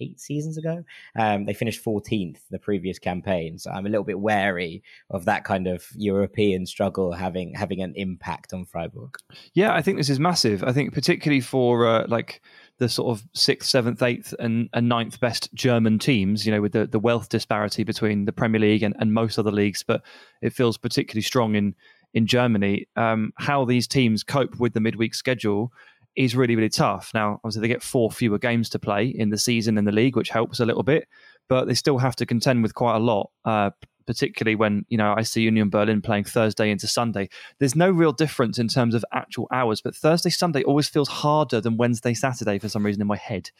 eight 0.00 0.20
seasons 0.20 0.56
ago. 0.58 0.84
Um, 1.18 1.46
they 1.46 1.54
finished 1.54 1.84
14th 1.84 2.38
the 2.50 2.58
previous 2.58 2.98
campaign, 2.98 3.58
so 3.58 3.70
I'm 3.70 3.86
a 3.86 3.88
little 3.88 4.04
bit 4.04 4.20
wary 4.20 4.82
of 5.10 5.24
that 5.26 5.44
kind 5.44 5.66
of 5.66 5.86
European 5.94 6.66
struggle 6.66 7.12
having 7.12 7.54
having 7.54 7.82
an 7.82 7.92
impact 7.96 8.52
on 8.52 8.64
Freiburg. 8.64 9.16
Yeah, 9.54 9.74
I 9.74 9.82
think 9.82 9.98
this 9.98 10.10
is 10.10 10.20
massive. 10.20 10.62
I 10.62 10.72
think 10.72 10.92
particularly 10.92 11.40
for 11.40 11.86
uh, 11.86 12.06
like 12.08 12.40
the 12.78 12.88
sort 12.88 13.16
of 13.16 13.26
sixth, 13.32 13.70
seventh, 13.70 14.02
eighth, 14.02 14.34
and, 14.38 14.68
and 14.72 14.88
ninth 14.88 15.18
best 15.18 15.52
German 15.54 15.98
teams, 15.98 16.44
you 16.44 16.52
know, 16.52 16.60
with 16.60 16.72
the, 16.72 16.86
the 16.86 16.98
wealth 16.98 17.28
disparity 17.28 17.84
between 17.84 18.26
the 18.26 18.32
Premier 18.32 18.60
League 18.60 18.82
and, 18.82 18.94
and 18.98 19.14
most 19.14 19.38
other 19.38 19.50
leagues, 19.50 19.82
but 19.82 20.02
it 20.42 20.52
feels 20.52 20.76
particularly 20.76 21.22
strong 21.22 21.54
in 21.54 21.74
in 22.14 22.26
Germany. 22.26 22.86
Um, 22.96 23.32
how 23.36 23.66
these 23.66 23.86
teams 23.86 24.24
cope 24.24 24.58
with 24.58 24.72
the 24.72 24.80
midweek 24.80 25.14
schedule 25.14 25.70
is 26.16 26.34
really, 26.34 26.56
really 26.56 26.68
tough. 26.68 27.10
Now, 27.14 27.40
obviously, 27.44 27.62
they 27.62 27.68
get 27.68 27.82
four 27.82 28.10
fewer 28.10 28.38
games 28.38 28.68
to 28.70 28.78
play 28.78 29.06
in 29.06 29.30
the 29.30 29.38
season 29.38 29.78
in 29.78 29.84
the 29.84 29.92
league, 29.92 30.16
which 30.16 30.30
helps 30.30 30.60
a 30.60 30.66
little 30.66 30.82
bit, 30.82 31.08
but 31.48 31.66
they 31.66 31.74
still 31.74 31.98
have 31.98 32.16
to 32.16 32.26
contend 32.26 32.62
with 32.62 32.74
quite 32.74 32.96
a 32.96 33.00
lot. 33.00 33.30
Uh, 33.44 33.70
particularly 34.06 34.54
when 34.54 34.84
you 34.88 34.96
know 34.96 35.14
I 35.16 35.22
see 35.22 35.42
Union 35.42 35.68
Berlin 35.68 36.00
playing 36.00 36.24
Thursday 36.24 36.70
into 36.70 36.86
Sunday. 36.86 37.28
There's 37.58 37.74
no 37.74 37.90
real 37.90 38.12
difference 38.12 38.58
in 38.58 38.68
terms 38.68 38.94
of 38.94 39.04
actual 39.12 39.48
hours, 39.52 39.80
but 39.80 39.94
Thursday 39.94 40.30
Sunday 40.30 40.62
always 40.62 40.88
feels 40.88 41.08
harder 41.08 41.60
than 41.60 41.76
Wednesday 41.76 42.14
Saturday 42.14 42.58
for 42.58 42.68
some 42.68 42.86
reason 42.86 43.02
in 43.02 43.08
my 43.08 43.16
head. 43.16 43.50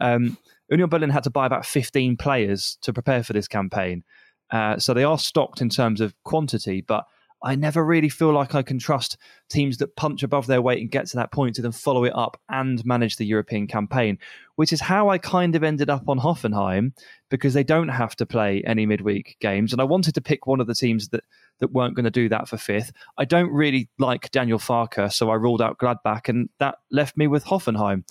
Um, 0.00 0.36
Union 0.68 0.88
Berlin 0.88 1.10
had 1.10 1.24
to 1.24 1.30
buy 1.30 1.46
about 1.46 1.66
15 1.66 2.16
players 2.16 2.78
to 2.82 2.92
prepare 2.92 3.22
for 3.22 3.32
this 3.32 3.46
campaign, 3.48 4.02
uh, 4.50 4.78
so 4.78 4.92
they 4.92 5.04
are 5.04 5.18
stocked 5.18 5.60
in 5.60 5.68
terms 5.68 6.00
of 6.00 6.14
quantity, 6.24 6.80
but 6.80 7.06
I 7.42 7.54
never 7.54 7.84
really 7.84 8.08
feel 8.08 8.32
like 8.32 8.54
I 8.54 8.62
can 8.62 8.78
trust 8.78 9.16
teams 9.50 9.78
that 9.78 9.96
punch 9.96 10.22
above 10.22 10.46
their 10.46 10.62
weight 10.62 10.80
and 10.80 10.90
get 10.90 11.06
to 11.08 11.16
that 11.16 11.32
point 11.32 11.56
to 11.56 11.62
then 11.62 11.72
follow 11.72 12.04
it 12.04 12.14
up 12.14 12.40
and 12.48 12.84
manage 12.84 13.16
the 13.16 13.26
European 13.26 13.66
campaign, 13.66 14.18
which 14.56 14.72
is 14.72 14.80
how 14.80 15.08
I 15.08 15.18
kind 15.18 15.56
of 15.56 15.62
ended 15.62 15.90
up 15.90 16.08
on 16.08 16.18
Hoffenheim 16.18 16.92
because 17.30 17.54
they 17.54 17.64
don't 17.64 17.88
have 17.88 18.14
to 18.16 18.26
play 18.26 18.62
any 18.66 18.86
midweek 18.86 19.36
games. 19.40 19.72
And 19.72 19.80
I 19.80 19.84
wanted 19.84 20.14
to 20.14 20.20
pick 20.20 20.46
one 20.46 20.60
of 20.60 20.66
the 20.66 20.74
teams 20.74 21.08
that, 21.08 21.24
that 21.58 21.72
weren't 21.72 21.94
going 21.96 22.04
to 22.04 22.10
do 22.10 22.28
that 22.28 22.48
for 22.48 22.56
fifth. 22.56 22.92
I 23.18 23.24
don't 23.24 23.50
really 23.50 23.88
like 23.98 24.30
Daniel 24.30 24.58
Farke, 24.58 25.12
so 25.12 25.30
I 25.30 25.34
ruled 25.34 25.62
out 25.62 25.78
Gladbach, 25.78 26.28
and 26.28 26.48
that 26.58 26.76
left 26.90 27.16
me 27.16 27.26
with 27.26 27.44
Hoffenheim. 27.44 28.04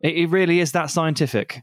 It, 0.00 0.16
it 0.16 0.26
really 0.26 0.60
is 0.60 0.72
that 0.72 0.90
scientific. 0.90 1.62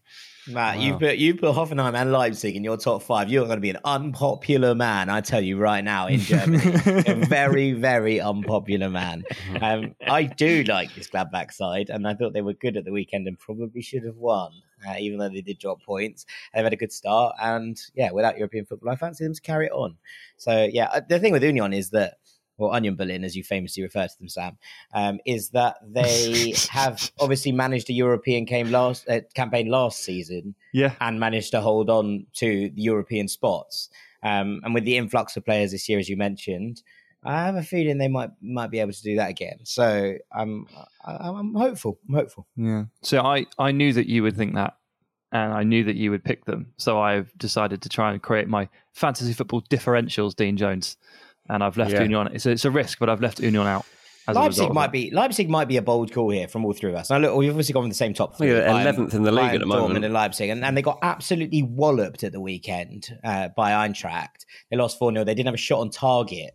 Matt, 0.52 0.78
wow. 0.78 0.84
you 0.84 0.98
put 0.98 1.18
you 1.18 1.36
put 1.36 1.56
Hoffenheim 1.56 1.96
and 1.96 2.12
Leipzig 2.12 2.56
in 2.56 2.64
your 2.64 2.78
top 2.78 3.04
five. 3.04 3.30
You're 3.30 3.46
going 3.46 3.58
to 3.58 3.62
be 3.62 3.70
an 3.70 3.80
unpopular 3.84 4.76
man, 4.76 5.10
I 5.10 5.22
tell 5.22 5.42
you 5.42 5.58
right 5.58 5.84
now 5.84 6.08
in 6.08 6.20
Germany. 6.20 6.74
a 6.86 7.16
very, 7.28 7.74
very 7.74 8.20
unpopular 8.20 8.90
man. 8.90 9.24
Um, 9.62 9.96
I 10.08 10.24
do 10.24 10.64
like 10.64 10.94
this 10.96 11.10
Gladbach 11.10 11.52
side, 11.52 11.90
and 11.90 12.08
I 12.08 12.14
thought 12.14 12.34
they 12.34 12.42
were 12.42 12.54
good 12.54 12.78
at 12.78 12.86
the 12.86 12.92
weekend 12.92 13.28
and 13.28 13.38
probably 13.40 13.82
should 13.82 14.04
have 14.04 14.18
won, 14.18 14.52
uh, 14.88 14.96
even 15.00 15.20
though 15.20 15.30
they 15.30 15.42
did 15.42 15.60
drop 15.60 15.82
points. 15.84 16.26
They've 16.54 16.64
had 16.64 16.74
a 16.74 16.78
good 16.78 16.92
start, 16.92 17.36
and 17.42 17.80
yeah, 17.96 18.12
without 18.12 18.38
European 18.38 18.66
football, 18.66 18.92
I 18.92 18.96
fancy 18.96 19.24
them 19.24 19.34
to 19.34 19.42
carry 19.42 19.68
it 19.68 19.74
on. 19.74 19.98
So 20.38 20.68
yeah, 20.72 20.90
uh, 20.94 21.02
the 21.08 21.20
thing 21.20 21.34
with 21.34 21.44
Union 21.44 21.74
is 21.74 21.92
that 21.92 22.16
or 22.62 22.74
Union 22.76 22.96
Berlin, 22.96 23.24
as 23.24 23.36
you 23.36 23.44
famously 23.44 23.84
refer 23.84 24.08
to 24.08 24.18
them, 24.18 24.30
Sam, 24.30 24.58
um, 24.94 25.20
is 25.26 25.50
that 25.50 25.78
they 25.86 26.54
have 26.70 27.12
obviously 27.20 27.52
managed 27.52 27.90
a 27.90 27.94
European 27.94 28.46
last 28.72 29.08
uh, 29.10 29.22
campaign 29.34 29.68
last 29.70 30.04
season, 30.04 30.56
yeah, 30.74 30.94
and 31.02 31.20
managed 31.20 31.52
to 31.52 31.62
hold 31.62 31.90
on 31.90 32.28
to 32.36 32.70
the 32.70 32.82
European 32.82 33.28
spots. 33.28 33.90
Um, 34.24 34.62
and 34.64 34.74
with 34.74 34.86
the 34.86 34.98
influx 34.98 35.36
of 35.36 35.46
players 35.46 35.72
this 35.72 35.90
year, 35.90 35.98
as 35.98 36.08
you 36.08 36.16
mentioned, 36.16 36.84
I 37.24 37.46
have 37.46 37.56
a 37.56 37.64
feeling 37.64 37.98
they 37.98 38.08
might 38.08 38.32
might 38.42 38.72
be 38.72 38.80
able 38.80 38.94
to 38.94 39.04
do 39.04 39.16
that 39.18 39.30
again. 39.30 39.60
So 39.64 40.16
I'm 40.32 40.68
I, 41.06 41.30
I'm 41.30 41.54
hopeful. 41.54 42.00
I'm 42.08 42.16
hopeful. 42.16 42.48
Yeah. 42.56 42.86
So 43.04 43.22
I 43.22 43.46
I 43.60 43.72
knew 43.72 43.94
that 43.94 44.08
you 44.08 44.24
would 44.24 44.36
think 44.36 44.56
that, 44.56 44.78
and 45.32 45.54
I 45.54 45.64
knew 45.64 45.84
that 45.84 45.96
you 45.96 46.12
would 46.12 46.24
pick 46.24 46.46
them. 46.46 46.74
So 46.78 47.00
I've 47.00 47.32
decided 47.38 47.82
to 47.84 47.90
try 47.90 48.12
and 48.12 48.22
create 48.22 48.48
my 48.48 48.70
fantasy 48.94 49.34
football 49.34 49.62
differentials, 49.64 50.36
Dean 50.36 50.58
Jones, 50.58 50.98
and 51.52 51.64
I've 51.64 51.78
left 51.78 51.92
Yeah. 51.92 52.02
Union. 52.02 52.30
It's 52.34 52.46
a, 52.46 52.52
it's 52.52 52.66
a 52.66 52.72
risk, 52.72 52.98
but 53.00 53.10
I've 53.10 53.22
left 53.22 53.40
Union 53.40 53.68
out. 53.68 53.86
As 54.28 54.36
Leipzig 54.36 54.70
of 54.70 54.74
might 54.74 54.92
be 54.92 55.10
Leipzig 55.12 55.50
might 55.50 55.68
be 55.68 55.78
a 55.78 55.82
bold 55.82 56.14
call 56.14 56.30
here 56.30 56.48
from 56.48 56.64
all 56.64 56.74
three 56.74 56.92
of 56.92 56.96
us. 56.96 57.10
Now 57.10 57.18
look, 57.18 57.36
we've 57.36 57.50
obviously 57.50 57.74
gone 57.74 57.84
with 57.84 57.92
the 57.92 57.98
same 57.98 58.14
top 58.14 58.38
three. 58.38 58.54
Look 58.54 58.64
11th 58.64 59.14
in 59.16 59.24
the 59.24 59.32
league 59.32 59.46
Bayern, 59.46 59.54
at 59.56 59.60
the 59.60 59.66
moment. 59.66 60.00
Dortmund 60.00 60.06
and 60.06 60.14
Leipzig, 60.14 60.50
and, 60.50 60.64
and 60.64 60.78
they 60.78 60.84
got 60.84 61.00
absolutely 61.02 61.64
walloped 61.64 62.24
at 62.24 62.32
the 62.32 62.40
weekend 62.40 63.10
uh, 63.24 63.50
by 63.58 63.72
Eintracht. 63.72 64.46
They 64.70 64.78
lost 64.78 65.00
four 65.00 65.12
0 65.12 65.26
They 65.26 65.34
didn't 65.34 65.48
have 65.48 65.56
a 65.56 65.58
shot 65.58 65.80
on 65.80 65.90
target. 65.90 66.52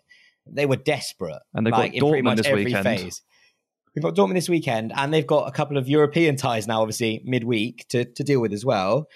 They 0.47 0.65
were 0.65 0.77
desperate, 0.77 1.43
And 1.55 1.67
they've 1.67 1.73
got 1.73 1.81
like, 1.81 1.95
in 1.95 2.01
pretty 2.01 2.23
Dortmund 2.23 2.25
much 2.25 2.37
this 2.39 2.47
every 2.47 2.65
weekend. 2.67 2.85
phase. 2.85 3.23
We've 3.97 4.03
got 4.03 4.15
Dortmund 4.15 4.35
this 4.35 4.49
weekend, 4.49 4.93
and 4.95 5.13
they've 5.13 5.27
got 5.27 5.49
a 5.49 5.51
couple 5.53 5.77
of 5.77 5.89
European 5.89 6.37
ties 6.37 6.69
now, 6.69 6.83
obviously 6.83 7.21
midweek 7.25 7.87
to 7.89 8.05
to 8.05 8.23
deal 8.23 8.41
with 8.41 8.53
as 8.53 8.65
well. 8.65 9.09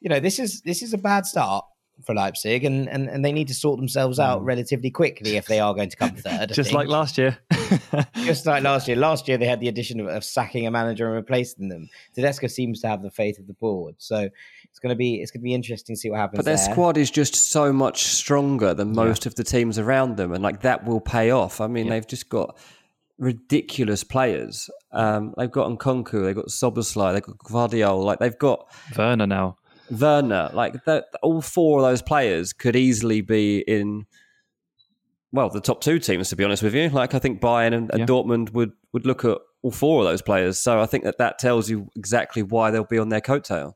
You 0.00 0.08
know, 0.08 0.20
this 0.20 0.38
is 0.38 0.62
this 0.62 0.82
is 0.82 0.94
a 0.94 0.98
bad 0.98 1.26
start 1.26 1.66
for 2.04 2.14
Leipzig, 2.14 2.64
and 2.64 2.88
and, 2.88 3.08
and 3.08 3.24
they 3.24 3.32
need 3.32 3.48
to 3.48 3.54
sort 3.54 3.78
themselves 3.78 4.18
out 4.18 4.44
relatively 4.44 4.90
quickly 4.90 5.36
if 5.36 5.46
they 5.46 5.60
are 5.60 5.74
going 5.74 5.88
to 5.88 5.96
come 5.96 6.10
third. 6.16 6.50
Mm. 6.50 6.54
just 6.54 6.72
like 6.72 6.88
last 6.88 7.18
year. 7.18 7.38
just 8.24 8.46
like 8.46 8.62
last 8.62 8.88
year. 8.88 8.96
Last 8.96 9.28
year 9.28 9.38
they 9.38 9.46
had 9.46 9.60
the 9.60 9.68
addition 9.68 10.00
of, 10.00 10.08
of 10.08 10.24
sacking 10.24 10.66
a 10.66 10.70
manager 10.70 11.06
and 11.06 11.14
replacing 11.14 11.68
them. 11.68 11.88
Tedesco 12.14 12.46
seems 12.46 12.80
to 12.80 12.88
have 12.88 13.02
the 13.02 13.10
faith 13.10 13.38
of 13.38 13.46
the 13.46 13.54
board, 13.54 13.96
so 13.98 14.28
it's 14.64 14.78
going 14.78 14.90
to 14.90 14.96
be 14.96 15.16
it's 15.16 15.30
going 15.30 15.40
to 15.40 15.44
be 15.44 15.54
interesting 15.54 15.96
to 15.96 16.00
see 16.00 16.10
what 16.10 16.18
happens. 16.18 16.38
But 16.38 16.44
their 16.44 16.56
there. 16.56 16.72
squad 16.72 16.96
is 16.96 17.10
just 17.10 17.34
so 17.34 17.72
much 17.72 18.04
stronger 18.04 18.74
than 18.74 18.92
most 18.92 19.26
of 19.26 19.34
the 19.34 19.44
teams 19.44 19.78
around 19.78 20.16
them, 20.16 20.32
and 20.32 20.42
like 20.42 20.62
that 20.62 20.84
will 20.84 21.00
pay 21.00 21.30
off. 21.30 21.60
I 21.60 21.66
mean, 21.66 21.88
they've 21.88 22.06
just 22.06 22.28
got 22.28 22.58
ridiculous 23.20 24.02
players. 24.02 24.68
Um, 24.92 25.34
they've 25.36 25.50
got 25.50 25.70
Nkunku, 25.70 26.24
they've 26.24 26.34
got 26.34 26.46
Szoboszlai, 26.46 27.12
they've 27.12 27.22
got 27.22 27.38
Gvardiol, 27.38 28.02
like 28.02 28.18
they've 28.18 28.38
got 28.38 28.66
Werner 28.96 29.26
now. 29.26 29.58
Werner. 29.90 30.50
Like 30.52 30.84
that, 30.84 31.06
all 31.22 31.40
four 31.40 31.78
of 31.80 31.84
those 31.84 32.02
players 32.02 32.52
could 32.52 32.76
easily 32.76 33.20
be 33.20 33.58
in. 33.60 34.06
Well, 35.32 35.48
the 35.48 35.60
top 35.60 35.80
two 35.80 35.98
teams, 35.98 36.28
to 36.30 36.36
be 36.36 36.44
honest 36.44 36.62
with 36.62 36.74
you. 36.74 36.88
Like 36.88 37.14
I 37.14 37.18
think 37.18 37.40
Bayern 37.40 37.72
and, 37.74 37.90
and 37.90 38.00
Yeah. 38.00 38.06
Dortmund 38.06 38.52
would 38.52 38.72
would 38.92 39.06
look 39.06 39.24
at 39.24 39.38
all 39.62 39.70
four 39.70 40.00
of 40.02 40.08
those 40.08 40.22
players. 40.22 40.58
So 40.58 40.80
I 40.80 40.86
think 40.86 41.04
that 41.04 41.18
that 41.18 41.38
tells 41.38 41.70
you 41.70 41.88
exactly 41.94 42.42
why 42.42 42.70
they'll 42.70 42.84
be 42.84 42.98
on 42.98 43.08
their 43.10 43.20
coattail. 43.20 43.74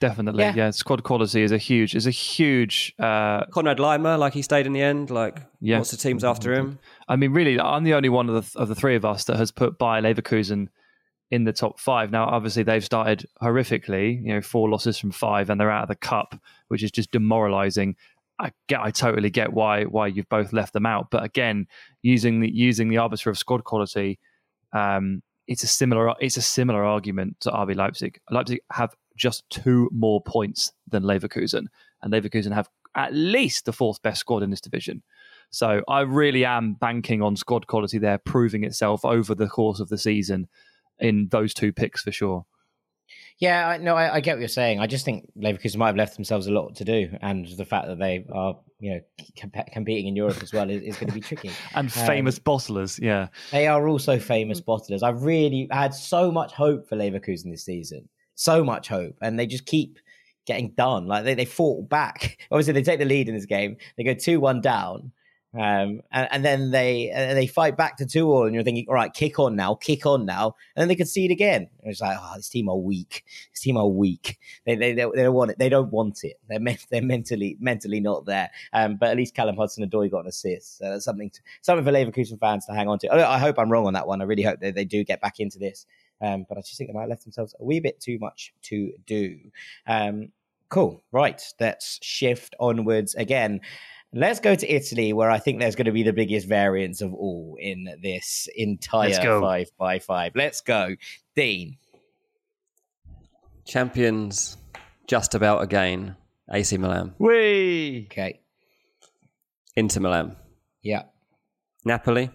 Definitely, 0.00 0.42
Yeah. 0.42 0.54
yeah. 0.56 0.70
Squad 0.70 1.04
quality 1.04 1.42
is 1.42 1.52
a 1.52 1.58
huge, 1.58 1.94
is 1.94 2.08
a 2.08 2.10
huge. 2.10 2.92
Uh, 2.98 3.44
Konrad 3.52 3.78
Laimer, 3.78 4.18
like 4.18 4.32
he 4.34 4.42
stayed 4.42 4.66
in 4.66 4.72
the 4.72 4.82
end. 4.82 5.10
Like 5.10 5.38
Yeah. 5.60 5.76
lots 5.76 5.92
of 5.92 6.00
teams 6.00 6.24
after 6.24 6.52
him. 6.52 6.80
I 7.08 7.14
mean, 7.14 7.32
really, 7.32 7.60
I'm 7.60 7.84
the 7.84 7.94
only 7.94 8.08
one 8.08 8.28
of 8.28 8.34
the 8.52 8.58
of 8.58 8.66
the 8.68 8.74
three 8.74 8.96
of 8.96 9.04
us 9.04 9.22
that 9.24 9.36
has 9.36 9.52
put 9.52 9.78
Bayer 9.78 10.02
Leverkusen 10.02 10.66
in 11.32 11.44
the 11.44 11.52
top 11.52 11.80
five. 11.80 12.10
Now, 12.10 12.26
obviously, 12.26 12.62
they've 12.62 12.84
started 12.84 13.26
horrifically. 13.42 14.22
You 14.22 14.34
know, 14.34 14.42
four 14.42 14.68
losses 14.68 14.98
from 14.98 15.10
five, 15.10 15.48
and 15.48 15.58
they're 15.58 15.70
out 15.70 15.84
of 15.84 15.88
the 15.88 15.96
cup, 15.96 16.38
which 16.68 16.82
is 16.82 16.92
just 16.92 17.10
demoralising. 17.10 17.96
I 18.38 18.52
get, 18.68 18.80
I 18.80 18.90
totally 18.90 19.30
get 19.30 19.52
why 19.52 19.84
why 19.84 20.08
you've 20.08 20.28
both 20.28 20.52
left 20.52 20.74
them 20.74 20.84
out. 20.84 21.10
But 21.10 21.24
again, 21.24 21.66
using 22.02 22.40
the 22.40 22.50
using 22.54 22.90
the 22.90 22.98
arbiter 22.98 23.30
of 23.30 23.38
squad 23.38 23.64
quality, 23.64 24.18
um, 24.74 25.22
it's 25.48 25.64
a 25.64 25.66
similar 25.66 26.14
it's 26.20 26.36
a 26.36 26.42
similar 26.42 26.84
argument 26.84 27.40
to 27.40 27.50
RB 27.50 27.74
Leipzig. 27.74 28.20
Leipzig 28.30 28.60
have 28.70 28.94
just 29.16 29.48
two 29.48 29.88
more 29.90 30.20
points 30.20 30.70
than 30.86 31.02
Leverkusen, 31.02 31.64
and 32.02 32.12
Leverkusen 32.12 32.52
have 32.52 32.68
at 32.94 33.14
least 33.14 33.64
the 33.64 33.72
fourth 33.72 34.02
best 34.02 34.20
squad 34.20 34.42
in 34.42 34.50
this 34.50 34.60
division. 34.60 35.02
So 35.48 35.82
I 35.88 36.00
really 36.00 36.44
am 36.44 36.74
banking 36.74 37.22
on 37.22 37.36
squad 37.36 37.66
quality 37.66 37.96
there, 37.96 38.18
proving 38.18 38.64
itself 38.64 39.02
over 39.02 39.34
the 39.34 39.48
course 39.48 39.80
of 39.80 39.88
the 39.88 39.98
season 39.98 40.48
in 41.02 41.28
those 41.30 41.54
two 41.54 41.72
picks 41.72 42.02
for 42.02 42.12
sure. 42.12 42.46
Yeah, 43.38 43.68
I, 43.68 43.78
no, 43.78 43.96
I, 43.96 44.14
I 44.14 44.20
get 44.20 44.34
what 44.34 44.40
you're 44.40 44.48
saying. 44.48 44.78
I 44.78 44.86
just 44.86 45.04
think 45.04 45.28
Leverkusen 45.36 45.76
might 45.76 45.88
have 45.88 45.96
left 45.96 46.14
themselves 46.14 46.46
a 46.46 46.52
lot 46.52 46.76
to 46.76 46.84
do, 46.84 47.10
and 47.22 47.46
the 47.56 47.64
fact 47.64 47.88
that 47.88 47.98
they 47.98 48.24
are, 48.32 48.56
you 48.78 48.94
know, 48.94 49.00
comp- 49.36 49.66
competing 49.72 50.06
in 50.06 50.14
Europe 50.14 50.40
as 50.42 50.52
well 50.52 50.70
is, 50.70 50.82
is 50.82 50.96
going 50.96 51.08
to 51.08 51.14
be 51.14 51.20
tricky. 51.20 51.50
And 51.74 51.86
um, 51.86 52.06
famous 52.06 52.38
bottlers, 52.38 53.00
yeah. 53.00 53.28
They 53.50 53.66
are 53.66 53.88
also 53.88 54.18
famous 54.18 54.60
bottlers. 54.60 55.02
I 55.02 55.10
really 55.10 55.66
had 55.72 55.94
so 55.94 56.30
much 56.30 56.52
hope 56.52 56.88
for 56.88 56.96
Leverkusen 56.96 57.50
this 57.50 57.64
season, 57.64 58.08
so 58.34 58.62
much 58.62 58.88
hope, 58.88 59.16
and 59.22 59.38
they 59.38 59.46
just 59.46 59.66
keep 59.66 59.98
getting 60.46 60.72
done. 60.76 61.06
Like 61.06 61.24
they, 61.24 61.34
they 61.34 61.44
fought 61.44 61.88
back. 61.88 62.38
Obviously, 62.50 62.74
they 62.74 62.82
take 62.82 62.98
the 63.00 63.04
lead 63.04 63.28
in 63.28 63.34
this 63.34 63.46
game. 63.46 63.76
They 63.96 64.04
go 64.04 64.14
two 64.14 64.40
one 64.40 64.60
down, 64.60 65.10
um, 65.54 66.00
and, 66.10 66.28
and 66.30 66.44
then 66.44 66.70
they 66.70 67.10
they 67.14 67.46
fight 67.46 67.76
back 67.76 67.98
to 67.98 68.06
two 68.06 68.30
all. 68.30 68.46
And 68.46 68.54
you're 68.54 68.64
thinking, 68.64 68.86
all 68.88 68.94
right, 68.94 69.12
kick 69.12 69.38
on 69.38 69.54
now, 69.54 69.74
kick 69.74 70.06
on 70.06 70.24
now, 70.24 70.56
and 70.74 70.82
then 70.82 70.88
they 70.88 70.94
concede 70.94 71.30
again. 71.30 71.68
And 71.80 71.90
it's 71.90 72.00
like, 72.00 72.16
oh, 72.18 72.32
this 72.36 72.48
team 72.48 72.70
are 72.70 72.76
weak. 72.76 73.24
This 73.52 73.60
team 73.60 73.76
are 73.76 73.86
weak. 73.86 74.38
They 74.64 74.76
they, 74.76 74.94
they, 74.94 75.04
they 75.14 75.22
don't 75.22 75.34
want 75.34 75.50
it. 75.50 75.58
They 75.58 75.68
don't 75.68 75.92
want 75.92 76.24
it. 76.24 76.40
They're 76.48 76.60
men- 76.60 76.78
they're 76.90 77.02
mentally 77.02 77.56
mentally 77.60 78.00
not 78.00 78.24
there. 78.24 78.50
Um, 78.72 78.96
but 78.96 79.10
at 79.10 79.16
least 79.16 79.34
Callum 79.34 79.56
Hudson 79.56 79.88
Odoi 79.88 80.10
got 80.10 80.20
an 80.20 80.28
assist. 80.28 80.78
So 80.78 80.90
that's 80.90 81.04
something 81.04 81.28
to, 81.28 81.40
something 81.60 81.84
for 81.84 81.92
Leverkusen 81.92 82.40
fans 82.40 82.64
to 82.66 82.72
hang 82.72 82.88
on 82.88 82.98
to. 83.00 83.08
I, 83.08 83.34
I 83.34 83.38
hope 83.38 83.58
I'm 83.58 83.70
wrong 83.70 83.86
on 83.86 83.92
that 83.92 84.06
one. 84.06 84.22
I 84.22 84.24
really 84.24 84.42
hope 84.42 84.60
that 84.60 84.74
they 84.74 84.86
do 84.86 85.04
get 85.04 85.20
back 85.20 85.38
into 85.38 85.58
this. 85.58 85.86
Um, 86.22 86.46
but 86.48 86.56
I 86.56 86.60
just 86.60 86.78
think 86.78 86.88
they 86.88 86.94
might 86.94 87.02
have 87.02 87.10
left 87.10 87.24
themselves 87.24 87.54
a 87.58 87.64
wee 87.64 87.80
bit 87.80 88.00
too 88.00 88.18
much 88.18 88.54
to 88.62 88.92
do. 89.06 89.38
Um, 89.86 90.28
cool. 90.68 91.02
Right. 91.10 91.42
Let's 91.60 91.98
shift 92.00 92.54
onwards 92.60 93.14
again. 93.16 93.60
Let's 94.14 94.40
go 94.40 94.54
to 94.54 94.70
Italy, 94.70 95.12
where 95.14 95.30
I 95.30 95.38
think 95.38 95.58
there's 95.58 95.74
going 95.74 95.86
to 95.86 95.92
be 95.92 96.02
the 96.02 96.12
biggest 96.12 96.46
variance 96.46 97.00
of 97.00 97.14
all 97.14 97.56
in 97.58 97.88
this 98.02 98.46
entire 98.54 99.10
five 99.40 99.70
by 99.78 99.98
five. 100.00 100.32
Let's 100.34 100.60
go, 100.60 100.96
Dean. 101.34 101.78
Champions 103.64 104.56
just 105.06 105.34
about 105.34 105.62
again. 105.62 106.16
AC 106.50 106.76
Milan, 106.76 107.14
Whee! 107.18 108.06
Okay. 108.10 108.40
Inter 109.76 110.00
Milan, 110.00 110.36
Yeah. 110.82 111.04
Napoli, 111.84 112.28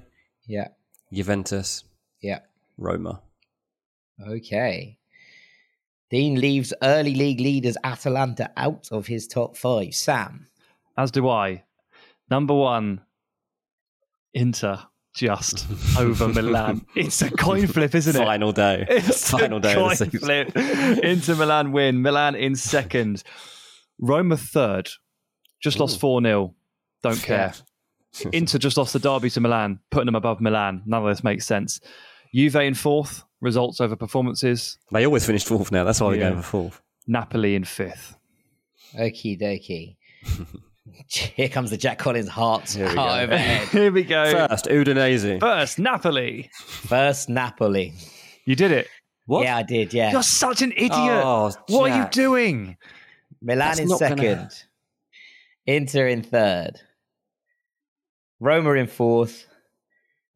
Yeah. 0.47 0.69
Juventus, 1.13 1.83
Yeah. 2.21 2.39
Roma. 2.77 3.21
Okay. 4.27 4.97
Dean 6.09 6.39
leaves 6.39 6.73
early 6.81 7.13
league 7.13 7.39
leaders 7.41 7.77
Atalanta 7.83 8.49
out 8.57 8.87
of 8.91 9.05
his 9.07 9.27
top 9.27 9.55
five. 9.55 9.93
Sam. 9.93 10.47
As 10.97 11.11
do 11.11 11.27
I. 11.29 11.63
Number 12.29 12.53
one, 12.53 13.01
Inter 14.33 14.79
just 15.15 15.65
over 15.97 16.27
Milan. 16.27 16.85
It's 16.95 17.21
a 17.21 17.31
coin 17.31 17.65
flip, 17.67 17.95
isn't 17.95 18.15
it? 18.15 18.19
Final 18.25 18.51
day. 18.51 18.85
It's 18.89 19.31
Final 19.31 19.57
a 19.57 19.61
day 19.61 19.73
of 19.75 19.97
the 19.97 20.05
coin 20.05 20.19
flip. 20.19 20.55
Inter 21.03 21.35
Milan 21.35 21.71
win. 21.71 22.01
Milan 22.01 22.35
in 22.35 22.55
second. 22.55 23.23
Roma 23.99 24.37
third. 24.37 24.89
Just 25.61 25.79
lost 25.79 25.99
4 25.99 26.21
0. 26.21 26.53
Don't 27.01 27.21
care. 27.21 27.53
Inter 28.33 28.57
just 28.59 28.77
lost 28.77 28.93
the 28.93 28.99
derby 28.99 29.29
to 29.31 29.41
Milan, 29.41 29.79
putting 29.89 30.05
them 30.05 30.15
above 30.15 30.39
Milan. 30.39 30.83
None 30.85 31.01
of 31.03 31.09
this 31.09 31.23
makes 31.23 31.45
sense. 31.47 31.79
Juve 32.33 32.55
in 32.57 32.73
fourth. 32.75 33.23
Results 33.41 33.79
over 33.81 33.95
performances. 33.95 34.77
They 34.91 35.05
always 35.05 35.25
finish 35.25 35.43
fourth 35.45 35.71
now. 35.71 35.83
That's 35.83 36.01
why 36.01 36.11
they're 36.11 36.19
Yeah. 36.19 36.29
going 36.31 36.41
for 36.41 36.47
fourth. 36.47 36.81
Napoli 37.07 37.53
in 37.55 37.63
fifth. 37.63 38.17
Okie 38.95 39.39
dokie. 39.39 39.95
Here 41.07 41.49
comes 41.49 41.69
the 41.69 41.77
Jack 41.77 41.97
Collins 41.99 42.27
heart, 42.27 42.69
Here 42.71 42.87
we 42.89 42.95
heart 42.95 43.19
go. 43.19 43.23
overhead. 43.23 43.67
Here 43.69 43.91
we 43.91 44.03
go. 44.03 44.47
First, 44.47 44.65
Udinese. 44.65 45.39
First, 45.39 45.79
Napoli. 45.79 46.49
First 46.55 47.29
Napoli. 47.29 47.93
You 48.45 48.55
did 48.55 48.71
it. 48.71 48.87
What? 49.25 49.43
Yeah, 49.43 49.57
I 49.57 49.63
did. 49.63 49.93
Yeah. 49.93 50.11
You're 50.11 50.23
such 50.23 50.61
an 50.61 50.71
idiot. 50.71 50.91
Oh, 50.93 51.51
what 51.67 51.91
are 51.91 51.95
you 51.97 52.03
Jack. 52.03 52.11
doing? 52.11 52.77
Milan 53.41 53.59
That's 53.67 53.79
in 53.79 53.87
not 53.89 53.99
second. 53.99 54.17
gonna- 54.17 54.49
Inter 55.65 56.07
in 56.07 56.23
third. 56.23 56.79
Roma 58.39 58.71
in 58.73 58.87
fourth. 58.87 59.45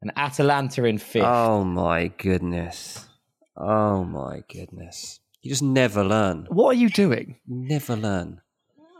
And 0.00 0.12
Atalanta 0.16 0.84
in 0.84 0.98
fifth. 0.98 1.24
Oh 1.24 1.62
my 1.64 2.08
goodness. 2.08 3.08
Oh 3.56 4.04
my 4.04 4.42
goodness. 4.52 5.20
You 5.42 5.50
just 5.50 5.62
never 5.62 6.04
learn. 6.04 6.46
What 6.50 6.70
are 6.76 6.78
you 6.78 6.88
doing? 6.88 7.36
Never 7.46 7.96
learn. 7.96 8.40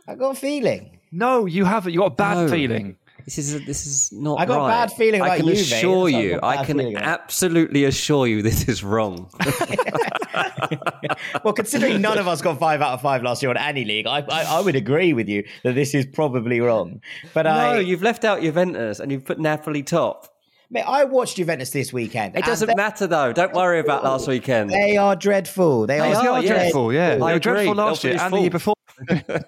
I 0.09 0.15
got 0.15 0.31
a 0.37 0.39
feeling. 0.39 0.99
No, 1.13 1.47
you 1.47 1.65
haven't. 1.65 1.93
You 1.93 2.01
got 2.01 2.07
a 2.13 2.17
bad 2.17 2.47
No. 2.47 2.49
feeling. 2.49 2.97
This 3.25 3.39
is 3.39 3.65
this 3.67 3.87
is 3.87 4.11
not. 4.13 4.41
I 4.41 4.47
got 4.47 4.57
a 4.57 4.59
right. 4.63 4.69
bad 4.89 4.93
feeling 4.95 5.23
I 5.23 5.37
can 5.37 5.47
Juve. 5.47 5.55
assure 5.59 6.11
That's 6.11 6.13
what 6.13 6.19
I've 6.19 6.25
you. 6.25 6.31
got 6.31 6.43
a 6.43 6.47
I 6.47 6.57
bad 6.57 6.67
can 6.67 6.79
feeling 6.79 6.97
about. 6.97 7.09
absolutely 7.09 7.85
assure 7.85 8.27
you 8.27 8.43
this 8.43 8.69
is 8.69 8.83
wrong. 8.83 9.31
well, 11.45 11.53
considering 11.55 12.01
none 12.01 12.19
of 12.19 12.27
us 12.27 12.43
got 12.43 12.59
five 12.59 12.81
out 12.81 12.95
of 12.95 13.01
five 13.01 13.23
last 13.23 13.41
year 13.41 13.51
on 13.51 13.57
any 13.57 13.85
league, 13.85 14.09
I, 14.09 14.25
I, 14.29 14.43
I 14.57 14.61
would 14.61 14.75
agree 14.75 15.13
with 15.13 15.29
you 15.29 15.45
that 15.63 15.77
this 15.77 15.95
is 15.95 16.05
probably 16.07 16.59
wrong. 16.61 17.01
But 17.33 17.43
no, 17.43 17.51
I, 17.51 17.79
you've 17.79 18.03
left 18.03 18.25
out 18.25 18.41
Juventus 18.41 18.99
and 18.99 19.13
you've 19.13 19.25
put 19.25 19.39
Napoli 19.39 19.85
top. 19.85 20.27
mate, 20.71 20.83
I 20.83 21.05
watched 21.05 21.37
Juventus 21.37 21.71
this 21.71 21.93
weekend. 21.93 22.35
It 22.37 22.45
doesn't 22.45 22.67
they, 22.67 22.75
matter 22.75 23.07
though. 23.07 23.33
Don't 23.33 23.53
worry 23.53 23.79
about 23.79 24.03
last 24.03 24.27
weekend. 24.27 24.71
They 24.71 24.97
are 24.97 25.15
dreadful. 25.15 25.87
They, 25.87 25.99
They 25.99 26.13
are, 26.13 26.17
are, 26.17 26.23
They 26.23 26.29
are 26.29 26.43
yeah. 26.43 26.49
dreadful, 26.49 26.93
yeah. 26.93 27.11
I 27.11 27.15
They 27.15 27.21
were 27.21 27.29
agree. 27.31 27.39
dreadful 27.41 27.75
They'll 27.77 27.85
last 27.87 28.03
year 28.03 28.19
finish 28.19 28.23
and 28.25 28.35
the 28.35 28.41
year 28.41 28.51
before. 28.51 28.75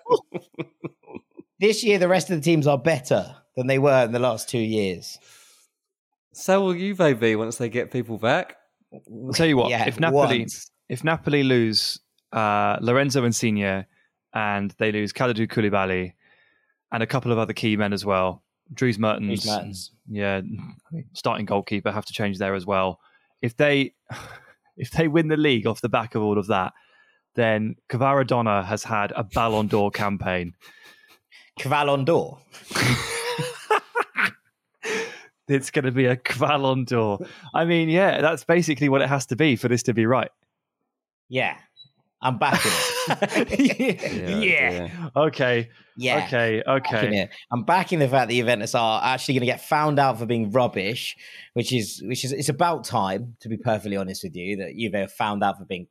this 1.61 1.85
year 1.85 1.99
the 1.99 2.09
rest 2.09 2.31
of 2.31 2.37
the 2.37 2.43
teams 2.43 2.67
are 2.67 2.79
better 2.79 3.37
than 3.57 3.67
they 3.67 3.79
were 3.79 4.05
in 4.05 4.13
the 4.13 4.19
last 4.19 4.49
two 4.49 4.59
years. 4.59 5.19
So 6.33 6.65
will 6.65 6.75
Juve 6.75 7.19
be 7.21 7.37
once 7.37 7.57
they 7.59 7.69
get 7.69 7.91
people 7.91 8.19
back. 8.19 8.57
I'll 8.93 9.33
tell 9.33 9.47
you 9.47 9.57
what, 9.57 9.71
Yeah, 9.71 9.87
if 9.87 10.01
Napoli 10.01 10.41
once. 10.41 10.71
if 10.89 11.05
Napoli 11.05 11.43
lose 11.45 12.01
uh, 12.33 12.77
Lorenzo 12.81 13.25
Insigne 13.25 13.85
and 14.33 14.75
they 14.79 14.91
lose 14.93 15.13
Kalidou 15.13 15.47
Koulibaly 15.49 16.13
and 16.93 17.03
a 17.03 17.07
couple 17.07 17.31
of 17.33 17.39
other 17.39 17.53
key 17.53 17.77
men 17.77 17.93
as 17.93 18.05
well, 18.05 18.43
Dries 18.73 18.99
Mertens, 18.99 19.45
Dries 19.45 19.47
Mertens. 19.57 19.91
yeah, 20.09 20.41
starting 21.13 21.47
goalkeeper 21.47 21.93
have 21.93 22.07
to 22.07 22.13
change 22.13 22.39
there 22.39 22.55
as 22.55 22.67
well. 22.67 22.99
If 23.43 23.57
they 23.57 23.95
if 24.77 24.91
they 24.91 25.07
win 25.07 25.29
the 25.29 25.37
league 25.37 25.67
off 25.67 25.81
the 25.81 25.89
back 25.89 26.15
of 26.17 26.23
all 26.23 26.39
of 26.39 26.49
that, 26.49 26.73
then 27.37 27.77
Kvaradonna 27.89 28.65
has 28.65 28.83
had 28.85 29.13
a 29.15 29.23
Ballon 29.23 29.69
d'Or 29.69 29.91
campaign. 29.93 30.55
Cavallon 31.59 32.05
d'Or. 32.05 32.39
It's 35.47 35.71
going 35.71 35.85
to 35.85 35.91
be 35.93 36.07
a 36.07 36.19
Ballon 36.39 36.85
d'Or. 36.85 37.19
I 37.53 37.65
mean, 37.65 37.89
yeah, 37.89 38.21
that's 38.21 38.45
basically 38.45 38.89
what 38.89 39.03
it 39.03 39.09
has 39.09 39.27
to 39.27 39.37
be 39.37 39.57
for 39.57 39.69
this 39.69 39.83
to 39.85 39.93
be 39.95 40.07
right. 40.07 40.31
Yeah. 41.29 41.57
I'm 42.23 42.39
backing 42.39 42.73
it. 42.73 43.61
yeah. 44.43 44.89
Yeah, 44.89 45.09
Okay. 45.15 45.69
yeah. 45.99 46.25
Okay. 46.25 46.63
Okay. 46.67 47.29
I'm 47.53 47.65
backing 47.65 47.99
the 47.99 48.09
fact 48.09 48.31
that 48.31 48.35
Juventus 48.35 48.75
are 48.75 49.03
actually 49.05 49.35
going 49.35 49.41
to 49.41 49.47
get 49.47 49.61
found 49.61 49.99
out 49.99 50.19
for 50.19 50.25
being 50.25 50.51
rubbish, 50.51 51.15
which 51.53 51.71
is 51.75 52.03
which 52.07 52.25
is 52.25 52.33
it's 52.33 52.49
about 52.49 52.85
time 52.85 53.37
to 53.41 53.51
be 53.51 53.59
perfectly 53.59 53.99
honest 53.99 54.25
with 54.25 54.35
you 54.35 54.57
that 54.57 54.75
Juve 54.75 54.95
are 54.95 55.09
found 55.09 55.45
out 55.45 55.59
for 55.59 55.67
being 55.67 55.87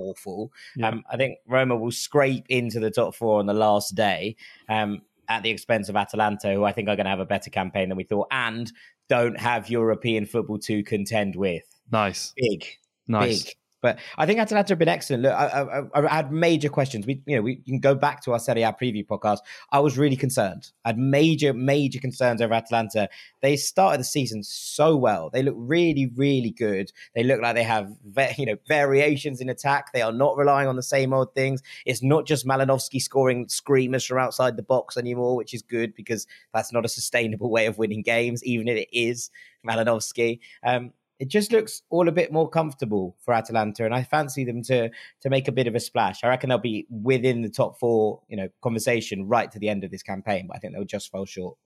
awful. 0.00 0.52
Yeah. 0.76 0.88
Um, 0.88 1.04
I 1.10 1.16
think 1.16 1.38
Roma 1.46 1.76
will 1.76 1.92
scrape 1.92 2.46
into 2.48 2.80
the 2.80 2.90
top 2.90 3.14
four 3.14 3.38
on 3.38 3.46
the 3.46 3.54
last 3.54 3.94
day 3.94 4.36
um, 4.68 5.02
at 5.28 5.42
the 5.42 5.50
expense 5.50 5.88
of 5.88 5.96
Atalanta, 5.96 6.52
who 6.52 6.64
I 6.64 6.72
think 6.72 6.88
are 6.88 6.96
going 6.96 7.04
to 7.04 7.10
have 7.10 7.20
a 7.20 7.26
better 7.26 7.50
campaign 7.50 7.88
than 7.88 7.96
we 7.96 8.04
thought, 8.04 8.28
and 8.30 8.70
don't 9.08 9.38
have 9.38 9.68
European 9.70 10.26
football 10.26 10.58
to 10.60 10.82
contend 10.82 11.36
with. 11.36 11.64
Nice. 11.90 12.32
Big, 12.36 12.66
Nice. 13.08 13.44
big. 13.44 13.54
But 13.80 13.98
I 14.18 14.26
think 14.26 14.38
Atalanta 14.38 14.72
have 14.72 14.78
been 14.78 14.88
excellent. 14.88 15.22
Look, 15.22 15.32
I, 15.32 15.86
I, 15.94 16.06
I 16.06 16.14
had 16.14 16.32
major 16.32 16.68
questions. 16.68 17.06
We, 17.06 17.22
you 17.26 17.36
know, 17.36 17.42
we 17.42 17.56
can 17.56 17.78
go 17.78 17.94
back 17.94 18.22
to 18.24 18.32
our 18.32 18.38
Serie 18.38 18.62
A 18.62 18.72
preview 18.72 19.06
podcast. 19.06 19.38
I 19.72 19.80
was 19.80 19.96
really 19.96 20.16
concerned. 20.16 20.70
I 20.84 20.90
had 20.90 20.98
major, 20.98 21.52
major 21.52 21.98
concerns 21.98 22.42
over 22.42 22.52
Atalanta. 22.54 23.08
They 23.40 23.56
started 23.56 24.00
the 24.00 24.04
season 24.04 24.42
so 24.42 24.96
well. 24.96 25.30
They 25.30 25.42
look 25.42 25.54
really, 25.56 26.10
really 26.14 26.50
good. 26.50 26.92
They 27.14 27.22
look 27.22 27.40
like 27.40 27.54
they 27.54 27.62
have, 27.62 27.90
you 28.36 28.46
know, 28.46 28.56
variations 28.68 29.40
in 29.40 29.48
attack. 29.48 29.92
They 29.92 30.02
are 30.02 30.12
not 30.12 30.36
relying 30.36 30.68
on 30.68 30.76
the 30.76 30.82
same 30.82 31.12
old 31.12 31.34
things. 31.34 31.62
It's 31.86 32.02
not 32.02 32.26
just 32.26 32.46
Malinovskyi 32.46 33.00
scoring 33.00 33.48
screamers 33.48 34.04
from 34.04 34.18
outside 34.18 34.56
the 34.56 34.62
box 34.62 34.96
anymore, 34.96 35.36
which 35.36 35.54
is 35.54 35.62
good 35.62 35.94
because 35.94 36.26
that's 36.52 36.72
not 36.72 36.84
a 36.84 36.88
sustainable 36.88 37.50
way 37.50 37.66
of 37.66 37.78
winning 37.78 38.02
games, 38.02 38.44
even 38.44 38.68
if 38.68 38.76
it 38.76 38.88
is 38.92 39.30
Malinovskyi. 39.66 40.40
Um, 40.62 40.92
it 41.20 41.28
just 41.28 41.52
looks 41.52 41.82
all 41.90 42.08
a 42.08 42.12
bit 42.12 42.32
more 42.32 42.48
comfortable 42.48 43.14
for 43.24 43.32
Atalanta, 43.34 43.84
and 43.84 43.94
I 43.94 44.02
fancy 44.02 44.44
them 44.44 44.62
to 44.64 44.90
to 45.20 45.30
make 45.30 45.46
a 45.46 45.52
bit 45.52 45.66
of 45.68 45.74
a 45.76 45.80
splash. 45.80 46.24
I 46.24 46.28
reckon 46.28 46.48
they'll 46.48 46.58
be 46.58 46.86
within 46.90 47.42
the 47.42 47.48
top 47.50 47.78
four, 47.78 48.22
you 48.28 48.36
know, 48.36 48.48
conversation 48.62 49.28
right 49.28 49.52
to 49.52 49.58
the 49.58 49.68
end 49.68 49.84
of 49.84 49.90
this 49.90 50.02
campaign, 50.02 50.46
but 50.48 50.56
I 50.56 50.58
think 50.58 50.72
they'll 50.74 50.84
just 50.84 51.10
fall 51.12 51.26
short. 51.26 51.56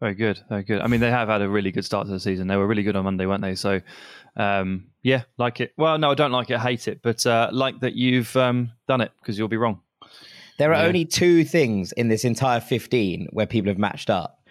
Very 0.00 0.14
good. 0.14 0.40
Very 0.50 0.62
good. 0.62 0.80
I 0.82 0.88
mean, 0.88 1.00
they 1.00 1.10
have 1.10 1.28
had 1.28 1.40
a 1.40 1.48
really 1.48 1.70
good 1.70 1.84
start 1.84 2.06
to 2.06 2.12
the 2.12 2.20
season. 2.20 2.48
They 2.48 2.56
were 2.56 2.66
really 2.66 2.82
good 2.82 2.96
on 2.96 3.04
Monday, 3.04 3.24
weren't 3.24 3.40
they? 3.40 3.54
So, 3.54 3.80
um, 4.36 4.88
yeah, 5.02 5.22
like 5.38 5.60
it. 5.60 5.72
Well, 5.78 5.96
no, 5.96 6.10
I 6.10 6.14
don't 6.14 6.32
like 6.32 6.50
it. 6.50 6.56
I 6.58 6.62
hate 6.62 6.86
it. 6.86 7.00
But 7.02 7.24
uh, 7.24 7.48
like 7.50 7.80
that 7.80 7.94
you've 7.94 8.36
um, 8.36 8.72
done 8.88 9.00
it 9.00 9.12
because 9.20 9.38
you'll 9.38 9.48
be 9.48 9.56
wrong. 9.56 9.80
There 10.58 10.72
are 10.74 10.82
Yeah. 10.82 10.88
only 10.88 11.04
two 11.06 11.44
things 11.44 11.92
in 11.92 12.08
this 12.08 12.24
entire 12.24 12.60
15 12.60 13.28
where 13.32 13.46
people 13.46 13.70
have 13.70 13.78
matched 13.78 14.10
up. 14.10 14.42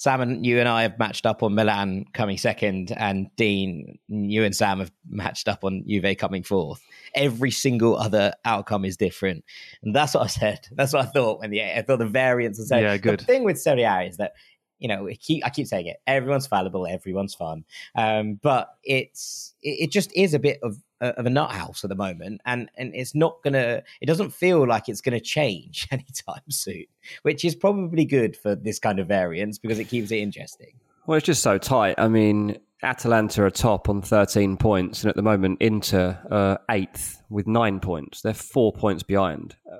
Sam 0.00 0.22
and 0.22 0.46
you 0.46 0.58
and 0.58 0.66
I 0.66 0.80
have 0.80 0.98
matched 0.98 1.26
up 1.26 1.42
on 1.42 1.54
Milan 1.54 2.06
coming 2.14 2.38
second, 2.38 2.90
and 2.96 3.28
Dean, 3.36 3.98
you 4.08 4.44
and 4.44 4.56
Sam 4.56 4.78
have 4.78 4.90
matched 5.06 5.46
up 5.46 5.62
on 5.62 5.84
Juve 5.86 6.16
coming 6.16 6.42
fourth. 6.42 6.82
Every 7.14 7.50
single 7.50 7.98
other 7.98 8.32
outcome 8.46 8.86
is 8.86 8.96
different, 8.96 9.44
and 9.82 9.94
that's 9.94 10.14
what 10.14 10.22
I 10.22 10.26
said. 10.28 10.66
That's 10.72 10.94
what 10.94 11.02
I 11.02 11.10
thought 11.10 11.40
when 11.40 11.50
the 11.50 11.62
I 11.62 11.82
thought 11.82 11.98
the 11.98 12.06
variance 12.06 12.58
was. 12.58 12.70
Yeah, 12.70 12.96
good. 12.96 13.20
The 13.20 13.24
thing 13.26 13.44
with 13.44 13.60
Serie 13.60 13.82
A 13.82 14.04
is 14.04 14.16
that 14.16 14.32
you 14.78 14.88
know 14.88 15.06
I 15.06 15.16
keep 15.16 15.44
I 15.44 15.50
keep 15.50 15.66
saying 15.66 15.88
it. 15.88 15.98
Everyone's 16.06 16.46
fallible. 16.46 16.86
Everyone's 16.86 17.34
fun, 17.34 17.66
um, 17.94 18.40
but 18.42 18.70
it's 18.82 19.54
it, 19.60 19.80
it 19.80 19.90
just 19.90 20.10
is 20.14 20.32
a 20.32 20.38
bit 20.38 20.60
of 20.62 20.78
of 21.00 21.26
a 21.26 21.30
nut 21.30 21.50
house 21.52 21.84
at 21.84 21.90
the 21.90 21.96
moment, 21.96 22.40
and 22.44 22.70
and 22.76 22.94
it's 22.94 23.14
not 23.14 23.42
gonna. 23.42 23.82
It 24.00 24.06
doesn't 24.06 24.30
feel 24.30 24.66
like 24.66 24.88
it's 24.88 25.00
gonna 25.00 25.20
change 25.20 25.88
anytime 25.90 26.50
soon, 26.50 26.86
which 27.22 27.44
is 27.44 27.54
probably 27.54 28.04
good 28.04 28.36
for 28.36 28.54
this 28.54 28.78
kind 28.78 28.98
of 28.98 29.08
variance 29.08 29.58
because 29.58 29.78
it 29.78 29.84
keeps 29.84 30.10
it 30.10 30.18
interesting. 30.18 30.72
Well, 31.06 31.16
it's 31.16 31.26
just 31.26 31.42
so 31.42 31.58
tight. 31.58 31.94
I 31.98 32.08
mean, 32.08 32.58
Atalanta 32.82 33.44
are 33.44 33.50
top 33.50 33.88
on 33.88 34.02
13 34.02 34.56
points, 34.56 35.02
and 35.02 35.10
at 35.10 35.16
the 35.16 35.22
moment, 35.22 35.60
Inter 35.60 36.18
are 36.30 36.60
eighth 36.70 37.22
with 37.28 37.46
nine 37.46 37.80
points. 37.80 38.22
They're 38.22 38.34
four 38.34 38.72
points 38.72 39.02
behind, 39.02 39.56
uh, 39.70 39.78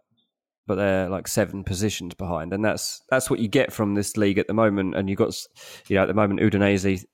but 0.67 0.77
they're 0.77 1.09
like 1.09 1.29
seven 1.29 1.65
positions 1.65 2.15
behind, 2.15 2.53
and 2.53 2.65
that's 2.65 3.03
that's 3.11 3.31
what 3.31 3.41
you 3.41 3.49
get 3.49 3.73
from 3.73 3.95
this 3.95 4.17
league 4.17 4.39
at 4.39 4.47
the 4.47 4.55
moment. 4.55 4.97
And 4.97 5.09
you've 5.09 5.19
got, 5.19 5.37
you 5.89 5.97
know, 5.97 6.03
at 6.03 6.09
the 6.09 6.15
moment, 6.15 6.41
Udinese 6.41 7.05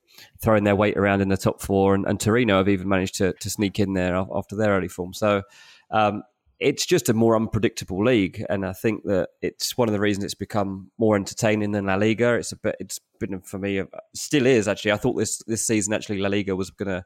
throwing 0.41 0.64
their 0.64 0.77
weight 0.77 0.97
around 0.97 1.21
in 1.21 1.29
the 1.29 1.37
top 1.37 1.61
four, 1.61 1.95
and, 1.95 2.07
and 2.07 2.21
Torino 2.21 2.59
have 2.59 2.69
even 2.69 2.89
managed 2.89 3.17
to 3.17 3.33
to 3.35 3.51
sneak 3.51 3.79
in 3.79 3.95
there 3.95 4.17
after 4.17 4.57
their 4.57 4.71
early 4.71 4.89
form. 4.89 5.12
So. 5.12 5.43
Um, 5.91 6.23
it's 6.59 6.87
just 6.87 7.11
a 7.11 7.14
more 7.14 7.37
unpredictable 7.37 8.03
league, 8.03 8.43
and 8.49 8.64
I 8.64 8.73
think 8.73 9.05
that 9.05 9.29
it's 9.43 9.77
one 9.77 9.89
of 9.89 9.93
the 9.93 10.01
reasons 10.01 10.25
it's 10.25 10.35
become 10.35 10.91
more 10.97 11.14
entertaining 11.14 11.73
than 11.73 11.85
La 11.85 11.97
Liga. 11.97 12.35
It's 12.35 12.53
a 12.53 12.57
bit, 12.57 12.77
it's 12.81 12.99
been 13.21 13.43
for 13.43 13.59
me, 13.59 13.83
still 14.14 14.47
is 14.47 14.67
actually. 14.67 14.93
I 14.93 14.97
thought 14.97 15.19
this 15.19 15.43
this 15.47 15.67
season 15.67 15.93
actually 15.93 16.19
La 16.19 16.31
Liga 16.31 16.57
was 16.57 16.71
going 16.71 16.89
to 16.89 17.05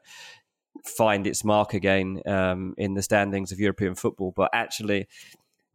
find 0.85 1.27
its 1.27 1.45
mark 1.45 1.75
again 1.75 2.23
um, 2.27 2.75
in 2.79 2.95
the 2.95 3.03
standings 3.03 3.53
of 3.53 3.59
European 3.59 3.95
football, 3.95 4.33
but 4.35 4.51
actually, 4.53 5.09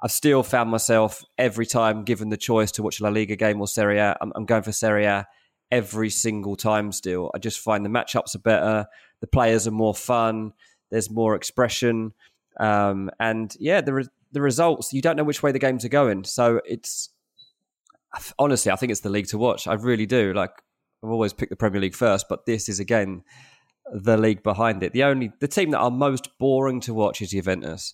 I've 0.01 0.11
still 0.11 0.43
found 0.43 0.69
myself 0.69 1.23
every 1.37 1.65
time 1.65 2.03
given 2.03 2.29
the 2.29 2.37
choice 2.37 2.71
to 2.73 2.83
watch 2.83 2.99
a 2.99 3.03
La 3.03 3.09
Liga 3.09 3.35
game 3.35 3.59
or 3.59 3.67
Serie 3.67 3.99
A, 3.99 4.15
I'm, 4.21 4.31
I'm 4.35 4.45
going 4.45 4.63
for 4.63 4.71
Serie 4.71 5.05
A 5.05 5.27
every 5.75 6.09
single 6.09 6.55
time. 6.55 6.91
Still, 6.91 7.31
I 7.35 7.39
just 7.39 7.59
find 7.59 7.85
the 7.85 7.89
matchups 7.89 8.35
are 8.35 8.39
better, 8.39 8.87
the 9.19 9.27
players 9.27 9.67
are 9.67 9.71
more 9.71 9.93
fun, 9.93 10.53
there's 10.89 11.09
more 11.09 11.35
expression. 11.35 12.13
Um, 12.59 13.11
and 13.19 13.53
yeah, 13.59 13.81
the 13.81 13.93
re- 13.93 14.09
the 14.31 14.41
results 14.41 14.93
you 14.93 15.01
don't 15.01 15.17
know 15.17 15.23
which 15.23 15.43
way 15.43 15.51
the 15.51 15.59
games 15.59 15.83
are 15.83 15.89
going. 15.89 16.23
So 16.23 16.61
it's 16.65 17.09
honestly, 18.39 18.71
I 18.71 18.77
think 18.77 18.91
it's 18.91 19.01
the 19.01 19.09
league 19.09 19.27
to 19.27 19.37
watch. 19.37 19.67
I 19.67 19.73
really 19.73 20.05
do. 20.05 20.33
Like 20.33 20.51
I've 21.03 21.09
always 21.09 21.33
picked 21.33 21.49
the 21.49 21.57
Premier 21.57 21.81
League 21.81 21.95
first, 21.95 22.27
but 22.29 22.45
this 22.45 22.69
is 22.69 22.79
again 22.79 23.23
the 23.91 24.17
league 24.17 24.43
behind 24.43 24.81
it. 24.81 24.93
The 24.93 25.03
only 25.03 25.31
the 25.41 25.47
team 25.47 25.71
that 25.71 25.79
are 25.79 25.91
most 25.91 26.37
boring 26.39 26.79
to 26.81 26.93
watch 26.93 27.21
is 27.21 27.31
Juventus, 27.31 27.93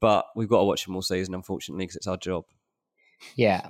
but 0.00 0.24
we've 0.34 0.48
got 0.48 0.60
to 0.60 0.64
watch 0.64 0.86
them 0.86 0.96
all 0.96 1.02
season, 1.02 1.34
unfortunately, 1.34 1.84
because 1.84 1.96
it's 1.96 2.06
our 2.06 2.16
job. 2.16 2.44
Yeah, 3.36 3.68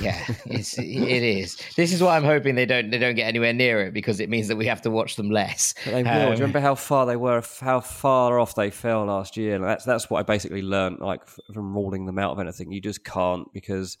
yeah, 0.00 0.24
it's, 0.46 0.78
it 0.78 1.22
is. 1.22 1.56
This 1.76 1.92
is 1.92 2.02
why 2.02 2.16
I'm 2.16 2.24
hoping 2.24 2.54
they 2.54 2.66
don't 2.66 2.90
they 2.90 2.98
don't 2.98 3.14
get 3.14 3.28
anywhere 3.28 3.52
near 3.52 3.82
it 3.82 3.94
because 3.94 4.20
it 4.20 4.28
means 4.28 4.48
that 4.48 4.56
we 4.56 4.66
have 4.66 4.82
to 4.82 4.90
watch 4.90 5.16
them 5.16 5.30
less. 5.30 5.74
But 5.84 5.90
they 5.92 6.02
will. 6.02 6.10
Um, 6.10 6.18
Do 6.18 6.24
you 6.24 6.30
remember 6.32 6.60
how 6.60 6.74
far 6.74 7.06
they 7.06 7.16
were? 7.16 7.42
How 7.60 7.80
far 7.80 8.38
off 8.38 8.54
they 8.54 8.70
fell 8.70 9.04
last 9.06 9.36
year? 9.36 9.56
And 9.56 9.64
that's 9.64 9.84
that's 9.84 10.10
what 10.10 10.20
I 10.20 10.22
basically 10.22 10.62
learned, 10.62 11.00
like 11.00 11.26
from 11.26 11.74
ruling 11.74 12.06
them 12.06 12.18
out 12.18 12.32
of 12.32 12.38
anything. 12.38 12.72
You 12.72 12.80
just 12.80 13.04
can't 13.04 13.52
because 13.52 13.98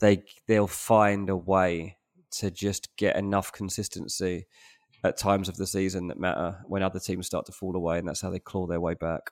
they 0.00 0.24
they'll 0.46 0.66
find 0.66 1.28
a 1.28 1.36
way 1.36 1.98
to 2.38 2.50
just 2.50 2.96
get 2.96 3.16
enough 3.16 3.52
consistency 3.52 4.46
at 5.04 5.18
times 5.18 5.48
of 5.48 5.56
the 5.56 5.66
season 5.66 6.08
that 6.08 6.18
matter 6.18 6.58
when 6.66 6.82
other 6.82 6.98
teams 6.98 7.26
start 7.26 7.46
to 7.46 7.52
fall 7.52 7.76
away, 7.76 7.98
and 7.98 8.08
that's 8.08 8.22
how 8.22 8.30
they 8.30 8.38
claw 8.38 8.66
their 8.66 8.80
way 8.80 8.94
back. 8.94 9.30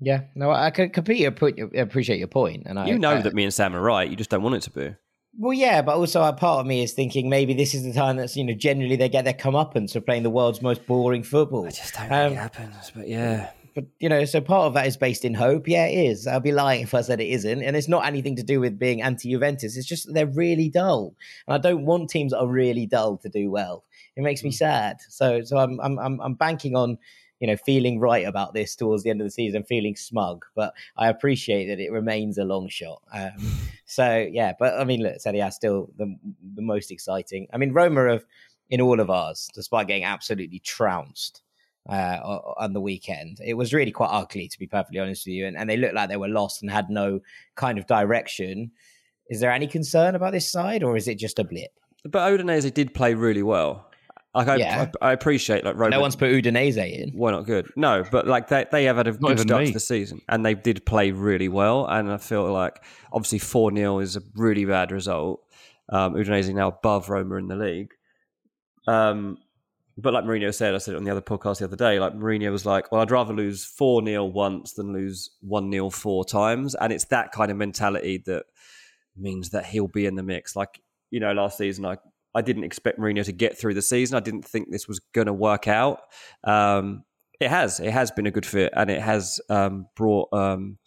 Yeah, 0.00 0.22
no, 0.34 0.50
I 0.50 0.70
can 0.70 0.90
completely 0.90 1.24
appreciate 1.24 2.18
your 2.18 2.28
point, 2.28 2.64
and 2.66 2.78
I 2.78 2.86
you 2.86 2.98
know 2.98 3.12
I, 3.12 3.22
that 3.22 3.34
me 3.34 3.44
and 3.44 3.54
Sam 3.54 3.74
are 3.74 3.80
right. 3.80 4.08
You 4.10 4.16
just 4.16 4.30
don't 4.30 4.42
want 4.42 4.56
it 4.56 4.62
to 4.62 4.70
be. 4.70 4.94
Well, 5.36 5.52
yeah, 5.52 5.82
but 5.82 5.96
also 5.96 6.22
a 6.22 6.32
part 6.32 6.60
of 6.60 6.66
me 6.66 6.82
is 6.82 6.92
thinking 6.92 7.28
maybe 7.28 7.54
this 7.54 7.74
is 7.74 7.82
the 7.82 7.92
time 7.92 8.16
that's 8.16 8.36
you 8.36 8.44
know 8.44 8.54
generally 8.54 8.96
they 8.96 9.08
get 9.08 9.24
their 9.24 9.34
comeuppance 9.34 9.92
for 9.92 10.00
playing 10.00 10.22
the 10.22 10.30
world's 10.30 10.62
most 10.62 10.86
boring 10.86 11.22
football. 11.22 11.64
It 11.66 11.74
just 11.74 11.94
don't 11.94 12.12
Um, 12.12 12.24
really 12.24 12.34
happens, 12.36 12.92
but 12.94 13.08
yeah. 13.08 13.50
But 13.74 13.86
you 13.98 14.08
know, 14.08 14.24
so 14.24 14.40
part 14.40 14.66
of 14.66 14.74
that 14.74 14.86
is 14.86 14.96
based 14.96 15.24
in 15.24 15.34
hope. 15.34 15.66
Yeah, 15.66 15.86
it 15.86 16.06
is. 16.06 16.28
I'd 16.28 16.44
be 16.44 16.52
lying 16.52 16.82
if 16.82 16.94
I 16.94 17.00
said 17.00 17.20
it 17.20 17.26
isn't. 17.26 17.60
And 17.60 17.76
it's 17.76 17.88
not 17.88 18.06
anything 18.06 18.36
to 18.36 18.44
do 18.44 18.60
with 18.60 18.78
being 18.78 19.02
anti-Juventus. 19.02 19.76
It's 19.76 19.88
just 19.88 20.12
they're 20.14 20.28
really 20.28 20.68
dull, 20.68 21.16
and 21.48 21.54
I 21.54 21.58
don't 21.58 21.84
want 21.84 22.10
teams 22.10 22.30
that 22.30 22.38
are 22.38 22.46
really 22.46 22.86
dull 22.86 23.16
to 23.18 23.28
do 23.28 23.50
well. 23.50 23.82
It 24.16 24.22
makes 24.22 24.44
me 24.44 24.52
sad. 24.52 24.98
So, 25.08 25.42
so 25.42 25.56
I'm 25.58 25.80
I'm 25.80 25.98
I'm, 25.98 26.20
I'm 26.20 26.34
banking 26.34 26.76
on 26.76 26.98
you 27.40 27.46
know 27.46 27.56
feeling 27.56 28.00
right 28.00 28.26
about 28.26 28.54
this 28.54 28.76
towards 28.76 29.02
the 29.02 29.10
end 29.10 29.20
of 29.20 29.26
the 29.26 29.30
season, 29.30 29.64
feeling 29.64 29.96
smug. 29.96 30.44
But 30.54 30.74
I 30.96 31.08
appreciate 31.08 31.66
that 31.66 31.80
it 31.80 31.92
remains 31.92 32.38
a 32.38 32.44
long 32.44 32.68
shot. 32.68 33.02
Um, 33.12 33.32
so 33.86 34.26
yeah, 34.30 34.52
but 34.58 34.78
I 34.78 34.84
mean, 34.84 35.02
look, 35.02 35.20
Serie 35.20 35.40
A 35.40 35.50
still 35.50 35.90
the 35.96 36.16
the 36.54 36.62
most 36.62 36.90
exciting. 36.90 37.48
I 37.52 37.58
mean, 37.58 37.72
Roma 37.72 38.10
have 38.10 38.24
in 38.70 38.80
all 38.80 39.00
of 39.00 39.10
ours, 39.10 39.48
despite 39.54 39.88
getting 39.88 40.04
absolutely 40.04 40.58
trounced 40.58 41.42
uh, 41.88 42.18
on 42.56 42.72
the 42.72 42.80
weekend. 42.80 43.38
It 43.44 43.54
was 43.54 43.74
really 43.74 43.92
quite 43.92 44.08
ugly, 44.10 44.48
to 44.48 44.58
be 44.58 44.66
perfectly 44.66 45.00
honest 45.00 45.26
with 45.26 45.34
you. 45.34 45.46
And, 45.46 45.56
and 45.56 45.68
they 45.68 45.76
looked 45.76 45.94
like 45.94 46.08
they 46.08 46.16
were 46.16 46.28
lost 46.28 46.62
and 46.62 46.70
had 46.70 46.90
no 46.90 47.20
kind 47.56 47.78
of 47.78 47.86
direction. 47.86 48.70
Is 49.28 49.40
there 49.40 49.52
any 49.52 49.66
concern 49.66 50.14
about 50.14 50.32
this 50.32 50.50
side, 50.50 50.82
or 50.82 50.96
is 50.96 51.08
it 51.08 51.18
just 51.18 51.38
a 51.38 51.44
blip? 51.44 51.72
But 52.04 52.30
Udinese 52.30 52.72
did 52.72 52.94
play 52.94 53.14
really 53.14 53.42
well. 53.42 53.90
Like 54.34 54.48
I, 54.48 54.56
Yeah. 54.56 54.90
I, 55.00 55.10
I 55.10 55.12
appreciate 55.12 55.64
like 55.64 55.76
Roma. 55.76 55.90
No 55.90 56.00
one's 56.00 56.16
put 56.16 56.30
Udinese 56.30 56.76
in. 56.76 57.10
why 57.10 57.30
not 57.30 57.46
good? 57.46 57.70
No, 57.76 58.04
but 58.10 58.26
like 58.26 58.48
they 58.48 58.66
they 58.70 58.84
have 58.84 58.96
had 58.96 59.06
a 59.06 59.12
good 59.12 59.40
start 59.40 59.62
me. 59.62 59.66
to 59.68 59.72
the 59.72 59.80
season, 59.80 60.20
and 60.28 60.44
they 60.44 60.54
did 60.54 60.84
play 60.84 61.12
really 61.12 61.48
well. 61.48 61.86
And 61.86 62.10
I 62.10 62.16
feel 62.16 62.50
like 62.52 62.84
obviously 63.12 63.38
four 63.38 63.74
0 63.74 64.00
is 64.00 64.16
a 64.16 64.22
really 64.34 64.64
bad 64.64 64.90
result. 64.90 65.40
Um, 65.88 66.14
Udinese 66.14 66.52
now 66.52 66.68
above 66.68 67.08
Roma 67.10 67.36
in 67.36 67.48
the 67.48 67.56
league. 67.56 67.92
Um, 68.86 69.38
but 69.96 70.12
like 70.12 70.24
Mourinho 70.24 70.52
said, 70.52 70.74
I 70.74 70.78
said 70.78 70.94
it 70.94 70.96
on 70.96 71.04
the 71.04 71.10
other 71.10 71.20
podcast 71.20 71.58
the 71.58 71.66
other 71.66 71.76
day. 71.76 72.00
Like 72.00 72.14
Mourinho 72.14 72.50
was 72.50 72.66
like, 72.66 72.90
"Well, 72.90 73.00
I'd 73.00 73.10
rather 73.10 73.32
lose 73.32 73.64
four 73.64 74.04
0 74.04 74.24
once 74.24 74.72
than 74.72 74.92
lose 74.92 75.30
one 75.40 75.70
0 75.70 75.90
four 75.90 76.24
times," 76.24 76.74
and 76.74 76.92
it's 76.92 77.04
that 77.06 77.30
kind 77.30 77.50
of 77.50 77.56
mentality 77.56 78.22
that 78.26 78.46
means 79.16 79.50
that 79.50 79.66
he'll 79.66 79.86
be 79.86 80.06
in 80.06 80.16
the 80.16 80.22
mix. 80.24 80.56
Like 80.56 80.80
you 81.10 81.20
know, 81.20 81.32
last 81.32 81.58
season 81.58 81.86
I 81.86 81.98
I 82.34 82.42
didn't 82.42 82.64
expect 82.64 82.98
Mourinho 82.98 83.24
to 83.24 83.32
get 83.32 83.56
through 83.58 83.74
the 83.74 83.82
season. 83.82 84.16
I 84.16 84.20
didn't 84.20 84.44
think 84.44 84.70
this 84.70 84.88
was 84.88 85.00
going 85.12 85.26
to 85.26 85.32
work 85.32 85.68
out. 85.68 86.00
Um, 86.42 87.04
it 87.40 87.48
has. 87.48 87.80
It 87.80 87.90
has 87.90 88.10
been 88.10 88.26
a 88.26 88.30
good 88.30 88.46
fit, 88.46 88.72
and 88.76 88.90
it 88.90 89.00
has 89.00 89.40
um, 89.48 89.86
brought 89.96 90.32
um, 90.32 90.78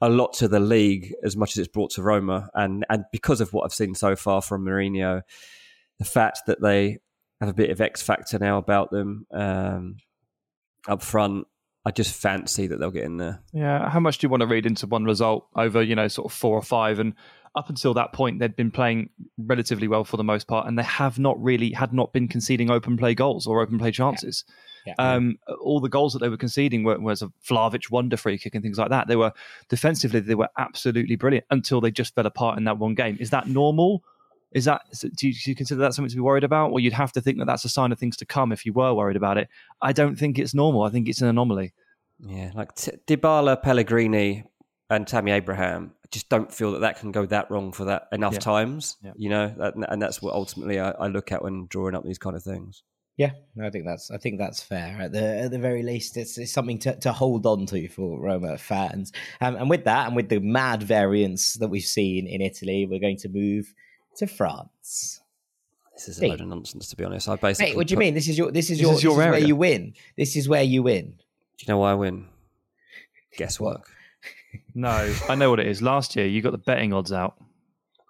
a 0.00 0.08
lot 0.08 0.34
to 0.34 0.48
the 0.48 0.60
league 0.60 1.14
as 1.22 1.36
much 1.36 1.52
as 1.52 1.58
it's 1.58 1.72
brought 1.72 1.90
to 1.92 2.02
Roma. 2.02 2.48
And 2.54 2.84
and 2.88 3.04
because 3.12 3.40
of 3.40 3.52
what 3.52 3.64
I've 3.64 3.74
seen 3.74 3.94
so 3.94 4.16
far 4.16 4.42
from 4.42 4.64
Mourinho, 4.64 5.22
the 5.98 6.04
fact 6.04 6.40
that 6.46 6.60
they 6.60 6.98
have 7.40 7.48
a 7.48 7.54
bit 7.54 7.70
of 7.70 7.80
X 7.80 8.02
factor 8.02 8.38
now 8.38 8.58
about 8.58 8.90
them 8.90 9.26
um, 9.32 9.96
up 10.88 11.02
front, 11.02 11.46
I 11.84 11.90
just 11.90 12.14
fancy 12.14 12.68
that 12.68 12.78
they'll 12.78 12.90
get 12.90 13.04
in 13.04 13.16
there. 13.16 13.42
Yeah, 13.52 13.88
how 13.88 14.00
much 14.00 14.18
do 14.18 14.26
you 14.26 14.30
want 14.30 14.42
to 14.42 14.46
read 14.46 14.66
into 14.66 14.86
one 14.86 15.04
result 15.04 15.46
over, 15.56 15.82
you 15.82 15.94
know, 15.94 16.08
sort 16.08 16.26
of 16.26 16.32
four 16.32 16.56
or 16.56 16.62
five? 16.62 16.98
And 16.98 17.14
up 17.54 17.68
until 17.68 17.94
that 17.94 18.12
point, 18.12 18.38
they'd 18.38 18.56
been 18.56 18.70
playing 18.70 19.10
relatively 19.36 19.86
well 19.86 20.04
for 20.04 20.16
the 20.16 20.24
most 20.24 20.46
part, 20.46 20.66
and 20.66 20.78
they 20.78 20.82
have 20.82 21.18
not 21.18 21.42
really 21.42 21.72
had 21.72 21.92
not 21.92 22.12
been 22.12 22.28
conceding 22.28 22.70
open 22.70 22.96
play 22.96 23.14
goals 23.14 23.46
or 23.46 23.60
open 23.60 23.78
play 23.78 23.90
chances. 23.90 24.44
Yeah. 24.86 24.94
Um, 24.98 25.38
all 25.60 25.80
the 25.80 25.88
goals 25.88 26.12
that 26.12 26.20
they 26.20 26.28
were 26.28 26.36
conceding 26.36 26.82
were 26.82 26.98
was 26.98 27.22
a 27.22 27.30
Vlahovic 27.48 27.90
wonder 27.90 28.16
free 28.16 28.38
kick 28.38 28.54
and 28.54 28.62
things 28.62 28.78
like 28.78 28.90
that. 28.90 29.06
They 29.06 29.16
were 29.16 29.32
defensively, 29.68 30.20
they 30.20 30.34
were 30.34 30.48
absolutely 30.58 31.16
brilliant 31.16 31.46
until 31.50 31.80
they 31.80 31.90
just 31.90 32.14
fell 32.14 32.26
apart 32.26 32.58
in 32.58 32.64
that 32.64 32.78
one 32.78 32.94
game. 32.94 33.16
Is 33.20 33.30
that 33.30 33.46
normal? 33.46 34.02
Is 34.52 34.64
that 34.66 34.82
do 35.16 35.28
you, 35.28 35.34
do 35.34 35.50
you 35.50 35.54
consider 35.54 35.80
that 35.80 35.94
something 35.94 36.10
to 36.10 36.16
be 36.16 36.20
worried 36.20 36.44
about? 36.44 36.72
Well, 36.72 36.80
you'd 36.80 36.92
have 36.92 37.12
to 37.12 37.20
think 37.20 37.38
that 37.38 37.46
that's 37.46 37.64
a 37.64 37.68
sign 37.68 37.92
of 37.92 37.98
things 37.98 38.16
to 38.18 38.26
come 38.26 38.52
if 38.52 38.66
you 38.66 38.72
were 38.72 38.92
worried 38.92 39.16
about 39.16 39.38
it. 39.38 39.48
I 39.80 39.92
don't 39.92 40.16
think 40.16 40.38
it's 40.38 40.52
normal. 40.52 40.82
I 40.82 40.90
think 40.90 41.08
it's 41.08 41.22
an 41.22 41.28
anomaly. 41.28 41.72
Yeah, 42.20 42.50
like 42.54 42.74
T- 42.74 42.92
Dybala, 43.06 43.62
Pellegrini, 43.62 44.44
and 44.90 45.06
Tammy 45.06 45.30
Abraham. 45.32 45.92
Just 46.12 46.28
don't 46.28 46.52
feel 46.52 46.72
that 46.72 46.80
that 46.82 47.00
can 47.00 47.10
go 47.10 47.26
that 47.26 47.50
wrong 47.50 47.72
for 47.72 47.86
that 47.86 48.06
enough 48.12 48.34
Yeah. 48.34 48.38
times. 48.40 48.96
Yeah. 49.02 49.12
You 49.16 49.30
know, 49.30 49.54
that, 49.58 49.74
and 49.88 50.00
that's 50.00 50.22
what 50.22 50.34
ultimately 50.34 50.78
I, 50.78 50.90
I 50.92 51.06
look 51.08 51.32
at 51.32 51.42
when 51.42 51.66
drawing 51.68 51.94
up 51.94 52.04
these 52.04 52.18
kind 52.18 52.36
of 52.36 52.42
things. 52.42 52.82
Yeah, 53.18 53.32
no, 53.54 53.66
I 53.66 53.70
think 53.70 53.84
that's 53.84 54.10
I 54.10 54.16
think 54.16 54.38
that's 54.38 54.62
fair. 54.62 54.96
At 55.00 55.12
the 55.12 55.22
at 55.22 55.50
the 55.50 55.58
very 55.58 55.82
least, 55.82 56.16
it's, 56.16 56.38
it's 56.38 56.52
something 56.52 56.78
to, 56.80 56.96
to 57.00 57.12
hold 57.12 57.44
on 57.46 57.66
to 57.66 57.88
for 57.88 58.18
Roma 58.20 58.56
fans. 58.56 59.12
Um, 59.40 59.56
and 59.56 59.68
with 59.68 59.84
that, 59.84 60.06
and 60.06 60.16
with 60.16 60.28
the 60.30 60.38
mad 60.40 60.82
variants 60.82 61.54
that 61.58 61.68
we've 61.68 61.82
seen 61.84 62.26
in 62.26 62.40
Italy, 62.40 62.86
we're 62.86 63.00
going 63.00 63.18
to 63.18 63.28
move 63.28 63.74
to 64.16 64.26
France. 64.26 65.20
This 65.94 66.08
is 66.08 66.22
a 66.22 66.26
load 66.28 66.40
of 66.40 66.46
nonsense, 66.46 66.88
to 66.88 66.96
be 66.96 67.04
honest. 67.04 67.28
I 67.28 67.36
basically. 67.36 67.72
Hey, 67.72 67.76
what 67.76 67.86
do 67.86 67.92
you 67.92 67.96
put- 67.96 68.00
mean? 68.00 68.14
This 68.14 68.28
is 68.28 68.38
your 68.38 68.50
this 68.50 68.70
is 68.70 68.78
This 68.78 68.82
your 68.82 68.94
is 68.94 69.02
your 69.04 69.16
this 69.16 69.26
is 69.26 69.30
where 69.30 69.38
you 69.46 69.56
win. 69.56 69.94
This 70.16 70.36
is 70.36 70.48
where 70.48 70.62
you 70.62 70.82
win. 70.82 71.14
Do 71.58 71.64
you 71.66 71.72
know 71.72 71.78
why 71.78 71.90
I 71.92 71.94
win? 71.94 72.26
Guesswork. 73.36 73.90
No, 74.74 75.14
I 75.28 75.34
know 75.34 75.50
what 75.50 75.60
it 75.60 75.66
is. 75.66 75.82
Last 75.82 76.16
year, 76.16 76.26
you 76.26 76.42
got 76.42 76.52
the 76.52 76.58
betting 76.58 76.92
odds 76.92 77.12
out. 77.12 77.36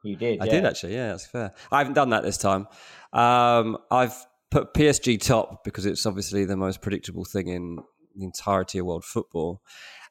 You 0.04 0.16
did. 0.16 0.40
I 0.40 0.46
yeah. 0.46 0.50
did 0.50 0.64
actually. 0.66 0.94
Yeah, 0.94 1.08
that's 1.08 1.26
fair. 1.26 1.54
I 1.70 1.78
haven't 1.78 1.94
done 1.94 2.10
that 2.10 2.22
this 2.24 2.38
time. 2.38 2.66
Um, 3.12 3.78
I've 3.90 4.14
put 4.50 4.74
PSG 4.74 5.20
top 5.20 5.64
because 5.64 5.86
it's 5.86 6.04
obviously 6.06 6.44
the 6.44 6.56
most 6.56 6.80
predictable 6.80 7.24
thing 7.24 7.48
in 7.48 7.78
the 8.16 8.24
entirety 8.24 8.78
of 8.78 8.86
world 8.86 9.04
football. 9.04 9.62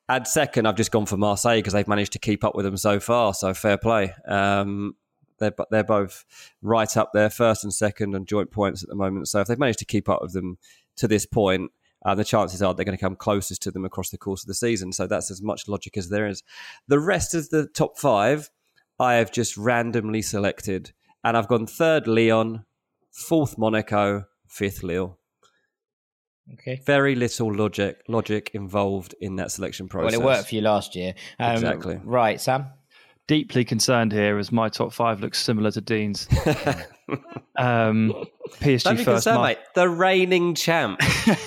And 0.09 0.27
second, 0.27 0.65
I've 0.65 0.75
just 0.75 0.91
gone 0.91 1.05
for 1.05 1.17
Marseille 1.17 1.59
because 1.59 1.73
they've 1.73 1.87
managed 1.87 2.13
to 2.13 2.19
keep 2.19 2.43
up 2.43 2.55
with 2.55 2.65
them 2.65 2.77
so 2.77 2.99
far. 2.99 3.33
So 3.33 3.53
fair 3.53 3.77
play. 3.77 4.13
Um, 4.27 4.95
they're 5.39 5.51
bo- 5.51 5.67
they're 5.71 5.83
both 5.83 6.25
right 6.61 6.95
up 6.97 7.11
there, 7.13 7.29
first 7.29 7.63
and 7.63 7.73
second, 7.73 8.15
on 8.15 8.25
joint 8.25 8.51
points 8.51 8.83
at 8.83 8.89
the 8.89 8.95
moment. 8.95 9.27
So 9.27 9.39
if 9.41 9.47
they've 9.47 9.59
managed 9.59 9.79
to 9.79 9.85
keep 9.85 10.09
up 10.09 10.21
with 10.21 10.33
them 10.33 10.57
to 10.97 11.07
this 11.07 11.25
point, 11.25 11.71
uh, 12.05 12.15
the 12.15 12.23
chances 12.23 12.61
are 12.61 12.73
they're 12.73 12.85
going 12.85 12.97
to 12.97 13.01
come 13.01 13.15
closest 13.15 13.61
to 13.63 13.71
them 13.71 13.85
across 13.85 14.09
the 14.09 14.17
course 14.17 14.43
of 14.43 14.47
the 14.47 14.53
season. 14.53 14.91
So 14.91 15.07
that's 15.07 15.31
as 15.31 15.41
much 15.41 15.67
logic 15.67 15.97
as 15.97 16.09
there 16.09 16.27
is. 16.27 16.43
The 16.87 16.99
rest 16.99 17.33
of 17.33 17.49
the 17.49 17.67
top 17.67 17.97
five, 17.97 18.49
I 18.99 19.15
have 19.15 19.31
just 19.31 19.57
randomly 19.57 20.21
selected, 20.21 20.91
and 21.23 21.37
I've 21.37 21.47
gone 21.47 21.67
third 21.67 22.07
Lyon, 22.07 22.65
fourth 23.11 23.57
Monaco, 23.57 24.25
fifth 24.47 24.83
Lille. 24.83 25.17
Okay. 26.53 26.81
Very 26.85 27.15
little 27.15 27.53
logic 27.53 28.01
logic 28.07 28.51
involved 28.53 29.15
in 29.21 29.37
that 29.37 29.51
selection 29.51 29.87
process. 29.87 30.17
Well, 30.17 30.21
it 30.21 30.25
worked 30.25 30.49
for 30.49 30.55
you 30.55 30.61
last 30.61 30.95
year. 30.95 31.13
Um, 31.39 31.53
Exactly. 31.53 31.99
Right, 32.03 32.41
Sam. 32.41 32.65
Deeply 33.27 33.63
concerned 33.63 34.11
here 34.11 34.37
as 34.37 34.51
my 34.51 34.67
top 34.69 34.91
five 34.93 35.21
looks 35.21 35.39
similar 35.39 35.71
to 35.71 35.79
Dean's. 35.81 36.27
um, 37.57 38.13
PSG 38.59 38.83
Don't 38.83 38.97
be 38.97 39.03
first. 39.03 39.25
concerned, 39.25 39.35
Mar- 39.37 39.47
mate. 39.49 39.57
The 39.75 39.87
reigning 39.89 40.55
champ, 40.55 40.99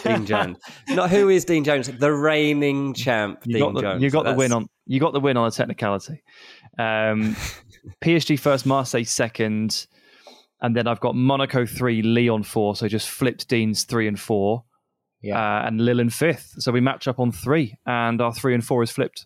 Dean 0.03 0.25
Jones. 0.27 0.59
Not 0.89 1.11
who 1.11 1.29
is 1.29 1.45
Dean 1.45 1.65
Jones. 1.65 1.89
The 1.89 2.13
reigning 2.13 2.95
champ, 2.95 3.41
You 3.45 3.55
Dean 3.55 3.63
got 3.63 3.75
the, 3.75 3.81
Jones. 3.83 4.03
you 4.03 4.11
got 4.11 4.21
the 4.25 4.31
That's- 4.31 4.39
win 4.39 4.53
on 4.53 4.67
you 4.87 5.01
got 5.01 5.13
the 5.15 5.21
win 5.21 5.37
on 5.37 5.47
a 5.47 5.51
technicality. 5.51 6.23
Um, 6.79 7.35
PSG 8.05 8.39
first, 8.39 8.67
Marseille 8.67 9.05
second, 9.05 9.87
and 10.61 10.77
then 10.77 10.87
I've 10.87 11.01
got 11.01 11.15
Monaco 11.15 11.65
three, 11.67 12.03
Lyon 12.03 12.43
four. 12.43 12.77
So 12.77 12.87
just 12.89 13.09
flipped 13.09 13.49
Dean's 13.49 13.85
three 13.85 14.07
and 14.09 14.19
four, 14.21 14.65
Yeah. 15.23 15.39
uh, 15.39 15.67
and 15.67 15.81
Lille 15.81 16.01
in 16.01 16.11
fifth. 16.11 16.55
So 16.59 16.71
we 16.73 16.81
match 16.81 17.09
up 17.09 17.19
on 17.19 17.33
three, 17.33 17.77
and 17.87 18.21
our 18.21 18.33
three 18.33 18.55
and 18.55 18.65
four 18.65 18.83
is 18.83 18.91
flipped. 18.91 19.25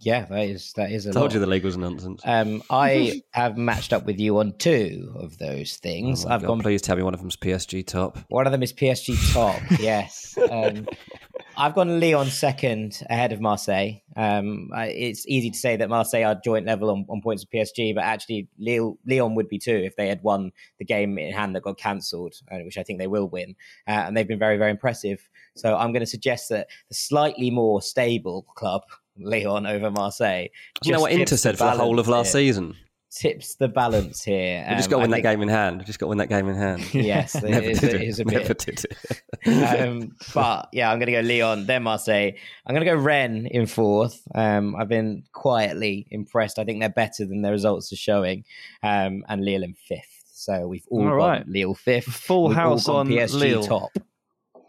Yeah, 0.00 0.26
that 0.26 0.44
is 0.48 0.72
that 0.74 0.92
is 0.92 1.06
a 1.06 1.12
Told 1.12 1.24
lot. 1.24 1.34
you 1.34 1.40
the 1.40 1.46
league 1.46 1.64
was 1.64 1.76
nonsense. 1.76 2.22
Um, 2.24 2.62
I 2.70 3.22
have 3.32 3.56
matched 3.56 3.92
up 3.92 4.06
with 4.06 4.20
you 4.20 4.38
on 4.38 4.54
two 4.58 5.12
of 5.16 5.38
those 5.38 5.76
things. 5.76 6.24
Oh 6.24 6.28
I've 6.28 6.42
God, 6.42 6.48
gone. 6.48 6.60
Please 6.60 6.82
tell 6.82 6.96
me 6.96 7.02
one 7.02 7.14
of 7.14 7.20
them's 7.20 7.36
PSG 7.36 7.86
top. 7.86 8.18
One 8.28 8.46
of 8.46 8.52
them 8.52 8.62
is 8.62 8.72
PSG 8.72 9.32
top. 9.32 9.60
yes. 9.80 10.36
Um, 10.50 10.86
I've 11.56 11.74
gone 11.74 11.98
Lyon 12.00 12.28
second 12.28 13.02
ahead 13.10 13.32
of 13.32 13.40
Marseille. 13.40 14.00
Um, 14.16 14.70
I, 14.72 14.86
it's 14.86 15.26
easy 15.26 15.50
to 15.50 15.58
say 15.58 15.76
that 15.76 15.88
Marseille 15.88 16.24
are 16.24 16.40
joint 16.44 16.66
level 16.66 16.90
on, 16.90 17.04
on 17.08 17.20
points 17.20 17.44
with 17.44 17.50
PSG, 17.50 17.94
but 17.94 18.04
actually 18.04 18.48
Lille, 18.58 18.96
Lyon 19.04 19.34
would 19.34 19.48
be 19.48 19.58
too 19.58 19.74
if 19.74 19.96
they 19.96 20.08
had 20.08 20.22
won 20.22 20.52
the 20.78 20.84
game 20.84 21.18
in 21.18 21.32
hand 21.32 21.56
that 21.56 21.62
got 21.62 21.76
cancelled, 21.76 22.34
uh, 22.52 22.58
which 22.58 22.78
I 22.78 22.84
think 22.84 23.00
they 23.00 23.08
will 23.08 23.28
win. 23.28 23.56
Uh, 23.88 24.04
and 24.06 24.16
they've 24.16 24.28
been 24.28 24.38
very, 24.38 24.56
very 24.56 24.70
impressive. 24.70 25.28
So 25.56 25.76
I'm 25.76 25.92
going 25.92 26.00
to 26.00 26.06
suggest 26.06 26.48
that 26.50 26.68
the 26.88 26.94
slightly 26.94 27.50
more 27.50 27.82
stable 27.82 28.46
club, 28.54 28.82
Lyon 29.18 29.66
over 29.66 29.90
Marseille. 29.90 30.48
Do 30.82 30.88
you 30.88 30.94
know 30.94 31.00
what 31.02 31.12
Inter 31.12 31.36
said 31.36 31.58
for 31.58 31.64
the 31.64 31.70
whole 31.72 31.98
of 31.98 32.08
last 32.08 32.26
here. 32.32 32.40
season? 32.40 32.74
Tips 33.10 33.54
the 33.54 33.68
balance 33.68 34.22
here. 34.22 34.66
We 34.68 34.76
just 34.76 34.88
Um, 34.88 34.90
got 34.90 34.96
to 34.96 35.00
win 35.02 35.10
that 35.12 35.22
game 35.22 35.40
in 35.40 35.48
hand. 35.48 35.78
We 35.78 35.84
just 35.86 35.98
got 35.98 36.04
to 36.06 36.08
win 36.10 36.18
that 36.18 36.28
game 36.28 36.46
in 36.46 36.54
hand. 36.56 36.92
Yes, 36.92 37.34
it 37.36 37.44
Never 37.44 37.64
is, 37.70 37.80
did 37.80 37.94
it 37.94 38.02
it. 38.02 38.08
is 38.08 38.20
a 38.20 38.24
Never 38.24 38.48
bit. 38.54 38.58
did 38.58 38.84
it. 39.46 39.80
um, 39.80 40.14
but 40.34 40.68
yeah, 40.74 40.92
I'm 40.92 40.98
going 40.98 41.06
to 41.06 41.12
go 41.12 41.20
Lyon, 41.26 41.64
then 41.64 41.84
Marseille. 41.84 42.32
I'm 42.66 42.74
going 42.74 42.84
to 42.84 42.92
go 42.92 42.98
Rennes 42.98 43.48
in 43.50 43.64
fourth. 43.66 44.20
Um, 44.34 44.76
I've 44.76 44.88
been 44.88 45.22
quietly 45.32 46.06
impressed. 46.10 46.58
I 46.58 46.64
think 46.64 46.80
they're 46.80 46.90
better 46.90 47.24
than 47.24 47.40
their 47.40 47.52
results 47.52 47.90
are 47.94 47.96
showing. 47.96 48.44
Um, 48.82 49.24
and 49.26 49.42
Lille 49.42 49.62
in 49.62 49.72
fifth. 49.74 50.24
So 50.30 50.68
we've 50.68 50.84
all, 50.90 51.00
All 51.04 51.08
got 51.08 51.14
right. 51.16 51.48
Lille 51.48 51.74
fifth. 51.74 52.04
Full 52.12 52.48
We've 52.48 52.56
house 52.58 52.88
on 52.90 53.08
PSG 53.08 53.32
Lille. 53.40 53.62
top. 53.62 53.90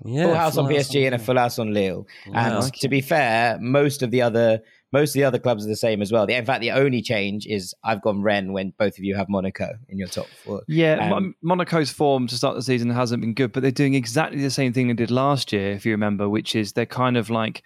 Yeah, 0.05 0.25
full 0.25 0.35
house 0.35 0.57
on 0.57 0.65
PSG 0.65 1.05
and 1.05 1.15
a 1.15 1.19
full 1.19 1.37
house 1.37 1.59
on 1.59 1.73
Lille. 1.73 2.07
And 2.33 2.73
to 2.73 2.87
be 2.89 3.01
fair, 3.01 3.57
most 3.59 4.01
of 4.03 4.11
the 4.11 4.21
other 4.21 4.61
most 4.91 5.09
of 5.11 5.13
the 5.13 5.23
other 5.23 5.37
clubs 5.37 5.63
are 5.65 5.67
the 5.67 5.75
same 5.75 6.01
as 6.01 6.11
well. 6.11 6.23
In 6.25 6.45
fact, 6.45 6.61
the 6.61 6.71
only 6.71 7.01
change 7.03 7.45
is 7.45 7.75
I've 7.83 8.01
gone 8.01 8.23
Rennes 8.23 8.51
when 8.51 8.73
both 8.79 8.97
of 8.97 9.03
you 9.03 9.15
have 9.15 9.29
Monaco 9.29 9.69
in 9.87 9.99
your 9.99 10.07
top 10.07 10.25
four. 10.43 10.63
Yeah, 10.67 10.95
Um, 10.95 11.09
Mon- 11.09 11.33
Monaco's 11.43 11.91
form 11.91 12.25
to 12.25 12.35
start 12.35 12.55
the 12.55 12.63
season 12.63 12.89
hasn't 12.89 13.21
been 13.21 13.35
good, 13.35 13.51
but 13.51 13.61
they're 13.61 13.69
doing 13.71 13.93
exactly 13.93 14.41
the 14.41 14.49
same 14.49 14.73
thing 14.73 14.87
they 14.87 14.93
did 14.95 15.11
last 15.11 15.53
year, 15.53 15.73
if 15.73 15.85
you 15.85 15.91
remember, 15.91 16.27
which 16.27 16.55
is 16.55 16.73
they're 16.73 16.87
kind 16.87 17.17
of 17.17 17.29
like 17.29 17.61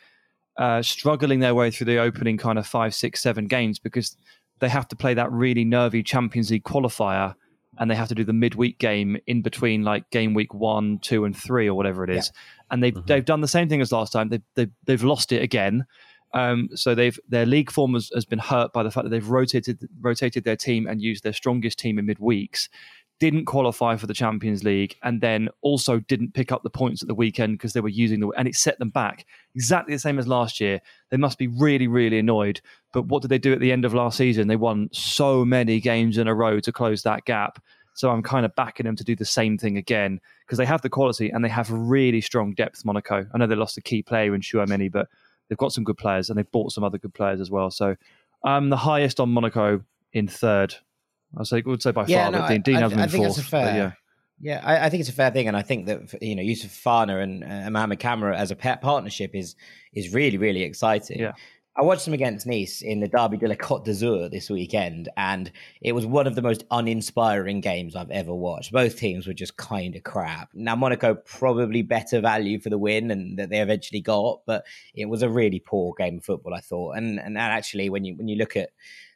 uh, 0.57 0.81
struggling 0.81 1.39
their 1.39 1.55
way 1.55 1.71
through 1.71 1.86
the 1.86 1.97
opening 1.97 2.38
kind 2.38 2.59
of 2.59 2.67
five, 2.67 2.93
six, 2.93 3.21
seven 3.21 3.47
games 3.47 3.79
because 3.79 4.17
they 4.59 4.67
have 4.67 4.88
to 4.89 4.95
play 4.95 5.13
that 5.13 5.31
really 5.31 5.63
nervy 5.63 6.03
Champions 6.03 6.51
League 6.51 6.63
qualifier 6.63 7.36
and 7.78 7.89
they 7.89 7.95
have 7.95 8.07
to 8.09 8.15
do 8.15 8.24
the 8.24 8.34
midweek 8.34 8.80
game 8.80 9.17
in 9.28 9.41
between 9.41 9.84
like 9.84 10.09
game 10.11 10.34
week 10.34 10.53
one, 10.53 10.99
two, 10.99 11.26
and 11.26 11.36
three, 11.36 11.67
or 11.67 11.74
whatever 11.74 12.03
it 12.03 12.09
is. 12.09 12.32
And 12.69 12.84
they've 12.84 13.05
they've 13.05 13.26
done 13.26 13.41
the 13.41 13.47
same 13.47 13.69
thing 13.69 13.82
as 13.82 13.91
last 13.91 14.13
time. 14.13 14.30
They've 14.30 14.41
they've, 14.55 14.71
they've 14.86 15.03
lost 15.03 15.32
it 15.32 15.41
again. 15.41 15.86
Um, 16.34 16.69
so 16.74 16.95
they've 16.95 17.19
their 17.30 17.45
league 17.45 17.71
form 17.71 17.93
has, 17.93 18.09
has 18.13 18.26
been 18.26 18.39
hurt 18.39 18.74
by 18.74 18.84
the 18.84 18.91
fact 18.91 19.03
that 19.03 19.09
they've 19.09 19.28
rotated 19.28 19.88
rotated 20.01 20.43
their 20.43 20.55
team 20.55 20.88
and 20.88 21.01
used 21.01 21.24
their 21.24 21.34
strongest 21.34 21.78
team 21.80 21.99
in 21.99 22.07
midweeks. 22.07 22.69
Didn't 23.24 23.45
qualify 23.45 23.95
for 23.95 24.05
the 24.05 24.13
Champions 24.13 24.65
League 24.65 24.97
and 25.01 25.21
then 25.21 25.47
also 25.61 25.97
didn't 25.97 26.34
pick 26.34 26.51
up 26.51 26.61
the 26.61 26.69
points 26.69 27.01
at 27.01 27.07
the 27.07 27.15
weekend 27.15 27.53
because 27.53 27.71
they 27.71 27.80
were 27.80 27.88
using 27.88 28.19
the 28.19 28.28
and 28.36 28.49
it 28.49 28.55
set 28.55 28.78
them 28.80 28.89
back 28.89 29.26
exactly 29.55 29.95
the 29.95 29.99
same 29.99 30.19
as 30.19 30.28
last 30.28 30.59
year. 30.59 30.82
They 31.09 31.15
must 31.15 31.38
be 31.38 31.47
really, 31.47 31.88
really 31.88 32.19
annoyed. 32.19 32.59
But 32.91 33.05
what 33.05 33.21
did 33.21 33.30
they 33.30 33.38
do 33.38 33.53
at 33.53 33.61
the 33.61 33.71
end 33.71 33.86
of 33.86 33.93
last 33.93 34.17
season? 34.17 34.49
They 34.49 34.57
won 34.57 34.89
so 34.91 35.45
many 35.45 35.80
games 35.80 36.17
in 36.17 36.28
a 36.28 36.36
row 36.36 36.59
to 36.59 36.71
close 36.74 37.03
that 37.03 37.24
gap. 37.24 37.63
So 37.93 38.09
I'm 38.09 38.24
kind 38.24 38.45
of 38.45 38.53
backing 38.55 38.86
them 38.86 38.97
to 38.97 39.05
do 39.05 39.15
the 39.15 39.24
same 39.24 39.57
thing 39.57 39.78
again 39.78 40.19
because 40.45 40.57
they 40.57 40.65
have 40.65 40.82
the 40.82 40.89
quality 40.89 41.30
and 41.30 41.45
they 41.45 41.49
have 41.49 41.71
really 41.71 42.19
strong 42.19 42.53
depth. 42.53 42.84
Monaco. 42.84 43.26
I 43.34 43.38
know 43.38 43.47
they 43.47 43.55
lost 43.55 43.78
a 43.78 43.82
key 43.82 44.03
player 44.03 44.36
in 44.36 44.41
Tchouameni, 44.41 44.91
but 44.91 45.07
they've 45.47 45.57
got 45.57 45.71
some 45.71 45.86
good 45.86 45.97
players 45.97 46.30
and 46.30 46.38
they've 46.38 46.51
bought 46.51 46.74
some 46.74 46.84
other 46.84 46.97
good 46.97 47.13
players 47.13 47.39
as 47.39 47.49
well. 47.49 47.71
So 47.71 47.95
I'm 48.43 48.69
the 48.69 48.76
highest 48.76 49.21
on 49.21 49.30
Monaco 49.30 49.82
in 50.11 50.28
third 50.28 50.76
I 51.38 51.43
say, 51.43 51.63
would 51.65 51.81
say 51.81 51.91
by 51.91 52.05
yeah, 52.07 52.23
far, 52.23 52.31
no, 52.31 52.39
but 52.39 52.47
Dean, 52.49 52.61
Dean 52.61 52.75
I, 52.75 52.81
has 52.81 52.91
been 52.91 52.99
I 52.99 53.07
think 53.07 53.25
fourth. 53.25 53.38
It's 53.38 53.47
a 53.47 53.49
fair, 53.49 53.75
yeah. 53.75 53.91
Yeah, 54.39 54.61
I, 54.63 54.88
I, 54.88 54.89
think 54.89 55.01
it's 55.01 55.09
a 55.09 55.13
fair 55.13 55.31
thing, 55.31 55.47
and 55.47 55.55
I 55.55 55.61
think 55.61 55.86
that 55.86 56.21
you 56.21 56.36
know 56.36 56.41
Youssouf 56.41 56.81
Fana 56.84 57.23
and 57.23 57.43
uh, 57.43 57.69
Mohamed 57.69 57.99
Camara 57.99 58.38
as 58.38 58.51
a 58.51 58.55
pet 58.55 58.81
partnership 58.81 59.31
is 59.34 59.55
is 59.93 60.13
really 60.13 60.38
really 60.38 60.63
exciting. 60.63 61.19
Yeah. 61.19 61.34
I 61.75 61.81
watched 61.81 62.05
them 62.05 62.13
against 62.13 62.45
Nice 62.45 62.84
in 62.84 62.99
the 62.99 63.07
Derby 63.07 63.38
de 63.38 63.47
la 63.47 63.55
Côte 63.55 63.84
d'Azur 63.84 64.29
this 64.29 64.47
weekend, 64.47 65.09
and 65.17 65.51
it 65.81 65.93
was 65.93 66.05
one 66.05 66.27
of 66.27 66.36
the 66.36 66.41
most 66.43 66.65
uninspiring 66.69 67.61
games 67.61 67.95
I've 67.95 68.11
ever 68.11 68.34
watched. 68.34 68.71
Both 68.71 68.99
teams 68.99 69.25
were 69.25 69.34
just 69.34 69.57
kind 69.57 69.95
of 69.95 70.03
crap. 70.03 70.49
Now, 70.53 70.75
Monaco 70.75 71.15
probably 71.15 71.81
better 71.81 72.21
value 72.21 72.59
for 72.59 72.69
the 72.69 72.77
win, 72.77 73.09
and 73.09 73.39
that 73.39 73.49
they 73.49 73.59
eventually 73.59 74.01
got, 74.01 74.41
but 74.45 74.65
it 74.93 75.05
was 75.05 75.23
a 75.23 75.29
really 75.29 75.59
poor 75.59 75.95
game 75.97 76.17
of 76.17 76.25
football, 76.25 76.53
I 76.53 76.59
thought. 76.59 76.91
And 76.91 77.19
and 77.19 77.39
actually, 77.39 77.89
when 77.89 78.05
you 78.05 78.15
when 78.17 78.27
you 78.27 78.36
look 78.36 78.55
at 78.55 78.69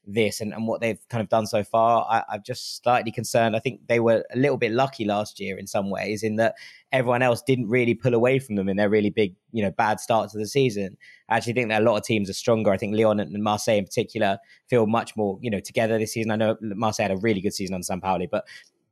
this 0.08 0.40
and, 0.40 0.54
and 0.54 0.66
what 0.66 0.80
they've 0.80 1.00
kind 1.10 1.22
of 1.22 1.30
done 1.30 1.46
so 1.46 1.64
far, 1.64 2.06
I, 2.10 2.36
am 2.36 2.42
just 2.44 2.82
slightly 2.82 3.12
concerned. 3.12 3.56
I 3.56 3.60
think 3.60 3.82
they 3.88 4.00
were 4.00 4.24
a 4.34 4.38
little 4.38 4.58
bit 4.58 4.72
lucky 4.72 5.06
last 5.06 5.40
year 5.40 5.58
in 5.58 5.68
some 5.68 5.90
ways, 5.90 6.24
in 6.24 6.38
that 6.38 6.56
everyone 6.92 7.22
else 7.22 7.42
didn't 7.42 7.68
really 7.68 7.94
pull 7.94 8.14
away 8.14 8.40
from 8.40 8.56
them 8.56 8.70
in 8.70 8.78
their 8.78 8.90
really 8.90 9.10
big, 9.10 9.36
you 9.52 9.62
know, 9.62 9.72
bad 9.72 10.00
starts 10.00 10.32
to 10.32 10.40
the 10.40 10.48
season. 10.48 10.98
I 11.30 11.38
actually 11.38 11.54
think 11.54 11.70
that 11.70 11.82
a 11.82 11.86
lot 11.86 11.98
of 11.98 12.04
teams 12.04 12.30
are 12.30 12.34
stronger. 12.34 12.72
I 12.72 12.78
think 12.78 12.96
Lyon 12.96 13.20
and 13.20 13.44
Marseille 13.44 13.78
in 13.78 13.86
particular 13.86 14.38
feel 14.68 14.88
much 14.88 15.16
more, 15.18 15.38
you 15.42 15.52
know, 15.52 15.60
together 15.60 16.00
this 16.00 16.14
season. 16.14 16.32
I 16.32 16.38
know 16.38 16.56
Marseille 16.62 17.10
had 17.10 17.12
a 17.12 17.18
really 17.18 17.42
good 17.42 17.54
season 17.54 17.76
on 17.76 17.82
Sampaoli, 17.82 18.30
but 18.32 18.46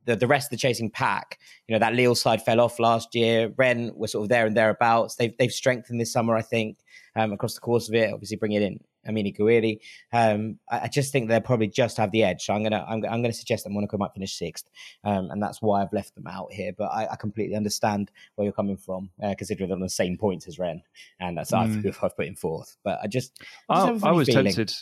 the, 0.05 0.16
the 0.16 0.28
rest 0.28 0.47
of 0.47 0.51
the 0.51 0.57
chasing 0.57 0.89
pack, 0.89 1.39
you 1.68 1.74
know, 1.74 1.80
that 1.80 1.93
Lille 1.93 2.16
side 2.16 2.43
fell 2.43 2.59
off 2.59 2.80
last 2.80 3.16
year. 3.16 3.51
Rennes 3.57 3.91
were 3.95 4.07
sort 4.07 4.24
of 4.24 4.30
there 4.30 4.45
and 4.45 4.55
thereabouts. 4.55 5.16
They've 5.16 5.36
they've 5.38 5.51
strengthened 5.51 5.99
this 5.99 6.11
summer, 6.11 6.36
I 6.36 6.41
think, 6.41 6.78
um, 7.16 7.34
across 7.34 7.55
the 7.55 7.61
course 7.61 7.89
of 7.89 7.95
it. 7.95 8.13
Obviously, 8.13 8.38
bringing 8.38 8.61
in 8.61 8.80
Amine 9.06 9.34
Gouiri. 9.34 9.80
Um, 10.14 10.60
I, 10.70 10.82
I, 10.82 10.88
just 10.88 11.12
think 11.12 11.28
they'll 11.28 11.41
probably 11.41 11.68
just 11.68 11.97
have 11.97 12.12
the 12.12 12.24
edge. 12.24 12.45
So 12.45 12.53
I'm 12.53 12.64
gonna 12.64 12.86
I'm, 12.88 13.03
I'm 13.06 13.22
gonna 13.22 13.34
suggest 13.34 13.64
that 13.64 13.70
Monaco 13.72 13.97
might 13.97 14.14
finish 14.14 14.34
sixth, 14.34 14.70
um, 15.03 15.30
and 15.32 15.41
that's 15.41 15.62
why 15.62 15.82
I've 15.82 15.93
left 15.93 16.16
them 16.16 16.28
out 16.28 16.51
here. 16.51 16.72
But 16.78 16.86
I, 16.86 17.08
I 17.12 17.16
completely 17.16 17.56
understand 17.56 18.12
where 18.36 18.45
you're 18.45 18.53
coming 18.53 18.78
from, 18.78 19.10
uh, 19.22 19.36
considering 19.38 19.70
they're 19.70 19.76
on 19.76 19.82
the 19.82 19.89
same 19.89 20.18
points 20.18 20.47
as 20.47 20.60
Rennes, 20.60 20.84
and 21.20 21.38
that's 21.38 21.51
mm. 21.51 21.86
I've, 21.86 21.97
I've 22.03 22.16
put 22.16 22.28
in 22.28 22.36
fourth. 22.36 22.78
But 22.84 22.99
I 23.03 23.08
just, 23.08 23.41
I, 23.70 23.89
I 24.03 24.12
was 24.12 24.28
feeling. 24.28 24.45
tempted. 24.45 24.74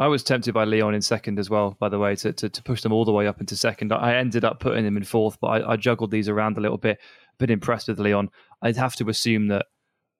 I 0.00 0.06
was 0.06 0.22
tempted 0.22 0.54
by 0.54 0.62
Lyon 0.62 0.94
in 0.94 1.02
second 1.02 1.40
as 1.40 1.50
well, 1.50 1.76
by 1.80 1.88
the 1.88 1.98
way, 1.98 2.14
to, 2.16 2.32
to, 2.32 2.48
to, 2.48 2.62
push 2.62 2.82
them 2.82 2.92
all 2.92 3.04
the 3.04 3.10
way 3.10 3.26
up 3.26 3.40
into 3.40 3.56
second. 3.56 3.92
I 3.92 4.14
ended 4.14 4.44
up 4.44 4.60
putting 4.60 4.84
them 4.84 4.96
in 4.96 5.02
fourth, 5.02 5.40
but 5.40 5.48
I, 5.48 5.72
I 5.72 5.76
juggled 5.76 6.12
these 6.12 6.28
around 6.28 6.56
a 6.56 6.60
little 6.60 6.78
bit. 6.78 7.00
Been 7.38 7.50
impressed 7.50 7.88
with 7.88 7.98
Lyon. 7.98 8.30
I'd 8.62 8.76
have 8.76 8.94
to 8.96 9.08
assume 9.08 9.48
that 9.48 9.66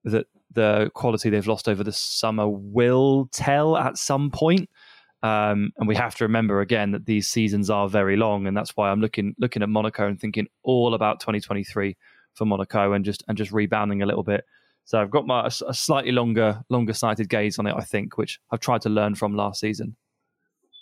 that 0.05 0.27
the 0.53 0.91
quality 0.95 1.31
they've 1.31 1.47
lost 1.47 1.69
over 1.69 1.85
the 1.85 1.93
summer 1.93 2.49
will 2.49 3.29
tell 3.33 3.77
at 3.77 3.99
some 3.99 4.31
point. 4.31 4.69
Um, 5.23 5.73
and 5.77 5.89
we 5.89 5.97
have 5.97 6.15
to 6.17 6.25
remember 6.25 6.61
again 6.61 6.93
that 6.93 7.07
these 7.07 7.29
seasons 7.29 7.71
are 7.71 7.89
very 7.89 8.17
long, 8.17 8.47
and 8.47 8.57
that's 8.57 8.77
why 8.77 8.91
I'm 8.91 9.01
looking 9.01 9.35
looking 9.39 9.63
at 9.63 9.69
Monaco 9.69 10.07
and 10.07 10.21
thinking 10.21 10.47
all 10.63 10.95
about 10.95 11.21
2023 11.21 11.97
for 12.35 12.45
Monaco 12.45 12.93
and 12.93 13.05
just 13.05 13.25
and 13.27 13.37
just 13.37 13.51
rebounding 13.51 14.03
a 14.03 14.07
little 14.07 14.23
bit. 14.23 14.45
So 14.85 14.99
I've 14.99 15.11
got 15.11 15.27
my 15.27 15.47
a 15.47 15.75
slightly 15.75 16.13
longer 16.13 16.63
longer 16.71 16.95
sighted 16.95 17.29
gaze 17.29 17.59
on 17.59 17.67
it, 17.67 17.75
I 17.77 17.83
think, 17.83 18.17
which 18.17 18.41
I've 18.51 18.61
tried 18.61 18.83
to 18.83 18.89
learn 18.89 19.17
from 19.17 19.37
last 19.37 19.61
season. 19.61 19.97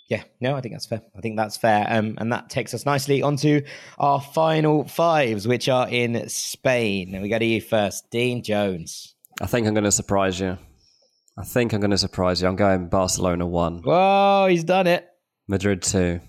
Yeah, 0.07 0.23
no, 0.39 0.55
I 0.55 0.61
think 0.61 0.73
that's 0.73 0.85
fair. 0.85 1.01
I 1.17 1.19
think 1.19 1.35
that's 1.35 1.57
fair. 1.57 1.85
Um, 1.89 2.15
and 2.17 2.31
that 2.31 2.49
takes 2.49 2.73
us 2.73 2.85
nicely 2.85 3.21
onto 3.21 3.61
our 3.97 4.21
final 4.21 4.85
fives, 4.85 5.45
which 5.45 5.67
are 5.67 5.89
in 5.89 6.29
Spain. 6.29 7.13
And 7.13 7.21
we 7.21 7.27
go 7.27 7.37
to 7.37 7.45
you 7.45 7.59
first, 7.59 8.09
Dean 8.09 8.41
Jones. 8.41 9.16
I 9.41 9.45
think 9.45 9.67
I'm 9.67 9.73
going 9.73 9.83
to 9.83 9.91
surprise 9.91 10.39
you. 10.39 10.57
I 11.37 11.43
think 11.43 11.73
I'm 11.73 11.79
going 11.79 11.91
to 11.91 11.97
surprise 11.97 12.41
you. 12.41 12.47
I'm 12.47 12.55
going 12.55 12.89
Barcelona 12.89 13.45
one. 13.45 13.81
Whoa, 13.83 14.47
he's 14.49 14.63
done 14.63 14.87
it. 14.87 15.07
Madrid 15.47 15.83
two. 15.83 16.19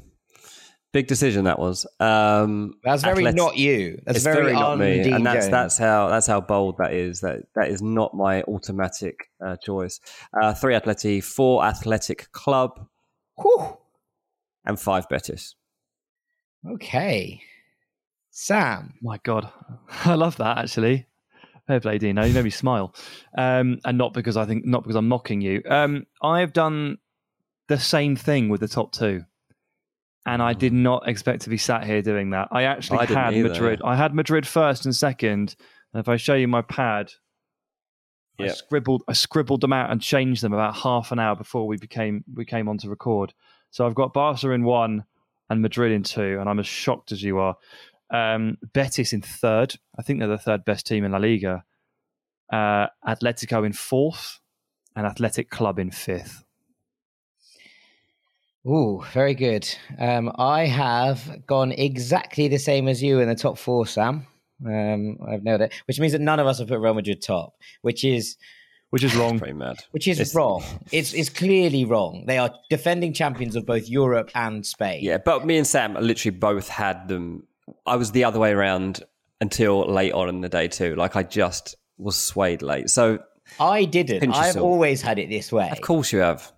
Big 0.92 1.06
decision 1.06 1.44
that 1.44 1.58
was. 1.58 1.86
Um, 2.00 2.74
that's 2.82 3.02
very 3.02 3.24
Atlet- 3.24 3.34
not 3.34 3.56
you. 3.56 4.00
That's 4.06 4.22
very, 4.22 4.36
very 4.36 4.52
not 4.54 4.78
me, 4.78 5.00
and 5.10 5.24
that's 5.24 5.46
Jones. 5.46 5.50
that's 5.50 5.78
how 5.78 6.08
that's 6.08 6.26
how 6.26 6.40
bold 6.40 6.78
that 6.78 6.94
is. 6.94 7.20
That 7.20 7.40
that 7.54 7.68
is 7.68 7.82
not 7.82 8.14
my 8.14 8.42
automatic 8.42 9.28
uh, 9.44 9.56
choice. 9.56 10.00
Uh, 10.32 10.54
three 10.54 10.74
Atleti, 10.74 11.22
four 11.22 11.62
Athletic 11.62 12.32
Club, 12.32 12.86
Whew. 13.36 13.76
and 14.64 14.80
five 14.80 15.08
Betis. 15.10 15.56
Okay, 16.66 17.42
Sam. 18.30 18.94
My 19.02 19.18
God, 19.22 19.50
I 20.06 20.14
love 20.14 20.36
that 20.36 20.56
actually. 20.56 21.06
Fair 21.68 21.78
play, 21.80 21.98
Dino. 21.98 22.24
You 22.24 22.34
made 22.34 22.44
me 22.44 22.50
smile, 22.50 22.94
um, 23.36 23.78
and 23.84 23.96
not 23.96 24.14
because 24.14 24.36
I 24.36 24.46
think 24.46 24.64
not 24.66 24.82
because 24.82 24.96
I'm 24.96 25.06
mocking 25.06 25.40
you. 25.40 25.62
Um, 25.68 26.06
I've 26.20 26.52
done 26.52 26.98
the 27.68 27.78
same 27.78 28.16
thing 28.16 28.48
with 28.48 28.60
the 28.60 28.68
top 28.68 28.90
two, 28.90 29.22
and 30.26 30.42
I 30.42 30.54
did 30.54 30.72
not 30.72 31.08
expect 31.08 31.42
to 31.42 31.50
be 31.50 31.58
sat 31.58 31.84
here 31.84 32.02
doing 32.02 32.30
that. 32.30 32.48
I 32.50 32.64
actually 32.64 33.00
I 33.00 33.04
had 33.06 33.34
either. 33.34 33.50
Madrid. 33.50 33.80
I 33.84 33.94
had 33.94 34.14
Madrid 34.14 34.46
first 34.46 34.84
and 34.84 34.96
second. 34.96 35.54
And 35.92 36.00
if 36.00 36.08
I 36.08 36.16
show 36.16 36.34
you 36.34 36.48
my 36.48 36.62
pad, 36.62 37.12
yep. 38.38 38.50
I 38.50 38.52
scribbled 38.52 39.02
I 39.08 39.12
scribbled 39.12 39.60
them 39.60 39.72
out 39.72 39.90
and 39.90 40.00
changed 40.00 40.42
them 40.42 40.52
about 40.52 40.76
half 40.76 41.12
an 41.12 41.18
hour 41.18 41.36
before 41.36 41.66
we 41.66 41.76
became 41.76 42.24
we 42.34 42.44
came 42.44 42.68
on 42.68 42.78
to 42.78 42.88
record. 42.88 43.32
So 43.70 43.86
I've 43.86 43.94
got 43.94 44.12
Barca 44.12 44.50
in 44.50 44.64
one 44.64 45.04
and 45.50 45.62
Madrid 45.62 45.92
in 45.92 46.02
two, 46.02 46.38
and 46.40 46.48
I'm 46.48 46.58
as 46.58 46.66
shocked 46.66 47.12
as 47.12 47.22
you 47.22 47.38
are. 47.38 47.56
Um, 48.10 48.56
Betis 48.72 49.12
in 49.12 49.22
third. 49.22 49.76
I 49.98 50.02
think 50.02 50.18
they're 50.18 50.28
the 50.28 50.38
third 50.38 50.64
best 50.64 50.86
team 50.86 51.04
in 51.04 51.12
La 51.12 51.18
Liga. 51.18 51.64
Uh, 52.50 52.86
Atletico 53.06 53.66
in 53.66 53.72
fourth, 53.72 54.40
and 54.96 55.06
Athletic 55.06 55.48
Club 55.48 55.78
in 55.78 55.90
fifth. 55.90 56.44
Ooh, 58.66 59.02
very 59.12 59.34
good. 59.34 59.68
Um, 59.98 60.32
I 60.36 60.66
have 60.66 61.46
gone 61.46 61.72
exactly 61.72 62.48
the 62.48 62.58
same 62.58 62.88
as 62.88 63.02
you 63.02 63.20
in 63.20 63.28
the 63.28 63.34
top 63.34 63.56
four, 63.58 63.86
Sam. 63.86 64.26
Um, 64.66 65.18
I've 65.26 65.44
nailed 65.44 65.60
it, 65.60 65.72
which 65.86 66.00
means 66.00 66.12
that 66.12 66.20
none 66.20 66.40
of 66.40 66.46
us 66.46 66.58
have 66.58 66.68
put 66.68 66.80
Real 66.80 66.94
Madrid 66.94 67.22
top, 67.22 67.54
which 67.82 68.04
is 68.04 68.36
which 68.90 69.04
is 69.04 69.14
wrong. 69.14 69.38
Pretty 69.38 69.54
mad. 69.54 69.84
Which 69.92 70.08
is 70.08 70.18
it's, 70.18 70.34
wrong. 70.34 70.64
It's 70.90 71.14
it's 71.14 71.30
clearly 71.30 71.84
wrong. 71.84 72.24
They 72.26 72.38
are 72.38 72.52
defending 72.68 73.12
champions 73.12 73.54
of 73.54 73.64
both 73.64 73.88
Europe 73.88 74.30
and 74.34 74.66
Spain. 74.66 74.98
Yeah, 75.02 75.18
but 75.18 75.46
me 75.46 75.58
and 75.58 75.66
Sam 75.66 75.94
literally 75.94 76.36
both 76.36 76.68
had 76.68 77.06
them 77.06 77.46
I 77.86 77.96
was 77.96 78.12
the 78.12 78.24
other 78.24 78.38
way 78.38 78.52
around 78.52 79.02
until 79.40 79.86
late 79.90 80.12
on 80.12 80.28
in 80.28 80.40
the 80.40 80.48
day 80.48 80.68
too. 80.68 80.94
Like 80.94 81.16
I 81.16 81.22
just 81.22 81.76
was 81.96 82.16
swayed 82.16 82.62
late. 82.62 82.90
So 82.90 83.20
I 83.58 83.84
didn't. 83.84 84.32
I've 84.32 84.56
always 84.56 85.02
had 85.02 85.18
it 85.18 85.28
this 85.28 85.52
way. 85.52 85.68
Of 85.70 85.80
course 85.80 86.12
you 86.12 86.20
have. 86.20 86.52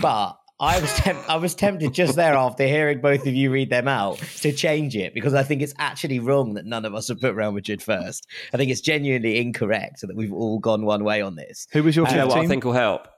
But 0.00 0.38
I 0.60 0.80
was 0.80 0.92
temp- 0.94 1.28
I 1.28 1.36
was 1.36 1.54
tempted 1.54 1.92
just 1.92 2.16
there 2.16 2.34
after 2.34 2.66
hearing 2.66 3.00
both 3.00 3.26
of 3.26 3.34
you 3.34 3.50
read 3.50 3.70
them 3.70 3.88
out 3.88 4.18
to 4.40 4.52
change 4.52 4.96
it 4.96 5.12
because 5.12 5.34
I 5.34 5.42
think 5.42 5.62
it's 5.62 5.74
actually 5.78 6.20
wrong 6.20 6.54
that 6.54 6.64
none 6.64 6.84
of 6.84 6.94
us 6.94 7.08
have 7.08 7.20
put 7.20 7.34
Real 7.34 7.52
Madrid 7.52 7.82
first. 7.82 8.26
I 8.52 8.56
think 8.56 8.70
it's 8.70 8.80
genuinely 8.80 9.40
incorrect 9.40 10.00
that 10.02 10.14
we've 10.14 10.32
all 10.32 10.58
gone 10.60 10.84
one 10.84 11.02
way 11.02 11.22
on 11.22 11.34
this. 11.34 11.66
Who 11.72 11.82
was 11.82 11.96
your 11.96 12.06
fifth 12.06 12.14
you 12.14 12.20
know 12.20 12.28
team? 12.28 12.44
I 12.44 12.46
think 12.46 12.64
will 12.64 12.72
help. 12.72 13.08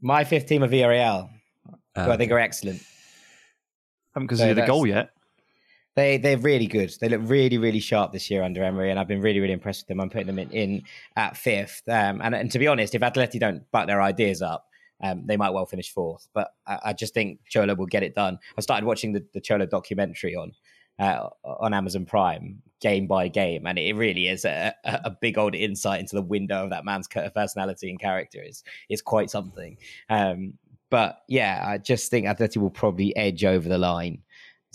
My 0.00 0.24
fifth 0.24 0.46
team 0.46 0.62
of 0.62 0.70
Villarreal, 0.70 1.28
uh, 1.96 2.04
who 2.04 2.10
I 2.12 2.16
think 2.16 2.32
are 2.32 2.38
excellent. 2.38 2.82
Haven't 4.14 4.28
conceded 4.28 4.56
so 4.56 4.64
a 4.64 4.66
goal 4.66 4.86
yet. 4.86 5.10
They 5.98 6.16
they're 6.16 6.38
really 6.38 6.68
good. 6.68 6.94
They 7.00 7.08
look 7.08 7.22
really 7.24 7.58
really 7.58 7.80
sharp 7.80 8.12
this 8.12 8.30
year 8.30 8.44
under 8.44 8.62
Emery, 8.62 8.92
and 8.92 9.00
I've 9.00 9.08
been 9.08 9.20
really 9.20 9.40
really 9.40 9.52
impressed 9.52 9.82
with 9.82 9.88
them. 9.88 10.00
I'm 10.00 10.08
putting 10.08 10.28
them 10.28 10.38
in, 10.38 10.48
in 10.52 10.82
at 11.16 11.36
fifth. 11.36 11.82
Um, 11.88 12.20
and 12.22 12.36
and 12.36 12.52
to 12.52 12.60
be 12.60 12.68
honest, 12.68 12.94
if 12.94 13.02
Atleti 13.02 13.40
don't 13.40 13.68
back 13.72 13.88
their 13.88 14.00
ideas 14.00 14.40
up, 14.40 14.68
um, 15.02 15.26
they 15.26 15.36
might 15.36 15.50
well 15.50 15.66
finish 15.66 15.92
fourth. 15.92 16.28
But 16.32 16.54
I, 16.68 16.78
I, 16.84 16.92
just 16.92 17.14
think 17.14 17.40
Cholo 17.48 17.74
will 17.74 17.86
get 17.86 18.04
it 18.04 18.14
done. 18.14 18.38
I 18.56 18.60
started 18.60 18.86
watching 18.86 19.12
the, 19.12 19.24
the 19.34 19.40
Cholo 19.40 19.66
documentary 19.66 20.36
on 20.36 20.52
uh, 21.00 21.30
on 21.42 21.74
Amazon 21.74 22.06
Prime, 22.06 22.62
game 22.80 23.08
by 23.08 23.26
game, 23.26 23.66
and 23.66 23.76
it 23.76 23.96
really 23.96 24.28
is 24.28 24.44
a, 24.44 24.72
a, 24.84 25.10
big 25.10 25.36
old 25.36 25.56
insight 25.56 25.98
into 25.98 26.14
the 26.14 26.22
window 26.22 26.62
of 26.62 26.70
that 26.70 26.84
man's 26.84 27.08
personality 27.08 27.90
and 27.90 27.98
character. 27.98 28.40
is 28.40 28.62
is 28.88 29.02
quite 29.02 29.30
something. 29.30 29.76
Um, 30.08 30.54
but 30.90 31.22
yeah, 31.28 31.64
I 31.66 31.78
just 31.78 32.08
think 32.08 32.26
Atleti 32.26 32.58
will 32.58 32.70
probably 32.70 33.16
edge 33.16 33.44
over 33.44 33.68
the 33.68 33.78
line. 33.78 34.22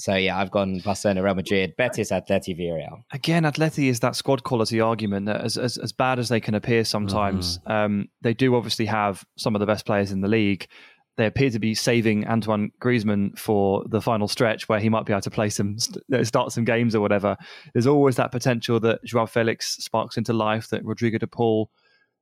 So 0.04 0.16
yeah, 0.16 0.38
I've 0.38 0.52
gone 0.52 0.80
Barcelona, 0.80 1.24
Real 1.24 1.36
Madrid, 1.36 1.76
Betis, 1.78 2.12
Atleti, 2.12 2.60
Villarreal. 2.60 3.04
Again, 3.14 3.44
Atleti 3.44 3.88
is 3.88 4.02
that 4.02 4.18
squad 4.18 4.44
quality 4.44 4.82
argument 4.82 5.28
that 5.28 5.40
as 5.40 5.58
as, 5.58 5.78
as 5.78 5.94
bad 5.94 6.20
as 6.20 6.28
they 6.28 6.42
can 6.42 6.56
appear 6.56 6.84
sometimes, 6.84 7.60
mm-hmm. 7.60 7.72
um, 7.72 8.10
they 8.20 8.34
do 8.34 8.54
obviously 8.54 8.86
have 8.86 9.24
some 9.38 9.56
of 9.56 9.62
the 9.62 9.66
best 9.66 9.86
players 9.86 10.12
in 10.12 10.20
the 10.20 10.28
league. 10.28 10.68
they 11.16 11.26
appear 11.26 11.50
to 11.52 11.60
be 11.60 11.74
saving 11.74 12.28
Antoine 12.28 12.72
Griezmann 12.82 13.40
for 13.40 13.86
the 13.88 14.02
final 14.02 14.28
stretch 14.28 14.68
where 14.68 14.82
he 14.82 14.90
might 14.90 15.06
be 15.06 15.14
able 15.14 15.22
to 15.22 15.32
play 15.32 15.50
some 15.50 15.78
start 15.80 16.52
some 16.52 16.66
games 16.66 16.96
or 16.96 17.00
whatever. 17.00 17.38
There's 17.72 17.88
always 17.88 18.18
that 18.18 18.34
potential 18.34 18.82
that 18.82 19.06
Joao 19.06 19.26
Felix 19.26 19.78
sparks 19.78 20.18
into 20.18 20.34
life, 20.34 20.68
that 20.72 20.84
Rodrigo 20.84 21.18
de 21.18 21.28
Paul 21.28 21.72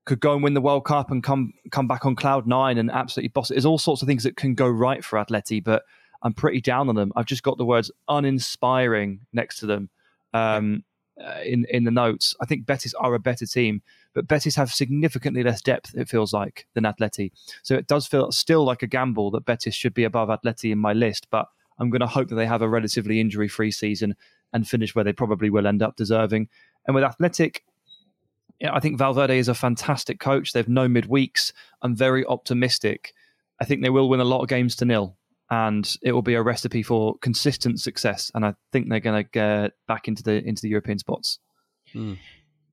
could 0.05 0.19
go 0.19 0.33
and 0.33 0.43
win 0.43 0.53
the 0.53 0.61
World 0.61 0.85
Cup 0.85 1.09
and 1.09 1.23
come 1.23 1.51
come 1.71 1.87
back 1.87 2.05
on 2.05 2.15
cloud 2.15 2.45
nine 2.45 2.77
and 2.77 2.91
absolutely 2.91 3.29
boss 3.29 3.49
it. 3.49 3.55
There's 3.55 3.65
all 3.65 3.79
sorts 3.79 4.03
of 4.03 4.07
things 4.07 4.21
that 4.21 4.35
can 4.37 4.53
go 4.53 4.67
right 4.67 5.03
for 5.03 5.17
Atleti, 5.17 5.63
but 5.63 5.81
I'm 6.23 6.33
pretty 6.33 6.61
down 6.61 6.89
on 6.89 6.95
them. 6.95 7.11
I've 7.15 7.25
just 7.25 7.43
got 7.43 7.57
the 7.57 7.65
words 7.65 7.91
uninspiring 8.07 9.21
next 9.33 9.59
to 9.59 9.65
them 9.65 9.89
um, 10.33 10.83
uh, 11.19 11.39
in 11.43 11.65
in 11.69 11.83
the 11.83 11.91
notes. 11.91 12.35
I 12.41 12.45
think 12.45 12.65
Betis 12.65 12.93
are 12.95 13.13
a 13.13 13.19
better 13.19 13.45
team, 13.45 13.81
but 14.13 14.27
Betis 14.27 14.55
have 14.55 14.73
significantly 14.73 15.43
less 15.43 15.61
depth. 15.61 15.95
It 15.95 16.09
feels 16.09 16.33
like 16.33 16.67
than 16.73 16.83
Atleti, 16.83 17.31
so 17.63 17.75
it 17.75 17.87
does 17.87 18.07
feel 18.07 18.31
still 18.31 18.63
like 18.63 18.83
a 18.83 18.87
gamble 18.87 19.31
that 19.31 19.45
Betis 19.45 19.75
should 19.75 19.93
be 19.93 20.03
above 20.03 20.29
Atleti 20.29 20.71
in 20.71 20.79
my 20.79 20.93
list. 20.93 21.27
But 21.31 21.47
I'm 21.79 21.89
going 21.89 22.01
to 22.01 22.07
hope 22.07 22.29
that 22.29 22.35
they 22.35 22.45
have 22.45 22.61
a 22.61 22.69
relatively 22.69 23.19
injury 23.19 23.47
free 23.47 23.71
season 23.71 24.15
and 24.53 24.67
finish 24.67 24.93
where 24.93 25.03
they 25.03 25.13
probably 25.13 25.49
will 25.49 25.67
end 25.67 25.81
up 25.81 25.95
deserving. 25.95 26.49
And 26.85 26.93
with 26.93 27.03
Athletic, 27.03 27.63
I 28.69 28.79
think 28.79 28.97
Valverde 28.97 29.37
is 29.37 29.47
a 29.47 29.53
fantastic 29.53 30.19
coach. 30.19 30.53
They've 30.53 30.67
no 30.67 30.87
midweeks. 30.87 31.51
I'm 31.81 31.95
very 31.95 32.25
optimistic. 32.25 33.13
I 33.59 33.65
think 33.65 33.81
they 33.81 33.89
will 33.89 34.09
win 34.09 34.19
a 34.19 34.25
lot 34.25 34.41
of 34.41 34.49
games 34.49 34.75
to 34.77 34.85
nil, 34.85 35.15
and 35.51 35.97
it 36.01 36.13
will 36.13 36.21
be 36.21 36.33
a 36.33 36.41
recipe 36.41 36.81
for 36.81 37.17
consistent 37.21 37.81
success. 37.81 38.31
And 38.33 38.45
I 38.45 38.55
think 38.71 38.89
they're 38.89 39.01
going 39.01 39.21
to 39.21 39.29
get 39.29 39.73
back 39.85 40.07
into 40.07 40.23
the 40.23 40.41
into 40.43 40.61
the 40.61 40.69
European 40.69 40.97
spots. 40.97 41.39
Mm. 41.93 42.17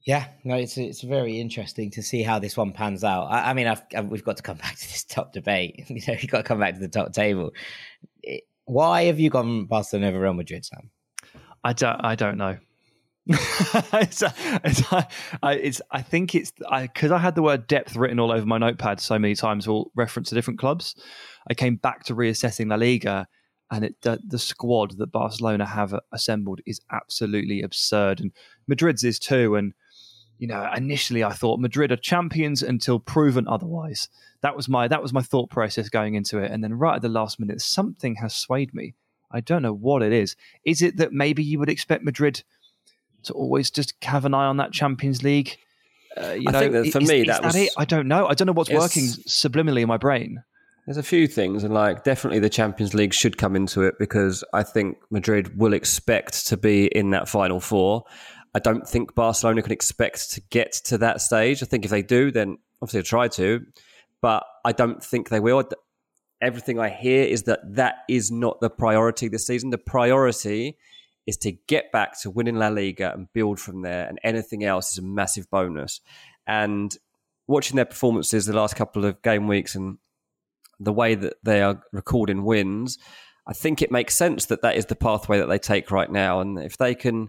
Yeah, 0.07 0.29
no, 0.45 0.55
it's 0.55 0.79
it's 0.79 1.03
very 1.03 1.41
interesting 1.41 1.91
to 1.91 2.03
see 2.03 2.23
how 2.23 2.39
this 2.39 2.57
one 2.57 2.73
pans 2.73 3.03
out. 3.03 3.25
I, 3.25 3.51
I 3.51 3.53
mean, 3.53 3.67
I've, 3.67 3.83
I've, 3.95 4.07
we've 4.07 4.25
got 4.25 4.37
to 4.37 4.43
come 4.45 4.57
back 4.65 4.77
to 4.77 4.89
this 4.89 5.05
top 5.05 5.33
debate. 5.33 5.85
You 5.89 6.01
know, 6.07 6.15
you've 6.19 6.31
got 6.31 6.39
to 6.39 6.45
come 6.45 6.61
back 6.61 6.75
to 6.75 6.81
the 6.81 6.89
top 6.89 7.13
table. 7.13 7.51
It, 8.23 8.45
why 8.65 9.05
have 9.05 9.19
you 9.19 9.29
gone 9.29 9.67
Barcelona 9.67 10.09
over 10.09 10.21
Real 10.21 10.35
Madrid, 10.35 10.65
Sam? 10.65 10.91
I 11.65 11.73
don't. 11.73 12.01
I 12.05 12.15
don't 12.15 12.39
know. 12.39 12.59
it's, 13.93 14.23
uh, 14.23 14.33
it's, 14.65 14.91
uh, 14.91 15.03
I, 15.43 15.55
it's, 15.55 15.83
I 15.91 16.01
think 16.01 16.35
it's 16.35 16.51
because 16.51 17.11
I, 17.11 17.17
I, 17.17 17.19
had 17.19 17.35
the 17.35 17.43
word 17.43 17.67
depth 17.67 17.95
written 17.95 18.19
all 18.19 18.33
over 18.33 18.47
my 18.47 18.57
notepad 18.57 19.01
so 19.01 19.19
many 19.19 19.35
times, 19.35 19.69
all 19.69 19.91
reference 19.95 20.31
to 20.31 20.35
different 20.35 20.59
clubs. 20.59 20.95
I 21.51 21.53
came 21.53 21.77
back 21.77 22.05
to 22.05 22.15
reassessing 22.15 22.71
La 22.71 22.77
Liga, 22.77 23.29
and 23.71 23.85
it, 23.85 23.97
the, 24.01 24.19
the, 24.27 24.39
squad 24.39 24.97
that 24.97 25.13
Barcelona 25.13 25.67
have 25.67 25.95
assembled 26.11 26.61
is 26.65 26.81
absolutely 26.91 27.61
absurd, 27.61 28.21
and 28.21 28.33
Madrid's 28.67 29.05
is 29.05 29.19
too. 29.19 29.57
And 29.57 29.75
you 30.39 30.47
know, 30.47 30.67
initially 30.75 31.23
I 31.23 31.33
thought 31.33 31.61
Madrid 31.61 31.93
are 31.93 31.97
champions 31.97 32.63
until 32.63 32.99
proven 32.99 33.47
otherwise. 33.47 34.09
That 34.41 34.57
was 34.57 34.71
my 34.71 34.89
that 34.89 35.03
was 35.03 35.13
my 35.13 35.23
thought 35.23 35.51
process 35.51 35.91
going 35.91 36.15
into 36.15 36.39
it, 36.39 36.51
and 36.51 36.65
then 36.65 36.73
right 36.75 36.97
at 36.97 37.03
the 37.03 37.11
last 37.11 37.39
minute, 37.39 37.61
something 37.61 38.15
has 38.17 38.35
swayed 38.35 38.73
me. 38.73 38.95
I 39.31 39.41
don't 39.41 39.63
know 39.63 39.75
what 39.75 40.03
it 40.03 40.13
is. 40.13 40.35
Is 40.65 40.81
it 40.81 40.97
that 40.97 41.13
maybe 41.13 41.43
you 41.43 41.59
would 41.59 41.69
expect 41.69 42.05
Madrid? 42.05 42.43
To 43.25 43.33
always 43.33 43.71
just 43.71 43.95
have 44.03 44.25
an 44.25 44.35
eye 44.35 44.47
on 44.47 44.59
that 44.59 44.73
Champions 44.73 45.23
League. 45.23 45.59
Uh, 46.17 46.33
you 46.33 46.49
I 46.49 46.53
know, 46.53 46.61
think 46.61 46.73
that 46.73 46.93
for 46.93 47.01
is, 47.01 47.09
me, 47.09 47.21
is 47.21 47.27
that, 47.27 47.43
that 47.43 47.47
was. 47.47 47.57
It? 47.57 47.71
I 47.77 47.85
don't 47.85 48.09
know. 48.09 48.27
I 48.27 48.35
don't 48.35 48.47
know 48.47 48.53
what's 48.53 48.71
working 48.71 49.05
subliminally 49.05 49.83
in 49.83 49.89
my 49.89 49.99
brain. 49.99 50.43
There's 50.87 50.97
a 50.97 51.03
few 51.03 51.27
things, 51.27 51.65
and 51.65 51.75
like 51.75 52.03
definitely 52.03 52.39
the 52.39 52.49
Champions 52.49 52.95
League 52.95 53.13
should 53.13 53.37
come 53.37 53.55
into 53.55 53.83
it 53.83 53.97
because 53.99 54.43
I 54.55 54.63
think 54.63 54.97
Madrid 55.11 55.59
will 55.59 55.75
expect 55.75 56.47
to 56.47 56.57
be 56.57 56.87
in 56.87 57.11
that 57.11 57.29
final 57.29 57.61
four. 57.61 58.05
I 58.55 58.59
don't 58.59 58.89
think 58.89 59.15
Barcelona 59.15 59.63
can 59.63 59.73
expect 59.73 60.31
to 60.33 60.41
get 60.49 60.73
to 60.87 60.99
that 60.99 61.21
stage. 61.21 61.63
I 61.63 61.67
think 61.67 61.85
if 61.85 61.91
they 61.91 62.03
do, 62.03 62.31
then 62.31 62.57
obviously 62.81 63.01
they'll 63.01 63.07
try 63.07 63.29
to, 63.29 63.67
but 64.23 64.45
I 64.65 64.73
don't 64.73 65.05
think 65.05 65.29
they 65.29 65.41
will. 65.41 65.63
Everything 66.41 66.79
I 66.79 66.89
hear 66.89 67.25
is 67.25 67.43
that 67.43 67.61
that 67.75 67.97
is 68.09 68.31
not 68.31 68.61
the 68.61 68.71
priority 68.71 69.29
this 69.29 69.47
season. 69.47 69.71
The 69.71 69.79
priority 69.79 70.79
is 71.29 71.37
to 71.37 71.53
get 71.53 71.93
back 71.93 72.19
to 72.19 72.31
winning 72.31 72.57
La 72.57 72.69
Liga 72.69 73.13
and 73.13 73.31
build 73.35 73.61
from 73.61 73.83
there, 73.83 74.09
and 74.09 74.19
anything 74.25 74.65
else 74.65 74.93
is 74.93 74.99
a 74.99 75.03
massive 75.03 75.51
bonus. 75.51 76.01
And 76.47 76.97
watching 77.47 77.77
their 77.77 77.85
performances 77.85 78.47
the 78.47 78.57
last 78.57 78.77
couple 78.77 79.05
of 79.05 79.21
game 79.21 79.47
weeks 79.47 79.75
and 79.75 79.99
the 80.81 80.93
way 80.93 81.15
that 81.15 81.35
they 81.43 81.61
are 81.61 81.83
recording 81.93 82.45
wins, 82.45 82.97
I 83.47 83.53
think 83.53 83.83
it 83.83 83.93
makes 83.93 84.17
sense 84.17 84.47
that 84.47 84.63
that 84.63 84.77
is 84.77 84.87
the 84.87 84.97
pathway 84.97 85.39
that 85.39 85.51
they 85.51 85.59
take 85.59 85.91
right 85.91 86.11
now. 86.11 86.41
And 86.41 86.59
if 86.59 86.79
they 86.79 86.95
can 86.95 87.29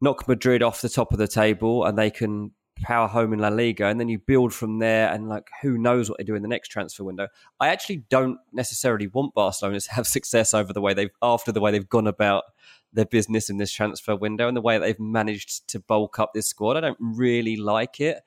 knock 0.00 0.26
Madrid 0.26 0.62
off 0.62 0.80
the 0.80 0.88
top 0.88 1.12
of 1.12 1.18
the 1.18 1.28
table 1.28 1.84
and 1.84 1.98
they 1.98 2.10
can 2.10 2.52
power 2.80 3.06
home 3.06 3.34
in 3.34 3.38
La 3.38 3.48
Liga, 3.48 3.86
and 3.86 4.00
then 4.00 4.08
you 4.08 4.18
build 4.18 4.54
from 4.54 4.78
there. 4.78 5.12
And 5.12 5.28
like, 5.28 5.50
who 5.60 5.76
knows 5.76 6.08
what 6.08 6.16
they 6.16 6.24
do 6.24 6.34
in 6.34 6.42
the 6.42 6.48
next 6.48 6.68
transfer 6.68 7.04
window? 7.04 7.28
I 7.60 7.68
actually 7.68 8.04
don't 8.08 8.38
necessarily 8.52 9.08
want 9.08 9.34
Barcelona 9.34 9.80
to 9.80 9.92
have 9.92 10.06
success 10.06 10.54
over 10.54 10.72
the 10.72 10.80
way 10.80 10.94
they've 10.94 11.10
after 11.20 11.52
the 11.52 11.60
way 11.60 11.70
they've 11.70 11.88
gone 11.88 12.06
about 12.06 12.44
their 12.92 13.04
business 13.04 13.50
in 13.50 13.58
this 13.58 13.72
transfer 13.72 14.16
window 14.16 14.48
and 14.48 14.56
the 14.56 14.60
way 14.60 14.78
they've 14.78 15.00
managed 15.00 15.68
to 15.68 15.80
bulk 15.80 16.18
up 16.18 16.32
this 16.34 16.48
squad. 16.48 16.76
I 16.76 16.80
don't 16.80 16.98
really 17.00 17.56
like 17.56 18.00
it, 18.00 18.20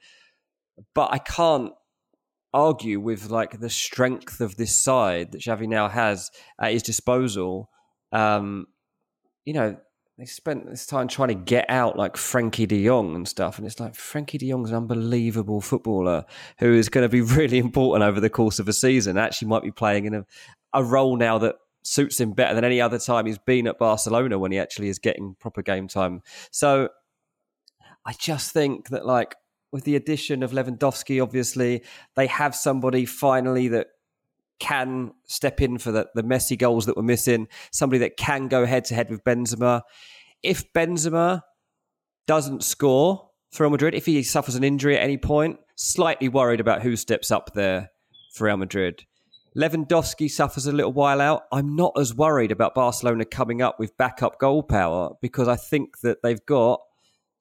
but 0.93 1.11
I 1.11 1.17
can't 1.17 1.73
argue 2.53 2.99
with 2.99 3.29
like 3.29 3.59
the 3.59 3.69
strength 3.69 4.39
of 4.39 4.55
this 4.57 4.75
side 4.75 5.31
that 5.31 5.41
Xavi 5.41 5.67
now 5.67 5.89
has 5.89 6.29
at 6.59 6.71
his 6.71 6.83
disposal. 6.83 7.69
Um, 8.11 8.67
you 9.43 9.53
know, 9.53 9.77
they 10.17 10.25
spent 10.25 10.69
this 10.69 10.85
time 10.85 11.07
trying 11.07 11.29
to 11.29 11.35
get 11.35 11.65
out 11.69 11.97
like 11.97 12.15
Frenkie 12.15 12.67
de 12.67 12.85
Jong 12.85 13.15
and 13.15 13.27
stuff. 13.27 13.57
And 13.57 13.65
it's 13.65 13.79
like 13.79 13.93
Frenkie 13.93 14.37
de 14.37 14.49
Jong's 14.49 14.69
an 14.69 14.75
unbelievable 14.75 15.59
footballer 15.59 16.25
who 16.59 16.73
is 16.73 16.89
going 16.89 17.03
to 17.03 17.09
be 17.09 17.21
really 17.35 17.57
important 17.57 18.07
over 18.07 18.19
the 18.19 18.29
course 18.29 18.59
of 18.59 18.67
a 18.67 18.73
season. 18.73 19.17
Actually, 19.17 19.47
might 19.47 19.63
be 19.63 19.71
playing 19.71 20.05
in 20.05 20.13
a, 20.13 20.25
a 20.73 20.83
role 20.83 21.17
now 21.17 21.39
that 21.39 21.55
suits 21.83 22.19
him 22.19 22.31
better 22.31 22.55
than 22.55 22.63
any 22.63 22.81
other 22.81 22.97
time 22.97 23.25
he's 23.25 23.37
been 23.37 23.67
at 23.67 23.77
Barcelona 23.77 24.39
when 24.39 24.51
he 24.51 24.59
actually 24.59 24.89
is 24.89 24.99
getting 24.99 25.35
proper 25.39 25.61
game 25.61 25.87
time. 25.87 26.21
So 26.51 26.89
I 28.05 28.13
just 28.13 28.51
think 28.51 28.89
that 28.89 29.05
like 29.05 29.35
with 29.71 29.83
the 29.83 29.95
addition 29.95 30.43
of 30.43 30.51
Lewandowski, 30.51 31.21
obviously 31.21 31.83
they 32.15 32.27
have 32.27 32.55
somebody 32.55 33.05
finally 33.05 33.67
that 33.69 33.87
can 34.59 35.11
step 35.25 35.61
in 35.61 35.77
for 35.77 35.91
the, 35.91 36.07
the 36.15 36.23
messy 36.23 36.55
goals 36.55 36.85
that 36.85 36.95
were 36.95 37.03
missing, 37.03 37.47
somebody 37.71 37.99
that 37.99 38.17
can 38.17 38.47
go 38.47 38.65
head 38.65 38.85
to 38.85 38.95
head 38.95 39.09
with 39.09 39.23
Benzema. 39.23 39.81
If 40.41 40.71
Benzema 40.73 41.41
doesn't 42.27 42.63
score 42.63 43.29
for 43.51 43.63
Real 43.63 43.71
Madrid, 43.71 43.93
if 43.93 44.05
he 44.05 44.23
suffers 44.23 44.55
an 44.55 44.63
injury 44.63 44.97
at 44.97 45.03
any 45.03 45.17
point, 45.17 45.59
slightly 45.75 46.29
worried 46.29 46.59
about 46.59 46.81
who 46.81 46.95
steps 46.95 47.31
up 47.31 47.53
there 47.53 47.89
for 48.33 48.45
Real 48.45 48.57
Madrid. 48.57 49.05
Lewandowski 49.55 50.29
suffers 50.29 50.65
a 50.65 50.71
little 50.71 50.93
while 50.93 51.21
out. 51.21 51.43
I'm 51.51 51.75
not 51.75 51.93
as 51.97 52.13
worried 52.13 52.51
about 52.51 52.73
Barcelona 52.73 53.25
coming 53.25 53.61
up 53.61 53.79
with 53.79 53.97
backup 53.97 54.39
goal 54.39 54.63
power 54.63 55.11
because 55.21 55.47
I 55.47 55.55
think 55.55 55.99
that 56.01 56.23
they've 56.23 56.43
got 56.45 56.81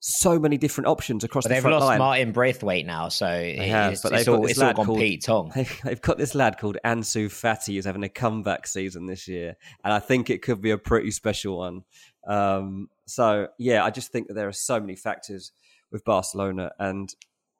so 0.05 0.37
many 0.37 0.59
different 0.59 0.89
options 0.89 1.23
across 1.23 1.45
but 1.45 1.51
the 1.51 1.55
they've 1.55 1.63
front 1.63 1.75
lost 1.75 1.87
line. 1.87 1.99
Martin 1.99 2.33
Braithwaite 2.33 2.85
now, 2.85 3.09
so 3.09 3.27
they 3.27 3.69
have, 3.69 3.93
it's, 3.93 4.03
but 4.03 4.13
it's, 4.13 4.25
they've 4.25 4.35
all, 4.35 4.41
got 4.41 4.43
this 4.43 4.51
it's 4.51 4.61
lad 4.61 4.77
all 4.77 4.85
called 4.85 4.99
Pete 4.99 5.25
Tong. 5.25 5.53
They've 5.85 6.01
got 6.01 6.19
this 6.19 6.35
lad 6.35 6.59
called 6.59 6.77
Ansu 6.85 7.27
Fati 7.27 7.77
who's 7.77 7.85
having 7.85 8.03
a 8.03 8.09
comeback 8.09 8.67
season 8.67 9.07
this 9.07 9.29
year, 9.29 9.57
and 9.85 9.93
I 9.93 10.01
think 10.01 10.29
it 10.29 10.43
could 10.43 10.61
be 10.61 10.73
a 10.73 10.79
pretty 10.79 11.13
special 11.13 11.59
one. 11.59 11.85
Um, 12.27 12.89
so 13.07 13.49
yeah, 13.59 13.85
I 13.85 13.91
just 13.91 14.11
think 14.11 14.27
that 14.27 14.35
there 14.35 14.49
are 14.49 14.53
so 14.53 14.81
many 14.81 14.97
factors 14.97 15.53
with 15.93 16.05
Barcelona, 16.05 16.73
and 16.81 17.15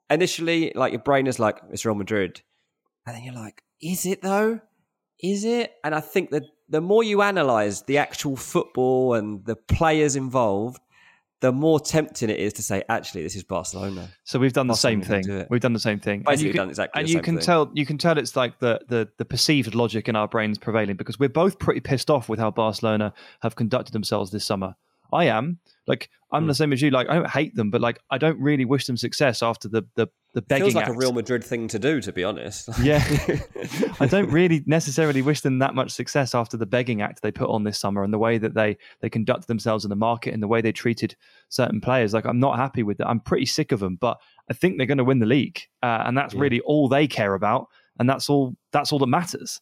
initially, 0.09 0.73
like 0.75 0.91
your 0.91 1.01
brain 1.01 1.27
is 1.27 1.39
like 1.39 1.61
it's 1.71 1.85
Real 1.85 1.95
Madrid, 1.95 2.41
and 3.07 3.15
then 3.15 3.23
you're 3.23 3.35
like, 3.35 3.63
is 3.83 4.05
it 4.05 4.21
though? 4.21 4.61
Is 5.19 5.43
it? 5.43 5.73
And 5.83 5.93
I 5.93 5.99
think 5.99 6.31
that 6.31 6.43
the 6.69 6.81
more 6.81 7.03
you 7.03 7.21
analyze 7.21 7.83
the 7.83 7.97
actual 7.97 8.35
football 8.35 9.13
and 9.13 9.45
the 9.45 9.55
players 9.55 10.15
involved, 10.15 10.79
the 11.41 11.51
more 11.51 11.79
tempting 11.79 12.29
it 12.29 12.39
is 12.39 12.53
to 12.53 12.63
say, 12.63 12.83
actually, 12.87 13.21
this 13.21 13.35
is 13.35 13.43
Barcelona. 13.43 14.09
So 14.23 14.39
we've 14.39 14.53
done 14.53 14.67
the 14.67 14.75
same 14.75 15.01
thing. 15.01 15.45
We've 15.49 15.59
done 15.59 15.73
the 15.73 15.79
same 15.79 15.99
thing. 15.99 16.23
Basically, 16.25 16.31
and 16.31 16.41
you 16.41 16.51
can, 16.51 16.57
done 16.57 16.69
exactly 16.69 16.99
and 17.01 17.09
you 17.09 17.21
can 17.21 17.35
thing. 17.35 17.43
tell 17.43 17.71
you 17.73 17.85
can 17.85 17.97
tell 17.97 18.17
it's 18.17 18.35
like 18.37 18.59
the, 18.59 18.79
the 18.87 19.09
the 19.17 19.25
perceived 19.25 19.75
logic 19.75 20.07
in 20.07 20.15
our 20.15 20.27
brains 20.27 20.57
prevailing 20.57 20.95
because 20.95 21.19
we're 21.19 21.27
both 21.29 21.59
pretty 21.59 21.81
pissed 21.81 22.09
off 22.09 22.29
with 22.29 22.39
how 22.39 22.49
Barcelona 22.49 23.13
have 23.41 23.55
conducted 23.55 23.91
themselves 23.91 24.31
this 24.31 24.45
summer. 24.45 24.75
I 25.11 25.25
am. 25.25 25.59
Like 25.85 26.09
I'm 26.31 26.45
mm. 26.45 26.47
the 26.47 26.55
same 26.55 26.71
as 26.71 26.81
you. 26.81 26.89
Like 26.89 27.09
I 27.09 27.15
don't 27.15 27.29
hate 27.29 27.55
them, 27.55 27.69
but 27.69 27.81
like 27.81 27.99
I 28.09 28.17
don't 28.17 28.39
really 28.39 28.63
wish 28.63 28.85
them 28.85 28.95
success 28.95 29.43
after 29.43 29.67
the 29.67 29.83
the 29.95 30.07
the 30.33 30.41
begging. 30.41 30.65
Feels 30.65 30.75
like 30.75 30.87
act. 30.87 30.95
a 30.95 30.97
Real 30.97 31.11
Madrid 31.11 31.43
thing 31.43 31.67
to 31.67 31.79
do, 31.79 31.99
to 32.01 32.11
be 32.13 32.23
honest. 32.23 32.69
yeah, 32.81 33.03
I 33.99 34.05
don't 34.05 34.29
really 34.29 34.63
necessarily 34.65 35.21
wish 35.21 35.41
them 35.41 35.59
that 35.59 35.75
much 35.75 35.91
success 35.91 36.33
after 36.33 36.55
the 36.55 36.65
begging 36.65 37.01
act 37.01 37.21
they 37.21 37.31
put 37.31 37.49
on 37.49 37.63
this 37.63 37.77
summer 37.77 38.03
and 38.03 38.13
the 38.13 38.17
way 38.17 38.37
that 38.37 38.53
they 38.53 38.77
they 39.01 39.09
conducted 39.09 39.47
themselves 39.47 39.83
in 39.83 39.89
the 39.89 39.95
market 39.95 40.33
and 40.33 40.41
the 40.41 40.47
way 40.47 40.61
they 40.61 40.71
treated 40.71 41.15
certain 41.49 41.81
players. 41.81 42.13
Like 42.13 42.25
I'm 42.25 42.39
not 42.39 42.57
happy 42.57 42.83
with 42.83 42.97
that. 42.99 43.09
I'm 43.09 43.19
pretty 43.19 43.45
sick 43.45 43.71
of 43.73 43.81
them, 43.81 43.97
but 43.99 44.19
I 44.49 44.53
think 44.53 44.77
they're 44.77 44.87
going 44.87 44.97
to 44.99 45.03
win 45.03 45.19
the 45.19 45.25
league, 45.25 45.59
uh, 45.81 46.03
and 46.05 46.17
that's 46.17 46.33
yeah. 46.33 46.39
really 46.39 46.61
all 46.61 46.87
they 46.87 47.07
care 47.07 47.33
about, 47.33 47.67
and 47.99 48.09
that's 48.09 48.29
all 48.29 48.55
that's 48.71 48.93
all 48.93 48.99
that 48.99 49.07
matters. 49.07 49.59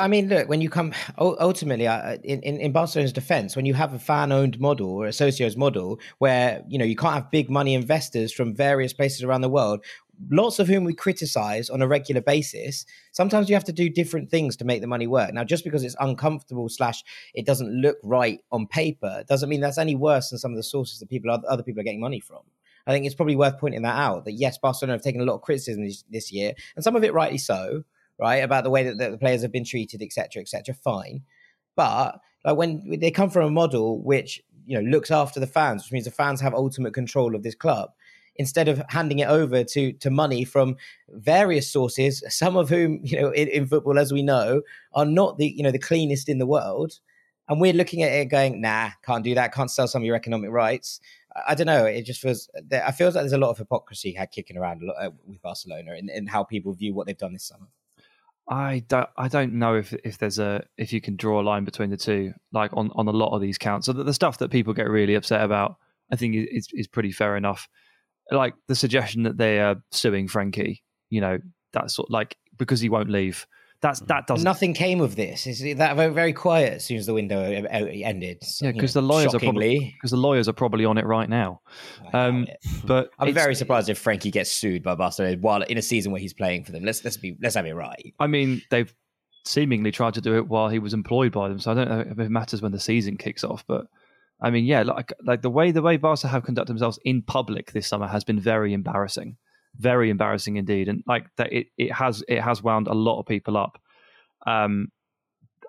I 0.00 0.08
mean, 0.08 0.28
look, 0.28 0.48
when 0.48 0.60
you 0.60 0.70
come 0.70 0.92
ultimately 1.18 1.84
in, 1.86 2.40
in, 2.40 2.58
in 2.58 2.72
Barcelona's 2.72 3.12
defense, 3.12 3.54
when 3.54 3.66
you 3.66 3.74
have 3.74 3.92
a 3.92 3.98
fan 3.98 4.32
owned 4.32 4.58
model 4.58 4.88
or 4.88 5.06
a 5.06 5.10
socios 5.10 5.56
model 5.56 6.00
where, 6.18 6.62
you 6.68 6.78
know, 6.78 6.84
you 6.84 6.96
can't 6.96 7.14
have 7.14 7.30
big 7.30 7.50
money 7.50 7.74
investors 7.74 8.32
from 8.32 8.54
various 8.54 8.92
places 8.92 9.22
around 9.22 9.42
the 9.42 9.50
world, 9.50 9.84
lots 10.30 10.58
of 10.58 10.68
whom 10.68 10.84
we 10.84 10.94
criticize 10.94 11.68
on 11.68 11.82
a 11.82 11.88
regular 11.88 12.20
basis, 12.20 12.86
sometimes 13.12 13.48
you 13.48 13.54
have 13.54 13.64
to 13.64 13.72
do 13.72 13.88
different 13.88 14.30
things 14.30 14.56
to 14.56 14.64
make 14.64 14.80
the 14.80 14.86
money 14.86 15.06
work. 15.06 15.32
Now, 15.32 15.44
just 15.44 15.64
because 15.64 15.84
it's 15.84 15.96
uncomfortable 16.00 16.68
slash 16.68 17.02
it 17.34 17.46
doesn't 17.46 17.70
look 17.70 17.98
right 18.02 18.40
on 18.50 18.66
paper 18.66 19.24
doesn't 19.28 19.48
mean 19.48 19.60
that's 19.60 19.78
any 19.78 19.96
worse 19.96 20.30
than 20.30 20.38
some 20.38 20.52
of 20.52 20.56
the 20.56 20.62
sources 20.62 20.98
that 21.00 21.10
people 21.10 21.30
other 21.30 21.62
people 21.62 21.80
are 21.80 21.84
getting 21.84 22.00
money 22.00 22.20
from. 22.20 22.40
I 22.86 22.92
think 22.92 23.06
it's 23.06 23.14
probably 23.14 23.36
worth 23.36 23.58
pointing 23.58 23.82
that 23.82 23.96
out. 23.96 24.24
That 24.24 24.32
yes, 24.32 24.58
Barcelona 24.58 24.94
have 24.94 25.02
taken 25.02 25.20
a 25.20 25.24
lot 25.24 25.34
of 25.34 25.42
criticism 25.42 25.84
this, 25.84 26.04
this 26.10 26.32
year, 26.32 26.54
and 26.74 26.82
some 26.82 26.96
of 26.96 27.04
it 27.04 27.12
rightly 27.12 27.38
so 27.38 27.84
right? 28.18 28.36
About 28.36 28.64
the 28.64 28.70
way 28.70 28.84
that, 28.84 28.98
the 28.98 29.18
players 29.18 29.42
have 29.42 29.52
been 29.52 29.64
treated, 29.64 30.02
etc., 30.02 30.42
etc. 30.42 30.74
Fine, 30.74 31.22
but 31.76 32.20
like 32.44 32.56
when 32.56 32.98
they 33.00 33.10
come 33.10 33.30
from 33.30 33.46
a 33.46 33.50
model 33.50 34.02
which 34.02 34.42
you 34.66 34.80
know 34.80 34.88
looks 34.88 35.10
after 35.10 35.40
the 35.40 35.46
fans, 35.46 35.84
which 35.84 35.92
means 35.92 36.04
the 36.04 36.10
fans 36.10 36.40
have 36.40 36.54
ultimate 36.54 36.94
control 36.94 37.34
of 37.34 37.42
this 37.42 37.54
club, 37.54 37.90
instead 38.36 38.68
of 38.68 38.82
handing 38.88 39.20
it 39.20 39.28
over 39.28 39.64
to 39.64 39.92
to 39.92 40.10
money 40.10 40.44
from 40.44 40.76
various 41.10 41.70
sources, 41.70 42.22
some 42.28 42.56
of 42.56 42.68
whom 42.68 43.00
you 43.02 43.20
know 43.20 43.30
in, 43.30 43.48
in 43.48 43.66
football, 43.66 43.98
as 43.98 44.12
we 44.12 44.22
know, 44.22 44.62
are 44.94 45.06
not 45.06 45.38
the 45.38 45.46
you 45.46 45.62
know 45.62 45.70
the 45.70 45.78
cleanest 45.78 46.28
in 46.28 46.38
the 46.38 46.46
world. 46.46 46.98
And 47.48 47.60
we're 47.60 47.72
looking 47.72 48.02
at 48.02 48.12
it 48.12 48.26
going, 48.26 48.60
nah, 48.60 48.90
can't 49.04 49.24
do 49.24 49.34
that. 49.34 49.52
Can't 49.52 49.70
sell 49.70 49.88
some 49.88 50.00
of 50.00 50.06
your 50.06 50.14
economic 50.14 50.50
rights. 50.50 51.00
I 51.46 51.54
don't 51.54 51.66
know. 51.66 51.84
It 51.84 52.02
just 52.02 52.20
feels. 52.20 52.48
I 52.72 52.92
feel 52.92 53.08
like 53.08 53.14
there's 53.14 53.32
a 53.32 53.38
lot 53.38 53.50
of 53.50 53.58
hypocrisy 53.58 54.12
had 54.12 54.30
kicking 54.30 54.56
around 54.56 54.82
uh, 54.98 55.10
with 55.26 55.42
Barcelona 55.42 55.94
and, 55.94 56.28
how 56.30 56.44
people 56.44 56.72
view 56.72 56.94
what 56.94 57.06
they've 57.06 57.18
done 57.18 57.32
this 57.32 57.44
summer. 57.44 57.66
I 58.52 58.84
don't 58.86 59.08
I 59.16 59.28
don't 59.28 59.54
know 59.54 59.76
if 59.76 59.94
if 60.04 60.18
there's 60.18 60.38
a 60.38 60.62
if 60.76 60.92
you 60.92 61.00
can 61.00 61.16
draw 61.16 61.40
a 61.40 61.42
line 61.42 61.64
between 61.64 61.88
the 61.88 61.96
two 61.96 62.34
like 62.52 62.70
on 62.74 62.90
on 62.94 63.08
a 63.08 63.12
lot 63.12 63.34
of 63.34 63.40
these 63.40 63.56
counts. 63.56 63.86
So 63.86 63.94
the, 63.94 64.04
the 64.04 64.12
stuff 64.12 64.38
that 64.38 64.50
people 64.50 64.74
get 64.74 64.90
really 64.90 65.14
upset 65.14 65.42
about, 65.42 65.76
I 66.12 66.16
think 66.16 66.34
is 66.36 66.68
is 66.72 66.86
pretty 66.86 67.12
fair 67.12 67.34
enough. 67.38 67.66
Like 68.30 68.52
the 68.68 68.74
suggestion 68.74 69.22
that 69.22 69.38
they 69.38 69.58
are 69.58 69.76
suing 69.90 70.28
Frenkie, 70.28 70.80
you 71.08 71.22
know, 71.22 71.38
that's 71.72 71.94
sort 71.94 72.10
like 72.10 72.36
because 72.58 72.80
he 72.80 72.90
won't 72.90 73.08
leave. 73.08 73.46
That's 73.82 74.00
mm. 74.00 74.06
that 74.06 74.26
doesn't. 74.26 74.44
Nothing 74.44 74.74
came 74.74 75.00
of 75.00 75.16
this. 75.16 75.46
Is 75.46 75.76
that 75.76 75.96
very 75.96 76.12
very 76.12 76.32
quiet 76.32 76.74
as 76.74 76.84
soon 76.84 76.98
as 76.98 77.06
the 77.06 77.14
window 77.14 77.42
ended? 77.42 78.42
Yeah, 78.60 78.72
because 78.72 78.94
the 78.94 79.02
lawyers 79.02 79.32
shockingly. 79.32 79.46
are 79.46 79.52
probably 79.52 79.94
because 79.98 80.10
the 80.12 80.16
lawyers 80.16 80.48
are 80.48 80.52
probably 80.52 80.84
on 80.84 80.98
it 80.98 81.04
right 81.04 81.28
now. 81.28 81.60
Um, 82.12 82.46
but 82.84 83.10
I'm 83.18 83.34
very 83.34 83.54
surprised 83.54 83.88
if 83.88 84.02
Frenkie 84.02 84.32
gets 84.32 84.50
sued 84.50 84.82
by 84.82 84.94
Barcelona 84.94 85.36
while 85.38 85.62
in 85.62 85.76
a 85.78 85.82
season 85.82 86.12
where 86.12 86.20
he's 86.20 86.32
playing 86.32 86.64
for 86.64 86.72
them. 86.72 86.84
Let's 86.84 87.04
let's 87.04 87.16
be 87.16 87.36
let's 87.42 87.56
have 87.56 87.66
it 87.66 87.74
right. 87.74 88.14
I 88.20 88.28
mean, 88.28 88.62
they've 88.70 88.94
seemingly 89.44 89.90
tried 89.90 90.14
to 90.14 90.20
do 90.20 90.36
it 90.36 90.46
while 90.46 90.68
he 90.68 90.78
was 90.78 90.94
employed 90.94 91.32
by 91.32 91.48
them, 91.48 91.58
so 91.58 91.72
I 91.72 91.74
don't 91.74 91.88
know 91.88 92.04
if 92.08 92.18
it 92.18 92.30
matters 92.30 92.62
when 92.62 92.72
the 92.72 92.80
season 92.80 93.16
kicks 93.16 93.42
off. 93.42 93.64
But 93.66 93.86
I 94.40 94.50
mean, 94.50 94.64
yeah, 94.64 94.82
like 94.82 95.12
like 95.24 95.42
the 95.42 95.50
way 95.50 95.72
the 95.72 95.82
way 95.82 95.96
Barca 95.96 96.28
have 96.28 96.44
conducted 96.44 96.70
themselves 96.70 97.00
in 97.04 97.22
public 97.22 97.72
this 97.72 97.88
summer 97.88 98.06
has 98.06 98.22
been 98.22 98.38
very 98.38 98.72
embarrassing 98.72 99.38
very 99.78 100.10
embarrassing 100.10 100.56
indeed. 100.56 100.88
And 100.88 101.02
like 101.06 101.26
that, 101.36 101.52
it, 101.52 101.68
it 101.76 101.92
has 101.92 102.22
it 102.28 102.40
has 102.40 102.62
wound 102.62 102.88
a 102.88 102.94
lot 102.94 103.20
of 103.20 103.26
people 103.26 103.56
up. 103.56 103.80
Um, 104.46 104.88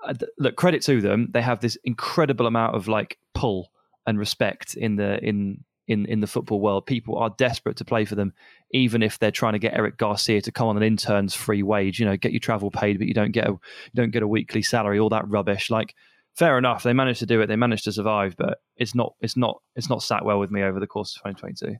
uh, 0.03 0.13
look, 0.37 0.55
credit 0.55 0.81
to 0.83 1.01
them, 1.01 1.29
they 1.31 1.41
have 1.41 1.61
this 1.61 1.77
incredible 1.83 2.47
amount 2.47 2.75
of 2.75 2.87
like 2.87 3.17
pull 3.33 3.71
and 4.05 4.19
respect 4.19 4.75
in 4.75 4.95
the 4.95 5.23
in 5.23 5.63
in 5.87 6.05
in 6.05 6.19
the 6.19 6.27
football 6.27 6.59
world. 6.59 6.85
People 6.85 7.17
are 7.17 7.33
desperate 7.37 7.77
to 7.77 7.85
play 7.85 8.05
for 8.05 8.15
them, 8.15 8.33
even 8.71 9.01
if 9.01 9.19
they're 9.19 9.31
trying 9.31 9.53
to 9.53 9.59
get 9.59 9.73
Eric 9.73 9.97
Garcia 9.97 10.41
to 10.41 10.51
come 10.51 10.67
on 10.67 10.77
an 10.77 10.83
intern's 10.83 11.33
free 11.33 11.63
wage. 11.63 11.99
You 11.99 12.05
know, 12.05 12.17
get 12.17 12.31
your 12.31 12.39
travel 12.39 12.71
paid, 12.71 12.97
but 12.97 13.07
you 13.07 13.13
don't 13.13 13.31
get 13.31 13.47
a 13.47 13.51
you 13.51 13.95
don't 13.95 14.11
get 14.11 14.23
a 14.23 14.27
weekly 14.27 14.61
salary. 14.61 14.99
All 14.99 15.09
that 15.09 15.27
rubbish. 15.27 15.69
Like, 15.69 15.95
fair 16.35 16.57
enough, 16.57 16.83
they 16.83 16.93
managed 16.93 17.19
to 17.19 17.25
do 17.25 17.41
it. 17.41 17.47
They 17.47 17.55
managed 17.55 17.85
to 17.85 17.91
survive, 17.91 18.35
but 18.37 18.59
it's 18.77 18.95
not 18.95 19.13
it's 19.21 19.37
not 19.37 19.61
it's 19.75 19.89
not 19.89 20.03
sat 20.03 20.25
well 20.25 20.39
with 20.39 20.51
me 20.51 20.63
over 20.63 20.79
the 20.79 20.87
course 20.87 21.15
of 21.15 21.23
2022. 21.31 21.77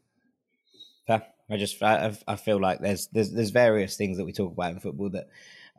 Yeah. 1.07 1.19
I 1.49 1.57
just 1.57 1.81
I, 1.83 2.15
I 2.27 2.35
feel 2.35 2.59
like 2.59 2.79
there's 2.79 3.07
there's 3.07 3.31
there's 3.31 3.49
various 3.51 3.97
things 3.97 4.17
that 4.17 4.25
we 4.25 4.33
talk 4.33 4.53
about 4.53 4.71
in 4.71 4.79
football 4.79 5.09
that 5.11 5.27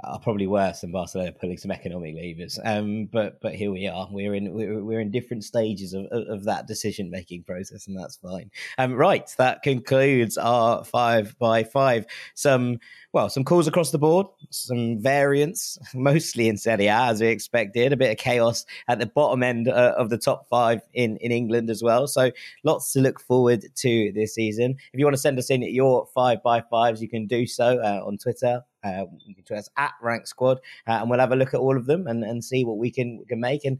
are 0.03 0.19
probably 0.19 0.47
worse 0.47 0.81
than 0.81 0.91
Barcelona 0.91 1.33
pulling 1.33 1.57
some 1.57 1.71
economic 1.71 2.15
levers. 2.17 2.59
Um, 2.65 3.09
but 3.13 3.41
but 3.41 3.55
here 3.55 3.71
we 3.71 3.87
are. 3.87 4.09
We're 4.11 4.35
in 4.35 4.53
we're, 4.53 4.83
we're 4.83 5.01
in 5.01 5.11
different 5.11 5.45
stages 5.45 5.95
of, 5.95 6.07
of 6.11 6.45
that 6.45 6.67
decision 6.67 7.11
making 7.11 7.45
process, 7.45 7.87
and 7.87 7.99
that's 7.99 8.17
fine. 8.17 8.51
Um, 8.77 8.95
right, 8.95 9.29
that 9.39 9.63
concludes 9.63 10.37
our 10.37 10.85
five 10.85 11.39
by 11.39 11.65
five. 11.65 12.07
Some 12.35 12.79
well, 13.15 13.31
some 13.31 13.45
calls 13.45 13.69
across 13.69 13.93
the 13.93 13.99
board, 13.99 14.27
some 14.51 15.01
variance, 15.01 15.79
mostly 15.95 16.49
in 16.49 16.59
Serie 16.59 16.89
A 16.89 17.05
as 17.05 17.21
we 17.21 17.29
expected. 17.29 17.93
A 17.93 17.97
bit 17.97 18.11
of 18.11 18.19
chaos 18.19 18.67
at 18.89 18.99
the 18.99 19.07
bottom 19.07 19.45
end 19.45 19.69
uh, 19.69 19.95
of 19.97 20.11
the 20.11 20.19
top 20.19 20.49
five 20.49 20.81
in 20.93 21.17
in 21.19 21.31
England 21.31 21.71
as 21.71 21.81
well. 21.81 22.09
So 22.09 22.33
lots 22.65 22.93
to 22.93 23.01
look 23.01 23.21
forward 23.21 23.65
to 23.75 24.13
this 24.13 24.35
season. 24.35 24.77
If 24.93 24.99
you 24.99 25.07
want 25.07 25.15
to 25.15 25.21
send 25.21 25.39
us 25.39 25.49
in 25.49 25.63
your 25.63 26.09
five 26.13 26.43
by 26.43 26.61
fives, 26.63 27.01
you 27.01 27.09
can 27.09 27.27
do 27.27 27.47
so 27.47 27.79
uh, 27.79 28.05
on 28.05 28.19
Twitter 28.19 28.63
uh, 28.85 29.07
you 29.25 29.35
can 29.35 29.45
tweet 29.45 29.59
us 29.59 29.71
at 29.77 29.93
Rank 30.03 30.27
Squad, 30.27 30.59
uh, 30.87 30.99
and 31.01 31.09
we'll 31.09 31.21
have 31.21 31.33
a 31.33 31.37
look 31.37 31.55
at 31.55 31.61
all 31.61 31.77
of 31.77 31.87
them 31.87 32.07
and, 32.07 32.23
and 32.23 32.45
see 32.45 32.65
what 32.65 32.77
we 32.77 32.91
can 32.91 33.19
we 33.19 33.25
can 33.25 33.41
make. 33.41 33.65
And 33.65 33.79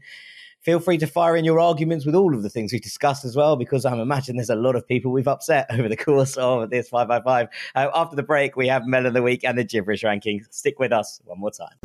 feel 0.65 0.79
free 0.79 0.97
to 0.97 1.05
fire 1.05 1.35
in 1.35 1.45
your 1.45 1.59
arguments 1.59 2.07
with 2.07 2.15
all 2.15 2.33
of 2.33 2.41
the 2.41 2.49
things 2.49 2.73
we've 2.73 2.81
discussed 2.81 3.23
as 3.23 3.35
well, 3.35 3.55
because 3.55 3.85
I'm 3.85 3.99
imagining 3.99 4.37
there's 4.37 4.49
a 4.49 4.55
lot 4.55 4.75
of 4.75 4.85
people 4.85 5.11
we've 5.11 5.27
upset 5.27 5.67
over 5.71 5.87
the 5.87 5.95
course 5.95 6.35
of 6.37 6.71
this 6.71 6.89
555. 6.89 7.47
Uh, 7.75 7.91
after 7.93 8.15
the 8.15 8.23
break, 8.23 8.57
we 8.57 8.67
have 8.67 8.87
Melon 8.87 9.07
of 9.07 9.13
the 9.13 9.21
Week 9.21 9.43
and 9.43 9.57
the 9.57 9.63
Gibberish 9.63 10.03
Ranking. 10.03 10.43
Stick 10.49 10.79
with 10.79 10.91
us 10.91 11.21
one 11.23 11.39
more 11.39 11.51
time. 11.51 11.75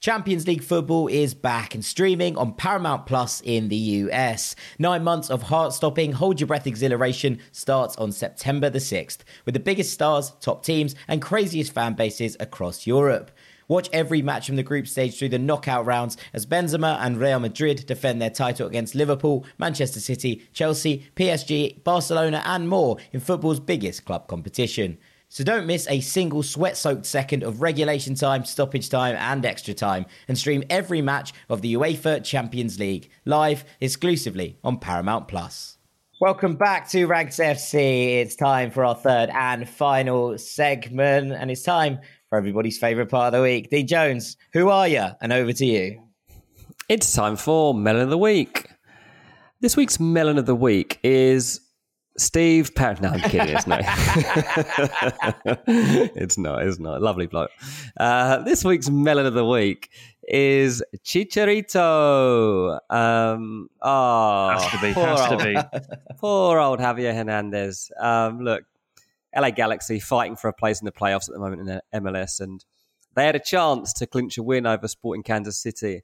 Champions 0.00 0.46
League 0.46 0.62
football 0.62 1.08
is 1.08 1.32
back 1.32 1.74
and 1.74 1.82
streaming 1.82 2.36
on 2.36 2.52
Paramount 2.52 3.06
Plus 3.06 3.40
in 3.42 3.68
the 3.68 3.76
US. 3.76 4.54
Nine 4.78 5.02
months 5.02 5.30
of 5.30 5.44
heart 5.44 5.72
stopping, 5.72 6.12
hold 6.12 6.40
your 6.40 6.46
breath 6.46 6.66
exhilaration 6.66 7.38
starts 7.52 7.96
on 7.96 8.12
September 8.12 8.68
the 8.68 8.80
6th 8.80 9.20
with 9.46 9.54
the 9.54 9.60
biggest 9.60 9.94
stars, 9.94 10.32
top 10.42 10.62
teams, 10.62 10.94
and 11.08 11.22
craziest 11.22 11.72
fan 11.72 11.94
bases 11.94 12.36
across 12.38 12.86
Europe. 12.86 13.30
Watch 13.68 13.88
every 13.92 14.20
match 14.20 14.46
from 14.46 14.56
the 14.56 14.62
group 14.62 14.86
stage 14.86 15.18
through 15.18 15.30
the 15.30 15.38
knockout 15.38 15.86
rounds 15.86 16.16
as 16.32 16.46
Benzema 16.46 16.98
and 17.00 17.18
Real 17.18 17.38
Madrid 17.38 17.86
defend 17.86 18.20
their 18.20 18.30
title 18.30 18.66
against 18.66 18.94
Liverpool, 18.94 19.46
Manchester 19.58 20.00
City, 20.00 20.46
Chelsea, 20.52 21.06
PSG, 21.16 21.82
Barcelona, 21.84 22.42
and 22.44 22.68
more 22.68 22.98
in 23.12 23.20
football's 23.20 23.60
biggest 23.60 24.04
club 24.04 24.26
competition. 24.26 24.98
So 25.30 25.42
don't 25.42 25.66
miss 25.66 25.88
a 25.88 26.00
single 26.00 26.42
sweat 26.42 26.76
soaked 26.76 27.06
second 27.06 27.42
of 27.42 27.60
regulation 27.60 28.14
time, 28.14 28.44
stoppage 28.44 28.88
time, 28.88 29.16
and 29.18 29.44
extra 29.44 29.74
time, 29.74 30.06
and 30.28 30.38
stream 30.38 30.62
every 30.70 31.02
match 31.02 31.32
of 31.48 31.62
the 31.62 31.74
UEFA 31.74 32.22
Champions 32.22 32.78
League 32.78 33.10
live 33.24 33.64
exclusively 33.80 34.58
on 34.62 34.78
Paramount 34.78 35.26
Plus. 35.26 35.78
Welcome 36.20 36.54
back 36.54 36.88
to 36.90 37.06
Ranks 37.06 37.38
FC. 37.38 38.20
It's 38.20 38.36
time 38.36 38.70
for 38.70 38.84
our 38.84 38.94
third 38.94 39.30
and 39.30 39.68
final 39.68 40.38
segment, 40.38 41.32
and 41.32 41.50
it's 41.50 41.64
time 41.64 41.98
for 42.34 42.38
everybody's 42.38 42.76
favourite 42.78 43.08
part 43.08 43.32
of 43.32 43.38
the 43.38 43.42
week. 43.42 43.70
D 43.70 43.84
Jones, 43.84 44.36
who 44.52 44.68
are 44.68 44.88
you? 44.88 45.06
And 45.20 45.32
over 45.32 45.52
to 45.52 45.64
you. 45.64 46.02
It's 46.88 47.12
time 47.12 47.36
for 47.36 47.72
Melon 47.72 48.02
of 48.02 48.10
the 48.10 48.18
Week. 48.18 48.66
This 49.60 49.76
week's 49.76 50.00
Melon 50.00 50.36
of 50.36 50.44
the 50.44 50.54
Week 50.56 50.98
is 51.04 51.60
Steve 52.18 52.74
Parry. 52.74 52.96
No, 53.00 53.10
I'm 53.10 53.20
kidding. 53.20 53.54
It's 53.54 53.68
not. 53.68 53.82
it's 56.16 56.36
not. 56.36 56.66
It's 56.66 56.80
not. 56.80 57.00
Lovely 57.02 57.26
bloke. 57.26 57.52
Uh, 58.00 58.38
this 58.42 58.64
week's 58.64 58.90
melon 58.90 59.26
of 59.26 59.34
the 59.34 59.46
week 59.46 59.90
is 60.26 60.82
Chicharito. 61.04 62.80
Um, 62.90 63.68
oh, 63.80 64.48
has 64.48 64.70
to 64.72 64.80
be. 64.80 64.92
Has 64.92 65.20
old, 65.20 65.38
to 65.38 65.44
be. 65.44 65.56
Poor 66.18 66.58
old 66.58 66.80
Javier 66.80 67.14
Hernandez. 67.14 67.92
Um, 68.00 68.40
look, 68.40 68.64
LA 69.36 69.50
Galaxy 69.50 70.00
fighting 70.00 70.36
for 70.36 70.48
a 70.48 70.52
place 70.52 70.80
in 70.80 70.84
the 70.84 70.92
playoffs 70.92 71.28
at 71.28 71.34
the 71.34 71.38
moment 71.38 71.60
in 71.60 71.66
the 71.66 71.82
MLS, 71.94 72.40
and 72.40 72.64
they 73.14 73.24
had 73.26 73.36
a 73.36 73.40
chance 73.40 73.92
to 73.94 74.06
clinch 74.06 74.38
a 74.38 74.42
win 74.42 74.66
over 74.66 74.88
Sporting 74.88 75.22
Kansas 75.22 75.56
City 75.56 76.02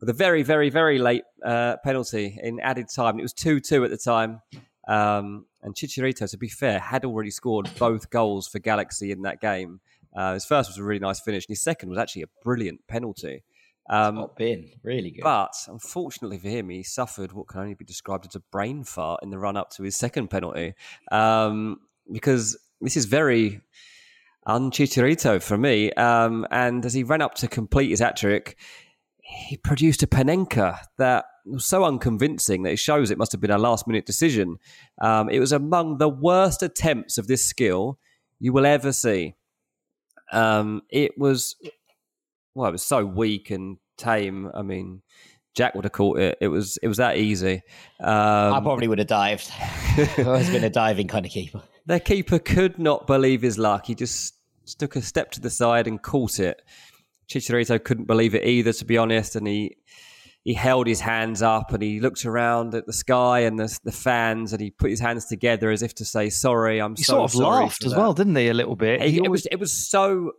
with 0.00 0.08
a 0.08 0.12
very, 0.12 0.42
very, 0.42 0.68
very 0.68 0.98
late 0.98 1.22
uh, 1.44 1.76
penalty 1.84 2.38
in 2.42 2.60
added 2.60 2.86
time. 2.94 3.18
It 3.18 3.22
was 3.22 3.32
2 3.32 3.60
2 3.60 3.84
at 3.84 3.90
the 3.90 3.96
time. 3.96 4.40
Um, 4.88 5.46
and 5.62 5.74
Chicharito, 5.74 6.28
to 6.28 6.36
be 6.36 6.48
fair, 6.48 6.80
had 6.80 7.04
already 7.04 7.30
scored 7.30 7.70
both 7.78 8.10
goals 8.10 8.48
for 8.48 8.58
Galaxy 8.58 9.12
in 9.12 9.22
that 9.22 9.40
game. 9.40 9.80
Uh, 10.14 10.34
his 10.34 10.44
first 10.44 10.68
was 10.68 10.76
a 10.76 10.82
really 10.82 10.98
nice 10.98 11.20
finish, 11.20 11.46
and 11.46 11.52
his 11.52 11.62
second 11.62 11.88
was 11.88 11.98
actually 11.98 12.22
a 12.22 12.28
brilliant 12.42 12.80
penalty. 12.88 13.44
Um, 13.88 14.16
Top 14.16 14.36
really 14.82 15.10
good. 15.10 15.22
But 15.22 15.54
unfortunately 15.68 16.38
for 16.38 16.48
him, 16.48 16.68
he 16.68 16.82
suffered 16.82 17.32
what 17.32 17.48
can 17.48 17.60
only 17.60 17.74
be 17.74 17.84
described 17.84 18.26
as 18.26 18.34
a 18.34 18.40
brain 18.40 18.84
fart 18.84 19.20
in 19.22 19.30
the 19.30 19.38
run 19.38 19.56
up 19.56 19.70
to 19.72 19.82
his 19.82 19.96
second 19.96 20.28
penalty. 20.28 20.74
Um, 21.10 21.80
because 22.10 22.58
this 22.82 22.96
is 22.96 23.06
very 23.06 23.60
unchicharito 24.46 25.42
for 25.42 25.56
me. 25.56 25.92
Um, 25.92 26.46
and 26.50 26.84
as 26.84 26.94
he 26.94 27.04
ran 27.04 27.22
up 27.22 27.34
to 27.36 27.48
complete 27.48 27.90
his 27.90 28.00
hat 28.00 28.16
trick, 28.16 28.56
he 29.18 29.56
produced 29.56 30.02
a 30.02 30.06
Panenka 30.06 30.78
that 30.98 31.24
was 31.46 31.64
so 31.64 31.84
unconvincing 31.84 32.62
that 32.62 32.72
it 32.72 32.78
shows 32.78 33.10
it 33.10 33.18
must 33.18 33.32
have 33.32 33.40
been 33.40 33.50
a 33.50 33.58
last 33.58 33.86
minute 33.86 34.06
decision. 34.06 34.58
Um, 35.00 35.28
it 35.28 35.38
was 35.38 35.52
among 35.52 35.98
the 35.98 36.08
worst 36.08 36.62
attempts 36.62 37.18
of 37.18 37.26
this 37.26 37.44
skill 37.44 37.98
you 38.38 38.52
will 38.52 38.66
ever 38.66 38.92
see. 38.92 39.34
Um, 40.32 40.82
it 40.90 41.12
was 41.16 41.56
well, 42.54 42.68
it 42.68 42.72
was 42.72 42.82
so 42.82 43.04
weak 43.04 43.50
and 43.50 43.78
tame. 43.96 44.50
I 44.54 44.62
mean, 44.62 45.02
Jack 45.54 45.74
would 45.74 45.84
have 45.84 45.92
caught 45.92 46.18
it. 46.18 46.38
It 46.40 46.48
was 46.48 46.78
it 46.82 46.88
was 46.88 46.96
that 46.96 47.16
easy. 47.16 47.62
Um, 48.00 48.54
I 48.54 48.60
probably 48.60 48.88
would 48.88 48.98
have 48.98 49.08
dived. 49.08 49.50
I've 49.96 50.26
always 50.26 50.50
been 50.50 50.64
a 50.64 50.70
diving 50.70 51.08
kind 51.08 51.24
of 51.24 51.32
keeper. 51.32 51.62
Their 51.86 52.00
keeper 52.00 52.38
could 52.38 52.78
not 52.78 53.06
believe 53.06 53.42
his 53.42 53.58
luck. 53.58 53.86
He 53.86 53.94
just 53.94 54.34
took 54.78 54.96
a 54.96 55.02
step 55.02 55.30
to 55.32 55.40
the 55.40 55.50
side 55.50 55.86
and 55.86 56.00
caught 56.00 56.38
it. 56.38 56.62
Chicharito 57.28 57.82
couldn't 57.82 58.04
believe 58.06 58.34
it 58.34 58.44
either, 58.44 58.72
to 58.72 58.84
be 58.84 58.98
honest, 58.98 59.36
and 59.36 59.46
he 59.46 59.76
he 60.44 60.54
held 60.54 60.88
his 60.88 60.98
hands 61.00 61.40
up 61.40 61.72
and 61.72 61.80
he 61.84 62.00
looked 62.00 62.24
around 62.26 62.74
at 62.74 62.84
the 62.84 62.92
sky 62.92 63.40
and 63.40 63.60
the, 63.60 63.78
the 63.84 63.92
fans 63.92 64.52
and 64.52 64.60
he 64.60 64.70
put 64.72 64.90
his 64.90 64.98
hands 64.98 65.24
together 65.26 65.70
as 65.70 65.82
if 65.82 65.94
to 65.94 66.04
say 66.04 66.30
sorry. 66.30 66.80
I'm 66.80 66.96
he 66.96 67.04
so 67.04 67.26
sort 67.28 67.34
of 67.34 67.34
laughed 67.36 67.84
as 67.84 67.92
that." 67.92 67.98
well, 67.98 68.12
didn't 68.12 68.34
he? 68.34 68.48
A 68.48 68.54
little 68.54 68.74
bit. 68.74 69.00
He- 69.02 69.12
He 69.12 69.16
it 69.24 69.30
was 69.30 69.46
it 69.46 69.60
was 69.60 69.70
so 69.72 70.32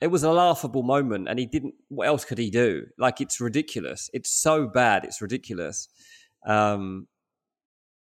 it 0.00 0.08
was 0.08 0.24
a 0.24 0.32
laughable 0.32 0.82
moment 0.82 1.28
and 1.28 1.38
he 1.38 1.46
didn't 1.46 1.74
what 1.88 2.08
else 2.08 2.24
could 2.24 2.36
he 2.36 2.50
do 2.50 2.84
like 2.98 3.20
it's 3.20 3.40
ridiculous 3.40 4.10
it's 4.12 4.28
so 4.28 4.66
bad 4.66 5.04
it's 5.04 5.22
ridiculous 5.22 5.88
um 6.46 7.06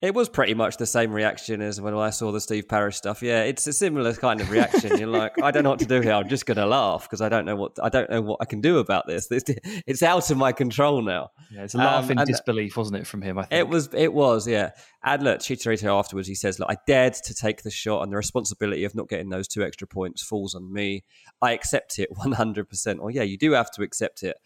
it 0.01 0.15
was 0.15 0.29
pretty 0.29 0.55
much 0.55 0.77
the 0.77 0.87
same 0.87 1.13
reaction 1.13 1.61
as 1.61 1.81
when 1.81 1.93
I 1.93 2.11
saw 2.11 2.31
the 2.31 2.41
Steve 2.41 2.69
Parish 2.69 2.97
stuff. 2.97 3.21
Yeah, 3.21 3.43
it's 3.43 3.67
a 3.67 3.73
similar 3.73 4.15
kind 4.15 4.41
of 4.41 4.49
reaction. 4.49 4.97
You're 4.97 5.09
like, 5.09 5.43
I 5.43 5.51
don't 5.51 5.65
know 5.65 5.71
what 5.71 5.81
to 5.81 5.87
do 5.87 6.01
here. 6.01 6.13
I'm 6.13 6.29
just 6.29 6.47
going 6.47 6.57
to 6.59 6.67
laugh 6.67 7.03
because 7.03 7.21
I 7.21 7.29
don't 7.29 7.45
know 7.45 7.57
what 7.57 7.73
I 7.83 7.89
don't 7.89 8.09
know 8.09 8.21
what 8.23 8.39
I 8.41 8.45
can 8.45 8.61
do 8.61 8.79
about 8.79 9.09
this. 9.09 9.29
It's, 9.33 9.51
it's 9.87 10.03
out 10.05 10.31
of 10.31 10.37
my 10.37 10.53
control 10.53 11.03
now. 11.03 11.31
yeah, 11.51 11.65
it's 11.65 11.75
a 11.75 11.79
laugh 11.79 12.05
um, 12.05 12.13
in 12.13 12.19
and- 12.19 12.29
disbelief, 12.29 12.77
wasn't 12.77 12.99
it, 12.99 13.07
from 13.09 13.23
him? 13.23 13.39
I 13.39 13.43
think 13.43 13.59
It 13.59 13.69
was, 13.69 13.93
it 13.93 14.13
was, 14.13 14.47
yeah. 14.47 14.71
And 15.03 15.23
look, 15.25 15.41
Chicharito 15.41 15.99
afterwards, 15.99 16.29
he 16.29 16.35
says, 16.37 16.61
"Look, 16.61 16.71
I 16.71 16.77
dared 16.87 17.15
to 17.15 17.35
take 17.35 17.63
the 17.63 17.71
shot, 17.71 18.03
and 18.03 18.13
the 18.13 18.17
responsibility 18.17 18.85
of 18.85 18.95
not 18.95 19.09
getting 19.09 19.31
those 19.31 19.49
two 19.49 19.65
extra 19.65 19.89
points 19.89 20.23
falls 20.23 20.55
on 20.55 20.73
me. 20.73 21.05
I 21.43 21.53
accept 21.53 21.99
it 21.99 22.09
100. 22.13 22.69
percent 22.69 23.01
Or 23.01 23.11
yeah, 23.11 23.23
you 23.23 23.37
do 23.37 23.53
have 23.53 23.71
to 23.73 23.83
accept 23.83 24.23
it. 24.23 24.37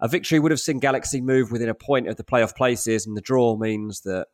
A 0.00 0.08
victory 0.08 0.40
would 0.40 0.50
have 0.50 0.60
seen 0.60 0.80
Galaxy 0.80 1.20
move 1.20 1.52
within 1.52 1.68
a 1.68 1.74
point 1.74 2.08
of 2.08 2.16
the 2.16 2.24
playoff 2.24 2.56
places, 2.56 3.06
and 3.06 3.16
the 3.16 3.20
draw 3.20 3.56
means 3.56 4.00
that 4.00 4.26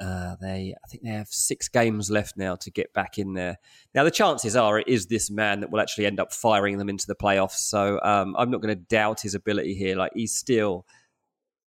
uh, 0.00 0.36
they, 0.40 0.74
I 0.84 0.88
think 0.88 1.02
they 1.02 1.10
have 1.10 1.28
six 1.28 1.68
games 1.68 2.10
left 2.10 2.36
now 2.36 2.56
to 2.56 2.70
get 2.70 2.92
back 2.92 3.18
in 3.18 3.34
there. 3.34 3.56
Now, 3.94 4.04
the 4.04 4.10
chances 4.10 4.54
are 4.56 4.78
it 4.78 4.88
is 4.88 5.06
this 5.06 5.30
man 5.30 5.60
that 5.60 5.70
will 5.70 5.80
actually 5.80 6.06
end 6.06 6.20
up 6.20 6.32
firing 6.32 6.78
them 6.78 6.88
into 6.88 7.06
the 7.06 7.14
playoffs. 7.14 7.58
So 7.58 8.00
um, 8.02 8.34
I'm 8.38 8.50
not 8.50 8.60
going 8.60 8.76
to 8.76 8.82
doubt 8.82 9.22
his 9.22 9.34
ability 9.34 9.74
here. 9.74 9.96
Like 9.96 10.12
he's 10.14 10.34
still 10.34 10.86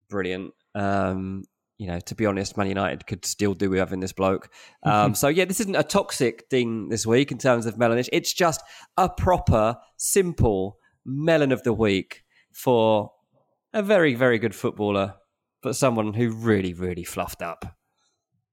brilliant. 0.10 0.53
Um, 0.76 1.43
you 1.78 1.88
know, 1.88 1.99
to 1.99 2.16
be 2.16 2.26
honest, 2.26 2.58
Man 2.58 2.68
United 2.68 3.05
could 3.05 3.24
still 3.24 3.53
do 3.53 3.70
with 3.70 3.80
having 3.80 3.99
this 3.99 4.12
bloke. 4.12 4.49
Um, 4.84 5.14
so 5.14 5.28
yeah, 5.28 5.45
this 5.45 5.60
isn't 5.60 5.76
a 5.76 5.84
toxic 5.84 6.45
thing 6.49 6.89
this 6.89 7.05
week 7.05 7.32
in 7.32 7.38
terms 7.38 7.66
of 7.66 7.78
Melanish. 7.78 8.10
It's 8.12 8.34
just 8.34 8.62
a 8.97 9.08
proper, 9.08 9.78
simple 9.95 10.80
melon 11.05 11.51
of 11.51 11.64
the 11.64 11.74
week 11.74 12.24
for 12.51 13.12
a 13.74 13.84
very, 13.84 14.16
very 14.16 14.39
good 14.39 14.55
footballer, 14.55 15.16
but 15.62 15.76
someone 15.76 16.14
who 16.14 16.32
really, 16.32 16.74
really 16.74 17.03
fluffed 17.03 17.43
up. 17.43 17.77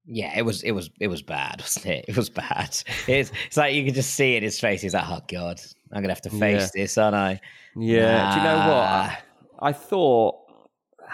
Yeah, 0.07 0.37
it 0.37 0.43
was 0.43 0.61
it 0.63 0.71
was 0.71 0.89
it 0.99 1.07
was 1.07 1.21
bad, 1.21 1.55
wasn't 1.61 1.87
it? 1.87 2.05
It 2.07 2.17
was 2.17 2.29
bad. 2.29 2.77
It's 3.07 3.31
it's 3.47 3.57
like 3.57 3.73
you 3.73 3.85
could 3.85 3.95
just 3.95 4.13
see 4.13 4.33
it 4.35 4.37
in 4.37 4.43
his 4.43 4.59
face. 4.59 4.81
He's 4.81 4.93
like, 4.93 5.05
"Oh 5.07 5.21
God, 5.27 5.59
I'm 5.91 6.01
gonna 6.01 6.13
have 6.13 6.21
to 6.21 6.29
face 6.29 6.71
this, 6.71 6.97
aren't 6.97 7.15
I?" 7.15 7.41
Yeah. 7.75 8.31
Do 8.31 8.37
you 8.37 8.43
know 8.43 8.57
what? 8.57 8.87
I, 8.87 9.17
I 9.61 9.73
thought 9.73 10.35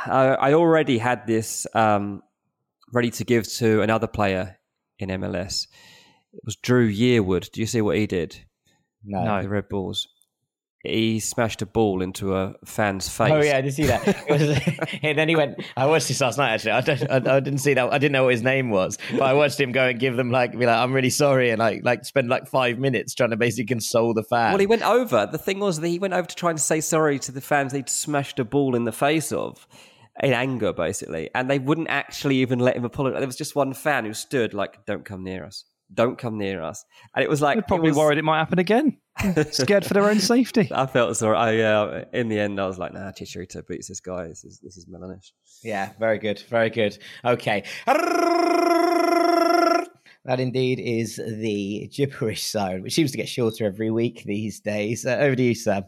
I, 0.05 0.27
I 0.27 0.53
already 0.53 0.97
had 0.97 1.25
this 1.27 1.67
um, 1.73 2.21
ready 2.91 3.11
to 3.11 3.23
give 3.23 3.47
to 3.53 3.81
another 3.81 4.07
player 4.07 4.57
in 4.99 5.09
MLS. 5.09 5.67
It 6.33 6.41
was 6.45 6.55
Dru 6.55 6.89
Yearwood. 6.89 7.51
Do 7.51 7.61
you 7.61 7.67
see 7.67 7.81
what 7.81 7.97
he 7.97 8.07
did? 8.07 8.37
No. 9.03 9.23
No. 9.23 9.41
The 9.41 9.49
Red 9.49 9.69
Bulls. 9.69 10.07
He 10.84 11.19
smashed 11.19 11.61
a 11.61 11.67
ball 11.67 12.01
into 12.01 12.36
a 12.36 12.55
fan's 12.65 13.07
face. 13.07 13.32
Oh 13.32 13.41
yeah, 13.41 13.57
I 13.57 13.61
did 13.61 13.73
see 13.73 13.84
that. 13.86 14.03
Was, 14.29 14.41
and 15.03 15.17
then 15.17 15.29
he 15.29 15.36
went. 15.36 15.63
I 15.77 15.86
watched 15.86 16.07
this 16.07 16.19
last 16.21 16.38
night. 16.39 16.53
Actually, 16.53 16.71
I, 16.71 16.82
don't, 16.82 17.27
I, 17.27 17.36
I 17.36 17.39
didn't 17.39 17.59
see 17.59 17.75
that. 17.75 17.93
I 17.93 17.97
didn't 17.99 18.13
know 18.13 18.23
what 18.23 18.34
his 18.34 18.41
name 18.41 18.71
was, 18.71 18.97
but 19.11 19.21
I 19.21 19.34
watched 19.34 19.59
him 19.59 19.71
go 19.71 19.88
and 19.88 19.99
give 19.99 20.15
them 20.17 20.32
like, 20.32 20.57
be 20.57 20.65
like, 20.65 20.77
"I'm 20.77 20.91
really 20.93 21.11
sorry," 21.11 21.51
and 21.51 21.59
like, 21.59 21.82
like 21.84 22.03
spend 22.05 22.29
like 22.29 22.47
five 22.47 22.79
minutes 22.79 23.13
trying 23.13 23.29
to 23.29 23.38
basically 23.38 23.65
console 23.67 24.13
the 24.15 24.23
fan. 24.23 24.51
Well, 24.53 24.59
he 24.59 24.65
went 24.65 24.82
over. 24.82 25.27
The 25.32 25.38
thing 25.38 25.59
was 25.59 25.79
that 25.79 25.88
he 25.88 25.99
went 25.99 26.13
over 26.15 26.27
to 26.27 26.36
try 26.36 26.49
and 26.49 26.59
say 26.59 26.82
sorry 26.82 27.19
to 27.19 27.32
the 27.32 27.41
fans 27.41 27.73
he'd 27.73 27.88
smashed 27.88 28.39
a 28.39 28.43
ball 28.43 28.75
in 28.75 28.86
the 28.86 28.91
face 28.91 29.32
of 29.32 29.67
in 30.23 30.34
anger, 30.34 30.73
basically. 30.73 31.29
And 31.36 31.49
they 31.49 31.59
wouldn't 31.59 31.89
actually 31.89 32.38
even 32.38 32.59
let 32.59 32.75
him 32.75 32.86
apologize. 32.86 33.19
There 33.19 33.27
was 33.27 33.38
just 33.38 33.55
one 33.55 33.73
fan 33.73 34.05
who 34.05 34.13
stood 34.13 34.53
like, 34.53 34.86
don't 34.86 35.05
come 35.05 35.23
near 35.23 35.45
us. 35.45 35.65
Don't 35.93 36.17
come 36.17 36.38
near 36.38 36.61
us. 36.61 36.86
And 37.15 37.23
it 37.23 37.29
was 37.29 37.41
like, 37.41 37.55
They're 37.55 37.63
probably 37.63 37.89
it 37.89 37.91
was- 37.91 37.97
worried 37.97 38.17
it 38.17 38.23
might 38.23 38.39
happen 38.39 38.59
again. 38.59 38.97
Scared 39.51 39.86
for 39.86 39.93
their 39.93 40.09
own 40.09 40.20
safety. 40.20 40.70
I 40.72 40.86
felt 40.86 41.16
sorry. 41.18 41.38
I, 41.38 41.59
uh, 41.59 42.05
in 42.14 42.30
the 42.30 42.39
end, 42.39 42.59
I 42.59 42.68
was 42.68 42.78
like, 42.78 42.93
nah, 42.93 43.12
Chicharito 43.12 43.66
beats 43.68 43.88
this 43.88 43.99
guy. 43.99 44.28
This 44.28 44.43
is, 44.43 44.59
this 44.59 44.78
is 44.78 44.88
Melanish. 44.88 45.34
Yeah, 45.64 45.91
very 45.99 46.18
good, 46.18 46.39
very 46.49 46.70
good. 46.70 46.97
Okay. 47.24 47.64
That 50.26 50.39
indeed 50.39 50.80
is 50.80 51.16
the 51.16 51.89
gibberish 51.91 52.45
zone, 52.45 52.84
which 52.84 52.93
seems 52.93 53.12
to 53.12 53.18
get 53.18 53.28
shorter 53.28 53.66
every 53.66 53.89
week 53.89 54.24
these 54.26 54.59
days. 54.59 55.05
Uh, 55.05 55.18
over 55.20 55.36
to 55.36 55.43
you, 55.43 55.55
Sam. 55.55 55.84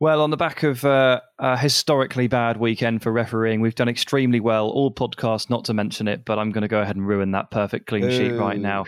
Well, 0.00 0.20
on 0.22 0.30
the 0.30 0.36
back 0.36 0.64
of 0.64 0.84
uh, 0.84 1.20
a 1.38 1.56
historically 1.56 2.26
bad 2.26 2.56
weekend 2.56 3.02
for 3.02 3.12
refereeing, 3.12 3.60
we've 3.60 3.76
done 3.76 3.88
extremely 3.88 4.40
well. 4.40 4.68
All 4.68 4.92
podcasts, 4.92 5.48
not 5.48 5.64
to 5.66 5.74
mention 5.74 6.08
it, 6.08 6.24
but 6.24 6.38
I'm 6.38 6.50
going 6.50 6.62
to 6.62 6.68
go 6.68 6.80
ahead 6.80 6.96
and 6.96 7.06
ruin 7.06 7.30
that 7.30 7.50
perfect 7.50 7.86
clean 7.86 8.10
sheet 8.10 8.32
right 8.32 8.58
now. 8.58 8.86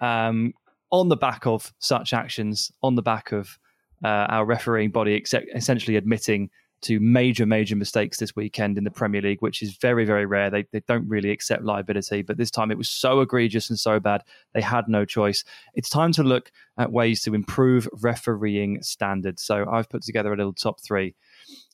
Um, 0.00 0.52
on 0.90 1.08
the 1.08 1.16
back 1.16 1.46
of 1.46 1.72
such 1.78 2.12
actions, 2.12 2.72
on 2.82 2.94
the 2.94 3.02
back 3.02 3.32
of 3.32 3.58
uh, 4.04 4.26
our 4.28 4.44
refereeing 4.44 4.90
body 4.90 5.14
ex- 5.14 5.34
essentially 5.54 5.96
admitting 5.96 6.50
to 6.80 7.00
major, 7.00 7.44
major 7.44 7.74
mistakes 7.74 8.18
this 8.18 8.36
weekend 8.36 8.78
in 8.78 8.84
the 8.84 8.90
Premier 8.90 9.20
League, 9.20 9.42
which 9.42 9.62
is 9.62 9.76
very, 9.76 10.04
very 10.04 10.26
rare. 10.26 10.48
They, 10.48 10.64
they 10.72 10.80
don't 10.86 11.08
really 11.08 11.30
accept 11.30 11.64
liability, 11.64 12.22
but 12.22 12.36
this 12.36 12.52
time 12.52 12.70
it 12.70 12.78
was 12.78 12.88
so 12.88 13.20
egregious 13.20 13.68
and 13.68 13.78
so 13.78 13.98
bad, 13.98 14.22
they 14.54 14.60
had 14.60 14.88
no 14.88 15.04
choice. 15.04 15.42
It's 15.74 15.88
time 15.88 16.12
to 16.12 16.22
look 16.22 16.52
at 16.78 16.92
ways 16.92 17.22
to 17.22 17.34
improve 17.34 17.88
refereeing 18.00 18.80
standards. 18.82 19.42
So 19.42 19.66
I've 19.68 19.90
put 19.90 20.02
together 20.02 20.32
a 20.32 20.36
little 20.36 20.52
top 20.52 20.80
three. 20.80 21.16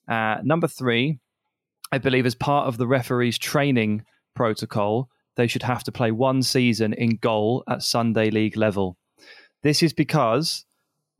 Uh, 0.08 0.38
number 0.42 0.68
three, 0.68 1.18
I 1.92 1.98
believe, 1.98 2.24
as 2.24 2.34
part 2.34 2.66
of 2.66 2.78
the 2.78 2.86
referees' 2.86 3.38
training 3.38 4.04
protocol, 4.34 5.10
they 5.36 5.46
should 5.46 5.62
have 5.62 5.84
to 5.84 5.92
play 5.92 6.12
one 6.12 6.42
season 6.42 6.94
in 6.94 7.16
goal 7.16 7.62
at 7.68 7.82
Sunday 7.82 8.30
League 8.30 8.56
level. 8.56 8.96
This 9.64 9.82
is 9.82 9.94
because 9.94 10.66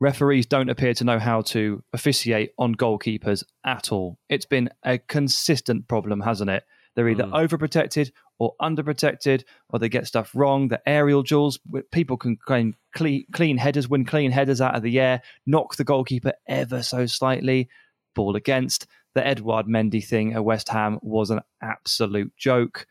referees 0.01 0.45
don't 0.45 0.69
appear 0.69 0.93
to 0.95 1.05
know 1.05 1.19
how 1.19 1.41
to 1.41 1.83
officiate 1.95 2.51
on 2.59 2.75
goalkeepers 2.75 3.43
at 3.65 3.91
all. 3.91 4.19
It's 4.29 4.45
been 4.45 4.69
a 4.85 4.99
consistent 4.99 5.89
problem, 5.89 6.21
hasn't 6.21 6.51
it? 6.51 6.63
They're 6.95 7.09
either 7.09 7.25
hmm. 7.25 7.33
overprotected 7.33 8.13
or 8.39 8.55
underprotected, 8.61 9.45
or 9.71 9.79
they 9.79 9.89
get 9.89 10.07
stuff 10.07 10.31
wrong. 10.35 10.69
The 10.69 10.87
aerial 10.87 11.23
duels, 11.23 11.59
people 11.91 12.19
can 12.19 12.37
claim 12.37 12.75
clean, 12.95 13.25
clean 13.33 13.57
headers, 13.57 13.89
win 13.89 14.05
clean 14.05 14.31
headers 14.31 14.61
out 14.61 14.77
of 14.77 14.83
the 14.83 15.01
air, 15.01 15.23
knock 15.47 15.77
the 15.77 15.85
goalkeeper 15.85 16.35
ever 16.47 16.83
so 16.83 17.07
slightly, 17.07 17.71
ball 18.15 18.37
against. 18.37 18.87
The 19.15 19.27
Edouard 19.27 19.67
Mendy 19.67 20.05
thing 20.05 20.35
at 20.35 20.45
West 20.45 20.69
Ham 20.69 20.99
was 21.01 21.31
an 21.31 21.41
absolute 21.63 22.37
joke. 22.37 22.87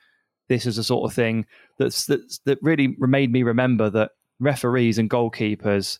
This 0.49 0.65
is 0.65 0.77
the 0.77 0.83
sort 0.83 1.07
of 1.07 1.13
thing 1.13 1.45
that's, 1.77 2.05
that's 2.07 2.39
that 2.45 2.57
really 2.63 2.95
made 2.97 3.31
me 3.31 3.43
remember 3.43 3.91
that 3.91 4.11
referees 4.39 4.97
and 4.97 5.09
goalkeepers 5.09 5.99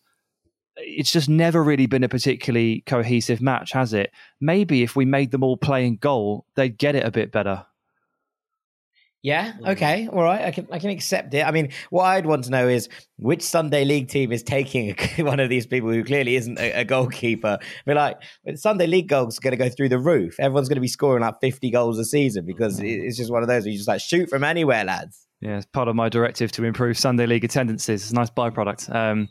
it's 0.77 1.11
just 1.11 1.29
never 1.29 1.63
really 1.63 1.85
been 1.85 2.03
a 2.03 2.09
particularly 2.09 2.83
cohesive 2.85 3.41
match, 3.41 3.71
has 3.73 3.93
it? 3.93 4.11
Maybe 4.41 4.83
if 4.83 4.95
we 4.95 5.05
made 5.05 5.31
them 5.31 5.43
all 5.43 5.57
play 5.57 5.85
in 5.85 5.97
goal, 5.97 6.45
they'd 6.55 6.77
get 6.77 6.95
it 6.95 7.05
a 7.05 7.11
bit 7.11 7.31
better. 7.31 7.65
Yeah. 9.21 9.53
Mm. 9.53 9.69
Okay. 9.71 10.07
All 10.11 10.21
right. 10.21 10.41
I 10.41 10.51
can 10.51 10.67
I 10.69 10.79
can 10.79 10.89
accept 10.89 11.33
it. 11.33 11.47
I 11.47 11.51
mean, 11.51 11.71
what 11.91 12.03
I'd 12.03 12.25
want 12.25 12.43
to 12.43 12.49
know 12.49 12.67
is 12.67 12.89
which 13.17 13.41
Sunday 13.41 13.85
League 13.85 14.09
team 14.09 14.33
is 14.33 14.43
taking 14.43 14.95
one 15.19 15.39
of 15.39 15.49
these 15.49 15.65
people 15.65 15.89
who 15.89 16.03
clearly 16.03 16.35
isn't 16.35 16.59
a, 16.59 16.81
a 16.81 16.83
goalkeeper. 16.83 17.57
Be 17.85 17.93
like, 17.93 18.17
Sunday 18.55 18.85
League 18.85 19.07
goals 19.07 19.37
are 19.37 19.41
going 19.41 19.57
to 19.57 19.57
go 19.57 19.69
through 19.69 19.89
the 19.89 19.97
roof. 19.99 20.37
Everyone's 20.41 20.67
going 20.67 20.75
to 20.75 20.81
be 20.81 20.89
scoring 20.89 21.21
like 21.21 21.35
fifty 21.39 21.71
goals 21.71 21.97
a 21.99 22.05
season 22.05 22.45
because 22.45 22.81
mm. 22.81 23.05
it's 23.05 23.15
just 23.15 23.31
one 23.31 23.43
of 23.43 23.47
those 23.47 23.63
where 23.63 23.71
you 23.71 23.77
just 23.77 23.87
like 23.87 24.01
shoot 24.01 24.29
from 24.29 24.43
anywhere, 24.43 24.83
lads. 24.83 25.25
Yeah, 25.43 25.57
it's 25.57 25.65
part 25.65 25.89
of 25.89 25.95
my 25.97 26.07
directive 26.07 26.53
to 26.53 26.63
improve 26.63 26.97
Sunday 26.97 27.25
league 27.25 27.43
attendances. 27.43 28.03
It's 28.03 28.11
a 28.11 28.15
nice 28.15 28.29
byproduct. 28.29 28.95
Um, 28.95 29.27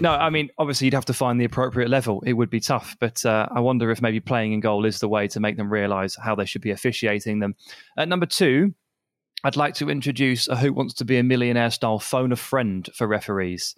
no, 0.00 0.10
I 0.10 0.28
mean, 0.28 0.50
obviously, 0.58 0.86
you'd 0.86 0.94
have 0.94 1.04
to 1.04 1.14
find 1.14 1.40
the 1.40 1.44
appropriate 1.44 1.88
level. 1.88 2.20
It 2.26 2.32
would 2.32 2.50
be 2.50 2.58
tough, 2.58 2.96
but 2.98 3.24
uh, 3.24 3.46
I 3.48 3.60
wonder 3.60 3.88
if 3.92 4.02
maybe 4.02 4.18
playing 4.18 4.54
in 4.54 4.58
goal 4.58 4.84
is 4.84 4.98
the 4.98 5.08
way 5.08 5.28
to 5.28 5.38
make 5.38 5.56
them 5.56 5.72
realise 5.72 6.16
how 6.16 6.34
they 6.34 6.46
should 6.46 6.62
be 6.62 6.72
officiating 6.72 7.38
them. 7.38 7.54
At 7.96 8.08
number 8.08 8.26
two, 8.26 8.74
I'd 9.44 9.54
like 9.54 9.74
to 9.74 9.88
introduce 9.88 10.48
a 10.48 10.56
Who 10.56 10.72
Wants 10.72 10.94
to 10.94 11.04
Be 11.04 11.16
a 11.18 11.22
Millionaire 11.22 11.70
style 11.70 12.00
phone 12.00 12.32
a 12.32 12.36
friend 12.36 12.88
for 12.96 13.06
referees. 13.06 13.76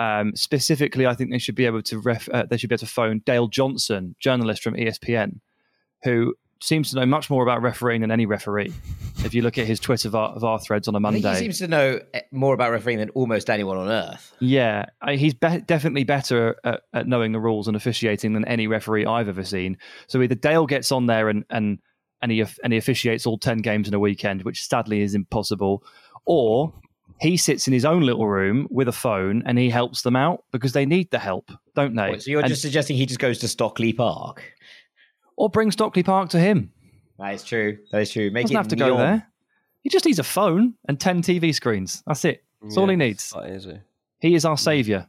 Um, 0.00 0.34
specifically, 0.34 1.06
I 1.06 1.14
think 1.14 1.30
they 1.30 1.38
should 1.38 1.54
be 1.54 1.66
able 1.66 1.82
to 1.82 2.00
ref- 2.00 2.28
uh, 2.30 2.46
they 2.50 2.56
should 2.56 2.70
be 2.70 2.74
able 2.74 2.80
to 2.80 2.86
phone 2.86 3.22
Dale 3.24 3.46
Johnson, 3.46 4.16
journalist 4.18 4.64
from 4.64 4.74
ESPN, 4.74 5.38
who 6.02 6.34
seems 6.62 6.90
to 6.90 6.96
know 6.96 7.06
much 7.06 7.30
more 7.30 7.42
about 7.42 7.62
refereeing 7.62 8.02
than 8.02 8.10
any 8.10 8.26
referee. 8.26 8.72
If 9.24 9.34
you 9.34 9.42
look 9.42 9.58
at 9.58 9.66
his 9.66 9.80
Twitter 9.80 10.08
VAR, 10.08 10.38
VAR 10.38 10.58
threads 10.60 10.88
on 10.88 10.94
a 10.94 11.00
Monday, 11.00 11.32
he 11.32 11.38
seems 11.38 11.58
to 11.58 11.68
know 11.68 12.00
eh, 12.14 12.20
more 12.30 12.54
about 12.54 12.70
refereeing 12.70 12.98
than 12.98 13.10
almost 13.10 13.50
anyone 13.50 13.76
on 13.76 13.88
earth. 13.88 14.34
Yeah, 14.40 14.86
he's 15.08 15.34
be- 15.34 15.60
definitely 15.66 16.04
better 16.04 16.56
at, 16.64 16.82
at 16.92 17.06
knowing 17.08 17.32
the 17.32 17.40
rules 17.40 17.66
and 17.68 17.76
officiating 17.76 18.32
than 18.34 18.44
any 18.46 18.66
referee 18.66 19.06
I've 19.06 19.28
ever 19.28 19.44
seen. 19.44 19.78
So 20.06 20.22
either 20.22 20.34
Dale 20.34 20.66
gets 20.66 20.92
on 20.92 21.06
there 21.06 21.28
and 21.28 21.44
and 21.50 21.78
and 22.22 22.30
he 22.30 22.44
and 22.62 22.72
he 22.72 22.78
officiates 22.78 23.26
all 23.26 23.38
ten 23.38 23.58
games 23.58 23.88
in 23.88 23.94
a 23.94 23.98
weekend, 23.98 24.42
which 24.42 24.62
sadly 24.66 25.00
is 25.00 25.14
impossible, 25.14 25.82
or 26.26 26.72
he 27.20 27.36
sits 27.36 27.66
in 27.66 27.72
his 27.74 27.84
own 27.84 28.02
little 28.02 28.26
room 28.26 28.66
with 28.70 28.88
a 28.88 28.92
phone 28.92 29.42
and 29.44 29.58
he 29.58 29.68
helps 29.68 30.02
them 30.02 30.16
out 30.16 30.44
because 30.52 30.72
they 30.72 30.86
need 30.86 31.10
the 31.10 31.18
help, 31.18 31.50
don't 31.74 31.94
they? 31.94 32.12
Wait, 32.12 32.22
so 32.22 32.30
you're 32.30 32.40
And- 32.40 32.48
just 32.48 32.62
suggesting 32.62 32.96
he 32.96 33.04
just 33.04 33.20
goes 33.20 33.38
to 33.40 33.48
Stockley 33.48 33.92
Park? 33.92 34.42
Or 35.40 35.48
bring 35.48 35.70
Stockley 35.70 36.02
Park 36.02 36.28
to 36.30 36.38
him. 36.38 36.70
That 37.18 37.34
is 37.34 37.42
true. 37.42 37.78
That 37.92 38.02
is 38.02 38.10
true. 38.10 38.30
Make 38.30 38.44
Doesn't 38.44 38.56
it 38.56 38.58
have 38.58 38.68
to 38.68 38.76
go 38.76 38.96
there. 38.98 39.26
He 39.82 39.88
just 39.88 40.04
needs 40.04 40.18
a 40.18 40.22
phone 40.22 40.74
and 40.86 41.00
ten 41.00 41.22
TV 41.22 41.54
screens. 41.54 42.02
That's 42.06 42.26
it. 42.26 42.44
That's 42.60 42.76
all 42.76 42.88
he 42.88 42.96
needs. 42.96 43.30
That 43.30 43.48
is 43.48 43.64
it. 43.64 43.80
He 44.18 44.34
is 44.34 44.44
our 44.44 44.58
saviour. 44.58 45.08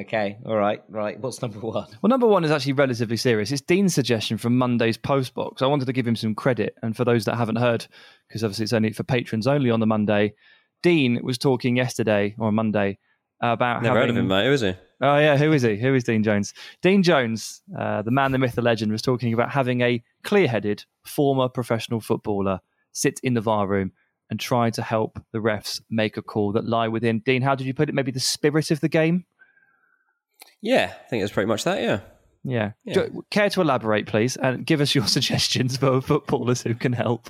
Okay. 0.00 0.36
All 0.44 0.56
right. 0.56 0.82
Right. 0.90 1.18
What's 1.18 1.40
number 1.40 1.58
one? 1.60 1.86
Well, 2.02 2.10
number 2.10 2.26
one 2.26 2.44
is 2.44 2.50
actually 2.50 2.74
relatively 2.74 3.16
serious. 3.16 3.52
It's 3.52 3.62
Dean's 3.62 3.94
suggestion 3.94 4.36
from 4.36 4.58
Monday's 4.58 4.98
postbox. 4.98 5.62
I 5.62 5.66
wanted 5.66 5.86
to 5.86 5.94
give 5.94 6.06
him 6.06 6.16
some 6.16 6.34
credit. 6.34 6.74
And 6.82 6.94
for 6.94 7.06
those 7.06 7.24
that 7.24 7.36
haven't 7.36 7.56
heard, 7.56 7.86
because 8.28 8.44
obviously 8.44 8.64
it's 8.64 8.72
only 8.74 8.92
for 8.92 9.02
patrons 9.02 9.46
only 9.46 9.70
on 9.70 9.80
the 9.80 9.86
Monday, 9.86 10.34
Dean 10.82 11.20
was 11.22 11.38
talking 11.38 11.76
yesterday 11.76 12.34
or 12.38 12.52
Monday 12.52 12.98
about 13.40 13.82
Never 13.82 13.98
heard 13.98 14.10
of 14.10 14.16
him, 14.16 14.28
mate. 14.28 14.44
Who 14.44 14.52
is 14.52 14.60
he? 14.60 14.74
Oh, 15.00 15.18
yeah. 15.18 15.36
Who 15.36 15.52
is 15.52 15.62
he? 15.62 15.76
Who 15.76 15.94
is 15.94 16.04
Dean 16.04 16.22
Jones? 16.22 16.54
Dean 16.82 17.02
Jones, 17.02 17.62
uh, 17.78 18.02
the 18.02 18.10
man, 18.10 18.32
the 18.32 18.38
myth, 18.38 18.54
the 18.54 18.62
legend, 18.62 18.92
was 18.92 19.02
talking 19.02 19.32
about 19.34 19.50
having 19.50 19.80
a 19.80 20.02
clear 20.22 20.48
headed 20.48 20.84
former 21.04 21.48
professional 21.48 22.00
footballer 22.00 22.60
sit 22.92 23.18
in 23.22 23.34
the 23.34 23.40
VAR 23.40 23.66
room 23.66 23.92
and 24.30 24.38
try 24.40 24.70
to 24.70 24.80
help 24.82 25.20
the 25.32 25.38
refs 25.38 25.82
make 25.90 26.16
a 26.16 26.22
call 26.22 26.52
that 26.52 26.64
lie 26.64 26.88
within. 26.88 27.18
Dean, 27.20 27.42
how 27.42 27.54
did 27.54 27.66
you 27.66 27.74
put 27.74 27.88
it? 27.88 27.94
Maybe 27.94 28.12
the 28.12 28.20
spirit 28.20 28.70
of 28.70 28.80
the 28.80 28.88
game? 28.88 29.26
Yeah, 30.62 30.92
I 30.94 31.08
think 31.08 31.22
it's 31.22 31.32
pretty 31.32 31.48
much 31.48 31.64
that. 31.64 31.82
Yeah. 31.82 32.00
Yeah. 32.44 32.72
Yeah. 32.84 32.94
Do- 32.94 33.24
Care 33.30 33.50
to 33.50 33.60
elaborate, 33.60 34.06
please, 34.06 34.36
and 34.36 34.64
give 34.64 34.80
us 34.80 34.94
your 34.94 35.06
suggestions 35.08 35.76
for 35.76 36.00
footballers 36.00 36.62
who 36.62 36.74
can 36.74 36.92
help. 36.92 37.28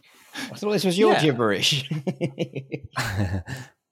I 0.53 0.57
thought 0.57 0.71
this 0.73 0.85
was 0.85 0.99
your 0.99 1.13
Yeah. 1.15 1.23
gibberish. 1.23 1.89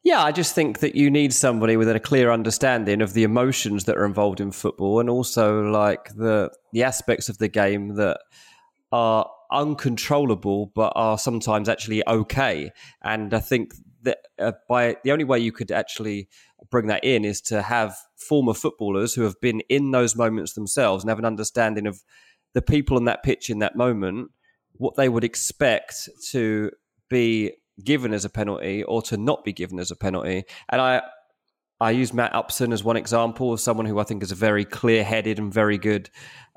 Yeah, 0.04 0.22
I 0.22 0.32
just 0.32 0.54
think 0.54 0.80
that 0.80 0.96
you 0.96 1.10
need 1.10 1.32
somebody 1.32 1.76
with 1.76 1.88
a 1.88 2.00
clear 2.00 2.32
understanding 2.32 3.00
of 3.02 3.12
the 3.12 3.22
emotions 3.22 3.84
that 3.84 3.96
are 3.96 4.04
involved 4.04 4.40
in 4.40 4.50
football 4.50 4.98
and 4.98 5.08
also 5.08 5.62
like 5.62 6.12
the 6.16 6.50
the 6.72 6.82
aspects 6.82 7.28
of 7.28 7.38
the 7.38 7.48
game 7.48 7.94
that 7.94 8.18
are 8.90 9.30
uncontrollable 9.52 10.72
but 10.74 10.92
are 10.96 11.18
sometimes 11.18 11.68
actually 11.68 12.06
okay. 12.08 12.72
And 13.02 13.32
I 13.32 13.38
think 13.38 13.74
that 14.02 14.18
uh, 14.40 14.52
by 14.68 14.96
the 15.04 15.12
only 15.12 15.24
way 15.24 15.38
you 15.38 15.52
could 15.52 15.70
actually 15.70 16.28
bring 16.70 16.88
that 16.88 17.04
in 17.04 17.24
is 17.24 17.40
to 17.42 17.62
have 17.62 17.96
former 18.16 18.54
footballers 18.54 19.14
who 19.14 19.22
have 19.22 19.40
been 19.40 19.60
in 19.68 19.92
those 19.92 20.16
moments 20.16 20.54
themselves 20.54 21.04
and 21.04 21.10
have 21.10 21.18
an 21.20 21.24
understanding 21.24 21.86
of 21.86 22.02
the 22.54 22.62
people 22.62 22.96
on 22.96 23.04
that 23.04 23.22
pitch 23.22 23.50
in 23.50 23.60
that 23.60 23.76
moment, 23.76 24.30
what 24.72 24.96
they 24.96 25.08
would 25.08 25.24
expect 25.24 26.08
to 26.30 26.70
be 27.08 27.52
given 27.84 28.12
as 28.12 28.24
a 28.24 28.30
penalty 28.30 28.82
or 28.82 29.02
to 29.02 29.16
not 29.16 29.44
be 29.44 29.52
given 29.52 29.78
as 29.78 29.90
a 29.90 29.96
penalty. 29.96 30.44
And 30.68 30.80
I 30.80 31.02
I 31.80 31.90
use 31.90 32.12
Matt 32.12 32.34
Upson 32.34 32.72
as 32.72 32.84
one 32.84 32.96
example 32.96 33.52
of 33.52 33.60
someone 33.60 33.86
who 33.86 33.98
I 33.98 34.04
think 34.04 34.22
is 34.22 34.30
a 34.30 34.36
very 34.36 34.64
clear 34.64 35.02
headed 35.02 35.40
and 35.40 35.52
very 35.52 35.78
good 35.78 36.10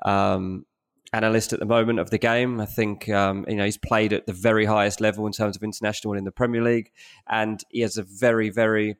um, 0.05 0.65
analyst 1.13 1.51
at 1.51 1.59
the 1.59 1.65
moment 1.65 1.97
of 1.97 2.11
the 2.11 2.19
game. 2.19 2.61
I 2.61 2.67
think 2.67 3.09
um, 3.09 3.45
you 3.47 3.55
know 3.55 3.65
he's 3.65 3.77
played 3.77 4.13
at 4.13 4.27
the 4.27 4.33
very 4.33 4.65
highest 4.65 5.01
level 5.01 5.25
in 5.25 5.33
terms 5.33 5.55
of 5.55 5.63
international 5.63 6.13
in 6.13 6.25
the 6.25 6.31
Premier 6.31 6.61
League, 6.61 6.91
and 7.27 7.59
he 7.69 7.81
has 7.81 7.97
a 7.97 8.03
very 8.03 8.49
very 8.49 8.97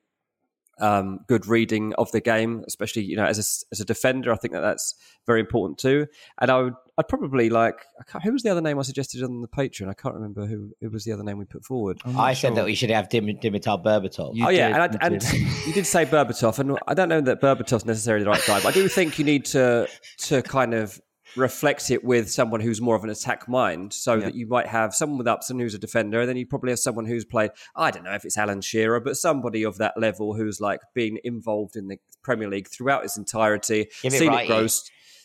um, 0.80 1.20
good 1.28 1.48
reading 1.48 1.94
of 1.96 2.12
the 2.12 2.22
game, 2.22 2.64
especially 2.68 3.04
you 3.04 3.16
know 3.16 3.26
as 3.26 3.38
a, 3.38 3.46
as 3.72 3.80
a 3.80 3.86
defender. 3.86 4.32
I 4.32 4.38
think 4.38 4.54
that 4.54 4.62
that's 4.62 4.96
very 5.26 5.40
important 5.40 5.80
too. 5.80 6.08
And 6.40 6.52
I 6.52 6.62
would 6.62 6.74
I'd 6.98 7.08
probably 7.08 7.50
like 7.50 7.76
I 8.00 8.04
can't, 8.04 8.24
who 8.24 8.32
was 8.32 8.44
the 8.44 8.50
other 8.50 8.62
name 8.62 8.80
I 8.80 8.84
suggested 8.84 9.22
on 9.24 9.42
the 9.42 9.48
Patreon? 9.48 9.90
I 9.90 9.94
can't 9.94 10.16
remember 10.16 10.46
who 10.46 10.72
who 10.82 10.90
was 10.90 11.04
the 11.04 11.12
other 11.12 11.24
name 11.24 11.38
we 11.38 11.46
put 11.46 11.66
forward. 11.66 12.00
I 12.06 12.34
said 12.34 12.56
that 12.56 12.66
we 12.66 12.76
should 12.76 12.90
have 12.90 13.10
Dim- 13.10 13.28
Dimitar 13.28 13.84
Berbatov. 13.84 14.36
You 14.36 14.46
oh 14.48 14.50
yeah, 14.50 14.68
did, 14.68 14.76
and, 14.76 14.82
I, 14.82 14.86
you 14.86 15.00
and 15.02 15.20
did. 15.20 15.34
you 15.68 15.74
did 15.74 15.86
say 15.86 16.06
Berbatov, 16.06 16.60
and 16.60 16.78
I 16.88 16.94
don't 16.94 17.10
know 17.10 17.22
that 17.22 17.42
Berbatov's 17.42 17.86
necessarily 17.86 18.24
the 18.24 18.30
right 18.30 18.44
guy, 18.48 18.62
but 18.62 18.70
I 18.70 18.72
do 18.72 18.88
think 18.88 19.20
you 19.20 19.26
need 19.26 19.46
to 19.46 19.88
to 20.20 20.42
kind 20.42 20.74
of 20.74 21.02
reflect 21.36 21.92
it 21.92 22.04
with 22.04 22.32
someone 22.32 22.62
who's 22.62 22.82
more 22.82 22.96
of 22.96 23.04
an 23.04 23.10
attack 23.10 23.48
mind, 23.48 23.94
so 23.94 24.20
that 24.20 24.36
you 24.36 24.48
might 24.48 24.68
have 24.68 24.94
someone 24.94 25.18
with 25.18 25.28
Upson 25.28 25.60
who's 25.60 25.74
a 25.74 25.80
defender, 25.80 26.22
and 26.22 26.30
then 26.30 26.38
you 26.38 26.46
probably 26.46 26.72
have 26.72 26.80
someone 26.80 27.06
who's 27.06 27.26
played. 27.26 27.52
I 27.76 27.92
don't 27.92 28.04
know 28.04 28.14
if 28.14 28.26
it's 28.26 28.38
Alan 28.38 28.62
Shearer, 28.62 29.00
but 29.00 29.18
somebody 29.18 29.64
of 29.64 29.78
that 29.78 29.98
level 29.98 30.34
who's 30.34 30.62
like 30.62 30.82
been 30.94 31.20
involved 31.24 31.76
in 31.76 31.88
the 31.88 31.98
Premier 32.24 32.50
League 32.50 32.68
throughout 32.68 33.04
its 33.04 33.18
entirety, 33.18 33.88
Give 34.02 34.14
it 34.14 34.18
seen 34.18 34.34
it 34.34 34.48
grow, 34.48 34.68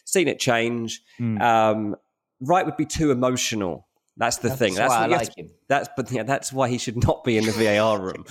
seen 0.04 0.28
it 0.28 0.38
change. 0.38 1.02
Hmm. 1.18 1.40
Um, 1.40 1.96
right 2.40 2.64
would 2.64 2.76
be 2.76 2.86
too 2.86 3.10
emotional. 3.10 3.86
That's 4.16 4.36
the 4.38 4.50
thing. 4.50 4.74
That's 4.74 4.90
why 4.90 5.04
I 5.04 5.06
like 5.06 5.34
to- 5.34 5.40
him. 5.40 5.50
That's 5.68 5.88
but 5.96 6.10
yeah, 6.10 6.24
that's 6.24 6.52
why 6.52 6.68
he 6.68 6.76
should 6.76 7.02
not 7.02 7.24
be 7.24 7.38
in 7.38 7.46
the 7.46 7.52
VAR 7.52 7.98
room. 7.98 8.26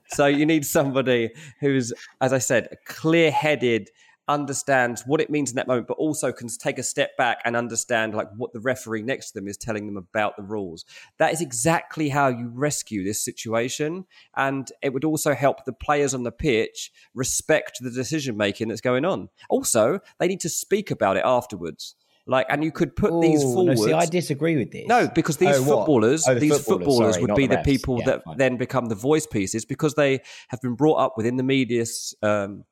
so 0.08 0.26
you 0.26 0.44
need 0.44 0.64
somebody 0.66 1.30
who's, 1.60 1.92
as 2.20 2.32
I 2.32 2.38
said, 2.38 2.76
clear-headed, 2.86 3.90
understands 4.28 5.02
what 5.06 5.20
it 5.20 5.30
means 5.30 5.50
in 5.50 5.56
that 5.56 5.66
moment, 5.66 5.86
but 5.86 5.94
also 5.94 6.32
can 6.32 6.48
take 6.48 6.78
a 6.78 6.82
step 6.82 7.16
back 7.16 7.38
and 7.44 7.56
understand 7.56 8.14
like 8.14 8.28
what 8.36 8.52
the 8.52 8.60
referee 8.60 9.02
next 9.02 9.28
to 9.28 9.34
them 9.34 9.48
is 9.48 9.56
telling 9.56 9.86
them 9.86 9.96
about 9.96 10.36
the 10.36 10.42
rules. 10.42 10.84
That 11.18 11.32
is 11.32 11.40
exactly 11.40 12.08
how 12.08 12.28
you 12.28 12.48
rescue 12.48 13.04
this 13.04 13.24
situation, 13.24 14.06
and 14.36 14.70
it 14.82 14.92
would 14.92 15.04
also 15.04 15.34
help 15.34 15.64
the 15.64 15.72
players 15.72 16.14
on 16.14 16.22
the 16.22 16.32
pitch 16.32 16.90
respect 17.14 17.78
the 17.80 17.90
decision 17.90 18.36
making 18.36 18.68
that's 18.68 18.80
going 18.80 19.04
on. 19.04 19.28
Also, 19.50 20.00
they 20.18 20.28
need 20.28 20.40
to 20.40 20.48
speak 20.48 20.90
about 20.90 21.16
it 21.16 21.24
afterwards. 21.24 21.96
Like, 22.26 22.46
and 22.48 22.62
you 22.62 22.70
could 22.70 22.94
put 22.94 23.20
these 23.20 23.42
Ooh, 23.42 23.54
forwards. 23.54 23.80
No, 23.80 23.86
see, 23.86 23.92
I 23.92 24.06
disagree 24.06 24.56
with 24.56 24.70
this. 24.70 24.84
No, 24.86 25.08
because 25.12 25.38
these 25.38 25.56
Oh, 25.56 25.64
footballers, 25.64 26.24
Oh, 26.28 26.34
the 26.34 26.40
these 26.40 26.56
footballers, 26.56 26.84
footballers 26.84 27.14
sorry, 27.14 27.22
would 27.26 27.34
be 27.34 27.46
the 27.48 27.56
the 27.56 27.62
people 27.64 27.98
Yeah, 27.98 28.04
that 28.06 28.24
fine. 28.24 28.36
then 28.36 28.56
become 28.56 28.86
the 28.86 28.94
voice 28.94 29.26
pieces 29.26 29.64
because 29.64 29.94
they 29.94 30.20
have 30.48 30.60
been 30.60 30.74
brought 30.74 30.96
up 30.96 31.14
within 31.16 31.36
the 31.36 31.42
media's 31.42 32.14
um, 32.22 32.64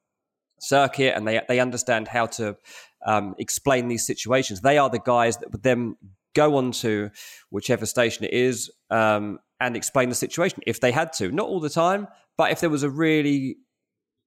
circuit 0.63 1.15
and 1.17 1.27
they 1.27 1.41
they 1.49 1.61
understand 1.61 2.09
how 2.09 2.27
to 2.27 2.57
um, 3.07 3.35
explain 3.39 3.89
these 3.89 4.07
situations. 4.07 4.61
They 4.61 4.79
are 4.79 4.91
the 4.91 5.01
guys 5.01 5.39
that 5.39 5.53
would 5.53 5.63
then 5.63 5.97
go 6.35 6.57
on 6.57 6.73
to 6.73 7.11
whichever 7.51 7.87
station 7.87 8.25
it 8.25 8.33
is 8.33 8.71
um, 8.91 9.39
and 9.59 9.77
explain 9.77 10.09
the 10.09 10.15
situation 10.15 10.61
if 10.67 10.81
they 10.81 10.93
had 10.93 11.13
to. 11.15 11.31
Not 11.31 11.49
all 11.49 11.61
the 11.61 11.71
time, 11.71 12.09
but 12.37 12.53
if 12.53 12.61
there 12.61 12.71
was 12.71 12.83
a 12.83 12.91
really 12.91 13.57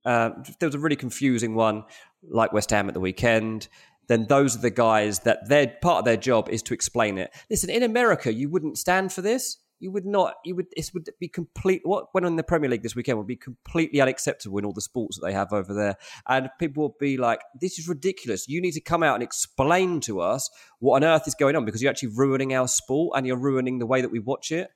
uh, 0.05 0.31
if 0.45 0.59
there 0.59 0.67
was 0.67 0.75
a 0.75 0.79
really 0.79 0.95
confusing 0.95 1.55
one 1.55 1.83
like 2.29 2.51
West 2.53 2.71
Ham 2.71 2.87
at 2.87 2.93
the 2.93 2.99
weekend, 2.99 3.67
then 4.07 4.25
those 4.27 4.55
are 4.55 4.61
the 4.61 4.69
guys 4.69 5.19
that 5.19 5.47
their 5.47 5.67
part 5.81 5.99
of 5.99 6.05
their 6.05 6.17
job 6.17 6.49
is 6.49 6.61
to 6.63 6.73
explain 6.73 7.17
it. 7.17 7.33
Listen, 7.49 7.69
in 7.69 7.83
America, 7.83 8.33
you 8.33 8.49
wouldn't 8.49 8.77
stand 8.77 9.13
for 9.13 9.21
this. 9.21 9.57
You 9.83 9.91
would 9.91 10.05
not. 10.05 10.35
You 10.45 10.55
would. 10.55 10.67
This 10.75 10.93
would 10.93 11.09
be 11.19 11.27
complete. 11.27 11.81
What 11.83 12.13
went 12.13 12.25
on 12.25 12.31
in 12.33 12.37
the 12.37 12.43
Premier 12.43 12.69
League 12.69 12.83
this 12.83 12.95
weekend 12.95 13.17
would 13.17 13.27
be 13.27 13.35
completely 13.35 14.01
unacceptable 14.01 14.57
in 14.57 14.65
all 14.65 14.73
the 14.73 14.81
sports 14.81 15.19
that 15.19 15.25
they 15.25 15.33
have 15.33 15.53
over 15.53 15.73
there, 15.73 15.97
and 16.27 16.49
people 16.57 16.83
would 16.83 16.97
be 16.97 17.17
like, 17.17 17.41
"This 17.59 17.77
is 17.77 17.87
ridiculous. 17.87 18.47
You 18.47 18.61
need 18.61 18.71
to 18.71 18.81
come 18.81 19.03
out 19.03 19.15
and 19.15 19.23
explain 19.23 19.99
to 20.01 20.21
us 20.21 20.49
what 20.79 20.95
on 20.95 21.03
earth 21.03 21.27
is 21.27 21.35
going 21.35 21.55
on 21.55 21.65
because 21.65 21.81
you're 21.81 21.91
actually 21.91 22.13
ruining 22.15 22.53
our 22.53 22.67
sport 22.67 23.17
and 23.17 23.27
you're 23.27 23.37
ruining 23.37 23.79
the 23.79 23.85
way 23.85 24.01
that 24.01 24.11
we 24.11 24.19
watch 24.19 24.51
it." 24.51 24.69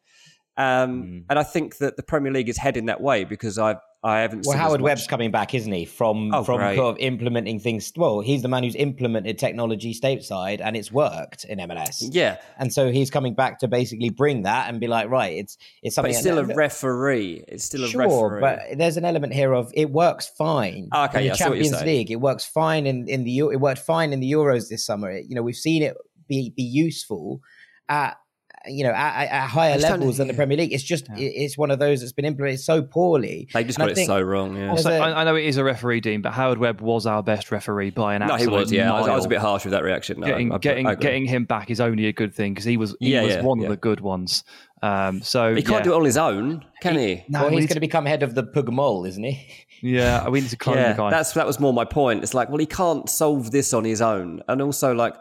Um, 0.57 1.03
Mm. 1.03 1.25
And 1.29 1.39
I 1.39 1.43
think 1.43 1.77
that 1.77 1.97
the 1.97 2.03
Premier 2.03 2.31
League 2.31 2.49
is 2.49 2.57
heading 2.57 2.87
that 2.87 2.99
way 2.99 3.23
because 3.23 3.57
I 3.59 3.77
I 4.03 4.19
haven't. 4.19 4.45
Well, 4.45 4.57
Howard 4.57 4.81
Webb's 4.81 5.07
coming 5.07 5.31
back, 5.31 5.53
isn't 5.55 5.71
he? 5.71 5.83
From 5.85 6.33
Oh, 6.33 6.43
from 6.43 6.59
sort 6.75 6.95
of 6.95 6.99
implementing 6.99 7.59
things. 7.59 7.91
Well, 7.95 8.19
he's 8.21 8.41
the 8.43 8.47
man 8.47 8.63
who's 8.63 8.75
implemented 8.75 9.39
technology 9.39 9.93
stateside, 9.93 10.61
and 10.63 10.77
it's 10.77 10.91
worked 10.91 11.45
in 11.45 11.57
MLS. 11.59 12.03
Yeah, 12.11 12.37
And 12.59 12.71
so 12.71 12.91
he's 12.91 13.09
coming 13.09 13.33
back 13.33 13.59
to 13.59 13.67
basically 13.67 14.09
bring 14.09 14.43
that 14.43 14.69
and 14.69 14.79
be 14.79 14.87
like, 14.87 15.09
right, 15.09 15.33
it's 15.35 15.57
it's 15.81 15.95
but 15.95 16.01
something. 16.03 16.11
it's 16.11 16.19
still 16.19 16.37
a 16.37 16.43
referee. 16.43 17.43
It's 17.47 17.63
still 17.63 17.83
a 17.85 17.87
sure, 17.87 18.01
referee. 18.39 18.41
but 18.41 18.77
there's 18.77 18.97
an 18.97 19.05
element 19.05 19.33
here 19.33 19.53
of 19.53 19.71
it 19.73 19.89
works 19.91 20.27
fine. 20.37 20.89
Ah, 20.91 21.05
okay, 21.09 21.19
in 21.19 21.25
yeah, 21.25 21.31
the 21.31 21.37
see 21.37 21.43
what 21.45 21.57
you're 21.57 21.63
Champions. 21.65 21.85
League, 21.85 22.11
it 22.11 22.17
works 22.21 22.45
fine 22.45 22.85
in 22.85 23.07
in 23.07 23.23
the 23.23 23.37
it 23.39 23.59
worked 23.59 23.79
fine 23.79 24.13
in 24.13 24.19
the 24.19 24.31
Euros 24.31 24.69
this 24.69 24.85
summer. 24.85 25.09
It, 25.09 25.25
you 25.27 25.35
know, 25.35 25.41
we've 25.43 25.55
seen 25.55 25.81
it 25.81 25.97
be 26.27 26.53
be 26.55 26.63
useful 26.63 27.41
at 27.89 28.17
you 28.65 28.83
know 28.83 28.91
at, 28.91 29.23
at- 29.25 29.31
at 29.31 29.47
higher 29.47 29.71
I 29.71 29.75
just 29.75 29.87
don't- 29.87 29.99
levels 29.99 30.17
than 30.17 30.27
the. 30.27 30.33
Premier 30.33 30.57
League. 30.57 30.73
It's 30.73 30.83
just 30.83 31.07
it- 31.17 31.21
it's 31.21 31.57
one 31.57 31.71
of 31.71 31.79
those 31.79 31.99
that's 32.01 32.11
been 32.11 32.25
implemented 32.25 32.59
so 32.59 32.81
poorly. 32.81 33.47
they 33.53 33.63
just 33.63 33.77
And 33.77 33.83
I 33.83 33.87
got 33.87 33.91
it 33.91 33.95
think- 33.95 34.07
so 34.07 34.21
wrong. 34.21 34.55
Yeah. 34.57 34.69
Also, 34.71 34.89
There's 34.89 35.01
a- 35.01 35.03
I, 35.05 35.21
I 35.21 35.23
know 35.23 35.35
it 35.35 35.45
is 35.45 35.57
a 35.57 35.63
referee, 35.63 36.01
Dean, 36.01 36.21
but 36.21 36.33
Howard 36.33 36.57
Webb 36.57 36.81
was 36.81 37.05
our 37.05 37.21
best 37.23 37.51
referee 37.51 37.91
by 37.91 38.15
an 38.15 38.25
no, 38.27 38.35
he 38.35 38.47
was. 38.47 38.71
Yeah, 38.71 38.93
I 38.93 38.99
was, 38.99 39.09
I 39.09 39.15
was 39.15 39.25
a 39.25 39.29
bit 39.29 39.39
harsh 39.39 39.63
with 39.65 39.71
that 39.71 39.83
reaction. 39.83 40.19
No, 40.19 40.27
getting 40.27 40.51
I- 40.51 40.55
I- 40.55 40.57
getting 40.59 40.87
I 40.87 40.95
getting 40.95 41.25
him 41.25 41.45
back 41.45 41.69
is 41.69 41.79
only 41.79 42.07
a 42.07 42.13
good 42.13 42.33
thing 42.33 42.53
because 42.53 42.65
he 42.65 42.77
was 42.77 42.95
he 42.99 43.13
Yeah, 43.13 43.23
was 43.23 43.35
yeah, 43.35 43.41
one 43.41 43.59
yeah. 43.59 43.65
of 43.65 43.69
the 43.71 43.77
good 43.77 43.99
ones. 44.01 44.43
Um, 44.83 45.21
so 45.23 45.55
He 45.55 45.63
can't 45.63 45.77
yeah. 45.79 45.83
do 45.83 45.93
it 45.93 45.97
on 45.97 46.05
his 46.05 46.17
own, 46.17 46.63
can 46.81 46.95
he? 46.97 47.23
No, 47.29 47.41
well, 47.41 47.49
he's 47.49 47.61
need 47.61 47.67
going 47.69 47.75
to 47.77 47.79
become 47.79 48.05
head 48.05 48.21
of 48.21 48.35
the 48.35 48.43
PGMOL, 48.43 49.07
isn't 49.07 49.23
he? 49.23 49.47
Yeah, 49.79 50.27
we 50.29 50.41
need 50.41 50.49
to 50.49 50.55
clone 50.57 50.77
Yeah, 50.77 50.93
the 50.93 50.97
guy. 50.97 51.09
that's 51.11 51.33
that 51.33 51.45
was 51.45 51.59
more 51.59 51.71
my 51.71 51.85
point. 51.85 52.23
It's 52.23 52.33
like, 52.33 52.49
well, 52.49 52.57
he 52.57 52.65
can't 52.65 53.07
solve 53.07 53.51
this 53.51 53.73
on 53.75 53.83
his 53.83 54.01
own, 54.01 54.41
and 54.47 54.59
also 54.59 54.95
like 54.95 55.13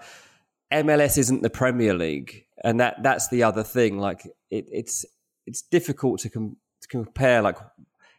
MLS 0.73 1.19
isn't 1.19 1.43
the 1.43 1.51
Premier 1.51 1.95
League. 1.95 2.46
And 2.67 2.81
that 2.81 3.03
that's 3.03 3.29
the 3.29 3.45
other 3.45 3.63
thing. 3.63 3.99
Like 3.99 4.27
it, 4.51 4.67
it's 4.71 5.07
it's 5.47 5.63
difficult 5.63 6.21
to, 6.21 6.29
com- 6.29 6.57
to 6.83 6.89
compare 6.89 7.41
like 7.41 7.57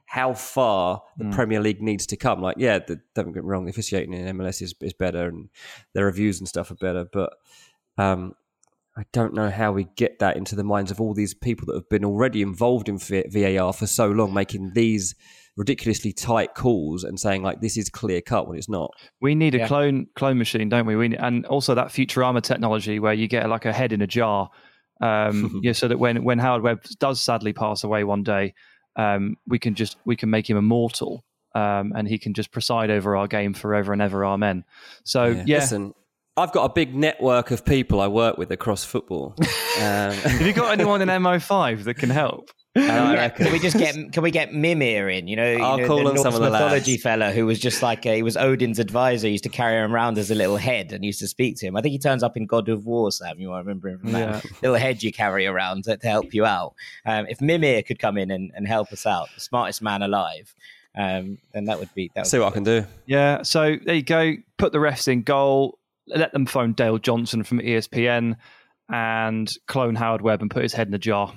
how 0.06 0.34
far 0.34 1.03
the 1.18 1.26
mm. 1.26 1.34
Premier 1.34 1.60
League 1.60 1.82
needs 1.82 2.06
to 2.07 2.15
come. 2.15 2.41
Like, 2.41 2.56
yeah, 2.57 2.80
the, 2.80 3.02
don't 3.14 3.34
get 3.34 3.44
me 3.44 3.49
wrong, 3.49 3.65
the 3.65 3.72
officiating 3.72 4.14
in 4.14 4.38
MLS 4.38 4.61
is, 4.61 4.74
is 4.80 4.94
better 4.94 5.28
and 5.28 5.49
their 5.94 6.06
reviews 6.06 6.40
and 6.40 6.48
stuff 6.48 6.72
are 6.72 6.76
better, 6.76 7.06
but 7.11 7.34
um, 7.98 8.34
I 8.95 9.03
don't 9.11 9.34
know 9.34 9.49
how 9.49 9.74
we 9.74 9.90
get 9.98 10.19
that 10.19 10.38
into 10.38 10.56
the 10.56 10.64
minds 10.64 10.91
of 10.91 11.02
all 11.02 11.14
these 11.14 11.34
people 11.34 11.65
that 11.65 11.76
have 11.76 11.90
been 11.90 12.06
already 12.06 12.41
involved 12.41 12.88
in 12.88 12.98
VAR 12.98 13.74
for 13.74 13.86
so 13.86 14.07
long, 14.07 14.34
making 14.34 14.72
these 14.74 15.14
ridiculously 15.58 16.14
tight 16.14 16.54
calls 16.54 17.04
and 17.04 17.20
saying 17.20 17.42
like 17.42 17.60
this 17.60 17.76
is 17.76 17.90
clear 17.90 18.22
cut 18.22 18.48
when 18.48 18.58
it's 18.58 18.70
not. 18.70 18.92
We 19.20 19.36
need 19.36 19.56
a 19.56 19.60
yeah. 19.60 19.68
clone 19.68 20.08
clone 20.16 20.38
machine, 20.38 20.70
don't 20.70 20.86
we? 20.86 20.96
We 20.96 21.10
need, 21.10 21.20
and 21.20 21.46
also 21.48 21.76
that 21.76 21.88
Futurama 21.88 22.42
technology 22.42 23.00
where 23.00 23.14
you 23.14 23.28
get 23.28 23.50
like 23.50 23.66
a 23.66 23.74
head 23.74 23.92
in 23.92 24.02
a 24.02 24.08
jar. 24.08 24.50
Um, 25.02 25.60
yeah, 25.64 25.74
so 25.74 25.88
that 25.88 25.98
when 25.98 26.24
when 26.24 26.40
Howard 26.40 26.62
Webb 26.62 26.84
does 27.00 27.20
sadly 27.20 27.54
pass 27.54 27.84
away 27.84 28.04
one 28.04 28.24
day, 28.24 28.54
um, 28.96 29.36
we 29.48 29.60
can 29.60 29.76
just 29.76 29.98
we 30.06 30.16
can 30.16 30.30
make 30.30 30.50
him 30.50 30.58
immortal, 30.58 31.26
um, 31.56 31.92
and 31.96 32.08
he 32.08 32.20
can 32.20 32.34
just 32.34 32.52
preside 32.52 32.90
over 32.90 33.18
our 33.18 33.28
game 33.28 33.54
forever 33.54 33.92
and 33.92 34.02
ever. 34.02 34.24
Amen. 34.24 34.64
So 35.04 35.26
yeah, 35.26 35.44
yeah. 35.46 35.56
Listen, 35.58 35.94
I've 36.38 36.52
got 36.52 36.66
a 36.66 36.74
big 36.74 36.94
network 36.94 37.50
of 37.50 37.66
people 37.66 38.00
I 38.00 38.08
work 38.08 38.38
with 38.38 38.52
across 38.52 38.84
football. 38.84 39.36
Um, 39.78 40.12
Have 40.12 40.42
you 40.42 40.54
got 40.54 40.72
anyone 40.72 41.04
in 41.04 41.08
MO5 41.24 41.84
that 41.84 42.00
can 42.00 42.10
help? 42.10 42.50
Uh, 42.78 43.30
can 43.36 43.52
we 43.52 43.60
just 43.60 43.78
get 43.78 44.12
can 44.12 44.24
we 44.24 44.32
get 44.32 44.54
Mimir 44.54 45.10
in? 45.10 45.28
You 45.28 45.36
know, 45.36 45.58
I'll 45.58 45.78
you 45.78 45.82
know, 45.84 45.88
call 45.88 46.04
the 46.04 46.12
on 46.12 46.18
some 46.18 46.34
of 46.34 46.41
the 46.41 46.49
mythology 46.49 46.94
lads. 46.94 47.04
fella 47.04 47.32
who 47.32 47.45
was 47.45 47.60
just 47.60 47.82
like 47.82 48.06
a, 48.06 48.16
he 48.16 48.24
was 48.24 48.38
Odin's 48.38 48.80
advisor. 48.80 49.28
He 49.28 49.34
used 49.34 49.44
to 49.45 49.49
carry 49.49 49.84
him 49.84 49.94
around 49.94 50.18
as 50.18 50.32
a 50.32 50.36
little 50.36 50.58
head 50.58 50.91
and 50.91 51.04
used 51.04 51.20
to 51.20 51.28
speak 51.28 51.58
to 51.58 51.68
him. 51.68 51.76
I 51.76 51.82
think 51.82 51.91
he 51.91 51.99
turns 51.99 52.24
up 52.24 52.38
in 52.38 52.45
God 52.45 52.70
of 52.70 52.86
War, 52.86 53.12
Sam. 53.12 53.40
You 53.40 53.49
might 53.49 53.60
remember 53.60 53.90
him 53.90 53.99
from 53.99 54.12
that 54.14 54.44
yeah. 54.44 54.52
little 54.62 54.78
head 54.78 55.04
you 55.04 55.12
carry 55.12 55.45
around 55.45 55.86
to, 55.86 55.98
to 55.98 56.08
help 56.08 56.34
you 56.34 56.45
out. 56.45 56.74
Um, 57.06 57.26
if 57.28 57.41
Mimir 57.41 57.84
could 57.84 57.99
come 57.99 58.18
in 58.18 58.32
and, 58.32 58.52
and 58.56 58.68
help 58.68 58.91
us 58.91 59.06
out, 59.06 59.30
the 59.36 59.41
smartest 59.41 59.82
man 59.82 60.02
alive. 60.02 60.54
Um, 60.98 61.38
then 61.54 61.66
that 61.66 61.80
would 61.80 61.94
be 61.94 62.10
that. 62.16 62.22
Would 62.22 62.28
See 62.28 62.40
what 62.40 62.48
I 62.48 62.52
can 62.52 62.64
do. 62.64 62.86
Yeah. 63.06 63.44
So 63.44 63.76
there 63.86 63.95
you 63.95 64.02
go. 64.04 64.36
Put 64.58 64.72
the 64.72 64.80
refs 64.80 65.08
in 65.08 65.22
goal. 65.22 65.78
Let 66.08 66.32
them 66.32 66.45
phone 66.45 66.74
Dale 66.74 66.98
Johnson 66.98 67.44
from 67.44 67.60
ESPN 67.60 68.38
and 68.90 69.54
clone 69.68 69.95
Howard 69.95 70.22
Webb 70.22 70.41
and 70.41 70.49
put 70.49 70.64
his 70.64 70.74
head 70.74 70.88
in 70.88 70.94
a 70.94 70.99
jar. 70.99 71.34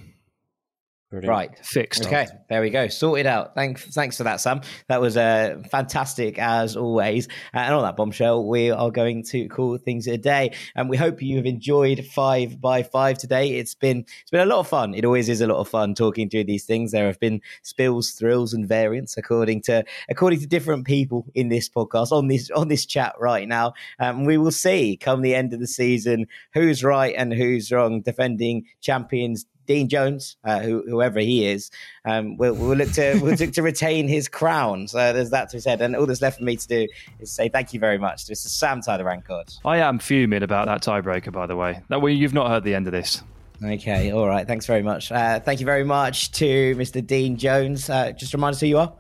Brilliant. 1.10 1.28
Right, 1.28 1.66
fixed. 1.66 2.06
Okay, 2.06 2.28
there 2.48 2.60
we 2.60 2.70
go, 2.70 2.86
sorted 2.86 3.26
out. 3.26 3.56
Thanks, 3.56 3.84
thanks 3.86 4.16
for 4.16 4.22
that, 4.22 4.40
Sam. 4.40 4.60
That 4.86 5.00
was 5.00 5.16
uh, 5.16 5.60
fantastic 5.68 6.38
as 6.38 6.76
always. 6.76 7.26
Uh, 7.52 7.58
and 7.58 7.74
on 7.74 7.82
that 7.82 7.96
bombshell, 7.96 8.46
we 8.46 8.70
are 8.70 8.92
going 8.92 9.24
to 9.24 9.48
call 9.48 9.76
things 9.76 10.06
a 10.06 10.16
day. 10.16 10.54
And 10.76 10.88
we 10.88 10.96
hope 10.96 11.20
you 11.20 11.36
have 11.38 11.46
enjoyed 11.46 12.06
five 12.06 12.60
by 12.60 12.84
five 12.84 13.18
today. 13.18 13.54
It's 13.58 13.74
been 13.74 14.04
it's 14.22 14.30
been 14.30 14.42
a 14.42 14.46
lot 14.46 14.60
of 14.60 14.68
fun. 14.68 14.94
It 14.94 15.04
always 15.04 15.28
is 15.28 15.40
a 15.40 15.48
lot 15.48 15.58
of 15.58 15.68
fun 15.68 15.96
talking 15.96 16.30
through 16.30 16.44
these 16.44 16.64
things. 16.64 16.92
There 16.92 17.08
have 17.08 17.18
been 17.18 17.40
spills, 17.62 18.12
thrills, 18.12 18.54
and 18.54 18.68
variants 18.68 19.16
according 19.16 19.62
to 19.62 19.84
according 20.08 20.38
to 20.38 20.46
different 20.46 20.86
people 20.86 21.26
in 21.34 21.48
this 21.48 21.68
podcast 21.68 22.12
on 22.12 22.28
this 22.28 22.52
on 22.52 22.68
this 22.68 22.86
chat 22.86 23.16
right 23.18 23.48
now. 23.48 23.72
Um, 23.98 24.26
we 24.26 24.38
will 24.38 24.52
see 24.52 24.96
come 24.96 25.22
the 25.22 25.34
end 25.34 25.54
of 25.54 25.58
the 25.58 25.66
season 25.66 26.26
who's 26.54 26.84
right 26.84 27.16
and 27.16 27.34
who's 27.34 27.72
wrong. 27.72 28.00
Defending 28.00 28.66
champions 28.80 29.46
Dean 29.70 29.88
Jones, 29.88 30.36
uh, 30.42 30.58
who, 30.58 30.82
whoever 30.88 31.20
he 31.20 31.46
is, 31.46 31.70
um, 32.04 32.36
will 32.36 32.54
will 32.54 32.74
look 32.74 32.90
to 32.94 33.20
will 33.22 33.34
look 33.34 33.52
to 33.52 33.62
retain 33.62 34.08
his 34.08 34.28
crown. 34.28 34.88
So 34.88 35.12
there's 35.12 35.30
that 35.30 35.48
to 35.50 35.58
be 35.58 35.60
said. 35.60 35.80
And 35.80 35.94
all 35.94 36.06
that's 36.06 36.20
left 36.20 36.38
for 36.38 36.44
me 36.44 36.56
to 36.56 36.66
do 36.66 36.88
is 37.20 37.30
say 37.30 37.48
thank 37.48 37.72
you 37.72 37.78
very 37.78 37.96
much 37.96 38.24
to 38.24 38.32
Mr. 38.32 38.48
Sam 38.48 38.80
Tyler 38.80 39.04
Rancod. 39.04 39.58
I 39.64 39.78
am 39.78 40.00
fuming 40.00 40.42
about 40.42 40.66
that 40.66 40.82
tiebreaker, 40.82 41.30
by 41.30 41.46
the 41.46 41.54
way. 41.54 41.82
That 41.88 42.02
way, 42.02 42.12
you've 42.12 42.34
not 42.34 42.48
heard 42.48 42.64
the 42.64 42.74
end 42.74 42.88
of 42.88 42.92
this. 42.92 43.22
Okay, 43.64 44.10
all 44.10 44.26
right. 44.26 44.44
Thanks 44.44 44.66
very 44.66 44.82
much. 44.82 45.12
Uh, 45.12 45.38
thank 45.38 45.60
you 45.60 45.66
very 45.66 45.84
much 45.84 46.32
to 46.32 46.74
Mr. 46.74 47.06
Dean 47.06 47.36
Jones. 47.36 47.88
Uh, 47.88 48.10
just 48.10 48.34
remind 48.34 48.54
us 48.54 48.60
who 48.60 48.66
you 48.66 48.78
are. 48.78 48.92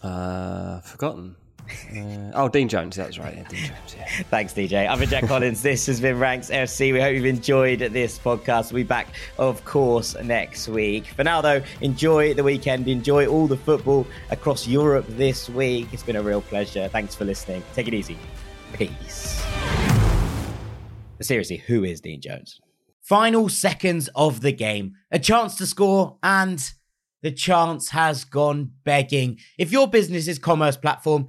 Uh, 0.00 0.80
forgotten. 0.82 1.34
Uh, 1.68 2.30
oh, 2.34 2.48
Dean 2.48 2.68
Jones. 2.68 2.96
That's 2.96 3.18
right. 3.18 3.36
Yeah, 3.36 3.48
Dean 3.48 3.60
Jones. 3.66 3.96
Yeah. 3.96 4.08
Thanks, 4.30 4.52
DJ. 4.52 4.88
I'm 4.88 5.00
Jack 5.06 5.26
Collins. 5.26 5.62
This 5.62 5.86
has 5.86 6.00
been 6.00 6.18
Ranks 6.18 6.50
FC. 6.50 6.92
We 6.92 7.00
hope 7.00 7.14
you've 7.14 7.26
enjoyed 7.26 7.80
this 7.80 8.18
podcast. 8.18 8.72
We'll 8.72 8.80
be 8.80 8.88
back, 8.88 9.08
of 9.38 9.64
course, 9.64 10.16
next 10.22 10.68
week. 10.68 11.06
For 11.08 11.24
now, 11.24 11.40
though, 11.40 11.62
enjoy 11.80 12.34
the 12.34 12.42
weekend. 12.44 12.88
Enjoy 12.88 13.26
all 13.26 13.46
the 13.46 13.56
football 13.56 14.06
across 14.30 14.66
Europe 14.66 15.06
this 15.08 15.48
week. 15.48 15.88
It's 15.92 16.02
been 16.02 16.16
a 16.16 16.22
real 16.22 16.40
pleasure. 16.40 16.88
Thanks 16.88 17.14
for 17.14 17.24
listening. 17.24 17.62
Take 17.74 17.88
it 17.88 17.94
easy. 17.94 18.18
Peace. 18.72 19.44
But 21.16 21.26
seriously, 21.26 21.58
who 21.58 21.84
is 21.84 22.00
Dean 22.00 22.20
Jones? 22.20 22.60
Final 23.02 23.48
seconds 23.48 24.08
of 24.14 24.40
the 24.40 24.52
game. 24.52 24.94
A 25.10 25.18
chance 25.18 25.56
to 25.56 25.66
score 25.66 26.18
and 26.22 26.72
the 27.22 27.32
chance 27.32 27.90
has 27.90 28.24
gone 28.24 28.70
begging. 28.84 29.38
If 29.58 29.72
your 29.72 29.88
business's 29.88 30.38
commerce 30.38 30.76
platform 30.76 31.28